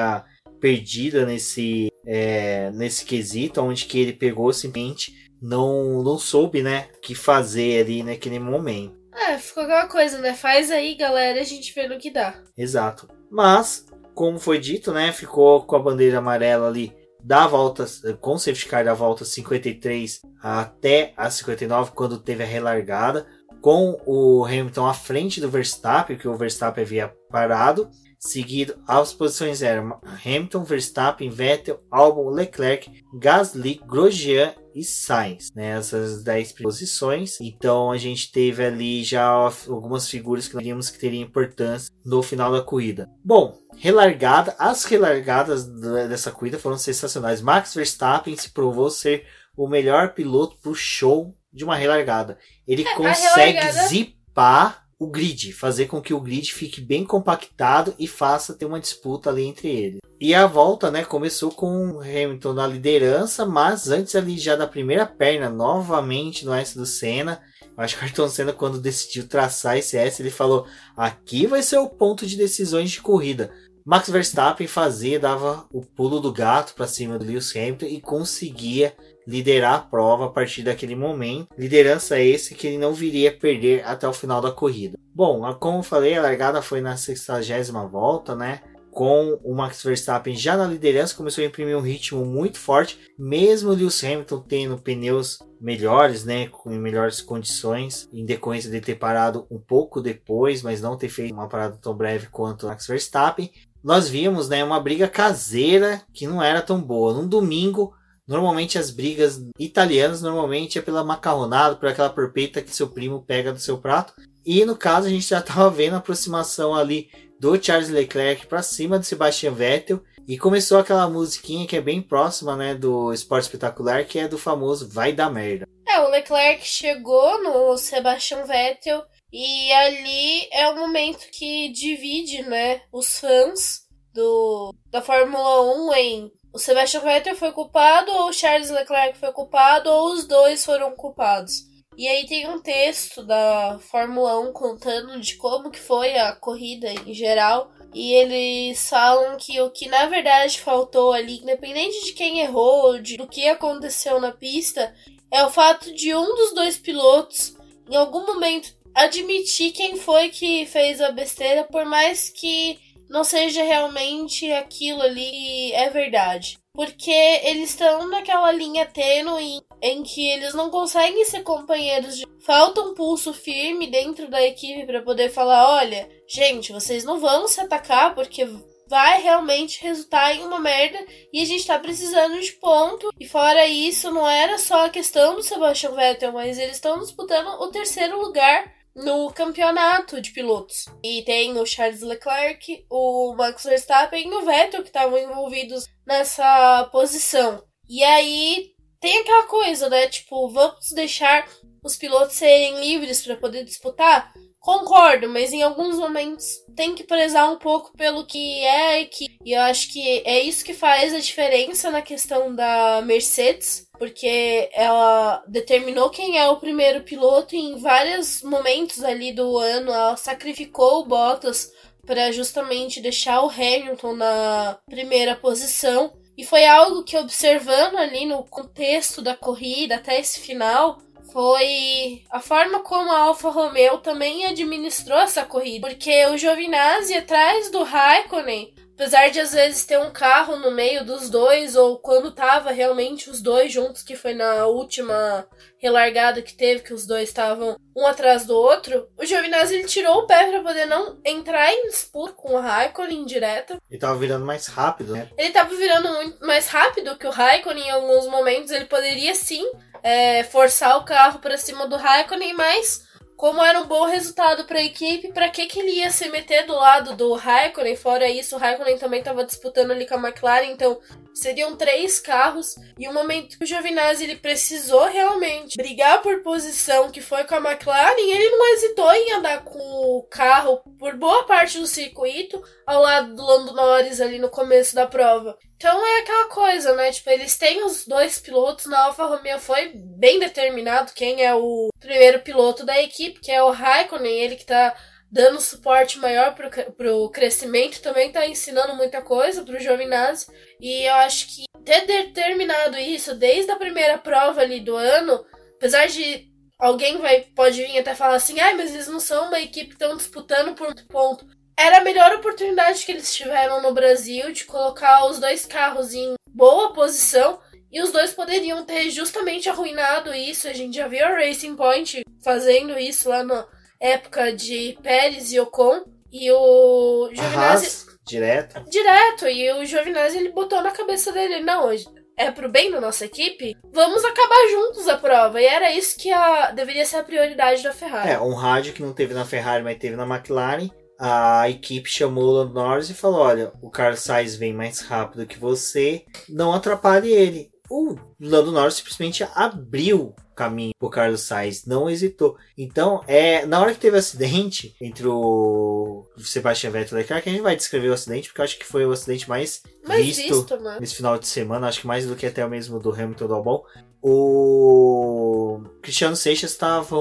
perdida 0.61 1.25
nesse 1.25 1.89
é, 2.05 2.71
nesse 2.73 3.05
quesito, 3.05 3.63
onde 3.63 3.85
que 3.85 4.01
ele 4.01 4.13
pegou 4.13 4.53
simplesmente 4.53 5.15
não 5.41 6.03
não 6.03 6.19
soube, 6.19 6.63
né, 6.63 6.89
o 6.97 7.01
que 7.01 7.15
fazer 7.15 7.83
ali 7.83 8.03
naquele 8.03 8.41
momento. 8.41 8.99
É, 9.15 9.39
ficou 9.39 9.63
aquela 9.63 9.87
coisa, 9.87 10.19
né? 10.19 10.35
Faz 10.35 10.71
aí, 10.71 10.95
galera, 10.95 11.41
a 11.41 11.45
gente 11.45 11.73
vê 11.75 11.89
no 11.89 11.99
que 11.99 12.11
dá. 12.11 12.41
Exato. 12.57 13.09
Mas, 13.31 13.85
como 14.15 14.39
foi 14.39 14.59
dito, 14.59 14.93
né, 14.93 15.13
ficou 15.13 15.65
com 15.65 15.77
a 15.77 15.81
bandeira 15.81 16.19
amarela 16.19 16.69
ali 16.69 16.93
da 17.23 17.47
volta, 17.47 17.87
com 18.21 18.35
o 18.35 18.39
safety 18.39 18.67
car 18.67 18.85
da 18.85 18.95
volta 18.95 19.25
53 19.25 20.21
até 20.43 21.13
a 21.17 21.31
59, 21.31 21.93
quando 21.93 22.19
teve 22.19 22.43
a 22.43 22.47
relargada, 22.47 23.27
com 23.61 24.01
o 24.07 24.45
Hamilton 24.45 24.87
à 24.87 24.95
frente 24.95 25.41
do 25.41 25.51
Verstappen, 25.51 26.17
que 26.17 26.29
o 26.29 26.37
Verstappen 26.37 26.85
havia 26.85 27.13
parado. 27.31 27.91
Seguido, 28.19 28.77
as 28.87 29.13
posições 29.13 29.63
eram 29.63 30.01
Hamilton, 30.25 30.65
Verstappen, 30.65 31.31
Vettel, 31.31 31.81
Albon, 31.91 32.31
Leclerc, 32.31 32.91
Gasly, 33.15 33.81
Grosjean 33.87 34.55
e 34.75 34.83
Sainz, 34.83 35.53
né? 35.55 35.77
Essas 35.79 36.23
10 36.25 36.53
posições. 36.55 37.39
Então 37.41 37.91
a 37.93 37.97
gente 37.97 38.31
teve 38.33 38.65
ali 38.65 39.05
já 39.05 39.25
algumas 39.25 40.09
figuras 40.09 40.49
que 40.49 40.55
nós 40.57 40.65
vimos 40.65 40.91
que 40.91 40.99
teriam 40.99 41.23
importância 41.23 41.93
no 42.05 42.23
final 42.23 42.51
da 42.51 42.61
corrida. 42.63 43.09
Bom, 43.25 43.57
relargada, 43.77 44.55
as 44.59 44.85
relargadas 44.85 45.65
dessa 46.09 46.31
corrida 46.33 46.59
foram 46.59 46.77
sensacionais. 46.77 47.41
Max 47.41 47.75
Verstappen 47.75 48.37
se 48.37 48.51
provou 48.51 48.91
ser 48.91 49.27
o 49.57 49.69
melhor 49.69 50.13
piloto 50.15 50.57
pro 50.61 50.75
show 50.75 51.35
de 51.53 51.65
uma 51.65 51.77
relargada. 51.77 52.37
Ele 52.67 52.83
É, 52.87 52.95
consegue 52.95 53.59
relargada- 53.59 53.89
zipar 53.89 54.88
o 54.99 55.07
grid, 55.07 55.53
fazer 55.53 55.87
com 55.87 56.01
que 56.01 56.13
o 56.13 56.21
grid 56.21 56.53
fique 56.53 56.81
bem 56.81 57.05
compactado 57.05 57.95
e 57.99 58.09
faça 58.09 58.55
ter 58.55 58.65
uma 58.65 58.81
disputa 58.81 59.31
ali 59.31 59.45
entre 59.45 59.69
eles. 59.69 60.01
E 60.21 60.35
a 60.35 60.47
volta, 60.47 60.91
né, 60.91 61.05
começou 61.05 61.53
com 61.53 62.01
Hamilton 62.01 62.53
na 62.53 62.67
liderança, 62.67 63.47
mas 63.47 63.89
antes 63.89 64.17
ali 64.17 64.37
já 64.37 64.57
da 64.57 64.67
primeira 64.67 65.07
perna, 65.07 65.49
novamente 65.49 66.45
no 66.45 66.53
S 66.53 66.77
do 66.77 66.85
Senna. 66.85 67.41
Eu 67.77 67.85
acho 67.85 67.97
que 67.97 68.03
o 68.03 68.05
Ayrton 68.05 68.29
Senna, 68.29 68.53
quando 68.53 68.81
decidiu 68.81 69.29
traçar 69.29 69.79
esse 69.79 69.97
S, 69.97 70.21
ele 70.21 70.33
falou: 70.33 70.67
aqui 70.97 71.47
vai 71.47 71.63
ser 71.63 71.79
o 71.79 71.89
ponto 71.89 72.27
de 72.27 72.37
decisões 72.37 72.91
de 72.91 73.01
corrida. 73.01 73.53
Max 73.87 74.11
Verstappen 74.11 74.67
fazia, 74.67 75.21
dava 75.21 75.65
o 75.73 75.81
pulo 75.81 76.19
do 76.19 76.33
gato 76.33 76.75
para 76.75 76.89
cima 76.89 77.19
do 77.19 77.25
Lewis 77.25 77.55
Hamilton 77.55 77.87
e 77.87 78.01
conseguia 78.01 78.95
liderar 79.29 79.75
a 79.75 79.79
prova 79.79 80.25
a 80.25 80.31
partir 80.31 80.63
daquele 80.63 80.97
momento. 80.97 81.49
Liderança 81.57 82.19
esse 82.19 82.55
que 82.55 82.67
ele 82.67 82.79
não 82.79 82.95
viria 82.95 83.29
a 83.29 83.37
perder 83.37 83.85
até 83.85 84.09
o 84.09 84.13
final 84.13 84.41
da 84.41 84.51
corrida. 84.51 84.99
Bom, 85.15 85.43
como 85.61 85.81
eu 85.81 85.83
falei, 85.83 86.17
a 86.17 86.23
largada 86.23 86.63
foi 86.63 86.81
na 86.81 86.97
60 86.97 87.71
volta, 87.89 88.35
né? 88.35 88.63
Com 88.91 89.39
o 89.45 89.55
Max 89.55 89.83
Verstappen 89.83 90.35
já 90.35 90.57
na 90.57 90.67
liderança, 90.67 91.15
começou 91.15 91.45
a 91.45 91.47
imprimir 91.47 91.77
um 91.77 91.83
ritmo 91.83 92.25
muito 92.25 92.59
forte, 92.59 92.99
mesmo 93.19 93.71
o 93.71 93.75
Lewis 93.75 94.03
Hamilton 94.03 94.41
tendo 94.41 94.79
pneus 94.79 95.39
melhores, 95.61 96.25
né, 96.25 96.49
com 96.49 96.71
melhores 96.71 97.21
condições, 97.21 98.09
em 98.13 98.25
decorrência 98.25 98.71
de 98.71 98.81
ter 98.81 98.95
parado 98.95 99.47
um 99.51 99.59
pouco 99.59 100.01
depois, 100.01 100.63
mas 100.63 100.81
não 100.81 100.97
ter 100.97 101.09
feito 101.11 101.35
uma 101.35 101.49
parada 101.49 101.77
tão 101.81 101.95
breve 101.95 102.29
quanto 102.29 102.65
o 102.65 102.69
Max 102.69 102.87
Verstappen. 102.87 103.53
Nós 103.85 104.09
vimos, 104.09 104.49
né, 104.49 104.65
uma 104.65 104.81
briga 104.81 105.07
caseira 105.07 106.03
que 106.13 106.27
não 106.27 106.43
era 106.43 106.63
tão 106.63 106.81
boa. 106.81 107.13
Num 107.13 107.29
domingo, 107.29 107.95
Normalmente 108.29 108.79
as 108.79 108.91
brigas 108.91 109.41
italianas 109.59 110.21
normalmente 110.21 110.79
é 110.79 110.83
pela 110.83 111.03
macarronada, 111.03 111.77
por 111.77 111.89
aquela 111.89 112.11
porpeta 112.11 112.61
que 112.61 112.77
seu 112.77 112.87
primo 112.87 113.25
pega 113.27 113.55
do 113.55 113.59
seu 113.59 113.79
prato. 113.79 114.13
E 114.45 114.67
no 114.67 114.77
caso 114.77 115.07
a 115.07 115.11
gente 115.11 115.27
já 115.27 115.39
estava 115.39 115.71
vendo 115.71 115.95
a 115.95 115.99
aproximação 115.99 116.75
ali 116.75 117.09
do 117.41 117.61
Charles 117.63 117.89
Leclerc 117.89 118.47
para 118.47 118.63
cima 118.63 118.99
do 118.99 119.05
Sebastian 119.05 119.53
Vettel 119.53 120.03
E 120.27 120.37
começou 120.37 120.79
aquela 120.79 121.09
musiquinha 121.09 121.67
que 121.67 121.77
é 121.77 121.81
bem 121.81 122.03
próxima, 122.03 122.55
né, 122.55 122.75
do 122.75 123.13
Esporte 123.13 123.45
Espetacular, 123.45 124.05
que 124.05 124.19
é 124.19 124.29
do 124.29 124.37
famoso 124.37 124.89
Vai 124.89 125.13
Dar 125.13 125.31
Merda. 125.31 125.67
É, 125.89 126.01
o 126.01 126.11
Leclerc 126.11 126.67
chegou 126.67 127.43
no 127.43 127.79
Sebastian 127.79 128.45
Vettel 128.45 129.03
e 129.33 129.73
ali 129.73 130.49
é 130.53 130.69
o 130.69 130.77
momento 130.77 131.31
que 131.31 131.71
divide, 131.71 132.43
né, 132.43 132.83
os 132.93 133.19
fãs 133.19 133.87
do, 134.13 134.75
da 134.91 135.01
Fórmula 135.01 135.63
1 135.93 135.95
em 135.95 136.33
o 136.53 136.59
Sebastian 136.59 137.01
Vettel 137.01 137.37
foi 137.37 137.53
culpado 137.53 138.11
ou 138.13 138.29
o 138.29 138.33
Charles 138.33 138.71
Leclerc 138.71 139.19
foi 139.19 139.33
culpado 139.33 139.91
ou 139.91 140.13
os 140.13 140.27
dois 140.27 140.65
foram 140.65 140.95
culpados. 140.95 141.69
E 141.97 142.07
aí 142.07 142.27
tem 142.27 142.49
um 142.49 142.61
texto 142.61 143.25
da 143.25 143.77
Fórmula 143.91 144.39
1 144.39 144.53
contando 144.53 145.21
de 145.21 145.35
como 145.35 145.69
que 145.69 145.81
foi 145.81 146.17
a 146.17 146.33
corrida 146.33 146.89
em 146.93 147.13
geral. 147.13 147.73
E 147.93 148.13
eles 148.13 148.89
falam 148.89 149.37
que 149.37 149.61
o 149.61 149.71
que 149.71 149.89
na 149.89 150.07
verdade 150.07 150.61
faltou 150.61 151.13
ali, 151.13 151.39
independente 151.39 152.05
de 152.05 152.13
quem 152.13 152.39
errou, 152.39 153.01
de, 153.01 153.17
do 153.17 153.27
que 153.27 153.49
aconteceu 153.49 154.21
na 154.21 154.31
pista, 154.31 154.95
é 155.31 155.45
o 155.45 155.51
fato 155.51 155.93
de 155.93 156.15
um 156.15 156.35
dos 156.37 156.55
dois 156.55 156.79
pilotos, 156.79 157.57
em 157.91 157.97
algum 157.97 158.25
momento, 158.27 158.73
admitir 158.95 159.73
quem 159.73 159.97
foi 159.97 160.29
que 160.29 160.67
fez 160.67 161.01
a 161.01 161.11
besteira, 161.11 161.65
por 161.65 161.85
mais 161.85 162.31
que 162.31 162.79
não 163.09 163.25
seja 163.25 163.63
realmente 163.63 164.51
aquilo 164.53 165.03
ali 165.03 165.73
é 165.73 165.91
verdade. 165.91 166.59
Porque 166.75 167.11
eles 167.11 167.71
estão 167.71 168.09
naquela 168.09 168.53
linha 168.53 168.87
tênue 168.87 169.61
em 169.83 170.03
que 170.03 170.29
eles 170.29 170.55
não 170.55 170.71
conseguem 170.71 171.25
ser 171.25 171.43
companheiros 171.43 172.17
de. 172.17 172.27
Falta 172.41 172.81
um 172.81 172.95
pulso 172.95 173.33
firme 173.33 173.89
dentro 173.89 174.29
da 174.29 174.43
equipe 174.43 174.87
para 174.87 175.03
poder 175.03 175.31
falar: 175.31 175.77
olha, 175.77 176.09
gente, 176.29 176.73
vocês 176.73 177.05
não 177.05 177.19
vão 177.19 177.49
se 177.49 177.61
atacar 177.61 178.15
porque 178.15 178.47
vai 178.89 179.21
realmente 179.21 179.83
resultar 179.83 180.35
em 180.35 180.43
uma 180.43 180.59
merda 180.59 180.99
e 181.33 181.43
a 181.43 181.45
gente 181.45 181.67
tá 181.67 181.79
precisando 181.79 182.41
de 182.41 182.53
ponto. 182.53 183.11
E 183.21 183.29
fora 183.29 183.67
isso, 183.67 184.11
não 184.11 184.29
era 184.29 184.57
só 184.59 184.87
a 184.87 184.91
questão 184.91 185.35
do 185.35 185.43
Sebastian 185.43 185.93
Vettel, 185.93 186.33
mas 186.33 186.59
eles 186.59 186.77
estão 186.77 186.99
disputando 186.99 187.49
o 187.61 187.69
terceiro 187.69 188.19
lugar 188.19 188.78
no 188.99 189.33
campeonato 189.33 190.21
de 190.21 190.33
pilotos. 190.33 190.87
E 191.03 191.23
tem 191.23 191.57
o 191.59 191.67
Charles 191.67 192.03
Leclerc, 192.03 192.85
o 192.91 193.35
Max 193.37 193.65
Verstappen 193.65 194.29
e 194.29 194.35
o 194.35 194.45
Vettel 194.45 194.83
que 194.83 194.89
estavam 194.89 195.19
envolvidos 195.19 195.85
nessa 196.07 196.89
posição. 196.93 197.63
E 197.89 198.03
aí 198.03 198.73
tem 199.01 199.21
aquela 199.21 199.45
coisa, 199.45 199.89
né? 199.89 200.07
Tipo, 200.09 200.49
vamos 200.49 200.91
deixar 200.93 201.49
os 201.83 201.97
pilotos 201.97 202.37
serem 202.37 202.81
livres 202.81 203.23
para 203.23 203.37
poder 203.37 203.65
disputar? 203.65 204.33
Concordo, 204.61 205.29
mas 205.29 205.53
em 205.53 205.63
alguns 205.63 205.97
momentos 205.97 206.45
tem 206.77 206.95
que 206.95 207.05
prezar 207.05 207.51
um 207.51 207.59
pouco 207.59 207.97
pelo 207.97 208.27
que 208.27 208.61
é 208.61 208.89
a 208.89 209.01
equipe. 209.01 209.39
E 209.45 209.53
eu 209.53 209.63
acho 209.63 209.91
que 209.93 210.23
é 210.27 210.41
isso 210.41 210.65
que 210.65 210.75
faz 210.75 211.15
a 211.15 211.21
diferença 211.21 211.91
na 211.91 212.03
questão 212.03 212.55
da 212.55 213.01
Mercedes, 213.03 213.88
porque 213.99 214.71
ela 214.73 215.43
determinou 215.47 216.11
quem 216.11 216.39
é 216.39 216.49
o 216.49 216.57
primeiro 216.57 217.03
piloto 217.03 217.55
e 217.55 217.59
em 217.59 217.79
vários 217.79 218.43
momentos 218.43 219.03
ali 219.03 219.33
do 219.33 219.59
ano 219.59 219.91
ela 219.91 220.17
sacrificou 220.17 221.01
o 221.01 221.05
Bottas 221.05 221.73
para 222.07 222.33
justamente 222.33 223.03
deixar 223.03 223.43
o 223.43 223.51
Hamilton 223.51 224.15
na 224.15 224.79
primeira 224.87 225.37
posição. 225.37 226.13
E 226.39 226.45
foi 226.45 226.65
algo 226.65 227.03
que, 227.03 227.17
observando 227.17 227.97
ali 227.97 228.25
no 228.25 228.45
contexto 228.45 229.21
da 229.21 229.37
corrida 229.37 229.97
até 229.97 230.19
esse 230.19 230.41
final, 230.41 230.99
foi 231.33 232.23
a 232.31 232.41
forma 232.41 232.81
como 232.81 233.11
a 233.11 233.25
Alfa 233.25 233.51
Romeo 233.51 233.99
também 233.99 234.47
administrou 234.47 235.19
essa 235.19 235.45
corrida. 235.45 235.87
Porque 235.87 236.25
o 236.27 236.39
Giovinazzi 236.39 237.15
atrás 237.15 237.71
do 237.71 237.83
Raikkonen, 237.83 238.73
apesar 238.99 239.31
de 239.31 239.39
às 239.39 239.53
vezes 239.53 239.87
ter 239.87 239.97
um 239.97 240.11
carro 240.11 240.57
no 240.57 240.73
meio 240.73 241.05
dos 241.05 241.31
dois, 241.31 241.77
ou 241.77 242.01
quando 242.01 242.33
tava 242.33 242.73
realmente 242.73 243.31
os 243.31 243.41
dois 243.41 243.73
juntos, 243.73 244.03
que 244.03 244.17
foi 244.17 244.35
na 244.35 244.67
última 244.67 245.47
relargada 245.79 246.43
que 246.43 246.53
teve, 246.53 246.83
que 246.83 246.93
os 246.93 247.07
dois 247.07 247.29
estavam 247.29 247.79
um 247.97 248.05
atrás 248.05 248.45
do 248.45 248.57
outro, 248.57 249.09
o 249.17 249.25
Giovinazzi 249.25 249.77
ele 249.77 249.87
tirou 249.87 250.19
o 250.19 250.27
pé 250.27 250.51
para 250.51 250.63
poder 250.63 250.87
não 250.87 251.17
entrar 251.25 251.73
em 251.73 251.87
disputa 251.89 252.33
com 252.33 252.55
o 252.55 252.61
Raikkonen 252.61 253.25
direto. 253.25 253.77
Ele 253.89 254.01
tava 254.01 254.19
virando 254.19 254.45
mais 254.45 254.67
rápido, 254.67 255.13
né? 255.13 255.29
Ele 255.39 255.51
tava 255.51 255.73
virando 255.77 256.13
muito 256.15 256.45
mais 256.45 256.67
rápido 256.67 257.17
que 257.17 257.27
o 257.27 257.31
Raikkonen 257.31 257.87
em 257.87 257.91
alguns 257.91 258.27
momentos. 258.27 258.73
Ele 258.73 258.87
poderia 258.87 259.35
sim 259.35 259.65
é, 260.03 260.43
forçar 260.43 260.97
o 260.99 261.05
carro 261.05 261.39
para 261.39 261.57
cima 261.57 261.87
do 261.87 261.97
Raikkonen, 261.97 262.55
mas 262.55 263.07
como 263.39 263.63
era 263.63 263.81
um 263.81 263.87
bom 263.87 264.05
resultado 264.05 264.65
para 264.65 264.81
a 264.81 264.85
equipe, 264.85 265.33
para 265.33 265.49
que, 265.49 265.67
que 265.67 265.79
ele 265.79 265.93
ia 265.93 266.11
se 266.11 266.29
meter 266.29 266.67
do 266.67 266.75
lado 266.75 267.15
do 267.15 267.35
Raikkonen? 267.35 267.95
Fora 267.95 268.29
isso, 268.29 268.57
o 268.57 268.59
Raikkonen 268.59 268.99
também 268.99 269.21
estava 269.21 269.45
disputando 269.45 269.93
ali 269.93 270.09
com 270.09 270.17
a 270.17 270.29
McLaren, 270.29 270.73
então 270.73 270.99
seriam 271.33 271.77
três 271.77 272.19
carros. 272.19 272.75
E 272.99 273.07
o 273.07 273.15
momento 273.15 273.57
que 273.57 273.63
o 273.63 273.67
Giovinazzi 273.67 274.25
ele 274.25 274.35
precisou 274.35 275.05
realmente 275.05 275.77
brigar 275.77 276.21
por 276.21 276.43
posição, 276.43 277.13
que 277.13 277.21
foi 277.21 277.45
com 277.45 277.55
a 277.55 277.59
McLaren, 277.59 278.19
ele 278.19 278.51
não 278.51 278.75
hesitou 278.75 279.13
em 279.13 279.33
andar 279.35 279.63
com 279.63 279.79
o 279.79 280.25
carro 280.25 280.81
por 280.99 281.15
boa 281.15 281.45
parte 281.45 281.79
do 281.79 281.87
circuito, 281.87 282.61
ao 282.85 283.01
lado 283.01 283.37
do 283.37 283.47
Lando 283.47 283.73
Norris 283.73 284.21
ali 284.21 284.41
no 284.41 284.51
começo 284.51 284.97
da 284.97 285.07
prova. 285.07 285.57
Então 285.79 286.05
é 286.05 286.21
aquela 286.23 286.49
coisa, 286.49 286.93
né? 286.97 287.13
Tipo, 287.13 287.31
eles 287.31 287.57
têm 287.57 287.85
os 287.85 288.05
dois 288.05 288.41
pilotos. 288.41 288.87
Na 288.87 289.05
Alfa 289.05 289.25
Romeo 289.27 289.61
foi 289.61 289.93
bem 289.95 290.41
determinado 290.41 291.13
quem 291.15 291.45
é 291.45 291.55
o 291.55 291.89
primeiro 292.01 292.41
piloto 292.41 292.85
da 292.85 293.01
equipe, 293.01 293.39
que 293.39 293.53
é 293.53 293.63
o 293.63 293.71
Raikkonen, 293.71 294.41
ele 294.41 294.57
que 294.57 294.67
tá 294.67 294.97
dando 295.31 295.61
suporte 295.61 296.19
maior 296.19 296.55
pro, 296.55 296.69
pro 296.95 297.31
crescimento, 297.31 298.03
também 298.03 298.33
tá 298.33 298.45
ensinando 298.45 298.97
muita 298.97 299.23
coisa 299.23 299.63
pro 299.63 299.79
Giovinazzi. 299.79 300.49
E 300.81 301.05
eu 301.05 301.15
acho 301.15 301.47
que 301.55 301.65
ter 301.85 302.07
determinado 302.07 302.99
isso 302.99 303.37
desde 303.37 303.71
a 303.71 303.77
primeira 303.77 304.19
prova 304.19 304.61
ali 304.63 304.81
do 304.81 304.97
ano, 304.97 305.45
apesar 305.77 306.07
de 306.07 306.49
alguém 306.77 307.19
vai 307.19 307.43
pode 307.55 307.81
vir 307.81 307.99
até 307.99 308.17
falar 308.17 308.35
assim, 308.35 308.59
ah, 308.59 308.75
mas 308.75 308.93
eles 308.93 309.07
não 309.07 309.21
são 309.21 309.47
uma 309.47 309.61
equipe 309.61 309.91
que 309.91 309.95
estão 309.95 310.17
disputando 310.17 310.75
por 310.75 310.93
ponto 311.07 311.47
era 311.79 311.99
a 311.99 312.05
melhor 312.05 312.35
oportunidade 312.35 313.07
que 313.07 313.13
eles 313.13 313.33
tiveram 313.33 313.81
no 313.81 313.95
Brasil 313.95 314.53
de 314.53 314.65
colocar 314.65 315.27
os 315.27 315.39
dois 315.39 315.65
carros 315.65 316.13
em 316.13 316.35
boa 316.51 316.93
posição 316.93 317.61
e 317.91 318.03
os 318.03 318.11
dois 318.11 318.33
poderiam 318.33 318.85
ter 318.85 319.09
justamente 319.11 319.69
arruinado 319.69 320.35
isso. 320.35 320.67
A 320.67 320.73
gente 320.73 320.97
já 320.97 321.07
viu 321.07 321.25
a 321.25 321.29
Racing 321.29 321.77
Point 321.77 322.23
fazendo 322.43 322.99
isso 322.99 323.29
lá 323.29 323.45
na 323.45 323.65
época 324.01 324.53
de 324.53 324.99
Pérez 325.03 325.53
e 325.53 325.61
Ocon. 325.61 326.03
E 326.31 326.51
o 326.53 327.31
Giovinazzi. 327.33 328.07
direto. 328.27 328.85
Direto. 328.91 329.47
E 329.47 329.73
o 329.73 329.85
Giovinazzi 329.87 330.37
ele 330.37 330.51
botou 330.51 330.83
na 330.83 330.91
cabeça 330.91 331.33
dele: 331.33 331.61
não, 331.61 331.91
é 332.37 332.51
pro 332.51 332.69
bem 332.69 332.91
da 332.91 333.01
nossa 333.01 333.25
equipe, 333.25 333.75
vamos 333.91 334.23
acabar 334.25 334.69
juntos 334.71 335.09
a 335.09 335.17
prova. 335.17 335.63
E 335.63 335.65
era 335.65 335.91
isso 335.93 336.19
que 336.19 336.31
a, 336.31 336.71
deveria 336.73 337.07
ser 337.07 337.17
a 337.17 337.25
prioridade 337.25 337.83
da 337.83 337.93
Ferrari. 337.93 338.31
É, 338.31 338.39
um 338.39 338.53
rádio 338.53 338.93
que 338.93 339.01
não 339.01 339.15
teve 339.15 339.33
na 339.33 339.47
Ferrari, 339.47 339.83
mas 339.83 339.97
teve 339.97 340.17
na 340.17 340.27
McLaren 340.27 340.91
a 341.19 341.69
equipe 341.69 342.09
chamou 342.09 342.45
o 342.45 342.53
Lando 342.53 342.75
Norris 342.75 343.11
e 343.11 343.15
falou: 343.15 343.41
Olha, 343.41 343.73
o 343.83 343.91
Carlos 343.91 344.21
Sainz 344.21 344.55
vem 344.55 344.73
mais 344.73 345.01
rápido 345.01 345.47
que 345.47 345.59
você, 345.59 346.25
não 346.49 346.73
atrapalhe 346.73 347.31
ele. 347.31 347.71
O 347.91 348.15
Lando 348.39 348.71
Norris 348.71 348.95
simplesmente 348.95 349.43
abriu 349.55 350.35
caminho 350.55 350.93
pro 350.99 351.09
Carlos 351.09 351.43
Sainz, 351.43 351.87
não 351.87 352.11
hesitou. 352.11 352.57
Então, 352.77 353.23
é 353.27 353.65
na 353.65 353.81
hora 353.81 353.95
que 353.95 354.01
teve 354.01 354.17
o 354.17 354.19
acidente 354.19 354.95
entre 355.01 355.27
o 355.27 356.27
Sebastian 356.37 356.91
Vettel 356.91 357.17
e 357.17 357.23
Leclerc, 357.23 357.49
a 357.49 357.53
gente 357.53 357.63
vai 357.63 357.77
descrever 357.77 358.11
o 358.11 358.13
acidente, 358.13 358.49
porque 358.49 358.61
eu 358.61 358.65
acho 358.65 358.79
que 358.79 358.85
foi 358.85 359.07
o 359.07 359.13
acidente 359.13 359.49
mais, 359.49 359.83
mais 360.07 360.27
visto, 360.27 360.43
visto 360.43 360.77
né? 360.79 360.99
nesse 361.01 361.15
final 361.15 361.39
de 361.39 361.47
semana, 361.47 361.89
acho 361.89 362.01
que 362.01 362.07
mais 362.07 362.27
do 362.27 362.37
que 362.37 362.45
até 362.45 362.65
o 362.65 362.69
mesmo 362.69 362.99
do 362.99 363.13
Hamilton 363.13 363.47
do 363.47 363.55
Albon. 363.55 363.85
O 364.21 365.81
Cristiano 366.03 366.35
Seixas 366.35 366.73
estava, 366.73 367.17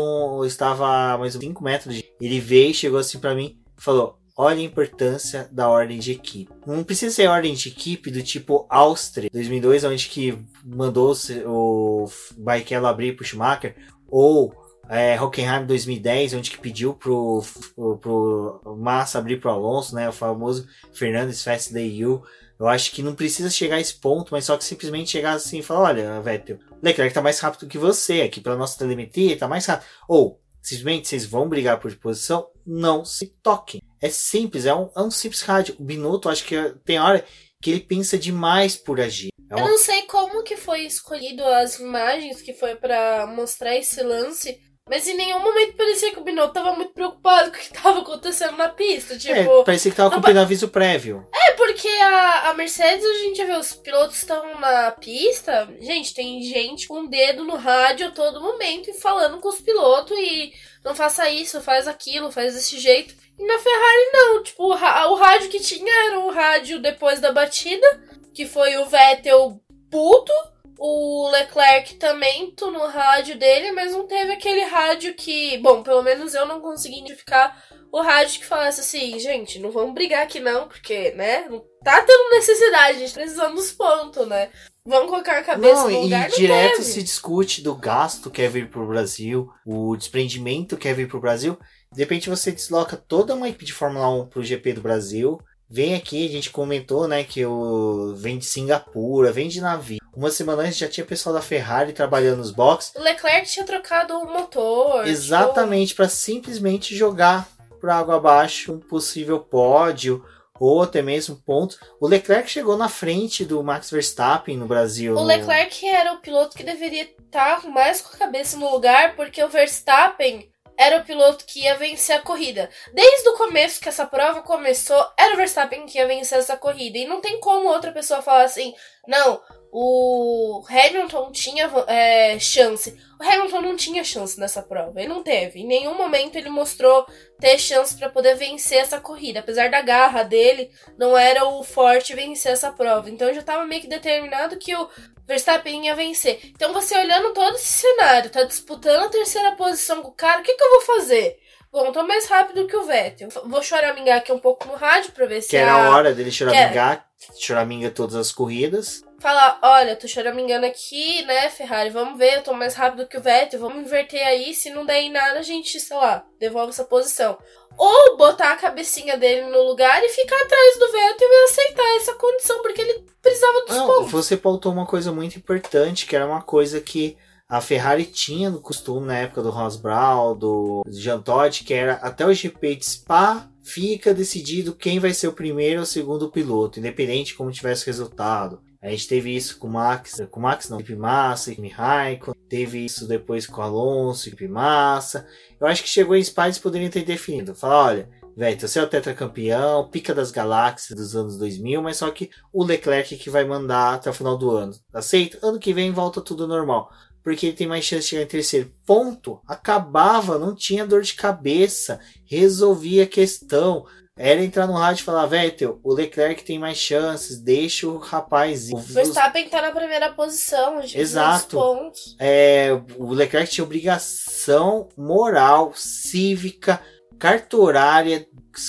estava 0.46 1.14
a 1.14 1.18
mais 1.18 1.36
uns 1.36 1.42
5 1.42 1.64
metros 1.64 1.96
de... 1.96 2.04
Ele 2.20 2.40
veio 2.40 2.72
e 2.72 2.74
chegou 2.74 3.00
assim 3.00 3.20
para 3.20 3.36
mim 3.36 3.58
falou: 3.78 4.20
olha 4.36 4.60
a 4.60 4.64
importância 4.64 5.50
da 5.52 5.68
ordem 5.68 6.00
de 6.00 6.12
equipe. 6.12 6.54
Não 6.66 6.84
precisa 6.84 7.14
ser 7.14 7.28
ordem 7.28 7.56
de 7.56 7.70
equipe 7.70 8.12
do 8.12 8.22
tipo 8.22 8.68
Áustria 8.70 9.30
2002, 9.32 9.84
onde 9.84 10.08
que 10.08 10.38
mandou 10.64 11.14
o 11.46 12.08
Barrichello 12.38 12.88
abrir 12.88 13.16
pro 13.16 13.26
Schumacher, 13.26 13.76
ou 14.08 14.54
é, 14.90 15.20
Hockenheim 15.20 15.66
2010, 15.66 16.36
onde 16.36 16.52
que 16.52 16.60
pediu 16.60 16.94
pro, 16.94 17.44
pro, 17.76 17.98
pro 17.98 18.78
Massa 18.78 19.18
abrir 19.18 19.40
pro 19.40 19.50
Alonso, 19.50 19.96
né, 19.96 20.08
o 20.08 20.14
famoso 20.14 20.68
Fernandes 20.94 21.44
Fast 21.44 21.74
Day 21.74 21.98
You. 21.98 22.24
Eu 22.60 22.68
acho 22.68 22.92
que 22.92 23.04
não 23.04 23.14
precisa 23.14 23.50
chegar 23.50 23.76
a 23.76 23.80
esse 23.80 23.94
ponto, 23.94 24.30
mas 24.32 24.46
só 24.46 24.58
que 24.58 24.64
simplesmente 24.64 25.12
chegar 25.12 25.34
assim 25.34 25.60
e 25.60 25.64
falar, 25.64 25.90
olha, 25.90 26.22
Vettel, 26.22 26.58
Leclerc 26.82 27.14
tá 27.14 27.22
mais 27.22 27.40
rápido 27.40 27.68
que 27.68 27.78
você, 27.78 28.22
aqui 28.22 28.42
pela 28.42 28.56
nossa 28.56 28.80
telemetria, 28.80 29.38
tá 29.38 29.48
mais 29.48 29.66
rápido. 29.66 29.88
Ou, 30.08 30.40
simplesmente 30.68 31.08
vocês 31.08 31.26
vão 31.26 31.48
brigar 31.48 31.80
por 31.80 31.96
posição, 31.96 32.50
não 32.66 33.06
se 33.06 33.28
toquem. 33.42 33.82
É 34.02 34.10
simples, 34.10 34.66
é 34.66 34.76
um, 34.76 34.90
é 34.96 35.02
um 35.02 35.10
simples 35.10 35.42
rádio. 35.42 35.76
O 35.80 35.84
Binotto, 35.84 36.28
acho 36.28 36.44
que 36.44 36.56
tem 36.84 37.00
hora 37.00 37.24
que 37.62 37.72
ele 37.72 37.80
pensa 37.80 38.18
demais 38.18 38.76
por 38.76 39.00
agir. 39.00 39.30
É 39.50 39.56
uma... 39.56 39.66
Eu 39.66 39.72
não 39.72 39.78
sei 39.78 40.02
como 40.04 40.44
que 40.44 40.58
foi 40.58 40.82
escolhido 40.82 41.44
as 41.44 41.80
imagens 41.80 42.42
que 42.42 42.54
foi 42.54 42.76
para 42.76 43.26
mostrar 43.28 43.78
esse 43.78 44.04
lance, 44.04 44.60
Mas 44.90 45.08
em 45.08 45.16
nenhum 45.16 45.40
momento 45.40 45.76
parecia 45.76 46.12
que 46.12 46.20
o 46.20 46.24
Binotto 46.24 46.54
tava 46.54 46.74
muito 46.74 46.94
preocupado 46.94 47.52
com 47.52 47.58
o 47.58 47.60
que 47.60 47.74
tava 47.74 48.00
acontecendo 48.00 48.56
na 48.56 48.70
pista. 48.70 49.18
Tipo, 49.18 49.60
é, 49.60 49.64
parecia 49.64 49.92
que 49.92 49.98
tava 49.98 50.16
cumprindo 50.16 50.40
aviso 50.40 50.70
prévio. 50.70 51.28
É, 51.34 51.52
porque 51.54 51.88
a, 51.88 52.50
a 52.50 52.54
Mercedes, 52.54 53.06
a 53.06 53.14
gente 53.20 53.44
vê, 53.44 53.54
os 53.54 53.74
pilotos 53.74 54.18
estão 54.18 54.60
na 54.60 54.92
pista. 54.92 55.68
Gente, 55.80 56.14
tem 56.14 56.42
gente 56.42 56.88
com 56.88 57.02
o 57.02 57.08
dedo 57.08 57.44
no 57.44 57.56
rádio 57.56 58.08
a 58.08 58.12
todo 58.12 58.42
momento 58.42 58.90
e 58.90 58.94
falando 58.94 59.40
com 59.40 59.50
os 59.50 59.60
pilotos 59.60 60.18
e 60.18 60.54
não 60.84 60.96
faça 60.96 61.30
isso, 61.30 61.62
faz 61.62 61.88
aquilo, 61.88 62.32
faz 62.32 62.54
desse 62.54 62.80
jeito. 62.80 63.14
E 63.38 63.46
na 63.46 63.60
Ferrari 63.60 64.12
não, 64.14 64.44
tipo, 64.44 64.64
o, 64.64 64.70
o 64.72 65.16
rádio 65.16 65.50
que 65.50 65.60
tinha 65.60 66.08
era 66.08 66.20
o 66.20 66.32
rádio 66.32 66.80
depois 66.82 67.20
da 67.20 67.32
batida, 67.32 67.86
que 68.34 68.46
foi 68.46 68.78
o 68.78 68.86
Vettel 68.86 69.62
puto 69.92 70.34
o 70.80 71.30
Leclerc 71.30 71.96
também 71.96 72.52
tô 72.52 72.72
no 72.72 72.86
rádio 72.88 73.38
dele, 73.38 73.72
mas 73.72 73.92
não 73.92 74.06
teve 74.06 74.34
aquele 74.34 74.64
rádio 74.66 75.14
que. 75.16 75.58
Bom, 75.58 75.84
pelo 75.84 76.04
menos 76.04 76.34
eu 76.34 76.46
não 76.46 76.62
consegui 76.62 77.00
identificar 77.00 77.64
o 77.92 78.02
rádio 78.02 78.40
que 78.40 78.46
falasse 78.46 78.82
assim, 78.82 79.18
gente, 79.18 79.60
não 79.60 79.72
vamos 79.72 79.94
brigar 79.94 80.24
aqui 80.24 80.40
não, 80.40 80.68
porque, 80.68 81.12
né? 81.12 81.48
Não 81.50 81.64
tá 81.84 82.04
tendo 82.04 82.30
necessidade, 82.32 82.98
a 82.98 83.00
gente 83.00 83.14
precisando 83.14 83.56
dos 83.56 83.72
pontos, 83.72 84.28
né? 84.28 84.50
Vamos 84.86 85.10
colocar 85.10 85.38
a 85.38 85.44
cabeça 85.44 85.84
não, 85.84 85.90
no 85.90 86.02
lugar. 86.02 86.30
E 86.30 86.36
direto 86.36 86.78
teve. 86.78 86.84
se 86.84 87.04
discute 87.04 87.62
do 87.62 87.76
gasto 87.76 88.30
que 88.30 88.42
é 88.42 88.48
vir 88.48 88.70
pro 88.70 88.88
Brasil, 88.88 89.50
o 89.66 89.96
desprendimento 89.96 90.78
que 90.78 90.88
é 90.88 90.94
vir 90.94 91.08
pro 91.08 91.20
Brasil. 91.20 91.58
De 91.92 92.00
repente 92.00 92.30
você 92.30 92.52
desloca 92.52 92.96
toda 92.96 93.36
uma 93.36 93.50
equipe 93.50 93.66
de 93.66 93.74
Fórmula 93.74 94.10
1 94.10 94.28
pro 94.28 94.44
GP 94.44 94.74
do 94.74 94.82
Brasil. 94.82 95.40
Vem 95.70 95.96
aqui, 95.96 96.26
a 96.26 96.32
gente 96.32 96.50
comentou, 96.50 97.08
né, 97.08 97.24
que 97.24 97.46
o 97.46 98.14
vem 98.16 98.38
de 98.38 98.46
Singapura, 98.46 99.34
vem 99.34 99.50
de 99.50 99.60
navio. 99.60 100.00
Uma 100.16 100.32
semana 100.32 100.64
antes 100.64 100.78
já 100.78 100.88
tinha 100.88 101.06
pessoal 101.06 101.36
da 101.36 101.42
Ferrari 101.42 101.92
trabalhando 101.92 102.38
nos 102.38 102.52
boxes. 102.52 102.96
O 102.96 103.02
Leclerc 103.02 103.50
tinha 103.50 103.66
trocado 103.66 104.18
o 104.18 104.26
motor. 104.26 105.06
Exatamente, 105.06 105.90
tipo... 105.90 105.98
para 105.98 106.10
simplesmente 106.10 106.96
jogar 106.96 107.48
por 107.82 107.90
água 107.90 108.16
abaixo 108.16 108.74
um 108.74 108.80
possível 108.80 109.40
pódio 109.40 110.24
ou 110.60 110.82
até 110.82 111.02
mesmo 111.02 111.36
pontos. 111.36 111.78
O 112.00 112.08
Leclerc 112.08 112.50
chegou 112.50 112.78
na 112.78 112.90
frente 112.90 113.46
do 113.46 113.64
Max 113.64 113.92
Verstappen 113.92 114.58
no 114.58 114.66
Brasil. 114.66 115.16
O 115.16 115.24
Leclerc 115.24 115.86
era 115.86 116.14
o 116.14 116.20
piloto 116.20 116.56
que 116.56 116.64
deveria 116.64 117.04
estar 117.04 117.68
mais 117.68 118.02
com 118.02 118.16
a 118.16 118.20
cabeça 118.20 118.58
no 118.58 118.72
lugar, 118.72 119.16
porque 119.16 119.44
o 119.44 119.50
Verstappen 119.50 120.50
era 120.78 120.98
o 121.00 121.04
piloto 121.04 121.44
que 121.46 121.62
ia 121.64 121.76
vencer 121.76 122.16
a 122.18 122.22
corrida. 122.22 122.70
Desde 122.94 123.28
o 123.30 123.38
começo 123.38 123.82
que 123.82 123.90
essa 123.90 124.06
prova 124.06 124.42
começou, 124.42 125.04
era 125.18 125.34
o 125.34 125.38
Verstappen 125.38 125.86
que 125.86 125.98
ia 125.98 126.08
vencer 126.08 126.38
essa 126.38 126.56
corrida. 126.56 126.98
E 126.98 127.08
não 127.08 127.20
tem 127.20 127.40
como 127.40 127.68
outra 127.68 127.92
pessoa 127.92 128.22
falar 128.22 128.44
assim, 128.44 128.74
não, 129.08 129.42
o 129.72 130.64
Hamilton 130.70 131.32
tinha 131.32 131.70
é, 131.88 132.38
chance. 132.40 132.96
O 133.20 133.24
Hamilton 133.24 133.62
não 133.62 133.76
tinha 133.76 134.04
chance 134.04 134.40
nessa 134.40 134.62
prova. 134.62 135.00
Ele 135.00 135.10
não 135.10 135.24
teve. 135.24 135.62
Em 135.62 135.68
nenhum 135.68 135.96
momento 135.96 136.36
ele 136.36 136.50
mostrou 136.50 137.06
ter 137.40 137.58
chance 137.58 137.98
para 137.98 138.10
poder 138.10 138.36
vencer 138.36 138.80
essa 138.80 139.00
corrida. 139.00 139.40
Apesar 139.40 139.70
da 139.70 139.82
garra 139.82 140.24
dele, 140.24 140.72
não 140.98 141.18
era 141.18 141.46
o 141.46 141.64
forte 141.64 142.16
vencer 142.16 142.52
essa 142.52 142.72
prova. 142.72 143.10
Então 143.10 143.34
já 143.34 143.40
estava 143.40 143.66
meio 143.66 143.82
que 143.82 143.88
determinado 143.88 144.58
que 144.58 144.76
o 144.76 144.90
Verstappen 145.28 145.86
ia 145.86 145.96
vencer. 145.96 146.40
Então 146.46 146.74
você 146.74 146.98
olhando 146.98 147.34
todo 147.34 147.56
esse 147.56 147.68
cenário, 147.68 148.30
tá 148.30 148.44
disputando 148.44 149.06
a 149.06 149.10
terceira 149.10 149.52
posição 149.52 150.02
com 150.02 150.10
o 150.10 150.14
cara, 150.14 150.40
o 150.40 150.44
que, 150.44 150.54
que 150.54 150.64
eu 150.64 150.70
vou 150.72 150.82
fazer? 150.82 151.38
Bom, 151.72 151.92
tô 151.92 152.02
mais 152.04 152.28
rápido 152.28 152.66
que 152.66 152.76
o 152.76 152.86
Vettel. 152.86 153.30
Vou 153.46 153.62
choramingar 153.62 154.18
aqui 154.18 154.32
um 154.32 154.40
pouco 154.40 154.68
no 154.68 154.76
rádio 154.76 155.12
pra 155.12 155.26
ver 155.26 155.42
se. 155.42 155.50
Que 155.50 155.58
era 155.58 155.74
a 155.74 155.96
hora 155.96 156.14
dele 156.14 156.32
choramingar. 156.32 157.06
Choraminga 157.38 157.92
todas 157.92 158.16
as 158.16 158.32
corridas. 158.32 159.04
Falar, 159.20 159.60
olha, 159.64 159.96
tô 159.96 160.08
choramingando 160.08 160.66
aqui, 160.66 161.24
né, 161.26 161.50
Ferrari? 161.50 161.90
Vamos 161.90 162.20
ver, 162.20 162.38
eu 162.38 162.44
tô 162.44 162.54
mais 162.54 162.76
rápido 162.76 163.08
que 163.08 163.18
o 163.18 163.22
Vettel, 163.22 163.60
vamos 163.60 163.84
inverter 163.84 164.26
aí. 164.26 164.54
Se 164.54 164.70
não 164.70 164.86
der 164.86 165.02
em 165.02 165.12
nada, 165.12 165.40
a 165.40 165.44
gente, 165.44 165.80
sei 165.80 165.98
lá, 165.98 166.24
devolve 166.40 166.70
essa 166.70 166.84
posição. 166.84 167.38
Ou 167.76 168.16
botar 168.18 168.54
a 168.54 168.58
cabecinha 168.58 169.18
dele 169.18 169.48
no 169.48 169.64
lugar 169.64 170.04
e 170.04 170.10
ficar 170.10 170.36
atrás 170.36 170.80
do 170.80 170.92
Vettel 170.92 171.30
e 171.30 171.44
aceitar 171.46 171.96
essa 171.98 172.14
condição, 172.14 172.62
porque 172.62 172.82
ele 172.82 173.06
precisava 173.22 173.66
dos 173.66 173.76
Não, 173.76 173.88
pontos. 173.88 174.12
Você 174.12 174.38
pautou 174.38 174.72
uma 174.72 174.86
coisa 174.86 175.12
muito 175.12 175.38
importante, 175.38 176.06
que 176.06 176.16
era 176.16 176.26
uma 176.26 176.42
coisa 176.42 176.80
que 176.80 177.18
a 177.50 177.60
Ferrari 177.60 178.06
tinha 178.06 178.50
no 178.52 178.62
costume 178.62 179.08
na 179.08 179.18
época 179.18 179.42
do 179.42 179.50
Ross 179.50 179.78
Brown, 179.78 180.38
do 180.38 180.84
Jean 180.90 181.22
Todt, 181.22 181.64
que 181.64 181.74
era 181.74 181.94
até 181.94 182.26
o 182.26 182.34
GP 182.34 182.76
de 182.76 182.86
Spa 182.86 183.50
fica 183.68 184.14
decidido 184.14 184.74
quem 184.74 184.98
vai 184.98 185.14
ser 185.14 185.28
o 185.28 185.34
primeiro 185.34 185.80
ou 185.80 185.84
o 185.84 185.86
segundo 185.86 186.32
piloto, 186.32 186.80
independente 186.80 187.32
de 187.32 187.34
como 187.36 187.52
tivesse 187.52 187.86
resultado. 187.86 188.62
A 188.82 188.90
gente 188.90 189.08
teve 189.08 189.36
isso 189.36 189.58
com 189.58 189.68
o 189.68 189.72
Max, 189.72 190.22
com 190.30 190.40
o 190.40 190.44
Max 190.44 190.70
não, 190.70 190.78
Felipe 190.78 190.96
Massa, 190.96 191.54
Kimi 191.54 191.70
Raikkonen, 191.70 192.40
teve 192.48 192.86
isso 192.86 193.08
depois 193.08 193.48
com 193.48 193.60
o 193.60 193.64
Alonso, 193.64 194.26
Felipe 194.26 194.48
Massa. 194.48 195.28
Eu 195.60 195.68
acho 195.68 195.84
que 195.84 195.90
chegou 195.90 196.16
em 196.16 196.24
Spa 196.24 196.46
eles 196.46 196.60
poderiam 196.60 196.90
ter 196.90 197.04
definido, 197.04 197.56
falar, 197.56 197.86
olha, 197.86 198.10
velho, 198.36 198.60
você 198.60 198.80
é 198.80 198.84
o 198.84 198.88
tetracampeão, 198.88 199.90
pica 199.90 200.14
das 200.14 200.30
galáxias 200.30 200.98
dos 200.98 201.16
anos 201.16 201.38
2000, 201.38 201.82
mas 201.82 201.98
só 201.98 202.12
que 202.12 202.30
o 202.54 202.64
Leclerc 202.64 203.18
que 203.18 203.30
vai 203.32 203.44
mandar 203.44 203.96
até 203.96 204.12
o 204.12 204.14
final 204.14 204.38
do 204.38 204.52
ano. 204.52 204.74
Aceita? 204.94 205.40
Ano 205.42 205.60
que 205.60 205.74
vem 205.74 205.92
volta 205.92 206.22
tudo 206.22 206.48
normal. 206.48 206.92
Porque 207.24 207.48
ele 207.48 207.58
tem 207.58 207.68
mais 207.68 207.84
chance 207.84 208.04
de 208.04 208.10
chegar 208.12 208.22
em 208.22 208.28
terceiro. 208.28 208.72
Ponto. 208.86 209.42
Acabava, 209.46 210.40
não 210.40 210.56
tinha 210.56 210.88
dor 210.88 211.02
de 211.02 211.14
cabeça. 211.14 212.00
Resolvia 212.24 213.04
a 213.04 213.08
questão. 213.08 213.86
Era 214.18 214.44
entrar 214.44 214.66
no 214.66 214.74
rádio 214.74 215.02
e 215.02 215.06
falar, 215.06 215.26
Vettel, 215.28 215.80
o 215.84 215.94
Leclerc 215.94 216.44
tem 216.44 216.58
mais 216.58 216.78
chances, 216.78 217.40
deixa 217.40 217.88
o 217.88 217.98
rapaz 217.98 218.70
ir. 218.70 218.74
O 218.74 218.78
Verstappen 218.78 219.48
tá 219.48 219.62
na 219.62 219.72
primeira 219.72 220.12
posição, 220.12 220.82
Exato. 220.82 221.56
Pontos. 221.56 222.16
É, 222.20 222.70
o 222.98 223.14
Leclerc 223.14 223.52
tinha 223.52 223.64
obrigação 223.64 224.90
moral, 224.98 225.72
cívica, 225.76 226.82
cartorária, 227.20 228.28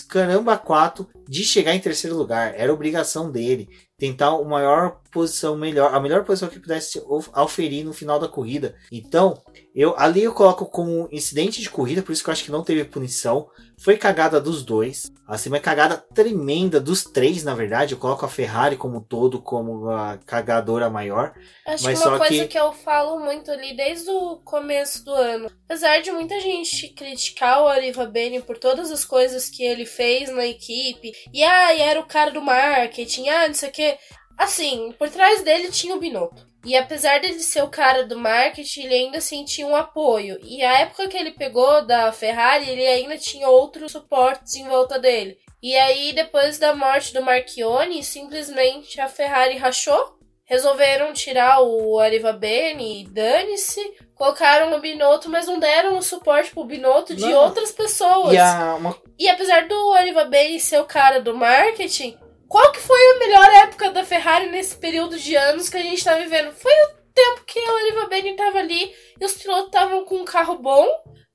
caramba 0.09 0.59
quatro 0.59 1.09
de 1.27 1.45
chegar 1.45 1.75
em 1.75 1.81
terceiro 1.81 2.17
lugar. 2.17 2.55
Era 2.57 2.73
obrigação 2.73 3.31
dele. 3.31 3.69
Tentar 3.99 4.37
uma 4.37 4.59
maior 4.59 5.01
posição 5.11 5.57
melhor, 5.57 5.95
a 5.95 6.01
melhor 6.01 6.25
posição 6.25 6.49
que 6.49 6.61
pudesse 6.61 7.03
oferir 7.35 7.85
no 7.85 7.93
final 7.93 8.19
da 8.19 8.29
corrida. 8.29 8.75
Então, 8.91 9.43
eu 9.75 9.95
ali 9.99 10.23
eu 10.23 10.35
coloco 10.35 10.67
como 10.67 11.09
incidente 11.13 11.61
de 11.61 11.71
corrida, 11.71 12.03
por 12.03 12.13
isso 12.13 12.23
que 12.23 12.29
eu 12.29 12.33
acho 12.33 12.45
que 12.45 12.51
não 12.51 12.65
teve 12.65 12.85
punição. 12.85 13.49
Foi 13.81 13.97
cagada 13.97 14.41
dos 14.41 14.65
dois. 14.65 15.09
Assim, 15.25 15.49
uma 15.51 15.61
cagada 15.61 15.97
tremenda 16.13 16.81
dos 16.81 17.05
três, 17.05 17.45
na 17.45 17.55
verdade. 17.55 17.93
Eu 17.93 17.99
coloco 17.99 18.25
a 18.25 18.29
Ferrari 18.29 18.77
como 18.77 18.97
um 18.97 19.01
todo 19.01 19.41
como 19.41 19.89
a 19.89 20.19
cagadora 20.27 20.91
maior. 20.91 21.33
Acho 21.65 21.85
mas 21.85 22.03
que 22.03 22.09
uma 22.09 22.19
coisa 22.19 22.43
que... 22.43 22.49
que 22.49 22.59
eu 22.59 22.73
falo 22.73 23.21
muito 23.21 23.53
ali 23.53 23.77
desde 23.77 24.11
o 24.11 24.39
começo 24.39 25.05
do 25.05 25.13
ano. 25.13 25.49
Apesar 25.65 26.01
de 26.01 26.11
muita 26.11 26.41
gente 26.41 26.89
criticar 26.89 27.63
o 27.63 27.69
Ariva 27.69 28.05
Bene 28.05 28.43
por 28.43 28.59
todas 28.59 28.91
as 28.91 29.05
coisas 29.05 29.49
que 29.49 29.63
ele 29.63 29.87
fez 29.87 30.29
na 30.29 30.45
equipe. 30.45 31.13
E 31.33 31.45
ah, 31.45 31.79
era 31.79 32.01
o 32.01 32.07
cara 32.07 32.33
do 32.33 32.43
marketing, 32.43 33.29
ah, 33.29 33.47
não 33.47 33.55
sei 33.55 33.69
o 33.69 33.73
que. 33.73 33.97
Assim, 34.39 34.95
por 34.97 35.11
trás 35.11 35.43
dele 35.43 35.69
tinha 35.69 35.97
o 35.97 35.99
Binotto. 35.99 36.47
E 36.65 36.77
apesar 36.77 37.21
dele 37.21 37.41
ser 37.41 37.63
o 37.63 37.69
cara 37.69 38.05
do 38.05 38.17
marketing, 38.17 38.83
ele 38.83 38.95
ainda 38.95 39.21
sentia 39.21 39.67
um 39.67 39.75
apoio. 39.75 40.39
E 40.43 40.63
a 40.63 40.81
época 40.81 41.09
que 41.09 41.17
ele 41.17 41.33
pegou 41.33 41.85
da 41.85 42.13
Ferrari, 42.13 42.71
ele 42.71 42.87
ainda 42.87 43.19
tinha 43.19 43.49
outros 43.49 43.93
suportes 43.93 44.55
em 44.55 44.69
volta 44.69 44.99
dele. 44.99 45.39
E 45.61 45.77
aí, 45.77 46.13
depois 46.13 46.59
da 46.59 46.75
morte 46.75 47.13
do 47.13 47.23
Marchione, 47.23 48.03
simplesmente 48.05 49.01
a 49.01 49.09
Ferrari 49.09 49.57
rachou. 49.57 50.17
Resolveram 50.45 51.13
tirar 51.13 51.61
o 51.61 51.99
Ariva 51.99 52.33
Bene 52.33 53.03
e 53.03 53.05
dane-se. 53.05 53.83
Colocaram 54.15 54.75
o 54.75 54.81
Binotto, 54.81 55.29
mas 55.29 55.47
não 55.47 55.59
deram 55.59 55.99
o 55.99 56.03
suporte 56.03 56.53
pro 56.53 56.65
Binotto 56.65 57.15
de 57.15 57.27
não. 57.27 57.45
outras 57.45 57.71
pessoas. 57.71 58.33
E, 58.33 58.39
a, 58.39 58.79
e 59.19 59.29
apesar 59.29 59.69
do 59.69 59.93
Ariva 59.93 60.25
Bene 60.25 60.59
ser 60.59 60.81
o 60.81 60.87
cara 60.87 61.21
do 61.21 61.35
marketing, 61.35 62.17
qual 62.49 62.73
que 62.73 62.81
foi 62.81 62.99
a 62.99 63.19
melhor 63.19 63.51
época 63.65 63.91
da 63.91 64.05
Ferrari 64.05 64.49
nesse 64.49 64.75
período 64.77 65.19
de 65.19 65.37
anos 65.37 65.69
que 65.69 65.77
a 65.77 65.83
gente 65.83 66.03
tá 66.03 66.17
vivendo? 66.17 66.53
Foi 66.53 66.73
o 66.73 66.99
tempo 67.15 67.45
que 67.47 67.59
o 67.59 67.75
Oliver 67.75 68.09
Bene 68.09 68.37
tava 68.37 68.59
ali 68.59 68.91
e 69.21 69.25
os 69.25 69.35
pilotos 69.35 69.67
estavam 69.67 70.05
com 70.05 70.17
um 70.17 70.25
carro 70.25 70.57
bom, 70.59 70.87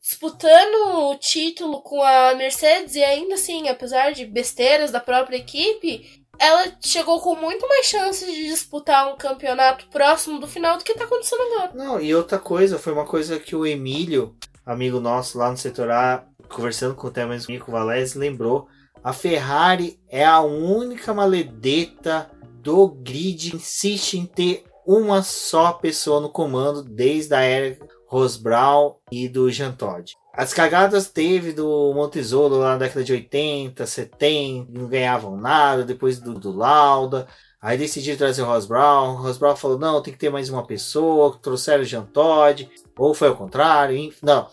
disputando 0.01 1.09
o 1.11 1.15
título 1.15 1.81
com 1.81 2.01
a 2.01 2.33
Mercedes 2.35 2.95
e 2.95 3.03
ainda 3.03 3.35
assim, 3.35 3.69
apesar 3.69 4.11
de 4.11 4.25
besteiras 4.25 4.91
da 4.91 4.99
própria 4.99 5.37
equipe, 5.37 6.25
ela 6.39 6.65
chegou 6.81 7.21
com 7.21 7.35
muito 7.35 7.67
mais 7.67 7.85
chances 7.85 8.33
de 8.33 8.45
disputar 8.45 9.13
um 9.13 9.17
campeonato 9.17 9.87
próximo 9.89 10.39
do 10.39 10.47
final 10.47 10.77
do 10.77 10.83
que 10.83 10.95
tá 10.95 11.03
acontecendo 11.03 11.41
agora. 11.41 11.71
Não, 11.75 12.01
e 12.01 12.13
outra 12.15 12.39
coisa, 12.39 12.79
foi 12.79 12.91
uma 12.91 13.05
coisa 13.05 13.39
que 13.39 13.55
o 13.55 13.65
Emílio, 13.65 14.35
amigo 14.65 14.99
nosso 14.99 15.37
lá 15.37 15.51
no 15.51 15.57
setor 15.57 15.91
A, 15.91 16.25
conversando 16.49 16.95
com 16.95 17.07
o 17.07 17.11
Temas 17.11 17.45
Mico 17.45 17.71
Valese, 17.71 18.17
lembrou 18.17 18.67
a 19.03 19.11
Ferrari 19.11 19.99
é 20.09 20.25
a 20.25 20.39
única 20.41 21.13
maledeta 21.13 22.29
do 22.61 22.87
grid 22.87 23.51
que 23.51 23.57
insiste 23.57 24.17
em 24.17 24.25
ter 24.25 24.63
uma 24.85 25.21
só 25.21 25.73
pessoa 25.73 26.21
no 26.21 26.29
comando 26.29 26.81
desde 26.81 27.33
a 27.33 27.41
era 27.41 27.77
Ross 28.07 28.37
Brown 28.37 28.95
e 29.11 29.27
do 29.27 29.49
Jean 29.51 29.71
Todt. 29.71 30.15
As 30.35 30.53
cagadas 30.53 31.07
teve 31.07 31.51
do 31.51 31.93
Montezolo 31.93 32.57
lá 32.57 32.71
na 32.71 32.77
década 32.77 33.03
de 33.03 33.13
80, 33.13 33.85
70, 33.85 34.71
não 34.71 34.87
ganhavam 34.87 35.37
nada, 35.37 35.83
depois 35.83 36.19
do, 36.19 36.33
do 36.33 36.51
Lauda. 36.51 37.27
Aí 37.61 37.77
decidiram 37.77 38.17
trazer 38.17 38.41
o 38.41 38.45
Ross 38.45 38.65
Brown. 38.65 39.13
O 39.13 39.21
Ross 39.21 39.37
Brown 39.37 39.55
falou: 39.55 39.79
não, 39.79 40.01
tem 40.01 40.13
que 40.13 40.19
ter 40.19 40.29
mais 40.29 40.49
uma 40.49 40.65
pessoa. 40.65 41.37
Trouxeram 41.41 41.83
o 41.83 41.85
Jean 41.85 42.03
Todt. 42.03 42.69
Ou 42.97 43.13
foi 43.13 43.29
ao 43.29 43.35
contrário. 43.35 44.13
Não. 44.21 44.47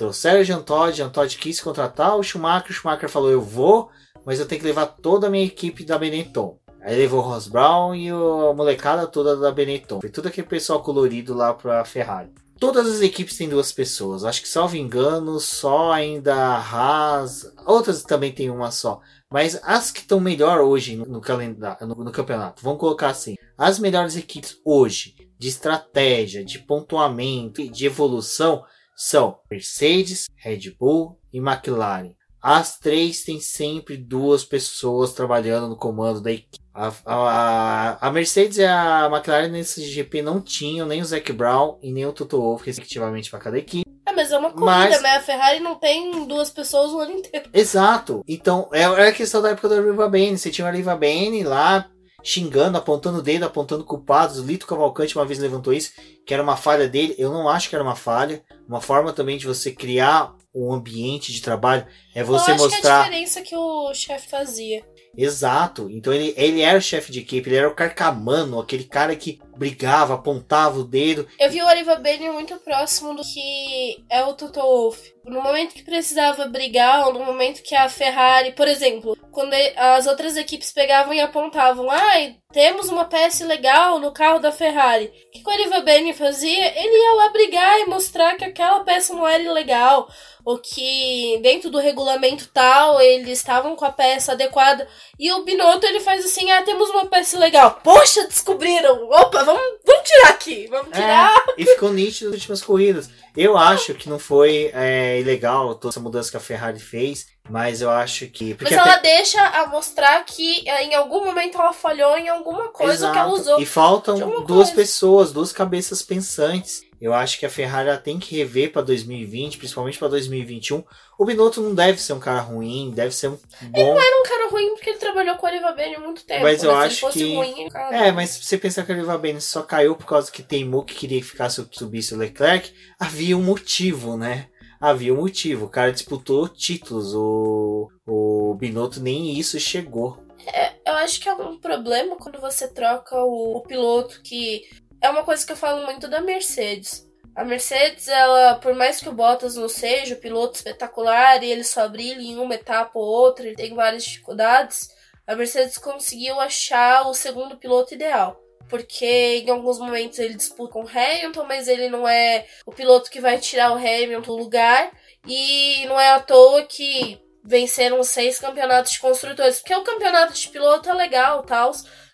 Trouxeram 0.00 0.40
o 0.40 0.44
Jean 0.44 0.62
Todt, 0.62 0.96
Jean 0.96 1.10
quis 1.38 1.60
contratar 1.60 2.16
o 2.16 2.22
Schumacher, 2.22 2.70
o 2.70 2.72
Schumacher 2.72 3.08
falou, 3.10 3.30
eu 3.30 3.42
vou, 3.42 3.90
mas 4.24 4.40
eu 4.40 4.46
tenho 4.46 4.58
que 4.58 4.66
levar 4.66 4.86
toda 4.86 5.26
a 5.26 5.30
minha 5.30 5.44
equipe 5.44 5.84
da 5.84 5.98
Benetton. 5.98 6.58
Aí 6.80 6.96
levou 6.96 7.20
o 7.20 7.22
Ross 7.22 7.46
Brown 7.46 7.94
e 7.94 8.08
a 8.08 8.54
molecada 8.54 9.06
toda 9.06 9.36
da 9.36 9.52
Benetton. 9.52 10.00
Foi 10.00 10.08
tudo 10.08 10.28
aquele 10.28 10.46
pessoal 10.46 10.82
colorido 10.82 11.34
lá 11.34 11.52
pra 11.52 11.84
Ferrari. 11.84 12.30
Todas 12.58 12.86
as 12.86 13.02
equipes 13.02 13.36
têm 13.36 13.50
duas 13.50 13.72
pessoas. 13.72 14.24
Acho 14.24 14.40
que, 14.40 14.48
salvo 14.48 14.74
engano, 14.74 15.38
só 15.38 15.92
ainda 15.92 16.34
a 16.34 16.56
Haas. 16.58 17.52
Outras 17.66 18.02
também 18.02 18.32
tem 18.32 18.48
uma 18.48 18.70
só. 18.70 19.00
Mas 19.30 19.60
as 19.62 19.90
que 19.90 20.00
estão 20.00 20.18
melhor 20.18 20.60
hoje 20.60 20.96
no 20.96 21.20
calendário, 21.20 21.86
no, 21.86 21.94
no, 21.94 22.10
campeonato, 22.10 22.62
vamos 22.62 22.80
colocar 22.80 23.10
assim: 23.10 23.36
as 23.56 23.78
melhores 23.78 24.16
equipes 24.16 24.58
hoje, 24.64 25.14
de 25.38 25.48
estratégia, 25.48 26.42
de 26.42 26.58
pontuamento, 26.58 27.68
de 27.68 27.84
evolução, 27.84 28.64
são 29.00 29.38
Mercedes, 29.50 30.28
Red 30.36 30.74
Bull 30.78 31.18
e 31.32 31.38
McLaren. 31.38 32.10
As 32.42 32.78
três 32.78 33.22
têm 33.22 33.40
sempre 33.40 33.96
duas 33.96 34.44
pessoas 34.44 35.14
trabalhando 35.14 35.68
no 35.68 35.76
comando 35.76 36.20
da 36.20 36.30
equipe. 36.30 36.58
A, 36.74 36.92
a, 37.06 38.08
a, 38.08 38.10
Mercedes 38.10 38.58
e 38.58 38.64
a 38.64 39.08
McLaren 39.10 39.48
nesse 39.48 39.82
GP 39.84 40.20
não 40.20 40.38
tinham 40.38 40.86
nem 40.86 41.00
o 41.00 41.04
Zac 41.04 41.32
Brown 41.32 41.78
e 41.82 41.90
nem 41.90 42.04
o 42.04 42.12
Toto 42.12 42.38
Wolff, 42.38 42.64
respectivamente, 42.66 43.30
para 43.30 43.38
cada 43.38 43.58
equipe. 43.58 43.88
É, 44.06 44.12
mas 44.12 44.32
é 44.32 44.38
uma 44.38 44.50
corrida, 44.50 44.66
mas... 44.66 45.02
né? 45.02 45.16
A 45.16 45.22
Ferrari 45.22 45.60
não 45.60 45.76
tem 45.76 46.26
duas 46.26 46.50
pessoas 46.50 46.92
o 46.92 46.98
ano 46.98 47.12
inteiro. 47.12 47.48
Exato. 47.54 48.22
Então, 48.28 48.68
é, 48.70 48.82
é 48.82 49.08
a 49.08 49.12
questão 49.12 49.40
da 49.40 49.50
época 49.50 49.70
da 49.70 49.80
Riva 49.80 50.08
Bene. 50.10 50.36
Você 50.36 50.50
tinha 50.50 50.68
a 50.68 50.70
Riva 50.70 50.94
Bene 50.94 51.42
lá 51.42 51.90
xingando, 52.22 52.78
apontando 52.78 53.18
o 53.18 53.22
dedo, 53.22 53.44
apontando 53.44 53.84
culpados. 53.84 54.38
O 54.38 54.44
Lito 54.44 54.66
Cavalcante 54.66 55.16
uma 55.16 55.24
vez 55.24 55.38
levantou 55.38 55.72
isso, 55.72 55.92
que 56.26 56.34
era 56.34 56.42
uma 56.42 56.56
falha 56.56 56.88
dele. 56.88 57.14
Eu 57.18 57.32
não 57.32 57.48
acho 57.48 57.68
que 57.68 57.74
era 57.74 57.84
uma 57.84 57.96
falha. 57.96 58.42
Uma 58.68 58.80
forma 58.80 59.12
também 59.12 59.36
de 59.36 59.46
você 59.46 59.72
criar 59.72 60.34
um 60.54 60.72
ambiente 60.72 61.32
de 61.32 61.40
trabalho 61.40 61.86
é 62.14 62.22
você 62.22 62.50
eu 62.50 62.54
acho 62.54 62.64
mostrar. 62.64 62.80
Que 62.80 62.88
a 62.88 63.02
diferença 63.04 63.42
que 63.42 63.56
o 63.56 63.94
chefe 63.94 64.28
fazia. 64.28 64.84
Exato. 65.16 65.88
Então 65.90 66.12
ele, 66.12 66.34
ele 66.36 66.62
era 66.62 66.78
o 66.78 66.82
chefe 66.82 67.10
de 67.12 67.20
equipe, 67.20 67.48
ele 67.48 67.56
era 67.56 67.68
o 67.68 67.74
carcamano, 67.74 68.60
aquele 68.60 68.84
cara 68.84 69.14
que 69.16 69.40
brigava, 69.56 70.14
apontava 70.14 70.78
o 70.78 70.84
dedo. 70.84 71.28
Eu 71.38 71.50
vi 71.50 71.60
o 71.60 71.66
Oliva 71.66 71.96
Bene 71.96 72.30
muito 72.30 72.56
próximo 72.58 73.14
do 73.14 73.22
que 73.22 74.02
é 74.08 74.24
o 74.24 74.32
Toto 74.32 74.60
Wolff. 74.60 75.14
No 75.24 75.42
momento 75.42 75.74
que 75.74 75.82
precisava 75.82 76.46
brigar, 76.46 77.06
ou 77.06 77.12
no 77.12 77.24
momento 77.24 77.62
que 77.62 77.74
a 77.74 77.88
Ferrari, 77.88 78.52
por 78.52 78.66
exemplo, 78.66 79.14
quando 79.30 79.52
as 79.76 80.06
outras 80.06 80.36
equipes 80.36 80.72
pegavam 80.72 81.12
e 81.12 81.20
apontavam, 81.20 81.90
ai, 81.90 82.36
temos 82.52 82.88
uma 82.88 83.04
peça 83.04 83.46
legal 83.46 83.98
no 83.98 84.12
carro 84.12 84.38
da 84.38 84.50
Ferrari. 84.50 85.12
O 85.28 85.30
que 85.30 85.42
o 85.44 85.52
Oliva 85.52 85.80
Bene 85.80 86.14
fazia? 86.14 86.80
Ele 86.80 86.96
ia 86.96 87.14
lá 87.16 87.28
brigar 87.28 87.80
e 87.80 87.86
mostrar 87.86 88.36
que 88.36 88.44
aquela 88.44 88.80
peça 88.80 89.14
não 89.14 89.28
era 89.28 89.52
legal 89.52 90.08
ou 90.50 90.58
que 90.58 91.38
dentro 91.42 91.70
do 91.70 91.78
regulamento 91.78 92.48
tal 92.52 93.00
eles 93.00 93.38
estavam 93.38 93.76
com 93.76 93.84
a 93.84 93.92
peça 93.92 94.32
adequada. 94.32 94.86
E 95.16 95.30
o 95.32 95.44
Binotto 95.44 95.86
ele 95.86 96.00
faz 96.00 96.24
assim: 96.24 96.50
ah, 96.50 96.62
temos 96.62 96.90
uma 96.90 97.06
peça 97.06 97.38
legal. 97.38 97.80
Poxa, 97.84 98.26
descobriram! 98.26 99.08
Opa, 99.08 99.44
vamos, 99.44 99.62
vamos 99.86 100.08
tirar 100.08 100.30
aqui, 100.30 100.66
vamos 100.66 100.90
é, 100.90 100.94
tirar. 100.96 101.36
É, 101.56 101.62
e 101.62 101.64
ficou 101.64 101.92
nítido 101.92 102.30
nas 102.30 102.40
últimas 102.40 102.62
corridas. 102.62 103.10
Eu 103.36 103.56
acho 103.56 103.94
que 103.94 104.08
não 104.08 104.18
foi 104.18 104.72
é, 104.74 105.20
ilegal 105.20 105.76
toda 105.76 105.92
essa 105.92 106.00
mudança 106.00 106.32
que 106.32 106.36
a 106.36 106.40
Ferrari 106.40 106.80
fez, 106.80 107.28
mas 107.50 107.82
eu 107.82 107.90
acho 107.90 108.26
que. 108.28 108.56
Mas 108.60 108.72
ela 108.72 108.94
até... 108.94 109.16
deixa 109.16 109.42
a 109.42 109.66
mostrar 109.66 110.24
que 110.24 110.68
é, 110.68 110.84
em 110.84 110.94
algum 110.94 111.24
momento 111.24 111.60
ela 111.60 111.72
falhou 111.72 112.16
em 112.16 112.28
alguma 112.28 112.68
coisa 112.68 112.92
Exato. 112.92 113.12
que 113.12 113.18
ela 113.18 113.32
usou. 113.32 113.60
E 113.60 113.66
faltam 113.66 114.16
duas 114.44 114.68
coisa. 114.68 114.72
pessoas, 114.72 115.32
duas 115.32 115.52
cabeças 115.52 116.00
pensantes. 116.00 116.88
Eu 117.00 117.14
acho 117.14 117.38
que 117.38 117.46
a 117.46 117.50
Ferrari 117.50 117.96
tem 118.02 118.18
que 118.18 118.36
rever 118.36 118.72
para 118.72 118.82
2020, 118.82 119.56
principalmente 119.56 119.98
para 119.98 120.08
2021. 120.08 120.84
O 121.18 121.24
Binotto 121.24 121.62
não 121.62 121.74
deve 121.74 122.00
ser 122.00 122.12
um 122.12 122.20
cara 122.20 122.40
ruim, 122.40 122.92
deve 122.94 123.14
ser 123.14 123.28
um 123.28 123.38
bom. 123.62 123.70
Ele 123.74 123.90
não 123.90 124.00
era 124.00 124.20
um 124.20 124.22
cara 124.22 124.50
ruim 124.50 124.74
porque 124.74 124.90
ele 124.90 124.98
trabalhou 124.98 125.34
com 125.36 125.46
a 125.46 125.50
Oliva 125.50 125.72
Bene 125.72 125.96
há 125.96 126.00
muito 126.00 126.24
tempo. 126.24 126.42
Mas 126.42 126.62
eu 126.62 126.72
mas 126.72 126.92
acho 126.92 127.10
que. 127.10 127.34
Ruim, 127.34 127.68
é, 127.90 128.12
mas 128.12 128.30
se 128.30 128.44
você 128.44 128.58
pensar 128.58 128.84
que 128.84 128.92
a 128.92 128.94
Oliva 128.94 129.16
Bene 129.16 129.40
só 129.40 129.62
caiu 129.62 129.96
por 129.96 130.06
causa 130.06 130.30
que 130.30 130.42
teimou 130.42 130.84
que 130.84 130.94
queria 130.94 131.20
que 131.20 131.26
ficasse 131.26 131.66
subisse 131.72 132.14
o 132.14 132.18
Leclerc, 132.18 132.70
havia 132.98 133.36
um 133.36 133.42
motivo, 133.42 134.18
né? 134.18 134.49
Havia 134.80 135.12
um 135.12 135.18
motivo. 135.18 135.66
O 135.66 135.70
cara 135.70 135.92
disputou 135.92 136.48
títulos, 136.48 137.14
o, 137.14 137.90
o 138.06 138.54
Binotto 138.54 139.00
nem 139.00 139.38
isso 139.38 139.60
chegou. 139.60 140.24
É, 140.46 140.72
eu 140.86 140.94
acho 140.94 141.20
que 141.20 141.28
é 141.28 141.34
um 141.34 141.58
problema 141.58 142.16
quando 142.16 142.40
você 142.40 142.66
troca 142.66 143.14
o, 143.16 143.58
o 143.58 143.60
piloto 143.60 144.22
que 144.22 144.62
é 145.00 145.10
uma 145.10 145.22
coisa 145.22 145.44
que 145.44 145.52
eu 145.52 145.56
falo 145.56 145.84
muito 145.84 146.08
da 146.08 146.20
Mercedes. 146.20 147.06
A 147.34 147.44
Mercedes, 147.44 148.08
ela, 148.08 148.56
por 148.56 148.74
mais 148.74 149.00
que 149.00 149.08
o 149.08 149.12
Bottas 149.12 149.54
não 149.54 149.68
seja 149.68 150.14
o 150.14 150.18
piloto 150.18 150.56
espetacular 150.56 151.42
e 151.42 151.50
ele 151.50 151.64
só 151.64 151.88
brilha 151.88 152.20
em 152.20 152.38
uma 152.38 152.54
etapa 152.54 152.98
ou 152.98 153.04
outra, 153.04 153.46
ele 153.46 153.56
tem 153.56 153.74
várias 153.74 154.04
dificuldades, 154.04 154.90
a 155.26 155.36
Mercedes 155.36 155.78
conseguiu 155.78 156.40
achar 156.40 157.06
o 157.06 157.14
segundo 157.14 157.56
piloto 157.56 157.94
ideal. 157.94 158.39
Porque 158.70 159.44
em 159.44 159.50
alguns 159.50 159.78
momentos 159.78 160.18
ele 160.18 160.34
disputa 160.34 160.72
com 160.72 160.84
o 160.84 160.88
Hamilton, 160.88 161.44
mas 161.44 161.68
ele 161.68 161.90
não 161.90 162.08
é 162.08 162.46
o 162.64 162.72
piloto 162.72 163.10
que 163.10 163.20
vai 163.20 163.38
tirar 163.38 163.72
o 163.72 163.76
Hamilton 163.76 164.20
do 164.20 164.36
lugar. 164.36 164.90
E 165.26 165.84
não 165.86 166.00
é 166.00 166.12
à 166.12 166.20
toa 166.20 166.62
que 166.62 167.20
venceram 167.44 168.02
seis 168.04 168.38
campeonatos 168.38 168.92
de 168.92 169.00
construtores. 169.00 169.58
Porque 169.58 169.74
o 169.74 169.84
campeonato 169.84 170.32
de 170.32 170.48
piloto 170.48 170.88
é 170.88 170.94
legal, 170.94 171.42
tal 171.42 171.72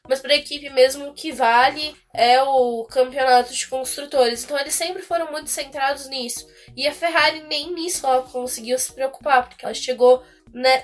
mas 0.08 0.20
para 0.20 0.32
a 0.32 0.36
equipe 0.36 0.70
mesmo 0.70 1.12
que 1.12 1.32
vale 1.32 1.94
é 2.14 2.42
o 2.42 2.84
campeonato 2.84 3.52
de 3.52 3.66
construtores. 3.66 4.44
Então 4.44 4.58
eles 4.58 4.74
sempre 4.74 5.02
foram 5.02 5.30
muito 5.30 5.50
centrados 5.50 6.08
nisso. 6.08 6.46
E 6.76 6.86
a 6.86 6.92
Ferrari 6.92 7.42
nem 7.42 7.72
nisso 7.72 8.06
ela 8.06 8.22
conseguiu 8.22 8.78
se 8.78 8.92
preocupar, 8.92 9.48
porque 9.48 9.64
ela 9.64 9.74
chegou 9.74 10.22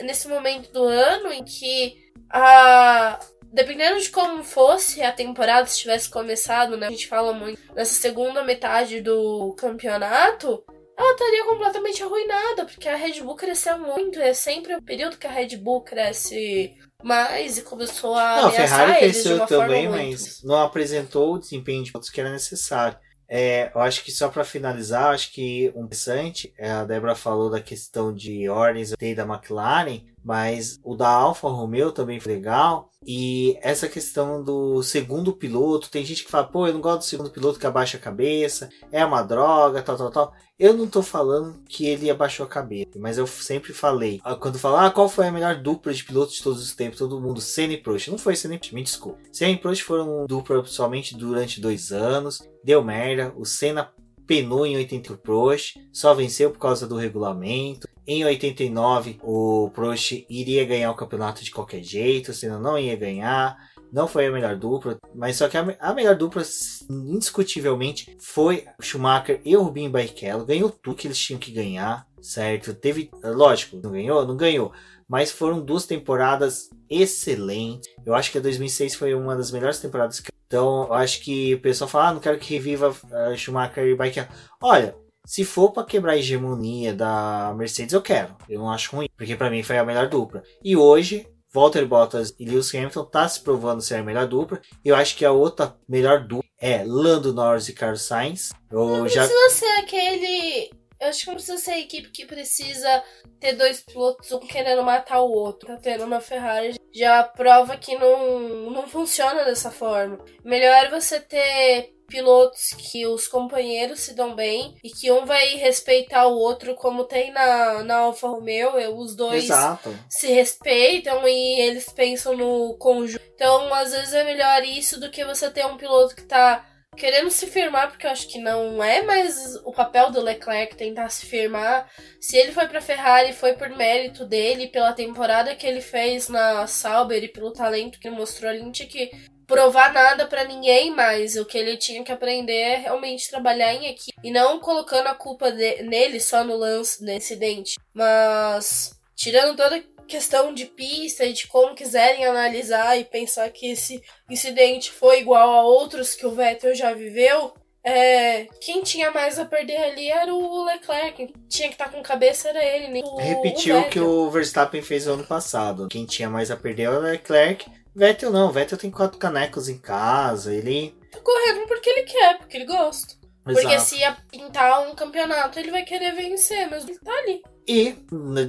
nesse 0.03 0.29
momento 0.29 0.71
do 0.73 0.85
ano 0.85 1.33
em 1.33 1.45
que 1.45 2.13
a 2.31 3.19
dependendo 3.53 4.01
de 4.01 4.11
como 4.11 4.43
fosse 4.43 5.03
a 5.03 5.13
temporada, 5.13 5.67
se 5.67 5.81
tivesse 5.81 6.09
começado, 6.09 6.77
né? 6.77 6.87
A 6.87 6.91
gente 6.91 7.07
fala 7.07 7.33
muito 7.33 7.61
nessa 7.75 7.95
segunda 7.95 8.43
metade 8.43 9.01
do 9.01 9.55
campeonato, 9.59 10.65
ela 10.97 11.13
estaria 11.13 11.45
completamente 11.45 12.03
arruinada, 12.03 12.65
porque 12.65 12.89
a 12.89 12.97
Red 12.97 13.21
Bull 13.23 13.37
cresceu 13.37 13.79
muito. 13.79 14.21
É 14.21 14.35
sempre 14.35 14.75
o 14.75 14.83
período 14.83 15.17
que 15.17 15.27
a 15.27 15.31
Red 15.31 15.57
Bull 15.57 15.83
cresce 15.83 16.75
mais 17.03 17.59
e 17.59 17.63
começou 17.63 18.15
a. 18.15 18.43
Não, 18.43 18.49
a 18.49 18.51
Ferrari 18.51 18.99
cresceu 18.99 19.47
também, 19.47 19.89
mas 19.89 20.43
não 20.43 20.61
apresentou 20.61 21.35
o 21.35 21.39
desempenho 21.39 21.83
de 21.83 21.93
pontos 21.93 22.11
que 22.11 22.21
era 22.21 22.31
necessário. 22.31 22.99
É, 23.35 23.73
eu 23.75 23.81
acho 23.81 24.05
que 24.05 24.13
só 24.13 24.29
para 24.29 24.45
finalizar, 24.45 25.15
acho 25.15 25.33
que 25.33 25.73
um 25.75 25.87
interessante, 25.87 26.53
é, 26.59 26.71
a 26.71 26.85
Débora 26.85 27.15
falou 27.15 27.49
da 27.49 27.63
questão 27.63 28.13
de 28.13 28.47
ordens 28.47 28.91
da 28.91 29.23
McLaren, 29.23 30.03
mas 30.23 30.79
o 30.85 30.95
da 30.95 31.09
Alfa 31.09 31.49
Romeo 31.49 31.93
também 31.93 32.21
foi 32.21 32.35
legal. 32.35 32.91
E 33.07 33.59
essa 33.63 33.89
questão 33.89 34.45
do 34.45 34.83
segundo 34.83 35.33
piloto, 35.33 35.91
tem 35.91 36.05
gente 36.05 36.25
que 36.25 36.31
fala, 36.31 36.47
pô, 36.47 36.67
eu 36.67 36.75
não 36.75 36.83
gosto 36.83 36.99
do 36.99 37.05
segundo 37.05 37.31
piloto 37.31 37.59
que 37.59 37.67
abaixa 37.67 37.97
a 37.97 38.01
cabeça, 38.01 38.69
é 38.93 39.03
uma 39.03 39.23
droga, 39.23 39.81
tal, 39.81 39.97
tal, 39.97 40.11
tal. 40.11 40.35
Eu 40.63 40.75
não 40.75 40.87
tô 40.87 41.03
falando 41.03 41.57
que 41.69 41.89
ele 41.89 42.09
abaixou 42.09 42.47
a 42.47 42.49
cabeça, 42.49 42.93
mas 42.95 43.19
eu 43.19 43.27
sempre 43.27 43.73
falei, 43.73 44.21
ah, 44.23 44.37
quando 44.37 44.61
falar 44.61 44.87
ah, 44.87 44.91
qual 44.93 45.09
foi 45.09 45.27
a 45.27 45.33
melhor 45.33 45.61
dupla 45.61 45.93
de 45.93 46.05
pilotos 46.05 46.37
de 46.37 46.43
todos 46.45 46.63
os 46.63 46.73
tempos, 46.73 47.01
todo 47.01 47.21
mundo, 47.21 47.41
Senna 47.41 47.73
e 47.73 47.77
Prost. 47.77 48.07
Não 48.07 48.17
foi 48.17 48.37
Senna 48.37 48.55
e 48.55 48.59
Prost, 48.59 48.73
me 48.73 48.85
desculpa. 48.85 49.19
Senna 49.33 49.51
e 49.51 49.57
Prost 49.57 49.83
foram 49.83 50.25
dupla 50.25 50.65
somente 50.65 51.17
durante 51.17 51.61
dois 51.61 51.91
anos, 51.91 52.49
deu 52.63 52.81
merda, 52.81 53.35
o 53.37 53.45
Senna 53.45 53.91
penou 54.25 54.65
em 54.65 54.77
80 54.77 55.15
o 55.15 55.19
Prost, 55.19 55.81
só 55.93 56.15
venceu 56.15 56.53
por 56.53 56.61
causa 56.61 56.87
do 56.87 56.95
regulamento. 56.95 57.89
Em 58.07 58.25
89, 58.25 59.19
o 59.21 59.69
Prost 59.75 60.25
iria 60.31 60.65
ganhar 60.65 60.93
o 60.93 60.97
campeonato 60.97 61.43
de 61.43 61.51
qualquer 61.51 61.83
jeito, 61.83 62.33
senão 62.33 62.61
não 62.61 62.79
ia 62.79 62.95
ganhar. 62.95 63.57
Não 63.93 64.09
foi 64.09 64.27
a 64.27 64.33
melhor 64.33 64.57
dupla, 64.57 64.99
mas 65.15 65.37
só 65.37 65.49
que 65.49 65.57
a, 65.57 65.77
a 65.79 65.93
melhor 65.93 66.17
dupla, 66.17 66.43
indiscutivelmente, 66.89 68.17
foi 68.19 68.65
Schumacher 68.81 69.41
e 69.45 69.55
Rubinho 69.55 69.91
Barrichello. 69.91 70.47
Ganhou 70.47 70.71
tudo 70.71 70.97
que 70.97 71.07
eles 71.07 71.19
tinham 71.19 71.39
que 71.39 71.53
ganhar, 71.53 72.07
certo? 72.23 72.73
Teve, 72.73 73.11
lógico, 73.23 73.79
não 73.83 73.93
ganhou? 73.93 74.27
Não 74.27 74.37
ganhou. 74.37 74.73
Mas 75.07 75.31
foram 75.31 75.61
duas 75.61 75.85
temporadas 75.85 76.71
excelentes. 76.89 77.91
Eu 78.07 78.15
acho 78.15 78.33
que 78.33 78.39
a 78.39 78.41
2006 78.41 78.95
foi 78.95 79.15
uma 79.15 79.37
das 79.37 79.51
melhores 79.51 79.79
temporadas 79.79 80.21
que 80.21 80.33
então, 80.53 80.85
eu 80.85 80.93
acho 80.93 81.23
que 81.23 81.55
o 81.55 81.61
pessoal 81.63 81.89
fala, 81.89 82.09
ah, 82.09 82.13
não 82.13 82.21
quero 82.21 82.39
que 82.39 82.53
reviva 82.53 82.91
uh, 82.91 83.35
Schumacher 83.35 83.87
e 83.87 83.95
Barrichello. 83.97 84.29
Olha, 84.61 84.95
se 85.25 85.47
for 85.47 85.71
para 85.71 85.87
quebrar 85.87 86.13
a 86.13 86.19
hegemonia 86.19 86.93
da 86.93 87.55
Mercedes, 87.57 87.95
eu 87.95 88.03
quero. 88.03 88.37
Eu 88.47 88.59
não 88.59 88.71
acho 88.71 88.95
ruim, 88.95 89.09
porque 89.17 89.35
para 89.35 89.49
mim 89.49 89.63
foi 89.63 89.79
a 89.79 89.85
melhor 89.85 90.11
dupla. 90.11 90.43
E 90.63 90.77
hoje, 90.77 91.27
Walter 91.55 91.85
Bottas 91.87 92.35
e 92.39 92.45
Lewis 92.45 92.75
Hamilton 92.75 93.05
tá 93.05 93.29
se 93.29 93.41
provando 93.41 93.83
ser 93.83 93.97
a 93.97 94.03
melhor 94.03 94.27
dupla. 94.27 94.61
Eu 94.85 94.97
acho 94.97 95.17
que 95.17 95.25
a 95.25 95.33
outra 95.33 95.77
melhor 95.89 96.27
dupla 96.27 96.49
é 96.59 96.83
Lando 96.85 97.35
Norris 97.35 97.69
e 97.69 97.75
Carlos 97.75 98.03
Sainz. 98.03 98.51
Eu 98.71 98.87
não 98.87 99.09
já... 99.09 99.27
precisa 99.27 99.51
ser 99.51 99.81
aquele 99.81 100.71
Eu 101.01 101.09
acho 101.09 101.21
que 101.21 101.27
não 101.27 101.35
precisa 101.35 101.59
ser 101.59 101.73
a 101.73 101.79
equipe 101.81 102.11
que 102.11 102.25
precisa 102.25 103.03
ter 103.39 103.55
dois 103.55 103.83
pilotos, 103.83 104.31
um 104.33 104.41
querendo 104.41 104.83
matar 104.83 105.21
o 105.21 105.31
outro. 105.31 105.69
Tá 105.69 105.77
tendo 105.77 106.05
uma 106.05 106.21
Ferrari 106.21 106.75
já 106.95 107.23
prova 107.25 107.77
que 107.77 107.97
não, 107.99 108.71
não 108.71 108.87
funciona 108.87 109.45
dessa 109.45 109.71
forma. 109.71 110.19
Melhor 110.45 110.91
você 110.91 111.21
ter 111.21 111.93
pilotos 112.13 112.75
que 112.77 113.07
os 113.07 113.27
companheiros 113.27 114.01
se 114.01 114.15
dão 114.15 114.35
bem 114.35 114.77
e 114.85 114.91
que 114.91 115.11
um 115.11 115.25
vai 115.25 115.57
respeitar 115.57 116.27
o 116.27 116.37
outro, 116.37 116.75
como 116.75 117.05
tem 117.05 117.33
na, 117.33 117.83
na 117.83 117.97
Alfa 118.01 118.29
Romeo, 118.29 118.73
os 118.99 119.17
dois 119.17 119.45
Exato. 119.45 119.97
se 120.11 120.27
respeitam 120.27 121.27
e 121.27 121.61
eles 121.63 121.87
pensam 121.91 122.37
no 122.37 122.77
conjunto. 122.77 123.25
Então, 123.35 123.73
às 123.73 123.93
vezes 123.93 124.13
é 124.13 124.25
melhor 124.25 124.63
isso 124.63 125.01
do 125.01 125.11
que 125.11 125.25
você 125.25 125.51
ter 125.51 125.65
um 125.65 125.79
piloto 125.79 126.15
que 126.15 126.25
tá 126.25 126.67
querendo 126.97 127.31
se 127.31 127.47
firmar, 127.47 127.89
porque 127.89 128.07
eu 128.07 128.11
acho 128.11 128.29
que 128.29 128.39
não 128.39 128.85
é 128.85 129.03
mais 129.03 129.57
o 129.65 129.73
papel 129.73 130.11
do 130.11 130.21
Leclerc 130.21 130.77
tentar 130.77 131.09
se 131.09 131.25
firmar. 131.25 131.89
Se 132.21 132.37
ele 132.37 132.53
foi 132.53 132.69
pra 132.69 132.83
Ferrari, 132.83 133.33
foi 133.33 133.55
por 133.55 133.71
mérito 133.71 134.27
dele, 134.27 134.69
pela 134.69 134.93
temporada 134.93 135.55
que 135.57 135.67
ele 135.67 135.81
fez 135.81 136.29
na 136.29 136.67
Sauber 136.67 137.25
e 137.25 137.29
pelo 137.29 137.53
talento 137.53 137.99
que 137.99 138.09
ele 138.09 138.17
mostrou. 138.17 138.51
Ele 138.51 138.63
não 138.63 138.71
tinha 138.73 138.89
que 138.89 139.11
provar 139.53 139.93
nada 139.93 140.27
para 140.27 140.45
ninguém 140.45 140.91
mais. 140.91 141.37
O 141.37 141.45
que 141.45 141.59
ele 141.59 141.77
tinha 141.77 142.03
que 142.03 142.11
aprender 142.11 142.53
é 142.53 142.77
realmente 142.77 143.29
trabalhar 143.29 143.75
em 143.75 143.87
equipe 143.87 144.19
e 144.25 144.31
não 144.31 144.59
colocando 144.59 145.09
a 145.09 145.15
culpa 145.15 145.53
de, 145.53 145.83
nele 145.83 146.19
só 146.19 146.43
no 146.43 146.57
lance, 146.57 147.05
no 147.05 147.13
incidente. 147.13 147.75
Mas 147.93 148.99
tirando 149.15 149.55
toda 149.55 149.85
questão 150.09 150.55
de 150.55 150.65
pista 150.65 151.25
e 151.25 151.33
de 151.33 151.47
como 151.47 151.75
quiserem 151.75 152.25
analisar 152.25 152.99
e 152.99 153.05
pensar 153.05 153.51
que 153.51 153.71
esse 153.71 154.03
incidente 154.29 154.91
foi 154.91 155.21
igual 155.21 155.51
a 155.51 155.63
outros 155.63 156.15
que 156.15 156.27
o 156.27 156.33
Vettel 156.33 156.75
já 156.75 156.93
viveu, 156.93 157.53
é, 157.85 158.47
quem 158.61 158.83
tinha 158.83 159.11
mais 159.11 159.39
a 159.39 159.45
perder 159.45 159.77
ali 159.77 160.09
era 160.09 160.33
o 160.33 160.65
Leclerc. 160.65 161.17
Quem 161.17 161.33
tinha 161.49 161.69
que 161.69 161.75
estar 161.75 161.87
tá 161.87 161.91
com 161.91 162.03
cabeça 162.03 162.49
era 162.49 162.65
ele, 162.65 162.89
nem 162.89 163.03
o, 163.05 163.17
Repetiu 163.17 163.81
o 163.81 163.89
que 163.89 164.01
o 164.01 164.31
Verstappen 164.31 164.83
fez 164.83 165.07
no 165.07 165.15
ano 165.15 165.25
passado. 165.25 165.89
Quem 165.89 166.07
tinha 166.07 166.31
mais 166.31 166.51
a 166.51 166.57
perder 166.57 166.85
era 166.85 166.99
o 166.99 167.03
Leclerc. 167.03 167.67
Vettel 167.95 168.31
não, 168.31 168.51
Vettel 168.51 168.79
tem 168.79 168.91
quatro 168.91 169.19
canecos 169.19 169.69
em 169.69 169.79
casa, 169.79 170.55
ele. 170.55 170.97
Tá 171.11 171.19
correndo 171.21 171.67
porque 171.67 171.91
ele 171.91 172.03
quer, 172.05 172.39
porque 172.39 172.57
ele 172.57 172.67
gosta. 172.67 173.15
Exato. 173.47 173.67
Porque 173.67 173.81
se 173.81 173.99
ia 173.99 174.17
pintar 174.31 174.89
um 174.89 174.95
campeonato, 174.95 175.59
ele 175.59 175.71
vai 175.71 175.83
querer 175.83 176.15
vencer, 176.15 176.71
mas 176.71 176.85
ele 176.85 176.99
tá 176.99 177.13
ali. 177.13 177.43
E 177.67 177.95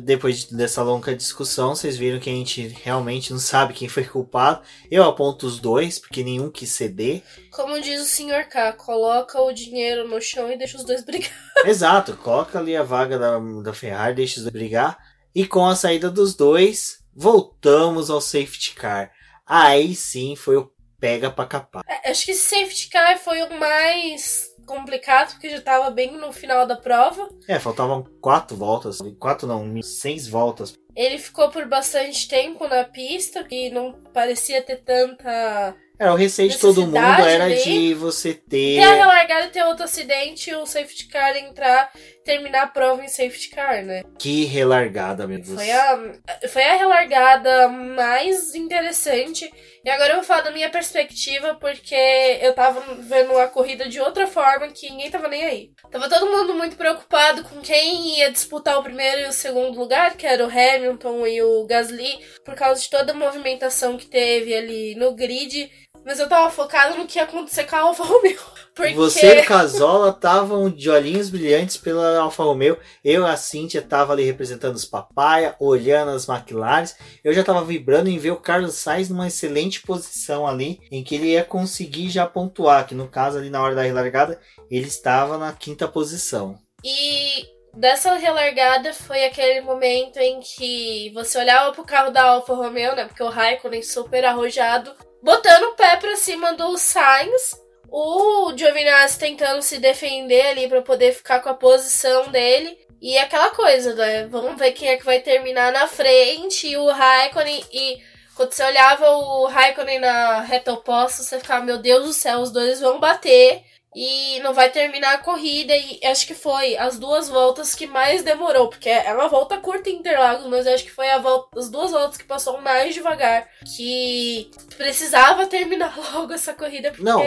depois 0.02 0.46
dessa 0.46 0.82
longa 0.82 1.16
discussão, 1.16 1.76
vocês 1.76 1.98
viram 1.98 2.20
que 2.20 2.30
a 2.30 2.34
gente 2.34 2.68
realmente 2.68 3.32
não 3.32 3.40
sabe 3.40 3.74
quem 3.74 3.88
foi 3.88 4.06
culpado. 4.06 4.62
Eu 4.90 5.04
aponto 5.04 5.46
os 5.46 5.60
dois, 5.60 6.00
porque 6.00 6.24
nenhum 6.24 6.50
quis 6.50 6.70
ceder. 6.70 7.22
Como 7.52 7.80
diz 7.80 8.02
o 8.02 8.06
Sr. 8.06 8.48
K, 8.50 8.74
coloca 8.74 9.40
o 9.42 9.52
dinheiro 9.52 10.08
no 10.08 10.20
chão 10.22 10.52
e 10.52 10.58
deixa 10.58 10.78
os 10.78 10.84
dois 10.84 11.04
brigar. 11.04 11.32
Exato, 11.66 12.16
coloca 12.18 12.58
ali 12.58 12.76
a 12.76 12.84
vaga 12.84 13.20
da, 13.20 13.40
da 13.40 13.74
Ferrari, 13.74 14.16
deixa 14.16 14.38
os 14.38 14.44
dois 14.44 14.54
brigar. 14.54 14.98
E 15.34 15.46
com 15.46 15.66
a 15.66 15.76
saída 15.76 16.10
dos 16.10 16.36
dois, 16.36 17.00
voltamos 17.16 18.10
ao 18.10 18.22
safety 18.22 18.74
car. 18.76 19.12
Aí 19.46 19.96
sim 19.96 20.36
foi 20.36 20.58
o 20.58 20.72
pega 21.00 21.30
pra 21.30 21.46
capar. 21.46 21.84
É, 21.88 22.12
acho 22.12 22.26
que 22.26 22.32
esse 22.32 22.44
safety 22.44 22.90
car 22.90 23.18
foi 23.18 23.42
o 23.44 23.60
mais 23.60 24.54
complicado, 24.66 25.32
porque 25.32 25.50
já 25.50 25.62
tava 25.62 25.92
bem 25.92 26.18
no 26.18 26.32
final 26.32 26.66
da 26.66 26.78
prova. 26.78 27.30
É, 27.48 27.60
faltavam 27.60 28.04
quatro 28.22 28.56
voltas. 28.56 29.00
Quatro 29.20 29.46
não, 29.46 29.82
seis 29.82 30.28
voltas. 30.28 30.76
Ele 30.96 31.18
ficou 31.18 31.50
por 31.50 31.68
bastante 31.68 32.28
tempo 32.28 32.68
na 32.68 32.86
pista, 32.86 33.44
que 33.44 33.70
não 33.70 33.94
parecia 34.14 34.62
ter 34.62 34.78
tanta. 34.78 35.76
É, 36.04 36.12
o 36.12 36.16
receio 36.16 36.50
de 36.50 36.58
todo 36.58 36.82
mundo 36.82 36.98
era 36.98 37.50
de 37.50 37.94
você 37.94 38.34
ter. 38.34 38.82
Ter 38.82 38.84
a 38.84 38.94
relargada 38.94 39.46
e 39.46 39.50
ter 39.52 39.64
outro 39.64 39.86
acidente 39.86 40.50
e 40.50 40.56
o 40.56 40.66
safety 40.66 41.08
car 41.08 41.38
entrar 41.38 41.90
terminar 42.24 42.64
a 42.64 42.68
prova 42.68 43.04
em 43.04 43.08
safety 43.08 43.50
car, 43.50 43.84
né? 43.84 44.04
Que 44.18 44.46
relargada, 44.46 45.28
meu 45.28 45.40
Deus. 45.40 45.56
Foi 45.56 45.72
a, 45.72 46.00
foi 46.48 46.64
a 46.64 46.76
relargada 46.76 47.68
mais 47.68 48.56
interessante. 48.56 49.52
E 49.84 49.90
agora 49.90 50.12
eu 50.12 50.16
vou 50.18 50.24
falar 50.24 50.42
da 50.42 50.52
minha 50.52 50.70
perspectiva, 50.70 51.56
porque 51.56 51.96
eu 52.42 52.54
tava 52.54 52.82
vendo 53.00 53.38
a 53.38 53.48
corrida 53.48 53.88
de 53.88 54.00
outra 54.00 54.26
forma 54.26 54.68
que 54.70 54.90
ninguém 54.90 55.12
tava 55.12 55.28
nem 55.28 55.44
aí. 55.44 55.72
Tava 55.92 56.10
todo 56.10 56.32
mundo 56.32 56.54
muito 56.54 56.78
preocupado 56.78 57.44
com 57.44 57.62
quem 57.62 58.20
ia 58.20 58.32
disputar 58.32 58.80
o 58.80 58.84
primeiro 58.84 59.22
e 59.22 59.28
o 59.28 59.34
segundo 59.34 59.78
lugar, 59.78 60.16
que 60.16 60.26
era 60.26 60.46
o 60.46 60.50
Hamilton 60.50 61.28
e 61.28 61.42
o 61.42 61.66
Gasly, 61.66 62.20
por 62.46 62.56
causa 62.56 62.82
de 62.82 62.90
toda 62.90 63.12
a 63.12 63.16
movimentação 63.16 63.98
que 63.98 64.06
teve 64.06 64.56
ali 64.56 64.96
no 64.96 65.14
grid. 65.14 65.70
Mas 66.06 66.20
eu 66.20 66.28
tava 66.28 66.50
focado 66.50 66.98
no 66.98 67.06
que 67.06 67.18
ia 67.18 67.24
acontecer 67.24 67.64
com 67.64 67.76
a 67.76 67.80
Alfa 67.80 68.04
Romeo. 68.04 68.40
Porque... 68.76 68.94
Você 68.94 69.40
e 69.40 69.42
o 69.42 69.46
Casola 69.46 70.10
estavam 70.10 70.70
de 70.70 70.90
olhinhos 70.90 71.30
brilhantes 71.30 71.78
pela 71.78 72.20
Alfa 72.20 72.44
Romeo. 72.44 72.78
Eu 73.04 73.24
e 73.24 73.26
a 73.26 73.38
Cíntia 73.38 73.82
tava 73.82 74.14
ali 74.14 74.24
representando 74.24 74.76
os 74.76 74.86
papaya, 74.86 75.56
olhando 75.60 76.12
as 76.12 76.28
McLaren. 76.28 76.86
Eu 77.24 77.34
já 77.34 77.44
tava 77.44 77.64
vibrando 77.64 78.10
em 78.10 78.18
ver 78.18 78.32
o 78.32 78.38
Carlos 78.40 78.76
Sainz 78.76 79.10
numa 79.10 79.28
excelente 79.28 79.82
posição 79.82 80.48
ali, 80.48 80.80
em 80.92 81.04
que 81.04 81.16
ele 81.16 81.28
ia 81.28 81.44
conseguir 81.44 82.10
já 82.10 82.26
pontuar. 82.26 82.88
Que 82.88 82.96
no 82.96 83.08
caso 83.08 83.38
ali 83.38 83.50
na 83.50 83.62
hora 83.62 83.76
da 83.76 83.84
relargada, 83.84 84.40
ele 84.70 84.88
estava 84.88 85.38
na 85.38 85.54
quinta 85.54 85.88
posição. 85.88 86.58
E 86.84 87.46
dessa 87.76 88.16
relargada 88.16 88.94
foi 88.94 89.24
aquele 89.24 89.62
momento 89.62 90.18
em 90.18 90.40
que 90.40 91.12
você 91.14 91.38
olhava 91.38 91.72
pro 91.72 91.86
carro 91.86 92.12
da 92.12 92.24
Alfa 92.24 92.54
Romeo, 92.54 92.96
né? 92.96 93.06
Porque 93.06 93.24
o 93.24 93.30
Raikkonen 93.30 93.84
super 93.84 94.26
arrojado 94.26 94.94
botando 95.24 95.64
o 95.64 95.76
pé 95.76 95.96
pra 95.96 96.16
cima 96.18 96.54
do 96.54 96.78
Sainz. 96.78 97.60
O 97.90 98.52
Giovinazzi 98.56 99.18
tentando 99.18 99.62
se 99.62 99.78
defender 99.78 100.48
ali 100.48 100.68
para 100.68 100.82
poder 100.82 101.14
ficar 101.14 101.40
com 101.40 101.50
a 101.50 101.54
posição 101.54 102.30
dele. 102.30 102.78
E 103.02 103.18
aquela 103.18 103.52
coisa, 103.52 103.96
né? 103.96 104.28
Vamos 104.28 104.58
ver 104.58 104.72
quem 104.74 104.90
é 104.90 104.98
que 104.98 105.06
vai 105.06 105.20
terminar 105.20 105.72
na 105.72 105.88
frente. 105.88 106.68
E 106.68 106.78
o 106.78 106.92
Raikkonen. 106.92 107.64
E 107.72 108.02
quando 108.36 108.52
você 108.52 108.64
olhava 108.64 109.10
o 109.10 109.46
Raikkonen 109.46 110.00
na 110.00 110.42
reta 110.42 110.74
oposta, 110.74 111.24
você 111.24 111.40
ficava, 111.40 111.64
meu 111.64 111.78
Deus 111.78 112.06
do 112.06 112.14
céu, 112.14 112.40
os 112.40 112.52
dois 112.52 112.80
vão 112.80 113.00
bater 113.00 113.64
e 113.96 114.40
não 114.40 114.54
vai 114.54 114.70
terminar 114.70 115.14
a 115.14 115.18
corrida. 115.20 115.76
E 115.76 116.00
acho 116.06 116.26
que 116.26 116.34
foi 116.34 116.76
as 116.78 116.98
duas 116.98 117.30
voltas 117.30 117.76
que 117.76 117.86
mais 117.86 118.24
demorou, 118.24 118.68
porque 118.68 118.90
é 118.90 119.14
uma 119.14 119.28
volta 119.28 119.58
curta 119.58 119.90
em 119.90 119.98
Interlagos, 119.98 120.48
mas 120.48 120.68
acho 120.68 120.84
que 120.84 120.92
foi 120.92 121.10
a 121.10 121.20
volta, 121.20 121.60
as 121.60 121.70
duas 121.70 121.92
voltas 121.92 122.18
que 122.18 122.24
passou 122.24 122.60
mais 122.62 122.94
devagar, 122.94 123.48
que 123.76 124.50
precisava 124.78 125.46
terminar 125.46 125.96
logo 126.14 126.34
essa 126.34 126.54
corrida. 126.54 126.90
Porque... 126.90 127.04
Não, 127.04 127.22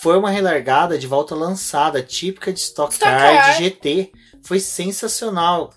foi 0.00 0.18
uma 0.18 0.30
relargada 0.30 0.98
de 0.98 1.06
volta 1.06 1.34
lançada, 1.34 2.02
típica 2.02 2.52
de 2.52 2.60
Stock, 2.60 2.92
Stock 2.92 3.10
Car 3.10 3.52
de 3.52 3.64
GT. 3.64 4.12
Foi 4.42 4.58
sensacional. 4.58 5.72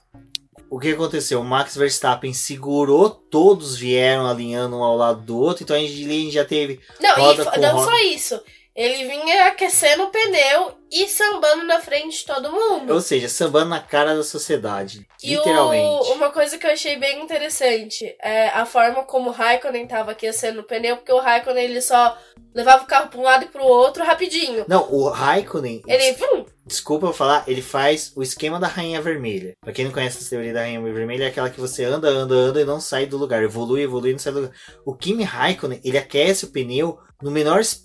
O 0.70 0.80
que 0.80 0.92
aconteceu? 0.92 1.40
O 1.40 1.44
Max 1.44 1.78
Verstappen 1.78 2.34
segurou, 2.34 3.10
todos 3.10 3.78
vieram 3.78 4.28
alinhando 4.28 4.76
um 4.76 4.84
ao 4.84 4.98
lado 4.98 5.22
do 5.22 5.40
outro, 5.40 5.64
então 5.64 5.76
a 5.76 5.80
gente 5.80 6.32
já 6.32 6.44
teve. 6.44 6.82
Não, 7.00 7.16
roda 7.16 7.52
e 7.56 7.60
não 7.60 7.74
roda. 7.74 7.86
só 7.86 7.98
isso. 8.00 8.42
Ele 8.76 9.08
vinha 9.08 9.46
aquecendo 9.46 10.04
o 10.04 10.10
pneu 10.10 10.74
e 10.92 11.08
sambando 11.08 11.64
na 11.64 11.80
frente 11.80 12.20
de 12.20 12.26
todo 12.26 12.52
mundo. 12.52 12.94
Ou 12.94 13.00
seja, 13.00 13.30
sambando 13.30 13.70
na 13.70 13.80
cara 13.80 14.14
da 14.14 14.24
sociedade. 14.24 15.08
E 15.24 15.36
literalmente. 15.36 16.10
O, 16.10 16.14
uma 16.14 16.30
coisa 16.30 16.58
que 16.58 16.68
eu 16.68 16.72
achei 16.72 16.98
bem 16.98 17.24
interessante 17.24 18.14
é 18.22 18.50
a 18.50 18.66
forma 18.66 19.04
como 19.06 19.30
o 19.30 19.34
Raikkonen 19.34 19.88
tava 19.88 20.12
aquecendo 20.12 20.60
o 20.60 20.64
pneu, 20.64 20.98
porque 20.98 21.14
o 21.14 21.20
Raikkonen 21.20 21.64
ele 21.64 21.82
só 21.82 22.18
levava 22.54 22.84
o 22.84 22.88
carro 22.88 23.08
para 23.08 23.20
um 23.20 23.24
lado 23.24 23.46
e 23.46 23.48
para 23.48 23.64
o 23.64 23.68
outro 23.68 24.04
rapidinho. 24.04 24.66
Não, 24.68 24.92
o 24.92 25.08
Raikkonen. 25.08 25.82
Ele. 25.88 26.12
Vum, 26.14 26.46
Desculpa 26.66 27.06
eu 27.06 27.14
falar, 27.14 27.44
ele 27.48 27.62
faz 27.62 28.12
o 28.16 28.24
esquema 28.24 28.60
da 28.60 28.68
Rainha 28.68 29.02
Vermelha. 29.02 29.54
Pra 29.62 29.72
quem 29.72 29.86
não 29.86 29.92
conhece 29.92 30.18
essa 30.18 30.32
teoria 30.32 30.52
da 30.52 30.62
Rainha 30.62 30.82
Vermelha, 30.82 31.26
é 31.26 31.28
aquela 31.28 31.50
que 31.50 31.62
você 31.62 31.86
anda, 31.86 32.10
anda, 32.10 32.34
anda 32.34 32.60
e 32.60 32.66
não 32.66 32.82
sai 32.82 33.06
do 33.06 33.18
lugar. 33.18 33.42
Evolui, 33.42 33.84
evolui 33.84 34.10
e 34.10 34.14
não 34.14 34.20
sai 34.20 34.34
do 34.34 34.40
lugar. 34.42 34.56
O 34.84 34.96
Kimi 34.96 35.24
Raikkonen, 35.24 35.80
ele 35.84 35.98
aquece 35.98 36.44
o 36.44 36.52
pneu 36.52 37.00
no 37.22 37.32
menor 37.32 37.62
espaço 37.62 37.85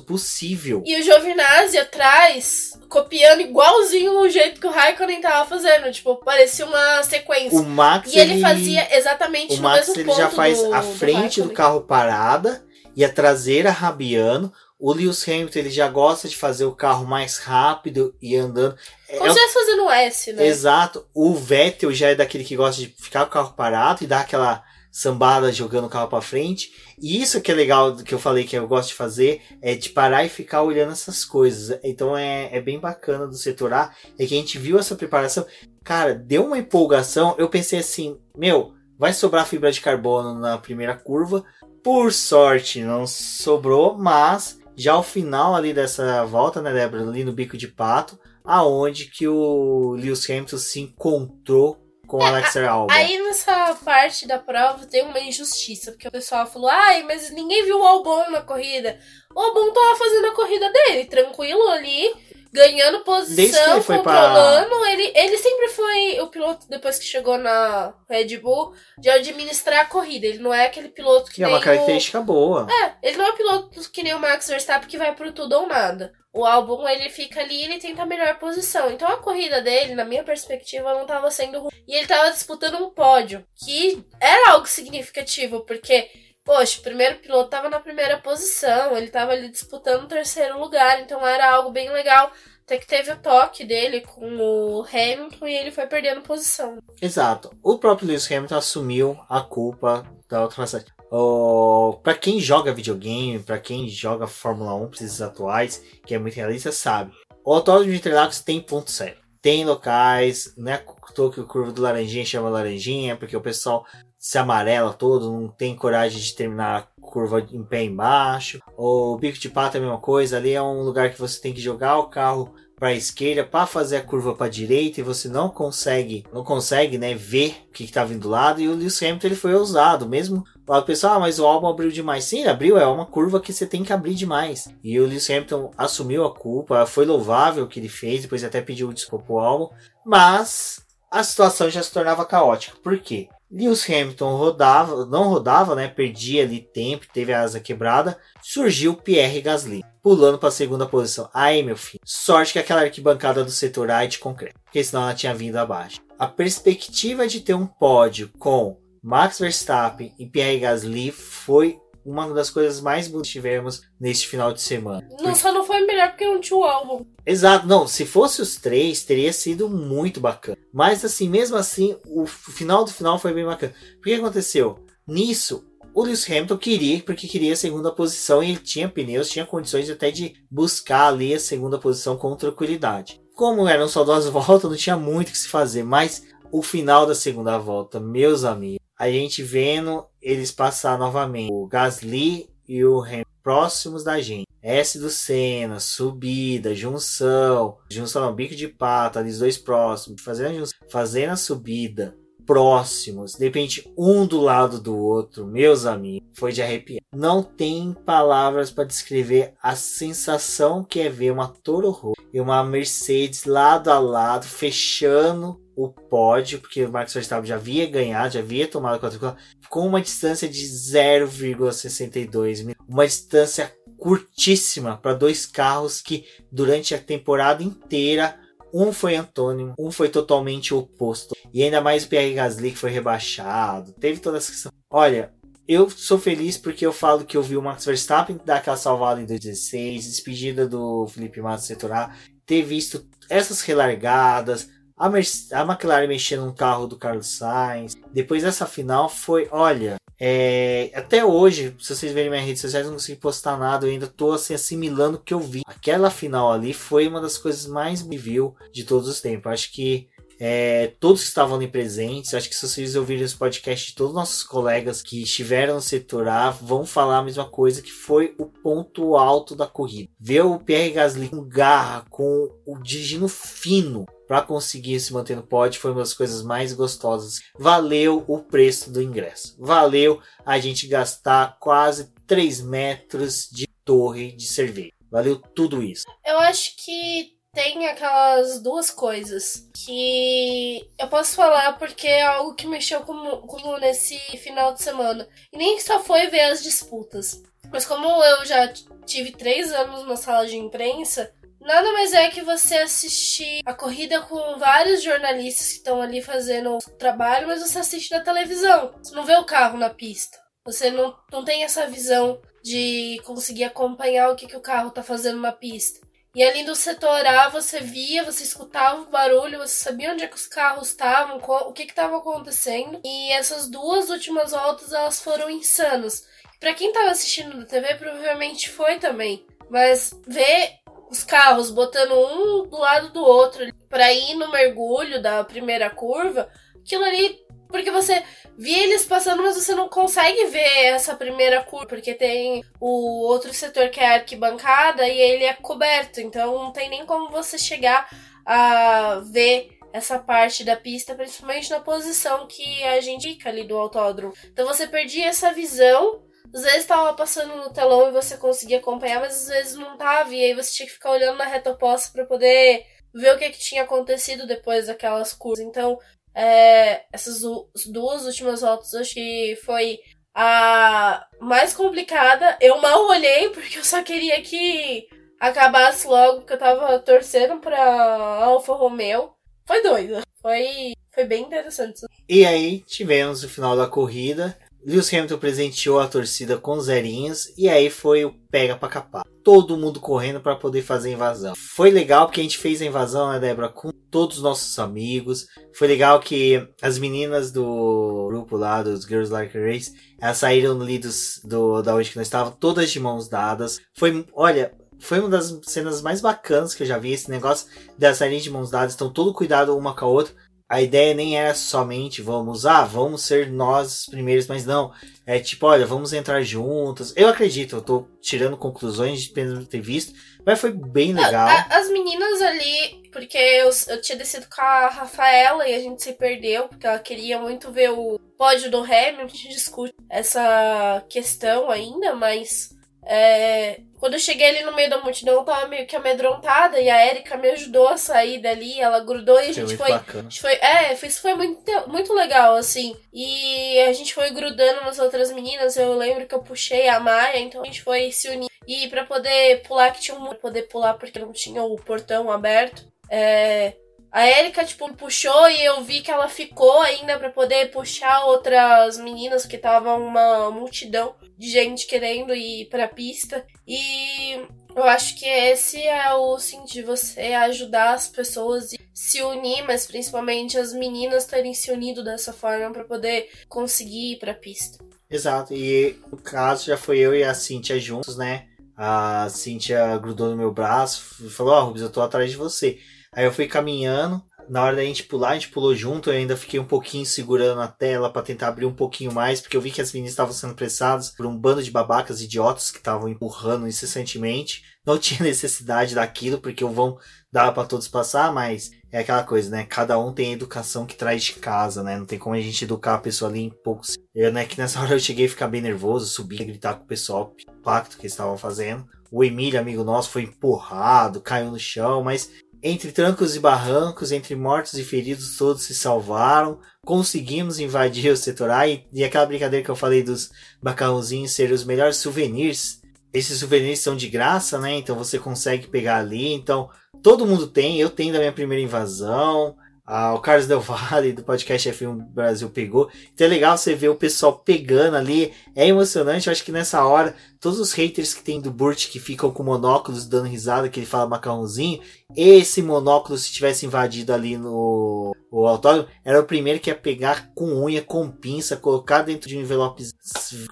possível. 0.00 0.82
E 0.84 1.00
o 1.00 1.02
Giovinazzi 1.02 1.78
atrás, 1.78 2.78
copiando 2.88 3.40
igualzinho 3.40 4.20
o 4.20 4.28
jeito 4.28 4.60
que 4.60 4.66
o 4.66 4.70
Raikkonen 4.70 5.20
tava 5.20 5.48
fazendo. 5.48 5.90
Tipo, 5.90 6.16
parecia 6.16 6.66
uma 6.66 7.02
sequência. 7.02 7.58
O 7.58 7.64
Max, 7.64 8.12
e 8.12 8.18
ele, 8.18 8.34
ele 8.34 8.40
fazia 8.42 8.96
exatamente 8.96 9.54
o 9.54 9.62
Max, 9.62 9.88
ele 9.96 10.12
já 10.12 10.28
faz 10.28 10.58
do, 10.58 10.74
a 10.74 10.82
frente 10.82 11.40
do, 11.40 11.48
do 11.48 11.54
carro 11.54 11.80
parada 11.82 12.64
e 12.94 13.04
a 13.04 13.12
traseira 13.12 13.70
rabiando. 13.70 14.52
O 14.78 14.92
Lewis 14.92 15.26
Hamilton 15.26 15.58
ele 15.58 15.70
já 15.70 15.88
gosta 15.88 16.28
de 16.28 16.36
fazer 16.36 16.64
o 16.64 16.74
carro 16.74 17.04
mais 17.04 17.38
rápido 17.38 18.14
e 18.22 18.36
andando. 18.36 18.76
Como 19.08 19.26
é, 19.26 19.32
se 19.32 19.48
fazendo 19.48 19.84
o 19.84 19.90
S, 19.90 20.32
né? 20.32 20.46
Exato. 20.46 21.04
O 21.12 21.34
Vettel 21.34 21.92
já 21.92 22.10
é 22.10 22.14
daquele 22.14 22.44
que 22.44 22.54
gosta 22.54 22.80
de 22.80 22.94
ficar 22.96 23.24
com 23.24 23.30
o 23.30 23.32
carro 23.32 23.54
parado 23.54 24.04
e 24.04 24.06
dar 24.06 24.20
aquela 24.20 24.62
sambada 24.90 25.52
jogando 25.52 25.86
o 25.86 25.88
carro 25.88 26.08
para 26.08 26.20
frente. 26.20 26.72
E 27.00 27.20
isso 27.20 27.40
que 27.40 27.52
é 27.52 27.54
legal 27.54 27.94
que 27.96 28.14
eu 28.14 28.18
falei 28.18 28.44
que 28.44 28.56
eu 28.56 28.66
gosto 28.66 28.88
de 28.88 28.94
fazer, 28.94 29.42
é 29.62 29.74
de 29.74 29.90
parar 29.90 30.24
e 30.24 30.28
ficar 30.28 30.62
olhando 30.62 30.92
essas 30.92 31.24
coisas. 31.24 31.78
Então 31.82 32.16
é, 32.16 32.48
é 32.52 32.60
bem 32.60 32.78
bacana 32.78 33.26
do 33.26 33.34
setor 33.34 33.72
A, 33.72 33.92
é 34.18 34.26
que 34.26 34.34
a 34.34 34.38
gente 34.38 34.58
viu 34.58 34.78
essa 34.78 34.96
preparação. 34.96 35.46
Cara, 35.84 36.14
deu 36.14 36.44
uma 36.44 36.58
empolgação. 36.58 37.34
Eu 37.38 37.48
pensei 37.48 37.78
assim, 37.78 38.18
meu, 38.36 38.74
vai 38.98 39.12
sobrar 39.12 39.46
fibra 39.46 39.70
de 39.70 39.80
carbono 39.80 40.34
na 40.38 40.58
primeira 40.58 40.94
curva. 40.94 41.44
Por 41.82 42.12
sorte, 42.12 42.82
não 42.82 43.06
sobrou, 43.06 43.96
mas 43.96 44.58
já 44.76 44.92
ao 44.92 45.02
final 45.02 45.54
ali 45.54 45.72
dessa 45.72 46.24
volta, 46.24 46.60
né, 46.60 46.72
Débora, 46.72 47.02
ali 47.02 47.24
no 47.24 47.32
bico 47.32 47.56
de 47.56 47.68
pato, 47.68 48.18
aonde 48.44 49.06
que 49.06 49.26
o 49.26 49.92
Lewis 49.92 50.28
Hamilton 50.28 50.58
se 50.58 50.80
encontrou 50.80 51.87
com 52.08 52.16
o 52.16 52.22
Albon. 52.68 52.92
Aí 52.92 53.18
nessa 53.22 53.78
parte 53.84 54.26
da 54.26 54.38
prova 54.38 54.86
tem 54.86 55.02
uma 55.02 55.20
injustiça, 55.20 55.92
porque 55.92 56.08
o 56.08 56.10
pessoal 56.10 56.46
falou, 56.46 56.68
ai, 56.68 57.04
mas 57.04 57.30
ninguém 57.30 57.64
viu 57.64 57.78
o 57.78 57.86
Albon 57.86 58.30
na 58.30 58.40
corrida. 58.40 58.98
O 59.32 59.38
Albon 59.38 59.72
tava 59.72 59.94
fazendo 59.96 60.26
a 60.26 60.34
corrida 60.34 60.72
dele, 60.72 61.04
tranquilo 61.04 61.68
ali, 61.68 62.12
ganhando 62.52 63.00
posição, 63.04 63.72
ele 63.74 63.82
foi 63.82 63.98
pra- 63.98 64.12
controlando. 64.12 64.86
Ele, 64.86 65.12
ele 65.14 65.38
sempre 65.38 65.68
foi 65.68 66.20
o 66.20 66.26
piloto, 66.28 66.66
depois 66.68 66.98
que 66.98 67.04
chegou 67.04 67.36
na 67.38 67.94
Red 68.08 68.38
Bull, 68.38 68.72
de 68.98 69.08
administrar 69.10 69.80
a 69.80 69.84
corrida. 69.86 70.26
Ele 70.26 70.38
não 70.38 70.52
é 70.52 70.66
aquele 70.66 70.88
piloto 70.88 71.30
que 71.30 71.42
é 71.42 71.48
uma 71.48 71.58
o- 71.58 71.62
característica 71.62 72.20
boa. 72.20 72.66
É, 72.70 73.08
ele 73.08 73.16
não 73.16 73.26
é 73.26 73.30
um 73.30 73.36
piloto 73.36 73.90
que 73.90 74.02
nem 74.02 74.14
o 74.14 74.18
Max 74.18 74.48
Verstappen 74.48 74.88
que 74.88 74.98
vai 74.98 75.14
pro 75.14 75.32
tudo 75.32 75.52
ou 75.54 75.66
nada. 75.66 76.12
O 76.32 76.44
álbum, 76.44 76.86
ele 76.86 77.08
fica 77.08 77.40
ali 77.40 77.54
e 77.56 77.64
ele 77.64 77.78
tenta 77.78 78.02
a 78.02 78.06
melhor 78.06 78.38
posição. 78.38 78.90
Então 78.90 79.08
a 79.08 79.16
corrida 79.16 79.60
dele, 79.62 79.94
na 79.94 80.04
minha 80.04 80.22
perspectiva, 80.22 80.94
não 80.94 81.06
tava 81.06 81.30
sendo 81.30 81.58
ruim. 81.60 81.70
E 81.86 81.94
ele 81.96 82.06
tava 82.06 82.30
disputando 82.30 82.74
um 82.76 82.90
pódio, 82.90 83.44
que 83.56 84.04
era 84.20 84.50
algo 84.52 84.66
significativo, 84.66 85.60
porque, 85.64 86.08
poxa, 86.48 86.80
o 86.80 86.82
primeiro 86.82 87.16
piloto 87.16 87.50
tava 87.50 87.68
na 87.68 87.78
primeira 87.78 88.16
posição, 88.16 88.96
ele 88.96 89.08
tava 89.08 89.32
ali 89.32 89.50
disputando 89.50 90.04
o 90.04 90.08
terceiro 90.08 90.58
lugar, 90.58 90.98
então 90.98 91.24
era 91.26 91.54
algo 91.54 91.70
bem 91.70 91.90
legal. 91.90 92.32
Até 92.64 92.78
que 92.78 92.86
teve 92.86 93.12
o 93.12 93.18
toque 93.18 93.66
dele 93.66 94.00
com 94.00 94.36
o 94.36 94.82
Hamilton 94.82 95.46
e 95.46 95.54
ele 95.54 95.70
foi 95.70 95.86
perdendo 95.86 96.22
posição. 96.22 96.78
Exato. 97.02 97.50
O 97.62 97.78
próprio 97.78 98.08
Lewis 98.08 98.30
Hamilton 98.30 98.56
assumiu 98.56 99.18
a 99.28 99.42
culpa 99.42 100.06
da 100.26 100.42
ultrapassagem. 100.42 100.88
Oh, 101.10 101.98
para 102.02 102.14
quem 102.14 102.40
joga 102.40 102.72
videogame, 102.72 103.42
para 103.42 103.58
quem 103.58 103.86
joga 103.86 104.26
Fórmula 104.26 104.74
1 104.74 104.88
para 104.88 105.04
esses 105.04 105.20
atuais, 105.20 105.82
que 106.06 106.14
é 106.14 106.18
muito 106.18 106.34
realista, 106.34 106.72
sabe. 106.72 107.12
O 107.44 107.52
autódromo 107.54 107.90
de 107.90 107.98
Interlagos 107.98 108.40
tem 108.40 108.60
ponto 108.60 108.90
cego. 108.90 109.20
Tem 109.40 109.64
locais, 109.64 110.54
né? 110.56 110.82
que 111.14 111.40
o 111.40 111.46
curva 111.46 111.72
do 111.72 111.82
Laranjinha 111.82 112.24
chama 112.24 112.48
Laranjinha, 112.48 113.16
porque 113.16 113.36
o 113.36 113.40
pessoal 113.40 113.84
se 114.28 114.36
amarela 114.36 114.92
todo, 114.92 115.32
não 115.32 115.48
tem 115.48 115.74
coragem 115.74 116.20
de 116.20 116.34
terminar 116.34 116.76
a 116.76 117.00
curva 117.00 117.40
em 117.50 117.64
pé 117.64 117.84
embaixo. 117.84 118.60
O 118.76 119.16
bico 119.16 119.38
de 119.38 119.48
pato 119.48 119.78
é 119.78 119.80
a 119.80 119.82
mesma 119.82 119.96
coisa, 119.96 120.36
ali 120.36 120.52
é 120.52 120.60
um 120.60 120.82
lugar 120.82 121.10
que 121.10 121.18
você 121.18 121.40
tem 121.40 121.54
que 121.54 121.62
jogar 121.62 121.96
o 121.96 122.08
carro 122.08 122.52
para 122.76 122.88
a 122.88 122.94
esquerda 122.94 123.42
para 123.42 123.64
fazer 123.64 123.96
a 123.96 124.02
curva 124.02 124.34
para 124.34 124.44
a 124.44 124.50
direita 124.50 125.00
e 125.00 125.02
você 125.02 125.30
não 125.30 125.48
consegue, 125.48 126.26
não 126.30 126.44
consegue, 126.44 126.98
né, 126.98 127.14
ver 127.14 127.64
o 127.70 127.72
que 127.72 127.84
está 127.84 128.04
vindo 128.04 128.20
do 128.20 128.28
lado. 128.28 128.60
E 128.60 128.68
o 128.68 128.74
Lewis 128.74 129.02
Hamilton 129.02 129.28
ele 129.28 129.34
foi 129.34 129.54
ousado, 129.54 130.06
mesmo 130.06 130.44
o 130.66 130.82
pessoal, 130.82 131.14
ah, 131.14 131.20
mas 131.20 131.38
o 131.38 131.46
álbum 131.46 131.66
abriu 131.66 131.90
demais. 131.90 132.24
Sim, 132.24 132.44
abriu, 132.44 132.76
é 132.76 132.86
uma 132.86 133.06
curva 133.06 133.40
que 133.40 133.50
você 133.50 133.66
tem 133.66 133.82
que 133.82 133.94
abrir 133.94 134.12
demais. 134.12 134.68
E 134.84 135.00
o 135.00 135.06
Lewis 135.06 135.30
Hamilton 135.30 135.70
assumiu 135.74 136.26
a 136.26 136.34
culpa, 136.34 136.84
foi 136.84 137.06
louvável 137.06 137.64
o 137.64 137.66
que 137.66 137.80
ele 137.80 137.88
fez, 137.88 138.20
depois 138.20 138.44
até 138.44 138.60
pediu 138.60 138.92
desculpa 138.92 139.24
pro 139.24 139.38
álbum, 139.38 139.74
mas 140.04 140.84
a 141.10 141.24
situação 141.24 141.70
já 141.70 141.82
se 141.82 141.90
tornava 141.90 142.26
caótica. 142.26 142.76
Por 142.84 142.98
quê? 142.98 143.30
Lewis 143.50 143.88
Hamilton 143.88 144.36
rodava, 144.36 145.06
não 145.06 145.28
rodava, 145.28 145.74
né? 145.74 145.88
Perdia 145.88 146.42
ali 146.42 146.60
tempo, 146.60 147.06
teve 147.12 147.32
a 147.32 147.40
asa 147.40 147.58
quebrada. 147.58 148.18
Surgiu 148.42 148.94
Pierre 148.94 149.40
Gasly, 149.40 149.82
pulando 150.02 150.38
para 150.38 150.50
a 150.50 150.52
segunda 150.52 150.86
posição. 150.86 151.30
Aí, 151.32 151.62
meu 151.62 151.76
filho, 151.76 152.00
sorte 152.04 152.52
que 152.52 152.58
aquela 152.58 152.82
arquibancada 152.82 153.42
do 153.42 153.50
setor 153.50 153.90
A 153.90 154.04
é 154.04 154.06
de 154.06 154.18
concreto, 154.18 154.60
porque 154.64 154.84
senão 154.84 155.04
ela 155.04 155.14
tinha 155.14 155.34
vindo 155.34 155.56
abaixo. 155.56 156.00
A 156.18 156.26
perspectiva 156.26 157.26
de 157.26 157.40
ter 157.40 157.54
um 157.54 157.66
pódio 157.66 158.30
com 158.38 158.76
Max 159.02 159.38
Verstappen 159.38 160.14
e 160.18 160.26
Pierre 160.26 160.60
Gasly 160.60 161.10
foi 161.10 161.78
uma 162.10 162.32
das 162.32 162.50
coisas 162.50 162.80
mais 162.80 163.06
bonitas 163.06 163.28
que 163.28 163.32
tivemos 163.32 163.82
neste 164.00 164.26
final 164.26 164.52
de 164.52 164.60
semana. 164.60 165.06
Não, 165.20 165.34
só 165.34 165.52
não 165.52 165.64
foi 165.64 165.84
melhor 165.84 166.08
porque 166.08 166.24
não 166.24 166.40
tinha 166.40 166.58
o 166.58 166.64
álbum. 166.64 167.04
Exato, 167.26 167.66
não, 167.66 167.86
se 167.86 168.06
fosse 168.06 168.40
os 168.40 168.56
três, 168.56 169.04
teria 169.04 169.32
sido 169.32 169.68
muito 169.68 170.20
bacana. 170.20 170.56
Mas 170.72 171.04
assim, 171.04 171.28
mesmo 171.28 171.56
assim, 171.56 171.96
o 172.06 172.26
final 172.26 172.84
do 172.84 172.90
final 172.90 173.18
foi 173.18 173.34
bem 173.34 173.44
bacana. 173.44 173.74
O 173.98 174.02
que 174.02 174.14
aconteceu? 174.14 174.78
Nisso, 175.06 175.64
o 175.94 176.02
Lewis 176.02 176.28
Hamilton 176.28 176.56
queria, 176.56 177.02
porque 177.02 177.26
queria 177.26 177.52
a 177.52 177.56
segunda 177.56 177.90
posição 177.90 178.42
e 178.42 178.50
ele 178.50 178.58
tinha 178.58 178.88
pneus, 178.88 179.28
tinha 179.28 179.44
condições 179.44 179.90
até 179.90 180.10
de 180.10 180.34
buscar 180.50 181.08
ali 181.08 181.34
a 181.34 181.40
segunda 181.40 181.78
posição 181.78 182.16
com 182.16 182.34
tranquilidade. 182.36 183.20
Como 183.34 183.68
eram 183.68 183.88
só 183.88 184.04
duas 184.04 184.26
voltas, 184.30 184.70
não 184.70 184.76
tinha 184.76 184.96
muito 184.96 185.28
o 185.28 185.32
que 185.32 185.38
se 185.38 185.48
fazer, 185.48 185.82
mas 185.82 186.22
o 186.50 186.62
final 186.62 187.04
da 187.04 187.14
segunda 187.14 187.58
volta, 187.58 188.00
meus 188.00 188.44
amigos, 188.44 188.77
a 188.98 189.10
gente 189.10 189.42
vendo 189.42 190.04
eles 190.20 190.50
passar 190.50 190.98
novamente. 190.98 191.52
O 191.52 191.66
Gasly 191.66 192.50
e 192.68 192.84
o 192.84 193.00
Hamilton 193.00 193.28
próximos 193.48 194.04
da 194.04 194.20
gente. 194.20 194.46
S 194.60 194.98
do 194.98 195.08
Senna, 195.08 195.80
subida, 195.80 196.74
junção, 196.74 197.78
junção 197.88 198.20
não, 198.20 198.34
bico 198.34 198.54
de 198.54 198.68
pata, 198.68 199.20
ali 199.20 199.30
os 199.30 199.38
dois 199.38 199.56
próximos, 199.56 200.20
fazendo 200.20 200.50
a 200.50 200.54
junção, 200.54 200.78
fazendo 200.90 201.30
a 201.30 201.36
subida, 201.36 202.14
próximos, 202.48 203.34
de 203.34 203.44
repente 203.44 203.88
um 203.96 204.26
do 204.26 204.40
lado 204.40 204.80
do 204.80 204.96
outro, 204.96 205.46
meus 205.46 205.84
amigos, 205.84 206.26
foi 206.32 206.50
de 206.50 206.62
arrepiar. 206.62 207.02
Não 207.14 207.42
tem 207.42 207.94
palavras 208.06 208.70
para 208.70 208.84
descrever 208.84 209.52
a 209.62 209.76
sensação 209.76 210.82
que 210.82 211.00
é 211.00 211.10
ver 211.10 211.30
uma 211.30 211.48
Toro 211.48 211.90
Rosso 211.90 212.14
e 212.32 212.40
uma 212.40 212.64
Mercedes 212.64 213.44
lado 213.44 213.90
a 213.90 213.98
lado, 213.98 214.46
fechando 214.46 215.60
o 215.76 215.90
pódio, 215.90 216.58
porque 216.58 216.86
o 216.86 216.90
Max 216.90 217.12
Verstappen 217.12 217.46
já 217.46 217.56
havia 217.56 217.84
ganhado, 217.86 218.32
já 218.32 218.40
havia 218.40 218.66
tomado 218.66 218.98
quatro 218.98 219.36
com 219.68 219.86
uma 219.86 220.00
distância 220.00 220.48
de 220.48 220.64
0,62, 220.64 222.74
uma 222.88 223.06
distância 223.06 223.74
curtíssima 223.98 224.96
para 224.96 225.12
dois 225.12 225.44
carros 225.44 226.00
que 226.00 226.24
durante 226.50 226.94
a 226.94 226.98
temporada 226.98 227.62
inteira 227.62 228.40
um 228.72 228.92
foi 228.92 229.16
antônimo, 229.16 229.74
um 229.78 229.90
foi 229.90 230.08
totalmente 230.08 230.74
oposto. 230.74 231.34
E 231.52 231.62
ainda 231.62 231.80
mais 231.80 232.04
o 232.04 232.08
Pierre 232.08 232.34
Gasly 232.34 232.72
que 232.72 232.78
foi 232.78 232.90
rebaixado. 232.90 233.92
Teve 233.92 234.20
toda 234.20 234.38
essa 234.38 234.52
questão. 234.52 234.72
Olha, 234.90 235.32
eu 235.66 235.90
sou 235.90 236.18
feliz 236.18 236.56
porque 236.56 236.86
eu 236.86 236.92
falo 236.92 237.24
que 237.24 237.36
eu 237.36 237.42
vi 237.42 237.56
o 237.56 237.62
Max 237.62 237.84
Verstappen 237.84 238.40
dar 238.44 238.56
aquela 238.56 238.76
salvada 238.76 239.20
em 239.20 239.26
2016, 239.26 240.04
despedida 240.04 240.66
do 240.66 241.06
Felipe 241.08 241.40
Massa 241.40 241.66
setor 241.66 241.92
A, 241.92 242.14
ter 242.46 242.62
visto 242.62 243.06
essas 243.28 243.60
relargadas, 243.60 244.70
a, 244.98 245.06
a 245.06 245.62
McLaren 245.62 246.08
mexendo 246.08 246.46
no 246.46 246.52
carro 246.52 246.86
do 246.86 246.96
Carlos 246.96 247.28
Sainz. 247.28 247.96
Depois 248.12 248.42
dessa 248.42 248.66
final 248.66 249.08
foi, 249.08 249.48
olha, 249.50 249.96
é, 250.20 250.90
até 250.94 251.24
hoje, 251.24 251.74
se 251.78 251.94
vocês 251.94 252.12
verem 252.12 252.30
minhas 252.30 252.44
redes 252.44 252.60
sociais, 252.60 252.84
eu 252.84 252.90
não 252.90 252.98
consegui 252.98 253.20
postar 253.20 253.56
nada, 253.56 253.86
eu 253.86 253.92
ainda 253.92 254.08
tô 254.08 254.32
assim, 254.32 254.54
assimilando 254.54 255.16
o 255.16 255.20
que 255.20 255.32
eu 255.32 255.40
vi. 255.40 255.62
Aquela 255.66 256.10
final 256.10 256.52
ali 256.52 256.74
foi 256.74 257.06
uma 257.06 257.20
das 257.20 257.38
coisas 257.38 257.66
mais 257.66 258.02
me 258.02 258.18
viu 258.18 258.56
de 258.72 258.84
todos 258.84 259.08
os 259.08 259.20
tempos. 259.20 259.52
Acho 259.52 259.72
que 259.72 260.08
é, 260.40 260.92
todos 261.00 261.22
que 261.22 261.28
estavam 261.28 261.56
ali 261.56 261.66
presentes, 261.66 262.32
acho 262.32 262.48
que 262.48 262.54
se 262.54 262.68
vocês 262.68 262.94
ouvirem 262.94 263.24
esse 263.24 263.36
podcast 263.36 263.88
de 263.88 263.94
todos 263.94 264.12
os 264.12 264.16
nossos 264.16 264.42
colegas 264.44 265.02
que 265.02 265.22
estiveram 265.22 265.76
no 265.76 265.80
setor 265.80 266.28
A, 266.28 266.50
vão 266.50 266.86
falar 266.86 267.18
a 267.18 267.24
mesma 267.24 267.44
coisa, 267.44 267.82
que 267.82 267.90
foi 267.90 268.34
o 268.38 268.46
ponto 268.46 269.16
alto 269.16 269.56
da 269.56 269.66
corrida. 269.66 270.10
Ver 270.18 270.42
o 270.42 270.58
Pierre 270.58 270.92
Gasly 270.92 271.28
com 271.28 271.42
garra, 271.42 272.04
com 272.08 272.52
o 272.64 272.78
dirigindo 272.80 273.28
fino, 273.28 274.06
para 274.28 274.42
conseguir 274.42 275.00
se 275.00 275.12
manter 275.14 275.34
no 275.34 275.42
pódio 275.42 275.80
foi 275.80 275.90
uma 275.90 276.00
das 276.00 276.12
coisas 276.12 276.42
mais 276.42 276.74
gostosas. 276.74 277.40
Valeu 277.58 278.22
o 278.28 278.38
preço 278.38 278.92
do 278.92 279.00
ingresso. 279.00 279.56
Valeu 279.58 280.20
a 280.44 280.58
gente 280.58 280.86
gastar 280.86 281.58
quase 281.58 282.12
3 282.26 282.60
metros 282.60 283.48
de 283.50 283.66
torre 283.82 284.32
de 284.32 284.46
cerveja. 284.46 284.92
Valeu 285.10 285.36
tudo 285.38 285.82
isso. 285.82 286.04
Eu 286.26 286.38
acho 286.40 286.76
que 286.76 287.38
tem 287.54 287.86
aquelas 287.88 288.60
duas 288.60 288.90
coisas 288.90 289.68
que 289.72 290.86
eu 290.98 291.08
posso 291.08 291.34
falar 291.34 291.78
porque 291.78 292.06
é 292.06 292.22
algo 292.22 292.54
que 292.54 292.66
mexeu 292.66 293.00
comigo 293.00 293.38
com 293.46 293.78
nesse 293.78 294.18
final 294.36 294.74
de 294.74 294.82
semana. 294.82 295.26
E 295.50 295.56
nem 295.56 295.80
só 295.80 296.04
foi 296.04 296.26
ver 296.26 296.42
as 296.42 296.62
disputas. 296.62 297.42
Mas 297.72 297.86
como 297.86 298.06
eu 298.06 298.44
já 298.44 298.70
tive 299.06 299.32
três 299.32 299.72
anos 299.72 300.06
na 300.06 300.16
sala 300.16 300.46
de 300.46 300.56
imprensa, 300.56 301.32
Nada 301.60 301.92
mais 301.92 302.12
é 302.12 302.28
que 302.30 302.40
você 302.40 302.76
assistir 302.76 303.60
a 303.66 303.74
corrida 303.74 304.20
com 304.22 304.58
vários 304.58 305.02
jornalistas 305.02 305.68
que 305.68 305.74
estão 305.74 306.00
ali 306.00 306.22
fazendo 306.22 306.76
o 306.76 306.90
trabalho, 306.98 307.48
mas 307.48 307.60
você 307.60 307.78
assiste 307.80 308.12
na 308.12 308.20
televisão. 308.20 308.94
Você 309.02 309.14
não 309.14 309.24
vê 309.24 309.34
o 309.34 309.44
carro 309.44 309.76
na 309.76 309.90
pista. 309.90 310.38
Você 310.64 310.90
não, 310.90 311.16
não 311.32 311.44
tem 311.44 311.64
essa 311.64 311.86
visão 311.86 312.40
de 312.62 313.20
conseguir 313.24 313.64
acompanhar 313.64 314.30
o 314.30 314.36
que, 314.36 314.46
que 314.46 314.56
o 314.56 314.60
carro 314.60 314.88
está 314.88 315.02
fazendo 315.02 315.40
na 315.40 315.52
pista. 315.52 316.06
E 316.34 316.42
ali 316.42 316.62
do 316.62 316.74
setor 316.74 317.26
A 317.26 317.48
você 317.48 317.80
via, 317.80 318.22
você 318.22 318.44
escutava 318.44 319.00
o 319.00 319.06
barulho, 319.10 319.58
você 319.58 319.74
sabia 319.84 320.12
onde 320.12 320.22
é 320.22 320.28
que 320.28 320.36
os 320.36 320.46
carros 320.46 320.88
estavam, 320.88 321.38
o 321.38 321.72
que 321.72 321.82
estava 321.82 322.18
acontecendo. 322.18 323.00
E 323.04 323.32
essas 323.32 323.68
duas 323.68 324.10
últimas 324.10 324.52
voltas 324.52 324.92
elas 324.92 325.20
foram 325.20 325.50
insanas. 325.50 326.26
Para 326.60 326.74
quem 326.74 326.88
estava 326.88 327.10
assistindo 327.10 327.56
na 327.56 327.64
TV, 327.64 327.94
provavelmente 327.94 328.68
foi 328.68 328.98
também. 328.98 329.46
Mas 329.70 330.12
ver 330.26 330.78
os 331.10 331.24
carros 331.24 331.70
botando 331.70 332.12
um 332.12 332.68
do 332.68 332.78
lado 332.78 333.10
do 333.12 333.22
outro 333.22 333.64
para 333.88 334.12
ir 334.12 334.34
no 334.34 334.50
mergulho 334.50 335.22
da 335.22 335.42
primeira 335.44 335.88
curva, 335.90 336.48
aquilo 336.80 337.04
ali, 337.04 337.38
porque 337.68 337.90
você 337.90 338.22
vê 338.56 338.70
eles 338.70 339.04
passando, 339.06 339.42
mas 339.42 339.56
você 339.56 339.74
não 339.74 339.88
consegue 339.88 340.46
ver 340.46 340.86
essa 340.86 341.14
primeira 341.14 341.62
curva, 341.62 341.86
porque 341.86 342.14
tem 342.14 342.64
o 342.80 343.22
outro 343.26 343.52
setor 343.52 343.88
que 343.88 344.00
é 344.00 344.06
a 344.06 344.14
arquibancada 344.14 345.06
e 345.06 345.18
ele 345.18 345.44
é 345.44 345.54
coberto, 345.54 346.20
então 346.20 346.58
não 346.58 346.72
tem 346.72 346.88
nem 346.88 347.06
como 347.06 347.30
você 347.30 347.58
chegar 347.58 348.08
a 348.44 349.20
ver 349.30 349.78
essa 349.92 350.18
parte 350.18 350.64
da 350.64 350.76
pista, 350.76 351.14
principalmente 351.14 351.70
na 351.70 351.80
posição 351.80 352.46
que 352.46 352.82
a 352.84 353.00
gente 353.00 353.28
fica 353.28 353.48
ali 353.48 353.64
do 353.64 353.76
autódromo. 353.76 354.34
Então 354.44 354.66
você 354.66 354.86
perdia 354.86 355.26
essa 355.26 355.52
visão. 355.52 356.22
Às 356.54 356.62
vezes 356.62 356.80
estava 356.80 357.12
passando 357.14 357.56
no 357.56 357.70
telão 357.70 358.08
e 358.08 358.12
você 358.12 358.36
conseguia 358.36 358.78
acompanhar, 358.78 359.20
mas 359.20 359.42
às 359.42 359.48
vezes 359.48 359.74
não 359.74 359.96
tava, 359.96 360.34
e 360.34 360.44
aí 360.44 360.54
você 360.54 360.72
tinha 360.72 360.86
que 360.86 360.94
ficar 360.94 361.10
olhando 361.10 361.38
na 361.38 361.44
reta 361.44 361.70
oposta 361.70 362.10
para 362.12 362.24
poder 362.24 362.84
ver 363.14 363.34
o 363.34 363.38
que, 363.38 363.50
que 363.50 363.58
tinha 363.58 363.82
acontecido 363.82 364.46
depois 364.46 364.86
daquelas 364.86 365.32
curvas. 365.32 365.64
Então, 365.64 365.98
é, 366.34 367.04
essas 367.12 367.40
duas 367.86 368.24
últimas 368.24 368.60
voltas 368.60 368.94
acho 368.94 369.14
que 369.14 369.58
foi 369.64 369.98
a 370.34 371.26
mais 371.40 371.74
complicada. 371.74 372.56
Eu 372.60 372.80
mal 372.80 373.08
olhei 373.08 373.50
porque 373.50 373.78
eu 373.78 373.84
só 373.84 374.02
queria 374.02 374.40
que 374.42 375.08
acabasse 375.40 376.06
logo, 376.06 376.38
porque 376.38 376.52
eu 376.52 376.58
tava 376.58 376.98
torcendo 377.00 377.60
pra 377.60 378.44
Alfa 378.44 378.74
Romeo. 378.74 379.32
Foi 379.66 379.82
doido. 379.82 380.22
Foi, 380.40 380.92
foi 381.12 381.24
bem 381.24 381.42
interessante. 381.42 382.00
E 382.28 382.46
aí 382.46 382.80
tivemos 382.80 383.42
o 383.42 383.48
final 383.48 383.76
da 383.76 383.86
corrida. 383.86 384.56
Lewis 384.88 385.12
Hamilton 385.12 385.36
presenteou 385.36 386.00
a 386.00 386.08
torcida 386.08 386.56
com 386.56 386.80
zerinhos 386.80 387.52
e 387.58 387.68
aí 387.68 387.90
foi 387.90 388.24
o 388.24 388.32
pega 388.50 388.74
pra 388.74 388.88
capar. 388.88 389.22
Todo 389.44 389.76
mundo 389.76 390.00
correndo 390.00 390.40
para 390.40 390.56
poder 390.56 390.80
fazer 390.80 391.10
a 391.10 391.12
invasão. 391.12 391.54
Foi 391.54 391.90
legal 391.90 392.24
porque 392.24 392.40
a 392.40 392.42
gente 392.42 392.56
fez 392.56 392.80
a 392.80 392.86
invasão, 392.86 393.30
né, 393.30 393.38
Débora, 393.38 393.68
com 393.68 393.90
todos 394.10 394.38
os 394.38 394.42
nossos 394.42 394.78
amigos. 394.78 395.46
Foi 395.74 395.86
legal 395.86 396.18
que 396.20 396.66
as 396.80 396.98
meninas 396.98 397.52
do 397.52 398.28
grupo 398.28 398.56
lá, 398.56 398.82
dos 398.82 399.04
Girls 399.04 399.30
Like 399.30 399.58
Race, 399.58 399.92
elas 400.18 400.38
saíram 400.38 400.80
ali 400.80 400.98
dos, 400.98 401.38
do, 401.44 401.82
da 401.82 401.94
onde 401.94 402.08
que 402.10 402.16
nós 402.16 402.26
estávamos, 402.26 402.56
todas 402.58 402.90
de 402.90 402.98
mãos 402.98 403.28
dadas. 403.28 403.82
Foi, 403.94 404.24
olha, 404.32 404.72
foi 404.98 405.20
uma 405.20 405.28
das 405.28 405.54
cenas 405.64 406.00
mais 406.00 406.22
bacanas 406.22 406.74
que 406.74 406.82
eu 406.82 406.86
já 406.86 406.96
vi. 406.96 407.12
Esse 407.12 407.30
negócio 407.30 407.68
das 407.98 408.16
saírem 408.16 408.40
de 408.40 408.50
mãos 408.50 408.70
dadas, 408.70 408.92
estão 408.92 409.12
todo 409.12 409.34
cuidado 409.34 409.76
uma 409.76 409.94
com 409.94 410.06
a 410.06 410.08
outra 410.08 410.34
a 410.68 410.82
ideia 410.82 411.14
nem 411.14 411.38
era 411.38 411.54
somente 411.54 412.20
vamos, 412.20 412.66
ah, 412.66 412.84
vamos 412.84 413.22
ser 413.22 413.50
nós 413.50 414.06
primeiros, 414.06 414.46
mas 414.46 414.66
não. 414.66 414.92
É 415.24 415.38
tipo, 415.38 415.66
olha, 415.66 415.86
vamos 415.86 416.12
entrar 416.12 416.42
juntos. 416.42 417.14
Eu 417.16 417.28
acredito, 417.28 417.76
eu 417.76 417.82
tô 417.82 418.06
tirando 418.20 418.56
conclusões 418.56 419.22
de 419.22 419.66
ter 419.66 419.80
visto, 419.80 420.12
mas 420.44 420.60
foi 420.60 420.70
bem 420.70 421.14
legal. 421.14 421.48
As 421.70 421.88
meninas 421.90 422.42
ali, 422.42 423.08
porque 423.10 423.38
eu, 423.38 423.70
eu 423.88 424.00
tinha 424.02 424.18
descido 424.18 424.46
com 424.54 424.60
a 424.60 424.88
Rafaela 424.88 425.66
e 425.66 425.74
a 425.74 425.78
gente 425.78 426.02
se 426.02 426.12
perdeu, 426.12 426.68
porque 426.68 426.86
ela 426.86 426.98
queria 426.98 427.40
muito 427.40 427.72
ver 427.72 427.90
o 427.90 428.18
pódio 428.36 428.70
do 428.70 428.78
Hamilton, 428.78 429.22
a 429.24 429.28
gente 429.28 429.48
discute 429.48 429.94
essa 430.10 431.02
questão 431.08 431.70
ainda, 431.70 432.14
mas 432.14 432.76
é, 433.10 433.80
quando 433.98 434.12
eu 434.12 434.18
cheguei 434.18 434.48
ali 434.48 434.62
no 434.62 434.74
meio 434.74 434.90
da 434.90 435.00
multidão, 435.00 435.36
eu 435.36 435.42
tava 435.42 435.66
meio 435.66 435.86
que 435.86 435.96
amedrontada 435.96 436.78
e 436.78 436.90
a 436.90 437.06
Erika 437.06 437.38
me 437.38 437.48
ajudou 437.52 437.88
a 437.88 437.96
sair 437.96 438.38
dali, 438.38 438.78
ela 438.78 439.00
grudou 439.00 439.40
e 439.40 439.48
a 439.48 439.52
gente 439.52 439.78
foi. 439.78 439.90
A 439.90 440.04
gente 440.22 440.40
foi 440.42 440.52
é, 440.52 440.92
isso 440.92 441.22
foi 441.22 441.34
muito, 441.34 441.88
muito 441.88 442.12
legal, 442.12 442.54
assim. 442.56 442.94
E 443.10 443.80
a 443.88 443.92
gente 443.94 444.12
foi 444.12 444.30
grudando 444.30 444.82
nas 444.82 444.98
outras 444.98 445.32
meninas. 445.32 445.74
Eu 445.78 445.94
lembro 445.94 446.26
que 446.26 446.34
eu 446.34 446.42
puxei 446.42 446.86
a 446.86 447.00
Maia, 447.00 447.40
então 447.40 447.62
a 447.62 447.64
gente 447.64 447.82
foi 447.82 448.12
se 448.12 448.28
unir. 448.28 448.50
E 448.66 448.88
para 448.88 449.06
poder 449.06 449.62
pular, 449.62 449.90
que 449.90 450.02
tinha 450.02 450.16
um 450.18 450.26
pra 450.26 450.34
poder 450.34 450.62
pular 450.64 450.92
porque 450.94 451.18
não 451.18 451.32
tinha 451.32 451.62
o 451.62 451.76
portão 451.76 452.30
aberto. 452.30 452.86
É, 453.08 453.72
a 454.12 454.26
Erika, 454.26 454.64
tipo, 454.66 454.92
puxou 454.94 455.48
e 455.48 455.64
eu 455.64 455.82
vi 455.82 456.02
que 456.02 456.10
ela 456.10 456.28
ficou 456.28 456.80
ainda 456.82 457.18
para 457.18 457.30
poder 457.30 457.70
puxar 457.70 458.26
outras 458.26 458.98
meninas, 458.98 459.46
que 459.46 459.56
tava 459.56 459.94
uma 459.94 460.50
multidão 460.50 461.14
de 461.38 461.48
gente 461.48 461.86
querendo 461.86 462.34
ir 462.34 462.68
pra 462.68 462.88
pista. 462.88 463.46
E 463.66 464.44
eu 464.74 464.84
acho 464.84 465.18
que 465.18 465.24
esse 465.24 465.80
é 465.80 466.12
o 466.14 466.38
sentido 466.38 466.68
de 466.68 466.82
você 466.82 467.32
ajudar 467.32 467.94
as 467.94 468.08
pessoas 468.08 468.72
e 468.72 468.78
se 468.92 469.22
unir, 469.22 469.64
mas 469.64 469.86
principalmente 469.86 470.58
as 470.58 470.72
meninas 470.72 471.24
terem 471.24 471.54
se 471.54 471.70
unido 471.70 472.04
dessa 472.04 472.32
forma 472.32 472.70
para 472.72 472.84
poder 472.84 473.28
conseguir 473.48 474.12
ir 474.12 474.18
pra 474.18 474.34
pista. 474.34 474.84
Exato, 475.10 475.54
e 475.54 475.98
no 476.10 476.18
caso 476.18 476.66
já 476.66 476.76
foi 476.76 476.98
eu 476.98 477.14
e 477.14 477.24
a 477.24 477.32
Cintia 477.32 477.80
juntos, 477.80 478.16
né? 478.16 478.46
A 478.76 479.28
Cintia 479.30 479.96
grudou 479.96 480.28
no 480.28 480.36
meu 480.36 480.52
braço 480.52 481.24
e 481.24 481.30
falou: 481.30 481.54
Ó, 481.54 481.62
oh, 481.62 481.64
Rubens, 481.66 481.82
eu 481.82 481.90
tô 481.90 482.02
atrás 482.02 482.30
de 482.30 482.36
você. 482.36 482.78
Aí 483.12 483.24
eu 483.24 483.32
fui 483.32 483.46
caminhando. 483.46 484.22
Na 484.48 484.64
hora 484.64 484.76
da 484.76 484.84
gente 484.84 485.04
pular, 485.04 485.30
a 485.30 485.34
gente 485.34 485.50
pulou 485.50 485.74
junto. 485.74 486.10
Eu 486.10 486.16
ainda 486.16 486.36
fiquei 486.36 486.58
um 486.58 486.64
pouquinho 486.64 487.04
segurando 487.04 487.60
a 487.60 487.68
tela 487.68 488.10
para 488.10 488.22
tentar 488.22 488.48
abrir 488.48 488.64
um 488.64 488.74
pouquinho 488.74 489.12
mais, 489.12 489.40
porque 489.40 489.56
eu 489.56 489.60
vi 489.60 489.70
que 489.70 489.80
as 489.80 489.92
meninas 489.92 490.12
estavam 490.12 490.32
sendo 490.32 490.54
pressadas 490.54 491.10
por 491.10 491.26
um 491.26 491.36
bando 491.36 491.62
de 491.62 491.70
babacas 491.70 492.22
idiotas 492.22 492.70
que 492.70 492.78
estavam 492.78 493.08
empurrando 493.08 493.68
incessantemente. 493.68 494.62
Não 494.86 494.96
tinha 494.98 495.22
necessidade 495.22 495.94
daquilo, 495.94 496.38
porque 496.38 496.64
o 496.64 496.70
vão 496.70 496.98
dava 497.30 497.52
para 497.52 497.68
todos 497.68 497.88
passar, 497.88 498.32
mas 498.32 498.70
é 498.90 499.00
aquela 499.00 499.22
coisa, 499.22 499.50
né? 499.50 499.64
Cada 499.64 499.98
um 499.98 500.14
tem 500.14 500.30
a 500.30 500.34
educação 500.34 500.86
que 500.86 500.96
traz 500.96 501.24
de 501.24 501.34
casa, 501.34 501.82
né? 501.82 501.98
Não 501.98 502.06
tem 502.06 502.18
como 502.18 502.34
a 502.34 502.40
gente 502.40 502.64
educar 502.64 502.94
a 502.94 502.98
pessoa 502.98 503.30
ali 503.30 503.40
em 503.40 503.50
poucos. 503.50 503.98
Eu, 504.14 504.32
né, 504.32 504.46
que 504.46 504.58
nessa 504.58 504.80
hora 504.80 504.94
eu 504.94 505.00
cheguei 505.00 505.26
a 505.26 505.28
ficar 505.28 505.48
bem 505.48 505.60
nervoso, 505.60 506.06
subi 506.06 506.40
a 506.40 506.44
gritar 506.44 506.74
com 506.74 506.84
o 506.84 506.88
pessoal, 506.88 507.34
o 507.46 507.62
pacto 507.62 507.96
que 507.96 508.02
eles 508.02 508.12
estavam 508.12 508.38
fazendo. 508.38 508.86
O 509.10 509.24
Emílio, 509.24 509.60
amigo 509.60 509.84
nosso, 509.84 510.10
foi 510.10 510.22
empurrado, 510.22 511.20
caiu 511.20 511.50
no 511.50 511.58
chão, 511.58 512.02
mas 512.02 512.30
entre 512.62 512.92
trancos 512.92 513.36
e 513.36 513.40
barrancos, 513.40 514.10
entre 514.10 514.34
mortos 514.34 514.74
e 514.74 514.84
feridos, 514.84 515.36
todos 515.36 515.62
se 515.62 515.74
salvaram. 515.74 516.58
Conseguimos 516.84 517.58
invadir 517.58 518.12
o 518.12 518.16
setor 518.16 518.50
A 518.50 518.66
e, 518.66 518.86
e 518.92 519.04
aquela 519.04 519.26
brincadeira 519.26 519.64
que 519.64 519.70
eu 519.70 519.76
falei 519.76 520.02
dos 520.02 520.30
macarrãozinhos 520.60 521.32
serem 521.32 521.54
os 521.54 521.64
melhores 521.64 521.96
souvenirs. 521.96 522.82
Esses 523.12 523.38
souvenirs 523.38 523.80
são 523.80 523.96
de 523.96 524.08
graça, 524.08 524.58
né? 524.58 524.74
Então 524.74 524.96
você 524.96 525.18
consegue 525.18 525.68
pegar 525.68 525.98
ali. 525.98 526.32
Então 526.32 526.68
todo 527.02 527.26
mundo 527.26 527.46
tem. 527.46 527.80
Eu 527.80 527.90
tenho 527.90 528.12
da 528.12 528.18
minha 528.18 528.32
primeira 528.32 528.62
invasão. 528.62 529.56
Ah, 529.90 530.12
o 530.12 530.20
Carlos 530.20 530.46
Del 530.46 530.60
Valle 530.60 531.14
do 531.14 531.24
podcast 531.24 531.70
F1 531.70 531.96
Brasil 532.10 532.50
pegou. 532.50 532.90
Então 533.14 533.26
é 533.26 533.30
legal 533.30 533.56
você 533.56 533.74
ver 533.74 533.88
o 533.88 533.94
pessoal 533.94 534.34
pegando 534.34 534.98
ali. 534.98 535.32
É 535.56 535.66
emocionante. 535.66 536.26
Eu 536.26 536.32
acho 536.32 536.44
que 536.44 536.52
nessa 536.52 536.84
hora, 536.84 537.16
todos 537.40 537.58
os 537.58 537.72
haters 537.72 538.12
que 538.12 538.22
tem 538.22 538.38
do 538.38 538.50
Burt 538.50 538.90
que 538.90 539.00
ficam 539.00 539.30
com 539.30 539.42
monóculos 539.42 540.06
dando 540.06 540.28
risada, 540.28 540.68
que 540.68 540.78
ele 540.78 540.84
fala 540.84 541.08
macarrãozinho. 541.08 541.80
Esse 542.14 542.60
monóculo, 542.60 543.16
se 543.16 543.32
tivesse 543.32 543.64
invadido 543.64 544.12
ali 544.12 544.36
no 544.36 545.16
o 545.30 545.46
autódromo, 545.46 545.88
era 546.04 546.20
o 546.20 546.24
primeiro 546.24 546.60
que 546.60 546.68
ia 546.68 546.76
pegar 546.76 547.30
com 547.34 547.64
unha, 547.64 547.80
com 547.80 548.10
pinça, 548.10 548.58
colocar 548.58 549.00
dentro 549.00 549.26
de 549.26 549.38
um 549.38 549.40
envelope 549.40 549.82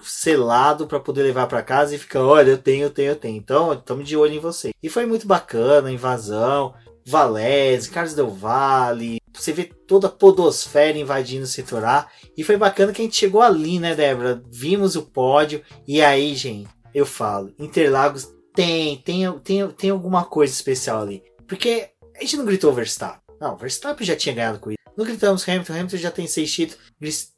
selado 0.01 0.87
para 0.87 0.99
poder 0.99 1.21
levar 1.21 1.45
para 1.45 1.61
casa 1.61 1.93
e 1.93 1.99
ficar: 1.99 2.23
olha, 2.23 2.49
eu 2.49 2.57
tenho, 2.57 2.85
eu 2.85 2.89
tenho, 2.89 3.09
eu 3.09 3.15
tenho. 3.15 3.37
Então, 3.37 3.71
estamos 3.73 4.07
de 4.07 4.17
olho 4.17 4.33
em 4.33 4.39
você. 4.39 4.71
E 4.81 4.89
foi 4.89 5.05
muito 5.05 5.27
bacana 5.27 5.91
invasão. 5.91 6.73
Valese, 7.09 7.89
Carlos 7.89 8.13
Del 8.13 8.29
Valle, 8.29 9.17
você 9.41 9.53
vê 9.53 9.65
toda 9.65 10.07
a 10.07 10.11
podosfera 10.11 10.97
invadindo 10.97 11.45
o 11.45 11.77
A. 11.85 12.07
E 12.35 12.43
foi 12.43 12.57
bacana 12.57 12.91
que 12.91 13.01
a 13.01 13.05
gente 13.05 13.15
chegou 13.15 13.41
ali, 13.41 13.79
né, 13.79 13.95
Débora? 13.95 14.41
Vimos 14.51 14.95
o 14.95 15.03
pódio. 15.03 15.61
E 15.87 16.01
aí, 16.01 16.35
gente, 16.35 16.69
eu 16.93 17.05
falo, 17.05 17.53
Interlagos 17.59 18.33
tem, 18.55 18.97
tem, 18.97 19.31
tem, 19.39 19.67
tem 19.69 19.89
alguma 19.91 20.25
coisa 20.25 20.51
especial 20.51 21.01
ali. 21.01 21.23
Porque 21.47 21.89
a 22.15 22.21
gente 22.21 22.37
não 22.37 22.45
gritou 22.45 22.73
Verstappen. 22.73 23.21
Não, 23.39 23.55
Verstappen 23.55 24.05
já 24.05 24.15
tinha 24.15 24.33
ganhado 24.33 24.59
com 24.59 24.71
isso. 24.71 24.77
Não 24.97 25.05
gritamos 25.05 25.47
Hamilton, 25.47 25.73
Hamilton 25.73 25.97
já 25.97 26.09
tem 26.09 26.25
seis 26.25 26.51
títulos. 26.51 26.83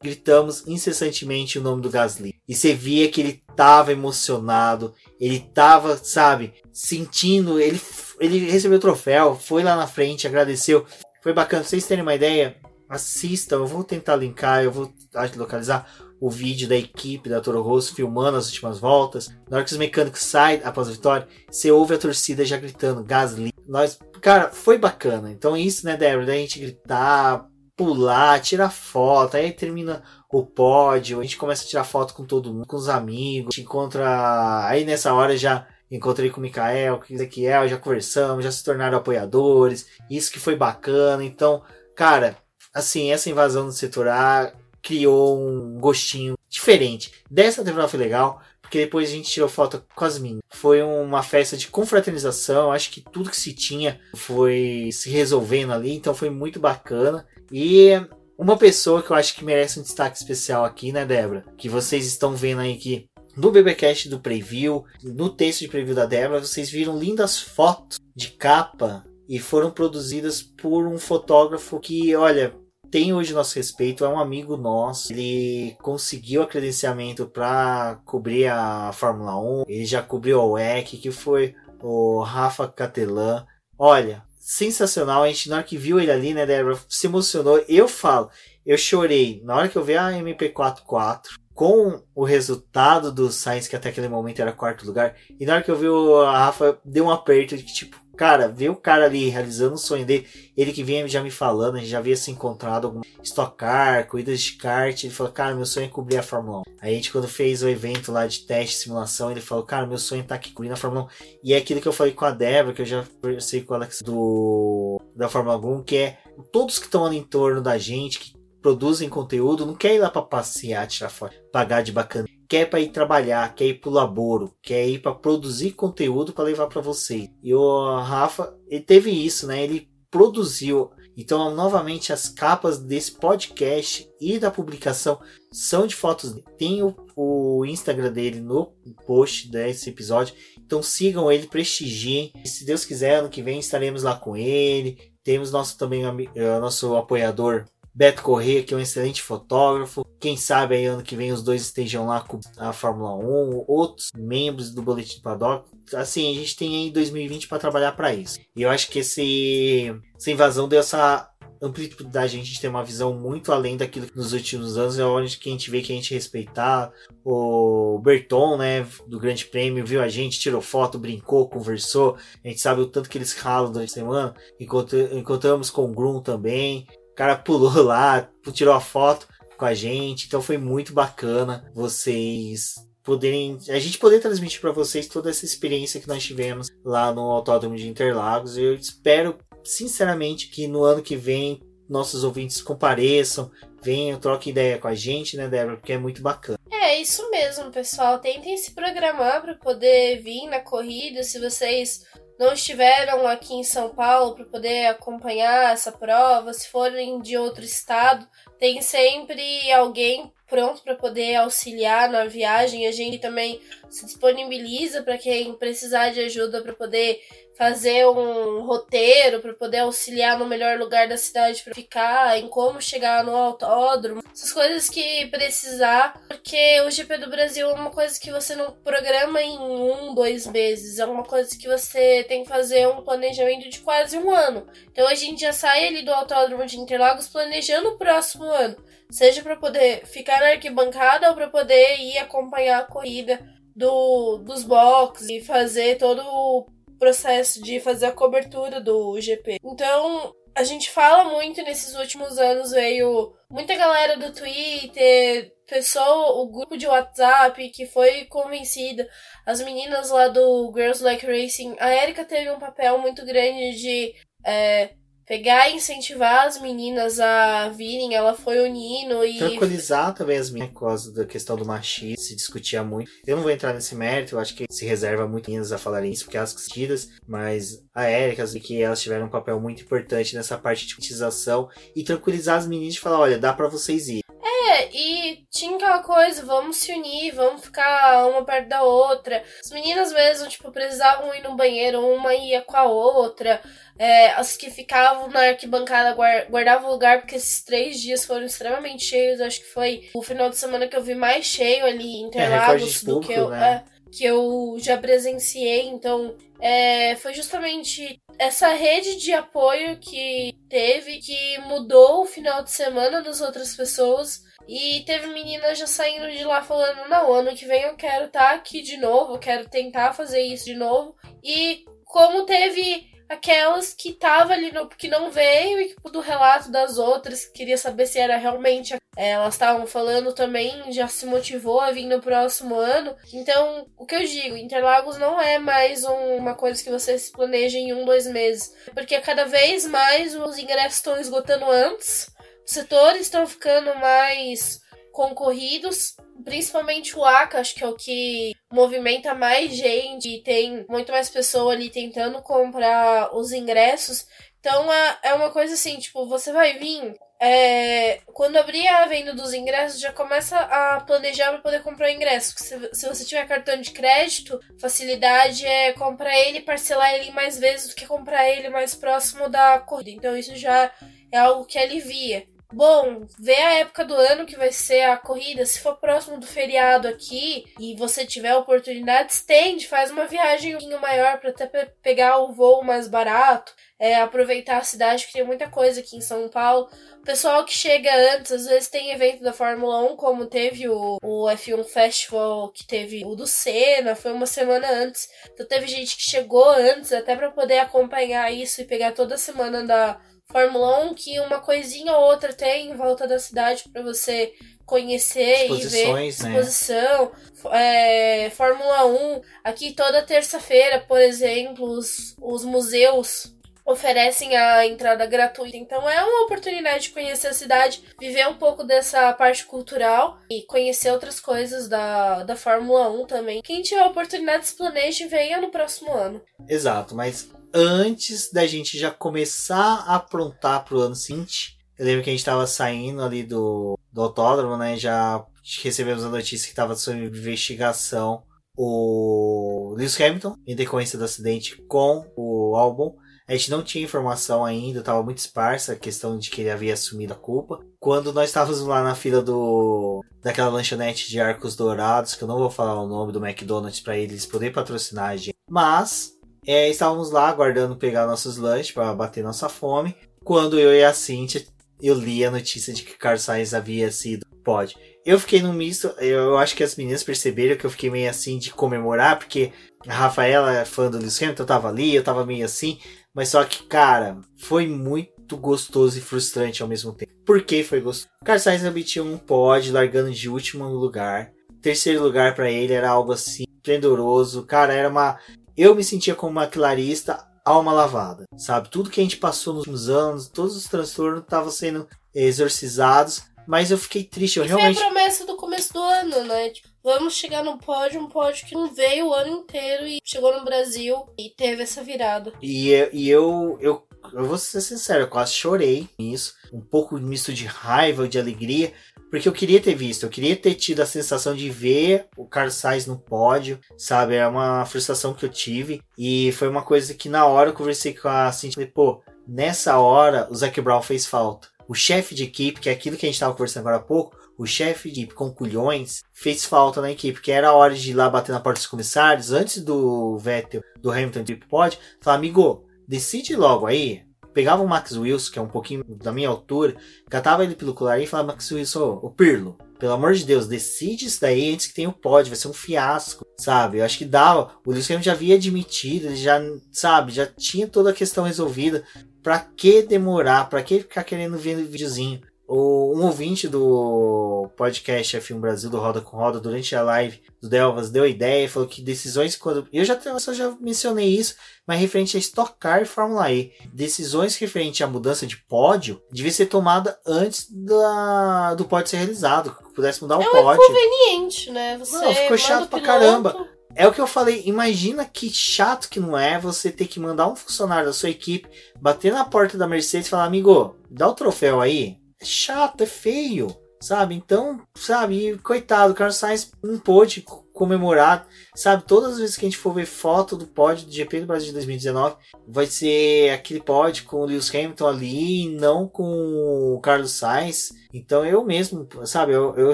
Gritamos 0.02 0.66
incessantemente 0.66 1.60
o 1.60 1.62
nome 1.62 1.82
do 1.82 1.90
Gasly. 1.90 2.36
E 2.48 2.56
você 2.56 2.74
via 2.74 3.10
que 3.12 3.20
ele 3.20 3.44
tava 3.54 3.92
emocionado. 3.92 4.94
Ele 5.20 5.42
tava, 5.54 5.98
sabe, 5.98 6.54
sentindo. 6.72 7.60
Ele, 7.60 7.80
ele 8.22 8.50
recebeu 8.50 8.78
o 8.78 8.82
troféu, 8.82 9.36
foi 9.36 9.62
lá 9.62 9.76
na 9.76 9.88
frente, 9.88 10.26
agradeceu. 10.26 10.86
Foi 11.22 11.34
bacana. 11.34 11.62
Pra 11.62 11.70
vocês 11.70 11.86
terem 11.86 12.02
uma 12.02 12.16
ideia, 12.16 12.58
assistam. 12.88 13.58
Eu 13.58 13.68
vou 13.68 13.84
tentar 13.84 14.16
linkar, 14.16 14.64
eu 14.64 14.72
vou 14.72 14.94
localizar 15.36 15.88
o 16.20 16.30
vídeo 16.30 16.68
da 16.68 16.76
equipe 16.76 17.30
da 17.30 17.40
Toro 17.40 17.62
Rosso 17.62 17.96
filmando 17.96 18.38
as 18.38 18.48
últimas 18.48 18.80
voltas. 18.80 19.30
Na 19.50 19.58
hora 19.58 19.66
que 19.66 19.72
os 19.72 19.78
mecânicos 19.78 20.22
saem 20.22 20.62
após 20.64 20.88
a 20.88 20.92
vitória, 20.92 21.28
você 21.50 21.72
ouve 21.72 21.96
a 21.96 21.98
torcida 21.98 22.44
já 22.44 22.58
gritando 22.58 23.04
Gasly. 23.04 23.54
Nós, 23.68 23.98
cara, 24.22 24.50
foi 24.50 24.78
bacana. 24.78 25.32
Então 25.32 25.56
isso, 25.56 25.86
né, 25.86 25.96
Débora, 25.96 26.26
da 26.26 26.34
gente 26.34 26.60
gritar, 26.60 27.48
pular, 27.78 28.42
tirar 28.42 28.70
foto, 28.70 29.38
aí 29.38 29.54
termina 29.54 30.04
o 30.30 30.46
pódio, 30.46 31.20
a 31.20 31.24
gente 31.24 31.38
começa 31.38 31.64
a 31.64 31.68
tirar 31.68 31.86
foto 31.86 32.14
com 32.14 32.26
todo 32.26 32.54
mundo, 32.54 32.68
com 32.68 32.76
os 32.76 32.90
amigos, 32.90 33.54
a 33.54 33.56
gente 33.56 33.66
encontra, 33.66 34.68
aí 34.68 34.84
nessa 34.84 35.14
hora 35.14 35.38
já 35.38 35.66
encontrei 35.92 36.30
com 36.30 36.40
o 36.40 36.42
Mikael, 36.42 36.98
com 36.98 37.12
o 37.12 37.16
Ezequiel, 37.16 37.68
já 37.68 37.78
conversamos, 37.78 38.44
já 38.44 38.52
se 38.52 38.64
tornaram 38.64 38.98
apoiadores, 38.98 39.88
isso 40.10 40.32
que 40.32 40.40
foi 40.40 40.56
bacana. 40.56 41.24
Então, 41.24 41.64
cara, 41.96 42.38
assim, 42.74 43.12
essa 43.12 43.30
invasão 43.30 43.66
do 43.66 43.72
setor 43.72 44.08
A 44.08 44.54
criou 44.82 45.40
um 45.40 45.80
gostinho 45.80 46.38
diferente. 46.48 47.12
Dessa 47.30 47.64
temporada 47.64 47.90
foi 47.90 48.00
legal, 48.00 48.42
porque 48.62 48.80
depois 48.80 49.10
a 49.10 49.12
gente 49.12 49.30
tirou 49.30 49.50
foto 49.50 49.84
com 49.96 50.06
as 50.06 50.20
minhas. 50.20 50.40
Foi 50.50 50.82
uma 50.82 51.24
festa 51.24 51.58
de 51.58 51.68
confraternização, 51.68 52.72
acho 52.72 52.92
que 52.92 53.02
tudo 53.02 53.30
que 53.30 53.40
se 53.40 53.54
tinha 53.54 54.00
foi 54.16 54.90
se 54.92 55.10
resolvendo 55.10 55.74
ali, 55.74 55.94
então 55.94 56.14
foi 56.14 56.30
muito 56.30 56.60
bacana. 56.60 57.28
E 57.52 58.00
uma 58.38 58.56
pessoa 58.58 59.04
que 59.04 59.12
eu 59.12 59.16
acho 59.18 59.36
que 59.36 59.44
merece 59.44 59.80
um 59.80 59.84
destaque 59.84 60.18
especial 60.18 60.64
aqui, 60.64 60.94
né, 60.94 61.06
Débora? 61.06 61.44
Que 61.58 61.68
vocês 61.68 62.06
estão 62.06 62.36
vendo 62.36 62.62
aí 62.62 62.78
que 62.78 63.09
no 63.40 63.52
BBcast 63.52 64.10
do 64.10 64.20
preview, 64.20 64.84
no 65.02 65.30
texto 65.30 65.62
de 65.62 65.70
preview 65.70 65.96
da 65.96 66.06
Débora, 66.06 66.42
vocês 66.42 66.70
viram 66.70 67.00
lindas 67.00 67.40
fotos 67.40 67.98
de 68.14 68.32
capa 68.32 69.06
e 69.30 69.40
foram 69.40 69.72
produzidas 69.72 70.42
por 70.42 70.86
um 70.86 71.00
fotógrafo 71.00 71.80
que, 71.80 72.14
olha, 72.16 72.54
tem 72.92 73.14
hoje 73.14 73.34
nosso 73.34 73.56
respeito, 73.56 74.04
é 74.04 74.10
um 74.10 74.20
amigo 74.20 74.58
nosso. 74.58 75.14
Ele 75.14 75.78
conseguiu 75.82 76.46
credenciamento 76.48 77.28
para 77.28 78.02
cobrir 78.04 78.48
a 78.48 78.92
Fórmula 78.92 79.38
1, 79.40 79.64
ele 79.70 79.86
já 79.86 80.02
cobriu 80.02 80.42
a 80.42 80.46
WEC, 80.46 80.98
que 80.98 81.12
foi 81.12 81.56
o 81.82 82.22
Rafa 82.22 82.68
Catelan. 82.68 83.46
Olha, 83.78 84.22
sensacional. 84.38 85.24
A 85.24 85.28
gente, 85.28 85.48
na 85.48 85.58
hora 85.58 85.64
que 85.64 85.78
viu 85.78 85.98
ele 85.98 86.12
ali, 86.12 86.34
né, 86.34 86.46
Débora, 86.46 86.78
se 86.90 87.08
emocionou. 87.08 87.64
Eu 87.70 87.88
falo, 87.88 88.30
eu 88.66 88.78
chorei 88.78 89.42
na 89.46 89.56
hora 89.56 89.70
que 89.70 89.78
eu 89.78 89.84
vi 89.84 89.96
a 89.96 90.12
MP44 90.12 91.40
com 91.60 92.02
o 92.16 92.24
resultado 92.24 93.12
do 93.12 93.30
Sainz, 93.30 93.68
que 93.68 93.76
até 93.76 93.90
aquele 93.90 94.08
momento 94.08 94.42
era 94.42 94.54
quarto 94.54 94.86
lugar. 94.86 95.18
E 95.38 95.46
na 95.46 95.56
hora 95.56 95.62
que 95.62 95.70
eu 95.70 95.76
vi 95.76 95.90
o 95.90 96.24
Rafa, 96.24 96.80
deu 96.86 97.04
um 97.04 97.12
aperto 97.12 97.58
de 97.58 97.66
tipo, 97.66 97.98
Cara, 98.16 98.50
ver 98.50 98.70
o 98.70 98.76
cara 98.76 99.06
ali 99.06 99.30
realizando 99.30 99.76
o 99.76 99.78
sonho 99.78 100.06
dele, 100.06 100.28
ele 100.58 100.74
que 100.74 100.84
vinha 100.84 101.08
já 101.08 101.24
me 101.24 101.32
falando, 101.32 101.76
a 101.76 101.80
gente 101.80 101.90
já 101.90 102.00
havia 102.00 102.18
se 102.18 102.30
encontrado 102.30 102.88
algum 102.88 103.00
Stock 103.24 103.56
Car, 103.56 104.08
corridas 104.08 104.42
de 104.42 104.54
kart, 104.58 105.04
ele 105.04 105.14
falou, 105.14 105.32
cara, 105.32 105.56
meu 105.56 105.66
sonho 105.66 105.86
é 105.86 105.90
cobrir 105.90 106.18
a 106.18 106.24
Fórmula 106.24 106.60
1. 106.60 106.64
Aí 106.82 106.92
a 106.92 106.96
gente 106.96 107.14
quando 107.14 107.30
fez 107.30 107.64
o 107.64 107.70
evento 107.70 108.12
lá 108.12 108.28
de 108.28 108.40
teste, 108.40 108.76
simulação, 108.76 109.32
ele 109.32 109.40
falou, 109.40 109.64
cara, 109.64 109.86
meu 109.86 109.98
sonho 109.98 110.20
é 110.20 110.24
tá 110.24 110.36
aqui 110.36 110.52
cobrindo 110.52 110.74
a 110.74 110.78
Fórmula 110.78 111.06
1. 111.06 111.08
E 111.46 111.54
é 111.54 111.58
aquilo 111.58 111.80
que 111.80 111.88
eu 111.88 111.94
falei 111.94 112.12
com 112.12 112.26
a 112.26 112.32
Débora, 112.32 112.74
que 112.74 112.82
eu 112.82 112.86
já 112.86 113.06
sei 113.40 113.62
com 113.62 113.72
o 113.72 113.76
Alex 113.78 114.02
do 114.02 115.02
da 115.16 115.30
Fórmula 115.30 115.58
1, 115.58 115.84
que 115.84 115.96
é 115.96 116.18
todos 116.52 116.78
que 116.78 116.86
estão 116.86 117.06
ali 117.06 117.18
em 117.18 117.24
torno 117.24 117.62
da 117.62 117.78
gente, 117.78 118.20
que 118.20 118.34
produzem 118.62 119.10
conteúdo, 119.10 119.66
não 119.66 119.76
quer 119.76 119.96
ir 119.96 120.00
lá 120.00 120.10
para 120.10 120.22
passear, 120.22 120.88
tirar 120.88 121.10
foto, 121.10 121.36
pagar 121.52 121.82
de 121.82 121.92
bacana 121.92 122.28
quer 122.50 122.68
para 122.68 122.82
ir 122.82 122.90
trabalhar, 122.90 123.54
quer 123.54 123.68
ir 123.68 123.74
para 123.76 123.90
o 123.92 123.94
laboro, 123.94 124.56
quer 124.62 124.88
ir 124.88 125.00
para 125.00 125.14
produzir 125.14 125.74
conteúdo 125.74 126.34
para 126.34 126.46
levar 126.46 126.66
para 126.66 126.82
você. 126.82 127.30
E 127.44 127.54
o 127.54 128.00
Rafa, 128.00 128.58
ele 128.68 128.82
teve 128.82 129.12
isso, 129.12 129.46
né? 129.46 129.64
Ele 129.64 129.88
produziu. 130.10 130.90
Então, 131.16 131.54
novamente, 131.54 132.12
as 132.12 132.28
capas 132.28 132.80
desse 132.80 133.12
podcast 133.12 134.10
e 134.20 134.40
da 134.40 134.50
publicação 134.50 135.20
são 135.52 135.86
de 135.86 135.96
fotos. 135.96 136.42
Tem 136.58 136.82
o, 136.82 136.96
o 137.16 137.66
Instagram 137.66 138.12
dele 138.12 138.40
no 138.40 138.74
post 139.06 139.52
desse 139.52 139.90
episódio. 139.90 140.34
Então, 140.58 140.82
sigam 140.82 141.32
ele, 141.32 141.46
prestigiem. 141.46 142.32
E, 142.44 142.48
se 142.48 142.66
Deus 142.66 142.84
quiser, 142.84 143.20
ano 143.20 143.30
que 143.30 143.44
vem 143.44 143.60
estaremos 143.60 144.02
lá 144.02 144.16
com 144.16 144.36
ele. 144.36 144.98
Temos 145.24 145.52
nosso 145.52 145.78
também 145.78 146.04
uh, 146.08 146.60
nosso 146.60 146.96
apoiador 146.96 147.66
Beto 147.94 148.22
Corrêa, 148.22 148.64
que 148.64 148.74
é 148.74 148.78
um 148.78 148.80
excelente 148.80 149.22
fotógrafo. 149.22 150.06
Quem 150.20 150.38
sabe 150.38 150.76
aí 150.76 150.86
ano 150.86 151.04
que 151.04 151.16
vem 151.16 151.32
os 151.32 151.44
dois 151.44 151.62
estejam 151.62 152.06
lá 152.06 152.22
com 152.22 152.40
a 152.58 152.72
Fórmula 152.74 153.16
1, 153.16 153.66
outros 153.68 154.10
membros 154.16 154.74
do 154.74 154.82
Boletim 154.82 155.18
do 155.18 155.24
Paddock. 155.24 155.70
Assim, 155.94 156.32
a 156.32 156.40
gente 156.40 156.56
tem 156.56 156.76
aí 156.76 156.92
2020 156.92 157.48
para 157.48 157.60
trabalhar 157.60 157.94
para 157.94 158.14
isso. 158.14 158.40
E 158.56 158.62
eu 158.62 158.70
acho 158.70 158.90
que 158.90 159.00
esse, 159.00 159.94
essa 160.16 160.32
invasão 160.32 160.68
deu 160.68 160.80
essa 160.80 161.30
amplitude 161.62 162.18
a 162.18 162.28
gente 162.28 162.60
tem 162.60 162.70
uma 162.70 162.84
visão 162.84 163.14
muito 163.14 163.52
além 163.52 163.76
daquilo 163.76 164.08
que 164.08 164.16
nos 164.16 164.34
últimos 164.34 164.78
anos 164.78 164.98
é 164.98 165.04
onde 165.04 165.38
que 165.38 165.50
a 165.50 165.52
gente 165.52 165.70
vê 165.70 165.82
que 165.82 165.92
a 165.92 165.96
gente 165.96 166.14
respeitar 166.14 166.92
o 167.24 168.00
Berton, 168.00 168.58
né, 168.58 168.88
do 169.08 169.20
Grande 169.20 169.46
Prêmio, 169.46 169.86
viu 169.86 170.02
a 170.02 170.08
gente, 170.08 170.40
tirou 170.40 170.62
foto, 170.62 170.98
brincou, 170.98 171.50
conversou, 171.50 172.18
a 172.44 172.48
gente 172.48 172.62
sabe 172.62 172.82
o 172.82 172.88
tanto 172.88 173.10
que 173.10 173.18
eles 173.18 173.34
ralam 173.34 173.72
durante 173.72 173.92
a 173.92 173.94
semana, 173.94 174.34
encontramos 174.60 175.70
com 175.70 175.84
o 175.84 175.94
Grum 175.94 176.22
também, 176.22 176.88
cara 177.20 177.36
pulou 177.36 177.74
lá, 177.84 178.30
tirou 178.54 178.74
a 178.74 178.80
foto 178.80 179.28
com 179.58 179.66
a 179.66 179.74
gente, 179.74 180.28
então 180.28 180.42
foi 180.42 180.58
muito 180.58 180.94
bacana 180.94 181.70
vocês 181.76 182.76
poderem 183.04 183.58
a 183.68 183.78
gente 183.78 183.98
poder 183.98 184.22
transmitir 184.22 184.62
para 184.62 184.72
vocês 184.72 185.06
toda 185.08 185.30
essa 185.30 185.44
experiência 185.44 186.00
que 186.00 186.08
nós 186.08 186.24
tivemos 186.24 186.70
lá 186.84 187.12
no 187.12 187.22
Autódromo 187.22 187.76
de 187.76 187.90
Interlagos. 187.90 188.58
Eu 188.58 188.74
espero 188.74 189.38
sinceramente 189.66 190.48
que 190.48 190.66
no 190.66 190.84
ano 190.84 191.02
que 191.02 191.18
vem 191.18 191.60
nossos 191.90 192.24
ouvintes 192.24 192.62
compareçam, 192.62 193.52
venham, 193.82 194.18
troquem 194.18 194.52
ideia 194.52 194.78
com 194.78 194.88
a 194.88 194.96
gente, 194.96 195.36
né, 195.36 195.50
Débora, 195.50 195.76
porque 195.76 195.94
é 195.94 195.98
muito 195.98 196.22
bacana. 196.22 196.58
É 196.72 197.02
isso 197.02 197.30
mesmo, 197.30 197.70
pessoal. 197.70 198.20
Tentem 198.20 198.56
se 198.56 198.72
programar 198.72 199.42
para 199.42 199.56
poder 199.56 200.22
vir 200.22 200.48
na 200.48 200.62
corrida. 200.62 201.24
Se 201.24 201.40
vocês 201.40 202.06
não 202.40 202.54
estiveram 202.54 203.28
aqui 203.28 203.54
em 203.54 203.66
São 203.66 203.90
Paulo 203.90 204.34
para 204.34 204.46
poder 204.46 204.86
acompanhar 204.86 205.74
essa 205.74 205.92
prova, 205.92 206.54
se 206.54 206.70
forem 206.70 207.22
de 207.22 207.38
outro 207.38 207.66
estado, 207.66 208.26
tem 208.58 208.82
sempre 208.82 209.70
alguém 209.74 210.32
pronto 210.48 210.82
para 210.82 210.96
poder 210.96 211.36
auxiliar 211.36 212.10
na 212.10 212.26
viagem. 212.26 212.88
A 212.88 212.92
gente 212.94 213.20
também 213.20 213.62
se 213.90 214.06
disponibiliza 214.06 215.04
para 215.04 215.18
quem 215.18 215.54
precisar 215.54 216.12
de 216.12 216.22
ajuda 216.22 216.62
para 216.62 216.74
poder 216.74 217.22
fazer 217.60 218.08
um 218.08 218.62
roteiro 218.62 219.42
para 219.42 219.54
poder 219.54 219.80
auxiliar 219.80 220.40
no 220.40 220.46
melhor 220.46 220.80
lugar 220.80 221.10
da 221.10 221.18
cidade 221.18 221.62
para 221.62 221.76
ficar, 221.76 222.40
em 222.40 222.48
como 222.48 222.82
chegar 222.82 223.22
no 223.22 223.36
autódromo, 223.36 224.24
essas 224.32 224.54
coisas 224.54 224.90
que 224.90 225.26
precisar, 225.26 226.14
porque 226.26 226.80
o 226.88 226.90
GP 226.90 227.18
do 227.18 227.30
Brasil 227.30 227.70
é 227.70 227.74
uma 227.74 227.90
coisa 227.90 228.18
que 228.18 228.32
você 228.32 228.56
não 228.56 228.72
programa 228.72 229.42
em 229.42 229.58
um, 229.58 230.16
dois 230.16 230.48
meses, 230.48 231.00
é 231.00 231.06
uma 231.06 231.24
coisa 231.24 231.50
que 231.58 231.68
você 231.68 232.24
tem 232.30 232.44
que 232.44 232.50
fazer 232.50 232.88
um 232.88 233.02
planejamento 233.02 233.68
de 233.68 233.80
quase 233.82 234.18
um 234.18 234.32
ano. 234.32 234.66
Então 234.90 235.06
a 235.06 235.14
gente 235.14 235.42
já 235.42 235.52
sai 235.52 235.86
ali 235.86 236.02
do 236.02 236.14
autódromo 236.14 236.66
de 236.66 236.80
Interlagos 236.80 237.28
planejando 237.28 237.90
o 237.90 237.98
próximo 237.98 238.46
ano, 238.46 238.78
seja 239.12 239.44
para 239.44 239.58
poder 239.58 240.06
ficar 240.06 240.40
na 240.40 240.52
arquibancada 240.52 241.28
ou 241.28 241.36
para 241.36 241.50
poder 241.50 241.98
ir 242.00 242.20
acompanhar 242.20 242.80
a 242.80 242.86
corrida 242.86 243.38
do, 243.76 244.38
dos 244.38 244.64
boxes 244.64 245.28
e 245.30 245.42
fazer 245.42 245.98
todo 245.98 246.22
o 246.22 246.66
processo 247.00 247.62
de 247.64 247.80
fazer 247.80 248.08
a 248.08 248.12
cobertura 248.12 248.80
do 248.82 249.20
GP. 249.20 249.58
Então, 249.64 250.34
a 250.56 250.64
gente 250.64 250.92
fala 250.92 251.24
muito 251.24 251.62
nesses 251.64 251.96
últimos 251.96 252.38
anos, 252.38 252.72
veio 252.72 253.34
muita 253.50 253.76
galera 253.76 254.18
do 254.18 254.34
Twitter, 254.34 255.52
pessoa, 255.66 256.42
o 256.42 256.52
grupo 256.52 256.76
de 256.78 256.88
WhatsApp 256.88 257.70
que 257.70 257.86
foi 257.86 258.26
convencida, 258.26 259.08
as 259.46 259.62
meninas 259.62 260.10
lá 260.10 260.28
do 260.28 260.72
Girls 260.76 261.04
Like 261.04 261.26
Racing. 261.26 261.76
A 261.80 261.94
Erika 261.94 262.26
teve 262.26 262.52
um 262.52 262.60
papel 262.60 262.98
muito 262.98 263.26
grande 263.26 263.76
de 263.76 264.14
é, 264.46 264.90
pegar 265.30 265.70
e 265.70 265.76
incentivar 265.76 266.48
as 266.48 266.60
meninas 266.60 267.20
a 267.20 267.70
virem, 267.70 268.16
ela 268.16 268.34
foi 268.34 268.68
unindo 268.68 269.24
e. 269.24 269.38
Tranquilizar 269.38 270.16
também 270.16 270.40
as 270.40 270.50
meninas 270.50 270.74
por 270.74 270.88
causa 270.88 271.14
da 271.14 271.24
questão 271.24 271.56
do 271.56 271.64
machismo, 271.64 272.18
se 272.18 272.36
discutia 272.36 272.84
muito. 272.84 273.12
Eu 273.28 273.36
não 273.36 273.44
vou 273.44 273.52
entrar 273.52 273.72
nesse 273.72 273.94
mérito, 273.94 274.36
eu 274.36 274.40
acho 274.40 274.56
que 274.56 274.66
se 274.72 274.86
reserva 274.86 275.28
muito 275.28 275.46
meninas 275.48 275.72
a 275.72 275.78
falarem 275.78 276.12
isso, 276.12 276.26
porque 276.26 276.38
elas 276.38 276.50
sentidas, 276.50 277.10
mas 277.28 277.84
a 277.94 278.10
Erika, 278.10 278.42
assim, 278.42 278.60
que 278.60 278.82
elas 278.82 279.02
tiveram 279.02 279.28
um 279.28 279.30
papel 279.30 279.62
muito 279.62 279.84
importante 279.84 280.36
nessa 280.36 280.58
parte 280.58 280.88
de 280.88 280.96
conscientização 280.96 281.70
e 281.96 282.04
tranquilizar 282.04 282.58
as 282.58 282.68
meninas 282.68 282.96
e 282.96 283.00
falar: 283.00 283.20
olha, 283.20 283.38
dá 283.38 283.54
para 283.54 283.68
vocês 283.68 284.10
ir. 284.10 284.22
É, 284.70 284.90
e 284.94 285.46
tinha 285.50 285.76
aquela 285.76 286.04
coisa, 286.04 286.46
vamos 286.46 286.78
se 286.78 286.92
unir, 286.92 287.32
vamos 287.34 287.64
ficar 287.64 288.28
uma 288.28 288.46
perto 288.46 288.70
da 288.70 288.84
outra. 288.84 289.44
As 289.64 289.72
meninas 289.72 290.14
mesmo, 290.14 290.48
tipo, 290.48 290.72
precisavam 290.72 291.34
ir 291.34 291.42
no 291.42 291.56
banheiro, 291.56 292.06
uma 292.06 292.36
ia 292.36 292.62
com 292.62 292.78
a 292.78 292.84
outra. 292.84 293.60
É, 293.98 294.32
as 294.34 294.56
que 294.56 294.70
ficavam 294.70 295.28
na 295.30 295.40
arquibancada 295.40 296.16
guardavam 296.50 296.92
lugar, 296.92 297.20
porque 297.20 297.36
esses 297.36 297.64
três 297.64 298.00
dias 298.00 298.26
foram 298.26 298.46
extremamente 298.46 299.06
cheios. 299.06 299.42
Acho 299.42 299.60
que 299.60 299.74
foi 299.74 300.08
o 300.14 300.22
final 300.22 300.50
de 300.50 300.58
semana 300.58 300.88
que 300.88 300.96
eu 300.96 301.04
vi 301.04 301.16
mais 301.16 301.46
cheio 301.46 301.86
ali 301.86 302.18
em 302.18 302.26
é, 302.26 302.28
Interlagos 302.28 303.02
é, 303.02 303.06
do 303.06 303.20
que 303.22 303.34
eu, 303.34 303.50
né? 303.50 303.84
é, 303.86 304.12
que 304.12 304.24
eu 304.24 304.78
já 304.80 304.98
presenciei. 304.98 305.88
Então, 305.88 306.36
é, 306.62 307.16
foi 307.16 307.34
justamente 307.34 308.22
essa 308.38 308.70
rede 308.70 309.16
de 309.16 309.34
apoio 309.34 309.98
que 309.98 310.56
teve 310.70 311.18
que 311.18 311.58
mudou 311.60 312.22
o 312.22 312.26
final 312.26 312.64
de 312.64 312.72
semana 312.72 313.22
das 313.22 313.42
outras 313.42 313.76
pessoas. 313.76 314.48
E 314.72 315.02
teve 315.04 315.26
meninas 315.26 315.80
já 315.80 315.88
saindo 315.88 316.30
de 316.30 316.44
lá 316.44 316.62
falando: 316.62 317.10
não, 317.10 317.34
ano 317.34 317.56
que 317.56 317.66
vem 317.66 317.82
eu 317.82 317.96
quero 317.96 318.26
estar 318.26 318.50
tá 318.50 318.52
aqui 318.52 318.84
de 318.84 318.98
novo, 318.98 319.34
eu 319.34 319.40
quero 319.40 319.68
tentar 319.68 320.14
fazer 320.14 320.42
isso 320.42 320.66
de 320.66 320.76
novo. 320.76 321.16
E 321.44 321.84
como 322.06 322.46
teve 322.46 323.10
aquelas 323.28 323.96
que 323.96 324.14
tava 324.14 324.54
ali 324.54 324.72
no 324.72 324.88
que 324.88 325.08
não 325.08 325.32
veio 325.32 325.82
e 325.82 325.90
tipo, 325.90 326.12
do 326.12 326.20
relato 326.20 326.72
das 326.72 327.00
outras 327.00 327.46
queria 327.46 327.78
saber 327.78 328.06
se 328.08 328.18
era 328.18 328.38
realmente 328.38 328.96
é, 329.16 329.30
elas 329.30 329.54
estavam 329.54 329.86
falando 329.86 330.34
também 330.34 330.92
já 330.92 331.08
se 331.08 331.28
motivou 331.28 331.80
a 331.80 331.92
vir 331.92 332.08
no 332.08 332.20
próximo 332.20 332.74
ano 332.74 333.16
então 333.32 333.86
o 333.96 334.04
que 334.04 334.16
eu 334.16 334.26
digo 334.26 334.58
Interlagos 334.58 335.20
não 335.20 335.40
é 335.40 335.60
mais 335.60 336.04
um, 336.04 336.38
uma 336.38 336.56
coisa 336.56 336.84
que 336.84 336.90
você 336.90 337.20
se 337.20 337.32
planeja 337.32 337.78
em 337.78 337.94
um 337.94 338.04
dois 338.04 338.26
meses 338.26 338.76
porque 338.96 339.20
cada 339.20 339.46
vez 339.46 339.86
mais 339.86 340.36
os 340.36 340.58
ingressos 340.58 340.96
estão 340.96 341.20
esgotando 341.20 341.70
antes 341.70 342.32
setores 342.72 343.22
estão 343.22 343.48
ficando 343.48 343.96
mais 343.96 344.80
concorridos 345.12 346.16
principalmente 346.44 347.18
o 347.18 347.24
ACA, 347.24 347.60
acho 347.60 347.76
que 347.76 347.84
é 347.84 347.88
o 347.88 347.96
que 347.96 348.54
movimenta 348.72 349.34
mais 349.34 349.76
gente 349.76 350.30
e 350.30 350.44
tem 350.44 350.86
muito 350.90 351.12
mais 351.12 351.30
pessoa 351.30 351.74
ali 351.74 351.90
tentando 351.90 352.42
comprar 352.42 353.36
os 353.36 353.52
ingressos. 353.52 354.26
Então 354.60 354.92
é, 354.92 355.20
é 355.24 355.34
uma 355.34 355.50
coisa 355.52 355.74
assim, 355.74 355.98
tipo, 355.98 356.28
você 356.28 356.52
vai 356.52 356.78
vir 356.78 357.14
é, 357.42 358.20
quando 358.34 358.58
abrir 358.58 358.86
a 358.88 359.06
venda 359.06 359.34
dos 359.34 359.54
ingressos, 359.54 360.02
já 360.02 360.12
começa 360.12 360.58
a 360.58 361.00
planejar 361.02 361.52
para 361.52 361.62
poder 361.62 361.82
comprar 361.82 362.08
o 362.08 362.12
ingresso. 362.12 362.54
Se, 362.58 362.90
se, 362.94 363.08
você 363.08 363.24
tiver 363.24 363.48
cartão 363.48 363.80
de 363.80 363.92
crédito, 363.92 364.60
facilidade 364.78 365.66
é 365.66 365.94
comprar 365.94 366.38
ele 366.38 366.60
parcelar 366.60 367.14
ele 367.14 367.32
mais 367.32 367.58
vezes 367.58 367.90
do 367.90 367.96
que 367.96 368.06
comprar 368.06 368.50
ele 368.50 368.70
mais 368.70 368.94
próximo 368.94 369.48
da 369.48 369.80
corrida. 369.80 370.12
Então 370.12 370.36
isso 370.36 370.54
já 370.58 370.92
é 371.32 371.38
algo 371.38 371.66
que 371.66 371.80
alivia. 371.80 372.46
Bom, 372.72 373.26
vê 373.40 373.56
a 373.56 373.74
época 373.80 374.06
do 374.06 374.14
ano 374.14 374.46
que 374.46 374.56
vai 374.56 374.72
ser 374.72 375.02
a 375.02 375.18
corrida. 375.18 375.66
Se 375.66 375.80
for 375.80 375.98
próximo 375.98 376.38
do 376.40 376.46
feriado 376.46 377.08
aqui 377.08 377.66
e 377.80 377.96
você 377.96 378.24
tiver 378.28 378.56
oportunidade, 378.56 379.34
estende, 379.34 379.88
faz 379.88 380.12
uma 380.12 380.28
viagem 380.28 380.76
um 380.76 380.78
pouquinho 380.78 381.02
maior 381.02 381.40
para 381.40 381.50
até 381.50 381.66
pegar 382.04 382.38
o 382.38 382.54
voo 382.54 382.84
mais 382.84 383.08
barato, 383.08 383.74
é, 383.98 384.18
aproveitar 384.18 384.78
a 384.78 384.84
cidade, 384.84 385.26
que 385.26 385.34
tem 385.34 385.44
muita 385.44 385.68
coisa 385.68 386.00
aqui 386.00 386.16
em 386.16 386.22
São 386.22 386.48
Paulo. 386.48 386.88
O 387.18 387.24
pessoal 387.24 387.66
que 387.66 387.74
chega 387.74 388.12
antes, 388.36 388.52
às 388.52 388.68
vezes 388.68 388.88
tem 388.88 389.12
evento 389.12 389.42
da 389.42 389.52
Fórmula 389.52 390.04
1, 390.12 390.16
como 390.16 390.46
teve 390.46 390.88
o, 390.88 391.18
o 391.24 391.48
F1 391.48 391.84
Festival, 391.86 392.70
que 392.72 392.86
teve 392.86 393.26
o 393.26 393.36
do 393.36 393.48
Senna, 393.48 394.16
foi 394.16 394.32
uma 394.32 394.46
semana 394.46 394.88
antes. 394.88 395.28
Então 395.52 395.66
teve 395.66 395.88
gente 395.88 396.16
que 396.16 396.24
chegou 396.24 396.70
antes, 396.70 397.12
até 397.12 397.36
para 397.36 397.50
poder 397.50 397.80
acompanhar 397.80 398.54
isso 398.54 398.80
e 398.80 398.86
pegar 398.86 399.12
toda 399.14 399.34
a 399.36 399.40
semana 399.40 399.84
da 399.84 400.22
Fórmula 400.52 401.06
1 401.06 401.14
que 401.14 401.40
uma 401.40 401.60
coisinha 401.60 402.14
ou 402.14 402.26
outra 402.26 402.54
tem 402.54 402.90
em 402.90 402.96
volta 402.96 403.28
da 403.28 403.38
cidade 403.38 403.84
para 403.92 404.02
você 404.02 404.54
conhecer 404.86 405.70
e 405.70 405.86
ver 405.86 406.14
né? 406.14 406.28
exposição. 406.28 407.32
É, 407.72 408.50
Fórmula 408.50 409.06
1, 409.06 409.42
aqui 409.64 409.94
toda 409.94 410.26
terça-feira, 410.26 411.00
por 411.08 411.20
exemplo, 411.20 411.86
os, 411.86 412.36
os 412.42 412.66
museus 412.66 413.54
oferecem 413.86 414.56
a 414.56 414.86
entrada 414.86 415.26
gratuita. 415.26 415.78
Então 415.78 416.08
é 416.10 416.24
uma 416.24 416.46
oportunidade 416.46 417.06
de 417.06 417.10
conhecer 417.12 417.48
a 417.48 417.54
cidade, 417.54 418.04
viver 418.20 418.48
um 418.48 418.56
pouco 418.56 418.84
dessa 418.84 419.32
parte 419.34 419.66
cultural 419.66 420.40
e 420.50 420.64
conhecer 420.64 421.12
outras 421.12 421.40
coisas 421.40 421.88
da, 421.88 422.44
da 422.44 422.56
Fórmula 422.56 423.10
1 423.10 423.26
também. 423.26 423.62
Quem 423.62 423.82
tiver 423.82 424.02
a 424.02 424.08
oportunidade, 424.08 424.68
se 424.68 424.76
planeje 424.76 425.24
e 425.24 425.28
venha 425.28 425.60
no 425.60 425.70
próximo 425.70 426.12
ano. 426.12 426.42
Exato, 426.68 427.16
mas 427.16 427.50
antes 427.74 428.52
da 428.52 428.66
gente 428.66 428.98
já 428.98 429.12
começar 429.12 430.06
a 430.08 430.16
aprontar 430.16 430.86
pro 430.86 431.00
ano 431.00 431.16
seguinte, 431.16 431.78
eu 431.98 432.06
lembro 432.06 432.24
que 432.24 432.30
a 432.30 432.34
gente 432.34 432.46
tava 432.46 432.66
saindo 432.66 433.22
ali 433.22 433.44
do, 433.44 433.98
do 434.12 434.22
autódromo, 434.22 434.78
né? 434.78 434.98
Já 434.98 435.44
recebemos 435.84 436.24
a 436.24 436.30
notícia 436.30 436.70
que 436.70 436.76
tava 436.76 436.96
sob 436.96 437.18
investigação 437.26 438.44
o 438.82 439.94
Lewis 439.98 440.20
Hamilton 440.20 440.56
em 440.66 440.74
decorrência 440.74 441.20
do 441.20 441.26
acidente 441.26 441.76
com 441.90 442.32
o 442.38 442.78
álbum. 442.78 443.14
A 443.46 443.52
gente 443.52 443.72
não 443.72 443.84
tinha 443.84 444.06
informação 444.06 444.64
ainda, 444.64 445.00
estava 445.00 445.22
muito 445.22 445.40
esparsa 445.40 445.92
a 445.92 445.98
questão 445.98 446.38
de 446.38 446.50
que 446.50 446.62
ele 446.62 446.70
havia 446.70 446.94
assumido 446.94 447.34
a 447.34 447.36
culpa. 447.36 447.84
Quando 448.00 448.32
nós 448.32 448.50
estávamos 448.50 448.80
lá 448.82 449.04
na 449.04 449.16
fila 449.16 449.42
do 449.42 450.24
daquela 450.42 450.70
lanchonete 450.70 451.30
de 451.30 451.42
arcos 451.42 451.76
dourados, 451.76 452.36
que 452.36 452.44
eu 452.44 452.48
não 452.48 452.58
vou 452.58 452.70
falar 452.70 453.02
o 453.02 453.08
nome 453.08 453.34
do 453.34 453.46
McDonald's 453.46 454.00
para 454.00 454.18
eles 454.18 454.46
poderem 454.46 454.74
patrocinar 454.74 455.32
a 455.32 455.36
gente, 455.36 455.58
mas 455.70 456.39
é, 456.66 456.90
estávamos 456.90 457.32
lá 457.32 457.50
aguardando 457.50 457.96
pegar 457.96 458.28
nossos 458.28 458.58
lanches 458.58 458.92
para 458.92 459.14
bater 459.14 459.44
nossa 459.44 459.70
fome. 459.70 460.16
Quando 460.44 460.80
eu 460.80 460.94
e 460.94 461.04
a 461.04 461.14
Cintia, 461.14 461.66
eu 462.02 462.16
li 462.16 462.44
a 462.46 462.52
notícia 462.52 462.94
de 462.94 463.04
que 463.04 463.18
Carlos 463.18 463.44
Sainz 463.44 463.74
havia 463.74 464.12
sido 464.12 464.46
pode. 464.64 464.96
Eu 465.26 465.40
fiquei 465.40 465.62
no 465.62 465.74
misto, 465.74 466.08
eu 466.20 466.58
acho 466.58 466.76
que 466.76 466.84
as 466.84 466.96
meninas 466.96 467.24
perceberam 467.24 467.76
que 467.76 467.86
eu 467.86 467.90
fiquei 467.90 468.10
meio 468.10 468.30
assim 468.30 468.58
de 468.58 468.72
comemorar, 468.72 469.38
porque 469.38 469.72
a 470.08 470.14
Rafaela 470.14 470.78
é 470.78 470.86
fã 470.86 471.10
do 471.10 471.18
Lewis 471.18 471.42
Hamilton, 471.42 471.64
eu 471.64 471.68
tava 471.68 471.90
ali, 471.90 472.16
eu 472.16 472.24
tava 472.24 472.46
meio 472.46 472.66
assim, 472.66 473.00
mas 473.34 473.50
só 473.50 473.64
que, 473.64 473.84
cara, 473.84 474.40
foi 474.58 474.88
muito 474.88 475.58
gostoso 475.58 476.18
e 476.18 476.22
frustrante 476.22 476.82
ao 476.82 476.88
mesmo 476.88 477.14
tempo. 477.14 477.34
Por 477.46 477.62
que 477.64 477.84
foi 477.84 478.00
gostoso? 478.00 478.30
Carlos 478.44 478.64
Sainz 478.64 478.84
obtinha 478.84 479.24
um 479.24 479.38
pódio, 479.38 479.94
largando 479.94 480.32
de 480.32 480.50
último 480.50 480.88
lugar. 480.88 481.52
Terceiro 481.82 482.24
lugar 482.24 482.56
para 482.56 482.72
ele 482.72 482.94
era 482.94 483.10
algo 483.10 483.32
assim, 483.32 483.66
esplendoroso. 483.76 484.66
Cara, 484.66 484.94
era 484.94 485.10
uma 485.10 485.40
eu 485.82 485.96
me 485.96 486.04
sentia 486.04 486.36
como 486.36 486.52
uma 486.52 486.68
clarista 486.68 487.48
alma 487.64 487.94
lavada, 487.94 488.46
sabe? 488.58 488.90
Tudo 488.90 489.10
que 489.10 489.20
a 489.20 489.24
gente 489.24 489.38
passou 489.38 489.74
nos 489.74 489.82
últimos 489.82 490.10
anos, 490.10 490.50
todos 490.50 490.76
os 490.76 490.86
transtornos 490.86 491.42
estavam 491.42 491.72
sendo 491.72 492.08
exorcizados, 492.34 493.44
mas 493.68 493.92
eu 493.92 493.98
fiquei 493.98 494.24
triste. 494.24 494.58
Eu 494.58 494.66
e 494.66 494.68
realmente. 494.68 494.98
Foi 494.98 495.04
a 495.04 495.10
promessa 495.10 495.46
do 495.46 495.56
começo 495.56 495.94
do 495.94 496.02
ano, 496.02 496.44
né? 496.46 496.70
Tipo, 496.70 496.90
vamos 497.04 497.36
chegar 497.36 497.64
no 497.64 497.78
pódio, 497.78 498.20
um 498.20 498.28
pódio 498.28 498.66
que 498.66 498.76
não 498.76 498.94
veio 498.94 499.28
o 499.28 499.34
ano 499.34 499.60
inteiro 499.60 500.06
e 500.08 500.20
chegou 500.24 500.58
no 500.58 500.66
Brasil 500.66 501.30
e 501.38 501.50
teve 501.50 501.84
essa 501.84 502.04
virada. 502.04 502.52
E, 502.62 502.90
e 503.14 503.30
eu, 503.30 503.78
eu, 503.80 504.06
eu 504.34 504.46
vou 504.46 504.58
ser 504.58 504.82
sincero, 504.82 505.24
eu 505.24 505.30
quase 505.30 505.54
chorei 505.54 506.10
nisso. 506.18 506.56
Um 506.74 506.82
pouco 506.82 507.18
misto 507.20 507.54
de 507.54 507.66
raiva, 507.66 508.28
de 508.28 508.40
alegria, 508.40 508.92
porque 509.30 509.48
eu 509.48 509.54
queria 509.54 509.80
ter 509.80 509.96
visto, 509.96 510.24
eu 510.24 510.30
queria 510.30 510.56
ter 510.56 510.74
tido 510.76 511.02
a 511.02 511.06
sensação 511.06 511.56
de 511.56 511.70
ver 511.70 512.28
o 512.36 512.46
Carlos 512.46 512.76
Sainz 512.76 513.06
no 513.06 513.18
pódio, 513.18 513.80
sabe? 513.98 514.36
É 514.36 514.48
uma 514.48 514.86
frustração 514.86 515.34
que 515.34 515.46
eu 515.46 515.50
tive. 515.50 516.02
E 516.18 516.52
foi 516.54 516.68
uma 516.68 516.82
coisa 516.82 517.14
que 517.14 517.30
na 517.30 517.46
hora 517.46 517.70
eu 517.70 517.74
conversei 517.74 518.14
com 518.14 518.28
a 518.28 518.52
Cintia, 518.52 518.76
falei, 518.76 518.90
pô, 518.90 519.22
nessa 519.48 520.00
hora 520.00 520.48
o 520.50 520.56
Zac 520.56 520.80
Brown 520.82 521.02
fez 521.02 521.26
falta. 521.26 521.68
O 521.88 521.94
chefe 521.94 522.36
de 522.36 522.44
equipe, 522.44 522.80
que 522.80 522.90
é 522.90 522.92
aquilo 522.92 523.18
que 523.18 523.26
a 523.26 523.30
gente 523.30 523.36
estava 523.36 523.54
conversando 523.54 523.82
agora 523.82 523.98
há 523.98 524.06
pouco, 524.06 524.38
o 524.58 524.66
chefe 524.66 525.10
de 525.10 525.22
equipe 525.22 525.34
com 525.34 525.52
culhões 525.52 526.22
fez 526.34 526.66
falta 526.66 527.02
na 527.02 527.12
equipe, 527.12 527.42
que 527.42 527.52
era 527.52 527.70
a 527.70 527.74
hora 527.74 527.96
de 527.96 528.12
ir 528.12 528.14
lá 528.14 528.30
bater 528.30 528.52
na 528.52 528.60
porta 528.60 528.80
dos 528.80 528.88
comissários, 528.88 529.52
antes 529.52 529.82
do 529.82 530.38
Vettel, 530.38 530.84
do 531.02 531.12
Hamilton 531.12 531.44
de 531.44 531.56
pódio, 531.56 531.98
falar, 532.20 532.36
amigo, 532.36 532.86
decide 533.08 533.56
logo 533.56 533.88
aí, 533.88 534.24
pegava 534.54 534.84
o 534.84 534.88
Max 534.88 535.16
Wilson, 535.16 535.52
que 535.52 535.60
é 535.60 535.62
um 535.62 535.68
pouquinho 535.68 536.04
da 536.04 536.32
minha 536.32 536.50
altura, 536.50 536.96
catava 537.30 537.64
ele 537.64 537.76
pelo 537.76 537.94
colar 537.94 538.20
e 538.20 538.28
falava, 538.28 538.54
Max 538.54 538.72
Wilson, 538.72 539.20
o 539.22 539.30
Pirlo, 539.30 539.78
pelo 540.00 540.14
amor 540.14 540.34
de 540.34 540.46
Deus, 540.46 540.68
decide 540.68 541.26
isso 541.26 541.42
daí 541.42 541.74
antes 541.74 541.88
que 541.88 541.94
tenha 541.94 542.10
o 542.10 542.14
pódio, 542.14 542.52
vai 542.52 542.58
ser 542.58 542.70
um 542.70 542.74
fiasco, 542.74 543.46
sabe? 543.58 543.98
Eu 543.98 544.06
acho 544.06 544.18
que 544.18 544.26
dava. 544.26 544.72
O 544.86 544.92
Lewis 544.92 545.10
Hamilton 545.10 545.26
já 545.26 545.32
havia 545.34 545.56
admitido, 545.56 546.28
ele 546.28 546.38
já, 546.38 546.60
sabe, 546.92 547.34
já 547.34 547.46
tinha 547.46 547.88
toda 547.88 548.12
a 548.12 548.14
questão 548.14 548.46
resolvida. 548.46 549.04
Pra 549.44 549.60
que 549.60 550.02
demorar? 550.02 550.70
Pra 550.70 550.82
que 550.84 551.00
ficar 551.00 551.24
querendo 551.24 551.58
ver 551.58 551.78
o 551.78 551.86
videozinho? 551.86 552.42
O, 552.72 553.18
um 553.18 553.26
ouvinte 553.26 553.68
do 553.68 554.70
podcast 554.78 555.36
F1 555.36 555.60
Brasil, 555.60 555.90
do 555.90 555.98
Roda 555.98 556.22
com 556.22 556.38
Roda, 556.38 556.60
durante 556.60 556.96
a 556.96 557.02
live 557.02 557.42
do 557.60 557.68
Delvas, 557.68 558.12
deu 558.12 558.26
a 558.26 558.28
ideia 558.28 558.66
e 558.66 558.68
falou 558.68 558.88
que 558.88 559.02
decisões 559.02 559.56
quando. 559.56 559.88
Eu 559.92 560.06
já, 560.06 560.14
eu 560.24 560.54
já 560.54 560.78
mencionei 560.80 561.30
isso, 561.30 561.56
mas 561.88 562.00
referente 562.00 562.38
a 562.38 562.40
Stock 562.40 562.74
Car 562.80 563.02
e 563.02 563.06
Fórmula 563.06 563.52
E. 563.52 563.74
Decisões 563.92 564.56
referente 564.56 565.04
à 565.04 565.08
mudança 565.08 565.48
de 565.48 565.58
pódio 565.58 566.22
devia 566.32 566.52
ser 566.52 566.68
tomada 566.68 567.20
antes 567.26 567.66
da, 567.72 568.76
do 568.76 568.86
pódio 568.86 569.10
ser 569.10 569.18
realizado. 569.18 569.76
Que 569.88 569.96
pudesse 569.96 570.22
mudar 570.22 570.38
o 570.38 570.44
é 570.44 570.48
um 570.48 570.52
pódio. 570.52 570.84
inconveniente, 570.84 571.72
né? 571.72 571.98
Você 571.98 572.18
Não, 572.18 572.36
ficou 572.36 572.58
chato 572.60 572.88
pra 572.88 573.02
caramba. 573.02 573.68
É 573.96 574.08
o 574.08 574.14
que 574.14 574.22
eu 574.22 574.28
falei, 574.28 574.62
imagina 574.68 575.26
que 575.26 575.50
chato 575.50 576.08
que 576.08 576.20
não 576.20 576.38
é 576.38 576.60
você 576.60 576.92
ter 576.92 577.08
que 577.08 577.20
mandar 577.20 577.48
um 577.48 577.56
funcionário 577.56 578.06
da 578.06 578.14
sua 578.14 578.30
equipe 578.30 578.70
bater 579.02 579.34
na 579.34 579.44
porta 579.44 579.76
da 579.76 579.88
Mercedes 579.88 580.28
e 580.28 580.30
falar, 580.30 580.46
amigo, 580.46 580.96
dá 581.10 581.28
o 581.28 581.34
troféu 581.34 581.82
aí. 581.82 582.19
É 582.42 582.46
chato, 582.46 583.02
é 583.02 583.06
feio, 583.06 583.68
sabe? 584.02 584.36
Então, 584.36 584.82
sabe, 584.96 585.58
coitado, 585.60 586.14
o 586.14 586.16
Carlos 586.16 586.38
Sainz 586.38 586.72
não 586.82 586.98
pôde 586.98 587.42
comemorar, 587.74 588.48
sabe? 588.76 589.04
Todas 589.06 589.34
as 589.34 589.40
vezes 589.40 589.58
que 589.58 589.66
a 589.66 589.70
gente 589.70 589.78
for 589.78 589.94
ver 589.94 590.06
foto 590.06 590.56
do 590.56 590.66
pódio 590.66 591.06
do 591.06 591.12
GP 591.12 591.42
do 591.42 591.48
Brasil 591.48 591.68
de 591.68 591.74
2019, 591.74 592.36
vai 592.68 592.86
ser 592.86 593.52
aquele 593.52 593.82
pódio 593.82 594.26
com 594.26 594.38
o 594.38 594.46
Lewis 594.46 594.74
Hamilton 594.74 595.08
ali, 595.08 595.70
não 595.70 596.08
com 596.08 596.96
o 596.96 597.00
Carlos 597.02 597.32
Sainz. 597.32 597.94
Então 598.14 598.46
eu 598.46 598.64
mesmo, 598.64 599.08
sabe, 599.26 599.54
eu, 599.54 599.76
eu 599.76 599.94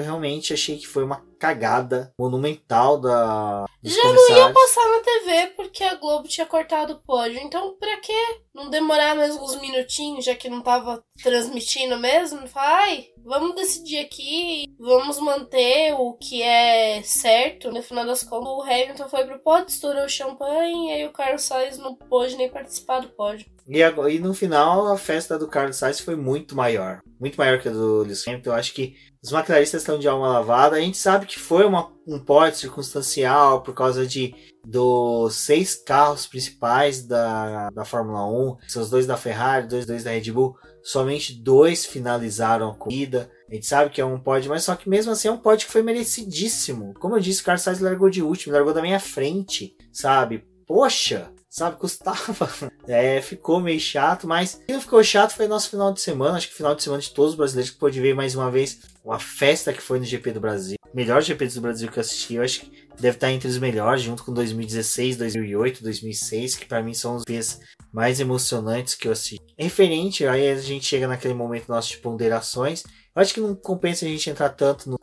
realmente 0.00 0.52
achei 0.52 0.76
que 0.78 0.86
foi 0.86 1.04
uma 1.04 1.22
cagada 1.38 2.12
monumental 2.18 3.00
da. 3.00 3.66
Já 3.82 4.02
não 4.04 4.36
ia 4.36 4.52
passar 4.52 4.88
na 4.88 5.00
TV 5.00 5.46
porque 5.56 5.84
a 5.84 5.94
Globo 5.94 6.28
tinha 6.28 6.46
cortado 6.46 6.94
o 6.94 7.00
pódio. 7.00 7.40
Então, 7.40 7.76
pra 7.78 7.96
que 7.98 8.12
não 8.54 8.70
demorar 8.70 9.14
mais 9.14 9.36
uns 9.36 9.60
minutinhos, 9.60 10.24
já 10.24 10.34
que 10.34 10.48
não 10.48 10.62
tava 10.62 11.02
transmitindo 11.22 11.96
mesmo? 11.98 12.46
Fala, 12.48 12.78
ai, 12.82 13.06
vamos 13.24 13.54
decidir 13.54 13.98
aqui, 13.98 14.64
vamos 14.78 15.18
manter 15.18 15.94
o 15.94 16.14
que 16.14 16.42
é 16.42 17.02
certo. 17.02 17.70
No 17.70 17.82
final 17.82 18.06
das 18.06 18.22
contas, 18.22 18.48
o 18.48 18.62
Hamilton 18.62 19.08
foi 19.08 19.24
pro 19.24 19.38
pódio, 19.38 19.68
estourou 19.68 20.04
o 20.04 20.08
champanhe, 20.08 20.88
e 20.88 20.92
aí 20.92 21.06
o 21.06 21.12
Carlos 21.12 21.42
Sainz 21.42 21.78
não 21.78 21.94
pôde 21.94 22.36
nem 22.36 22.48
participar 22.48 23.00
do 23.00 23.08
pódio. 23.08 23.46
E, 23.68 23.80
e, 23.80 24.18
no 24.20 24.32
final, 24.32 24.86
a 24.86 24.96
festa 24.96 25.38
do 25.38 25.48
Carlos 25.48 25.76
Sainz 25.76 26.00
foi 26.00 26.14
muito 26.14 26.54
maior. 26.54 27.00
Muito 27.18 27.36
maior 27.36 27.60
que 27.60 27.68
a 27.68 27.72
do 27.72 28.02
Lewis 28.02 28.26
Hamilton. 28.26 28.50
Eu 28.50 28.54
acho 28.54 28.72
que 28.72 28.94
os 29.26 29.32
McLaristas 29.32 29.82
estão 29.82 29.98
de 29.98 30.06
alma 30.06 30.28
lavada. 30.28 30.76
A 30.76 30.80
gente 30.80 30.96
sabe 30.96 31.26
que 31.26 31.38
foi 31.38 31.64
uma, 31.64 31.90
um 32.06 32.18
pódio 32.18 32.60
circunstancial 32.60 33.60
por 33.60 33.74
causa 33.74 34.06
de 34.06 34.32
dos 34.64 35.34
seis 35.34 35.74
carros 35.74 36.26
principais 36.26 37.04
da, 37.04 37.70
da 37.70 37.84
Fórmula 37.84 38.24
1. 38.26 38.56
São 38.68 38.82
os 38.82 38.90
dois 38.90 39.04
da 39.04 39.16
Ferrari, 39.16 39.66
dois, 39.66 39.84
dois 39.84 40.04
da 40.04 40.12
Red 40.12 40.30
Bull. 40.30 40.56
Somente 40.80 41.34
dois 41.34 41.84
finalizaram 41.84 42.70
a 42.70 42.74
corrida. 42.76 43.28
A 43.50 43.54
gente 43.54 43.66
sabe 43.66 43.90
que 43.90 44.00
é 44.00 44.04
um 44.04 44.20
pódio, 44.20 44.48
mas 44.48 44.62
só 44.62 44.76
que 44.76 44.88
mesmo 44.88 45.10
assim 45.10 45.26
é 45.26 45.32
um 45.32 45.38
pódio 45.38 45.66
que 45.66 45.72
foi 45.72 45.82
merecidíssimo. 45.82 46.94
Como 46.94 47.16
eu 47.16 47.20
disse, 47.20 47.42
o 47.42 47.44
Carlos 47.44 47.62
Sainz 47.62 47.80
largou 47.80 48.08
de 48.08 48.22
último, 48.22 48.54
largou 48.54 48.72
da 48.72 48.82
minha 48.82 49.00
frente, 49.00 49.76
sabe? 49.92 50.44
Poxa, 50.68 51.32
sabe? 51.50 51.78
Custava. 51.78 52.48
É, 52.88 53.20
ficou 53.20 53.58
meio 53.58 53.80
chato, 53.80 54.28
mas 54.28 54.60
não 54.68 54.80
ficou 54.80 55.02
chato 55.02 55.32
foi 55.32 55.48
nosso 55.48 55.68
final 55.68 55.92
de 55.92 56.00
semana. 56.00 56.36
Acho 56.36 56.46
que 56.46 56.54
final 56.54 56.72
de 56.72 56.84
semana 56.84 57.02
de 57.02 57.10
todos 57.10 57.32
os 57.32 57.36
brasileiros 57.36 57.72
que 57.72 57.80
pôde 57.80 58.00
ver 58.00 58.14
mais 58.14 58.36
uma 58.36 58.48
vez 58.48 58.78
uma 59.06 59.20
festa 59.20 59.72
que 59.72 59.80
foi 59.80 60.00
no 60.00 60.04
GP 60.04 60.32
do 60.32 60.40
Brasil. 60.40 60.76
Melhor 60.92 61.22
GP 61.22 61.46
do 61.46 61.60
Brasil 61.60 61.88
que 61.90 61.98
eu 61.98 62.00
assisti, 62.00 62.34
eu 62.34 62.42
acho 62.42 62.60
que 62.60 62.88
deve 62.98 63.16
estar 63.16 63.30
entre 63.30 63.48
os 63.48 63.58
melhores, 63.58 64.02
junto 64.02 64.24
com 64.24 64.32
2016, 64.32 65.16
2008, 65.16 65.82
2006, 65.82 66.56
que 66.56 66.66
para 66.66 66.82
mim 66.82 66.92
são 66.92 67.16
os 67.16 67.22
GPs 67.22 67.60
mais 67.92 68.18
emocionantes 68.18 68.96
que 68.96 69.06
eu 69.06 69.12
assisti. 69.12 69.38
Referente, 69.56 70.26
aí 70.26 70.48
a 70.48 70.56
gente 70.56 70.84
chega 70.84 71.06
naquele 71.06 71.34
momento 71.34 71.68
nosso 71.68 71.90
de 71.90 71.98
ponderações. 71.98 72.82
Eu 73.14 73.22
acho 73.22 73.32
que 73.32 73.40
não 73.40 73.54
compensa 73.54 74.04
a 74.04 74.08
gente 74.08 74.28
entrar 74.28 74.50
tanto 74.50 74.90
no, 74.90 74.98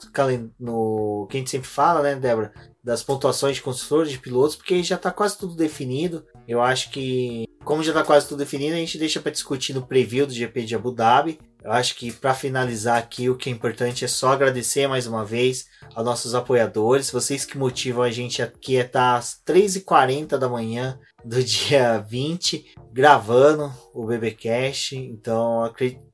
no 0.59 1.27
que 1.29 1.37
a 1.37 1.39
gente 1.39 1.49
sempre 1.49 1.67
fala, 1.67 2.03
né, 2.03 2.15
Débora? 2.15 2.53
Das 2.83 3.01
pontuações 3.01 3.55
de 3.55 3.61
construtores, 3.61 4.11
de 4.11 4.19
pilotos, 4.19 4.57
porque 4.57 4.83
já 4.83 4.95
está 4.95 5.11
quase 5.11 5.37
tudo 5.37 5.55
definido. 5.55 6.25
Eu 6.47 6.61
acho 6.61 6.91
que, 6.91 7.45
como 7.63 7.81
já 7.81 7.91
está 7.91 8.03
quase 8.03 8.27
tudo 8.27 8.39
definido, 8.39 8.75
a 8.75 8.79
gente 8.79 8.97
deixa 8.97 9.21
para 9.21 9.31
discutir 9.31 9.73
no 9.73 9.87
preview 9.87 10.27
do 10.27 10.33
GP 10.33 10.65
de 10.65 10.75
Abu 10.75 10.91
Dhabi. 10.91 11.39
Eu 11.63 11.71
acho 11.71 11.95
que 11.95 12.11
para 12.11 12.33
finalizar 12.33 12.97
aqui, 12.97 13.29
o 13.29 13.37
que 13.37 13.49
é 13.49 13.53
importante 13.53 14.03
é 14.03 14.07
só 14.07 14.33
agradecer 14.33 14.85
mais 14.87 15.07
uma 15.07 15.23
vez 15.23 15.65
aos 15.95 16.05
nossos 16.05 16.35
apoiadores, 16.35 17.09
vocês 17.09 17.45
que 17.45 17.57
motivam 17.57 18.03
a 18.03 18.11
gente 18.11 18.41
aqui 18.41 18.75
é 18.75 18.81
estar 18.81 19.15
às 19.15 19.41
3h40 19.45 20.37
da 20.37 20.49
manhã 20.49 20.99
do 21.23 21.41
dia 21.43 21.99
20, 21.99 22.73
gravando 22.91 23.71
o 23.93 24.05
BBcast. 24.05 24.95
Então, 24.97 25.63
acredito 25.63 26.13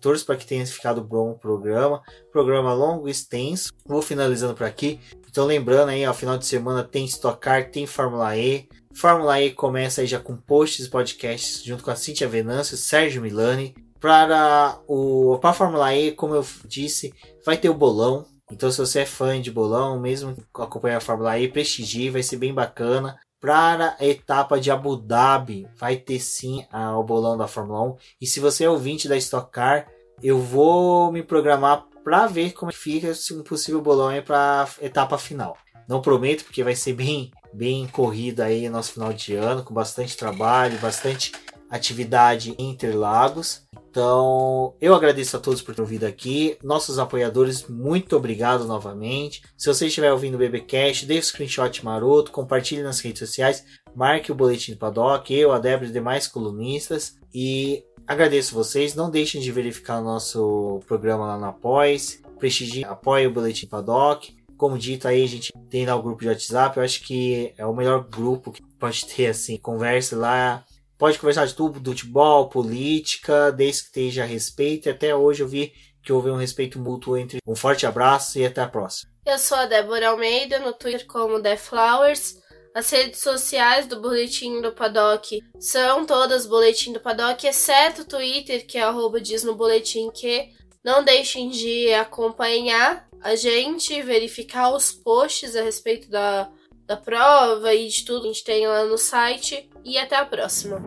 torço 0.00 0.26
para 0.26 0.36
que 0.36 0.46
tenha 0.46 0.66
ficado 0.66 1.02
bom 1.02 1.30
o 1.30 1.38
programa. 1.38 2.02
Programa 2.30 2.74
longo, 2.74 3.08
extenso. 3.08 3.72
Vou 3.86 4.02
finalizando 4.02 4.54
por 4.54 4.66
aqui. 4.66 5.00
Então 5.28 5.46
lembrando 5.46 5.88
aí, 5.88 6.04
ao 6.04 6.14
final 6.14 6.36
de 6.36 6.46
semana 6.46 6.84
tem 6.84 7.04
Stock 7.06 7.40
Car, 7.40 7.70
tem 7.70 7.86
Fórmula 7.86 8.36
E. 8.36 8.68
Fórmula 8.94 9.40
E 9.40 9.52
começa 9.52 10.02
aí 10.02 10.06
já 10.06 10.20
com 10.20 10.36
posts, 10.36 10.86
podcasts 10.86 11.64
junto 11.64 11.82
com 11.82 11.90
a 11.90 11.96
Cintia 11.96 12.28
Venâncio, 12.28 12.76
Sérgio 12.76 13.22
Milani. 13.22 13.74
Para 14.04 14.80
o 14.86 15.38
para 15.38 15.48
a 15.48 15.54
Fórmula 15.54 15.94
E, 15.96 16.12
como 16.12 16.34
eu 16.34 16.46
disse, 16.66 17.14
vai 17.42 17.56
ter 17.56 17.70
o 17.70 17.74
bolão. 17.74 18.26
Então 18.52 18.70
se 18.70 18.76
você 18.76 19.00
é 19.00 19.06
fã 19.06 19.40
de 19.40 19.50
bolão, 19.50 19.98
mesmo 19.98 20.36
acompanhar 20.52 20.98
a 20.98 21.00
Fórmula 21.00 21.38
E, 21.38 21.48
prestigie, 21.48 22.10
vai 22.10 22.22
ser 22.22 22.36
bem 22.36 22.52
bacana 22.52 23.18
para 23.40 23.96
a 23.98 24.04
etapa 24.04 24.60
de 24.60 24.70
Abu 24.70 24.98
Dhabi. 24.98 25.66
Vai 25.78 25.96
ter 25.96 26.20
sim 26.20 26.66
a, 26.70 26.98
o 26.98 27.02
bolão 27.02 27.38
da 27.38 27.48
Fórmula 27.48 27.80
1. 27.80 27.96
E 28.20 28.26
se 28.26 28.40
você 28.40 28.64
é 28.64 28.68
ouvinte 28.68 29.08
da 29.08 29.16
Stock 29.16 29.50
Car, 29.50 29.88
eu 30.22 30.38
vou 30.38 31.10
me 31.10 31.22
programar 31.22 31.86
para 32.04 32.26
ver 32.26 32.52
como 32.52 32.70
fica 32.74 33.10
um 33.32 33.42
possível 33.42 33.80
bolão 33.80 34.08
aí 34.08 34.20
para 34.20 34.68
etapa 34.82 35.16
final. 35.16 35.56
Não 35.88 36.02
prometo, 36.02 36.44
porque 36.44 36.62
vai 36.62 36.76
ser 36.76 36.92
bem, 36.92 37.30
bem 37.54 37.88
corrido 37.88 38.42
aí 38.42 38.68
nosso 38.68 38.92
final 38.92 39.14
de 39.14 39.34
ano, 39.34 39.64
com 39.64 39.72
bastante 39.72 40.14
trabalho, 40.14 40.78
bastante 40.78 41.32
atividade 41.70 42.54
em 42.58 42.70
Interlagos. 42.70 43.63
Então, 43.94 44.74
eu 44.80 44.92
agradeço 44.92 45.36
a 45.36 45.40
todos 45.40 45.62
por 45.62 45.72
ter 45.72 45.80
ouvido 45.80 46.02
aqui. 46.02 46.58
Nossos 46.64 46.98
apoiadores, 46.98 47.68
muito 47.68 48.16
obrigado 48.16 48.64
novamente. 48.64 49.40
Se 49.56 49.72
você 49.72 49.86
estiver 49.86 50.10
ouvindo 50.10 50.34
o 50.34 50.38
BBcast, 50.38 51.06
dê 51.06 51.16
um 51.16 51.22
screenshot 51.22 51.84
maroto, 51.84 52.32
compartilhe 52.32 52.82
nas 52.82 52.98
redes 52.98 53.20
sociais, 53.20 53.64
marque 53.94 54.32
o 54.32 54.34
Boletim 54.34 54.72
do 54.72 54.78
Paddock, 54.78 55.32
eu, 55.32 55.52
a 55.52 55.60
Débora 55.60 55.88
e 55.88 55.92
demais 55.92 56.26
colunistas. 56.26 57.16
E 57.32 57.84
agradeço 58.04 58.52
vocês. 58.52 58.96
Não 58.96 59.08
deixem 59.08 59.40
de 59.40 59.52
verificar 59.52 60.00
o 60.00 60.04
nosso 60.04 60.80
programa 60.88 61.26
lá 61.26 61.38
no 61.38 61.46
Apoies. 61.46 62.20
Prestigie, 62.36 62.84
apoie 62.84 63.28
o 63.28 63.32
Boletim 63.32 63.68
Paddock. 63.68 64.34
Como 64.56 64.76
dito 64.76 65.06
aí, 65.06 65.22
a 65.22 65.28
gente 65.28 65.52
tem 65.70 65.86
lá 65.86 65.94
o 65.94 66.02
grupo 66.02 66.22
de 66.22 66.28
WhatsApp. 66.30 66.78
Eu 66.78 66.82
acho 66.82 67.00
que 67.04 67.54
é 67.56 67.64
o 67.64 67.72
melhor 67.72 68.08
grupo 68.08 68.50
que 68.50 68.60
pode 68.76 69.06
ter, 69.06 69.28
assim, 69.28 69.56
conversa 69.56 70.16
lá 70.16 70.64
Pode 70.96 71.18
conversar 71.18 71.46
de 71.46 71.54
tudo, 71.54 71.80
do 71.80 71.90
futebol, 71.90 72.48
política, 72.48 73.50
desde 73.50 73.82
que 73.82 73.88
esteja 73.88 74.24
respeito. 74.24 74.88
E 74.88 74.90
até 74.90 75.14
hoje 75.14 75.42
eu 75.42 75.48
vi 75.48 75.72
que 76.02 76.12
houve 76.12 76.30
um 76.30 76.36
respeito 76.36 76.78
mútuo 76.78 77.16
entre. 77.16 77.38
Um 77.46 77.56
forte 77.56 77.86
abraço 77.86 78.38
e 78.38 78.44
até 78.44 78.60
a 78.60 78.68
próxima. 78.68 79.10
Eu 79.26 79.38
sou 79.38 79.56
a 79.56 79.66
Débora 79.66 80.10
Almeida, 80.10 80.58
no 80.58 80.72
Twitter 80.72 81.06
como 81.06 81.40
The 81.40 81.56
Flowers. 81.56 82.36
As 82.74 82.90
redes 82.90 83.20
sociais 83.20 83.86
do 83.86 84.00
Boletim 84.00 84.60
do 84.60 84.72
Paddock 84.72 85.40
são 85.60 86.04
todas 86.04 86.44
Boletim 86.44 86.92
do 86.92 87.00
Paddock, 87.00 87.46
exceto 87.46 88.02
o 88.02 88.04
Twitter, 88.04 88.66
que 88.66 88.76
é 88.76 88.82
arroba 88.82 89.20
diz 89.20 89.42
no 89.42 89.54
boletim 89.54 90.10
que. 90.10 90.52
Não 90.84 91.02
deixem 91.02 91.48
de 91.48 91.94
acompanhar 91.94 93.08
a 93.22 93.34
gente, 93.34 94.02
verificar 94.02 94.70
os 94.70 94.92
posts 94.92 95.56
a 95.56 95.62
respeito 95.62 96.10
da, 96.10 96.50
da 96.86 96.96
prova 96.96 97.74
e 97.74 97.88
de 97.88 98.04
tudo 98.04 98.22
que 98.22 98.28
a 98.28 98.32
gente 98.32 98.44
tem 98.44 98.66
lá 98.66 98.84
no 98.84 98.98
site. 98.98 99.68
E 99.84 99.98
até 99.98 100.16
a 100.16 100.24
próxima. 100.24 100.82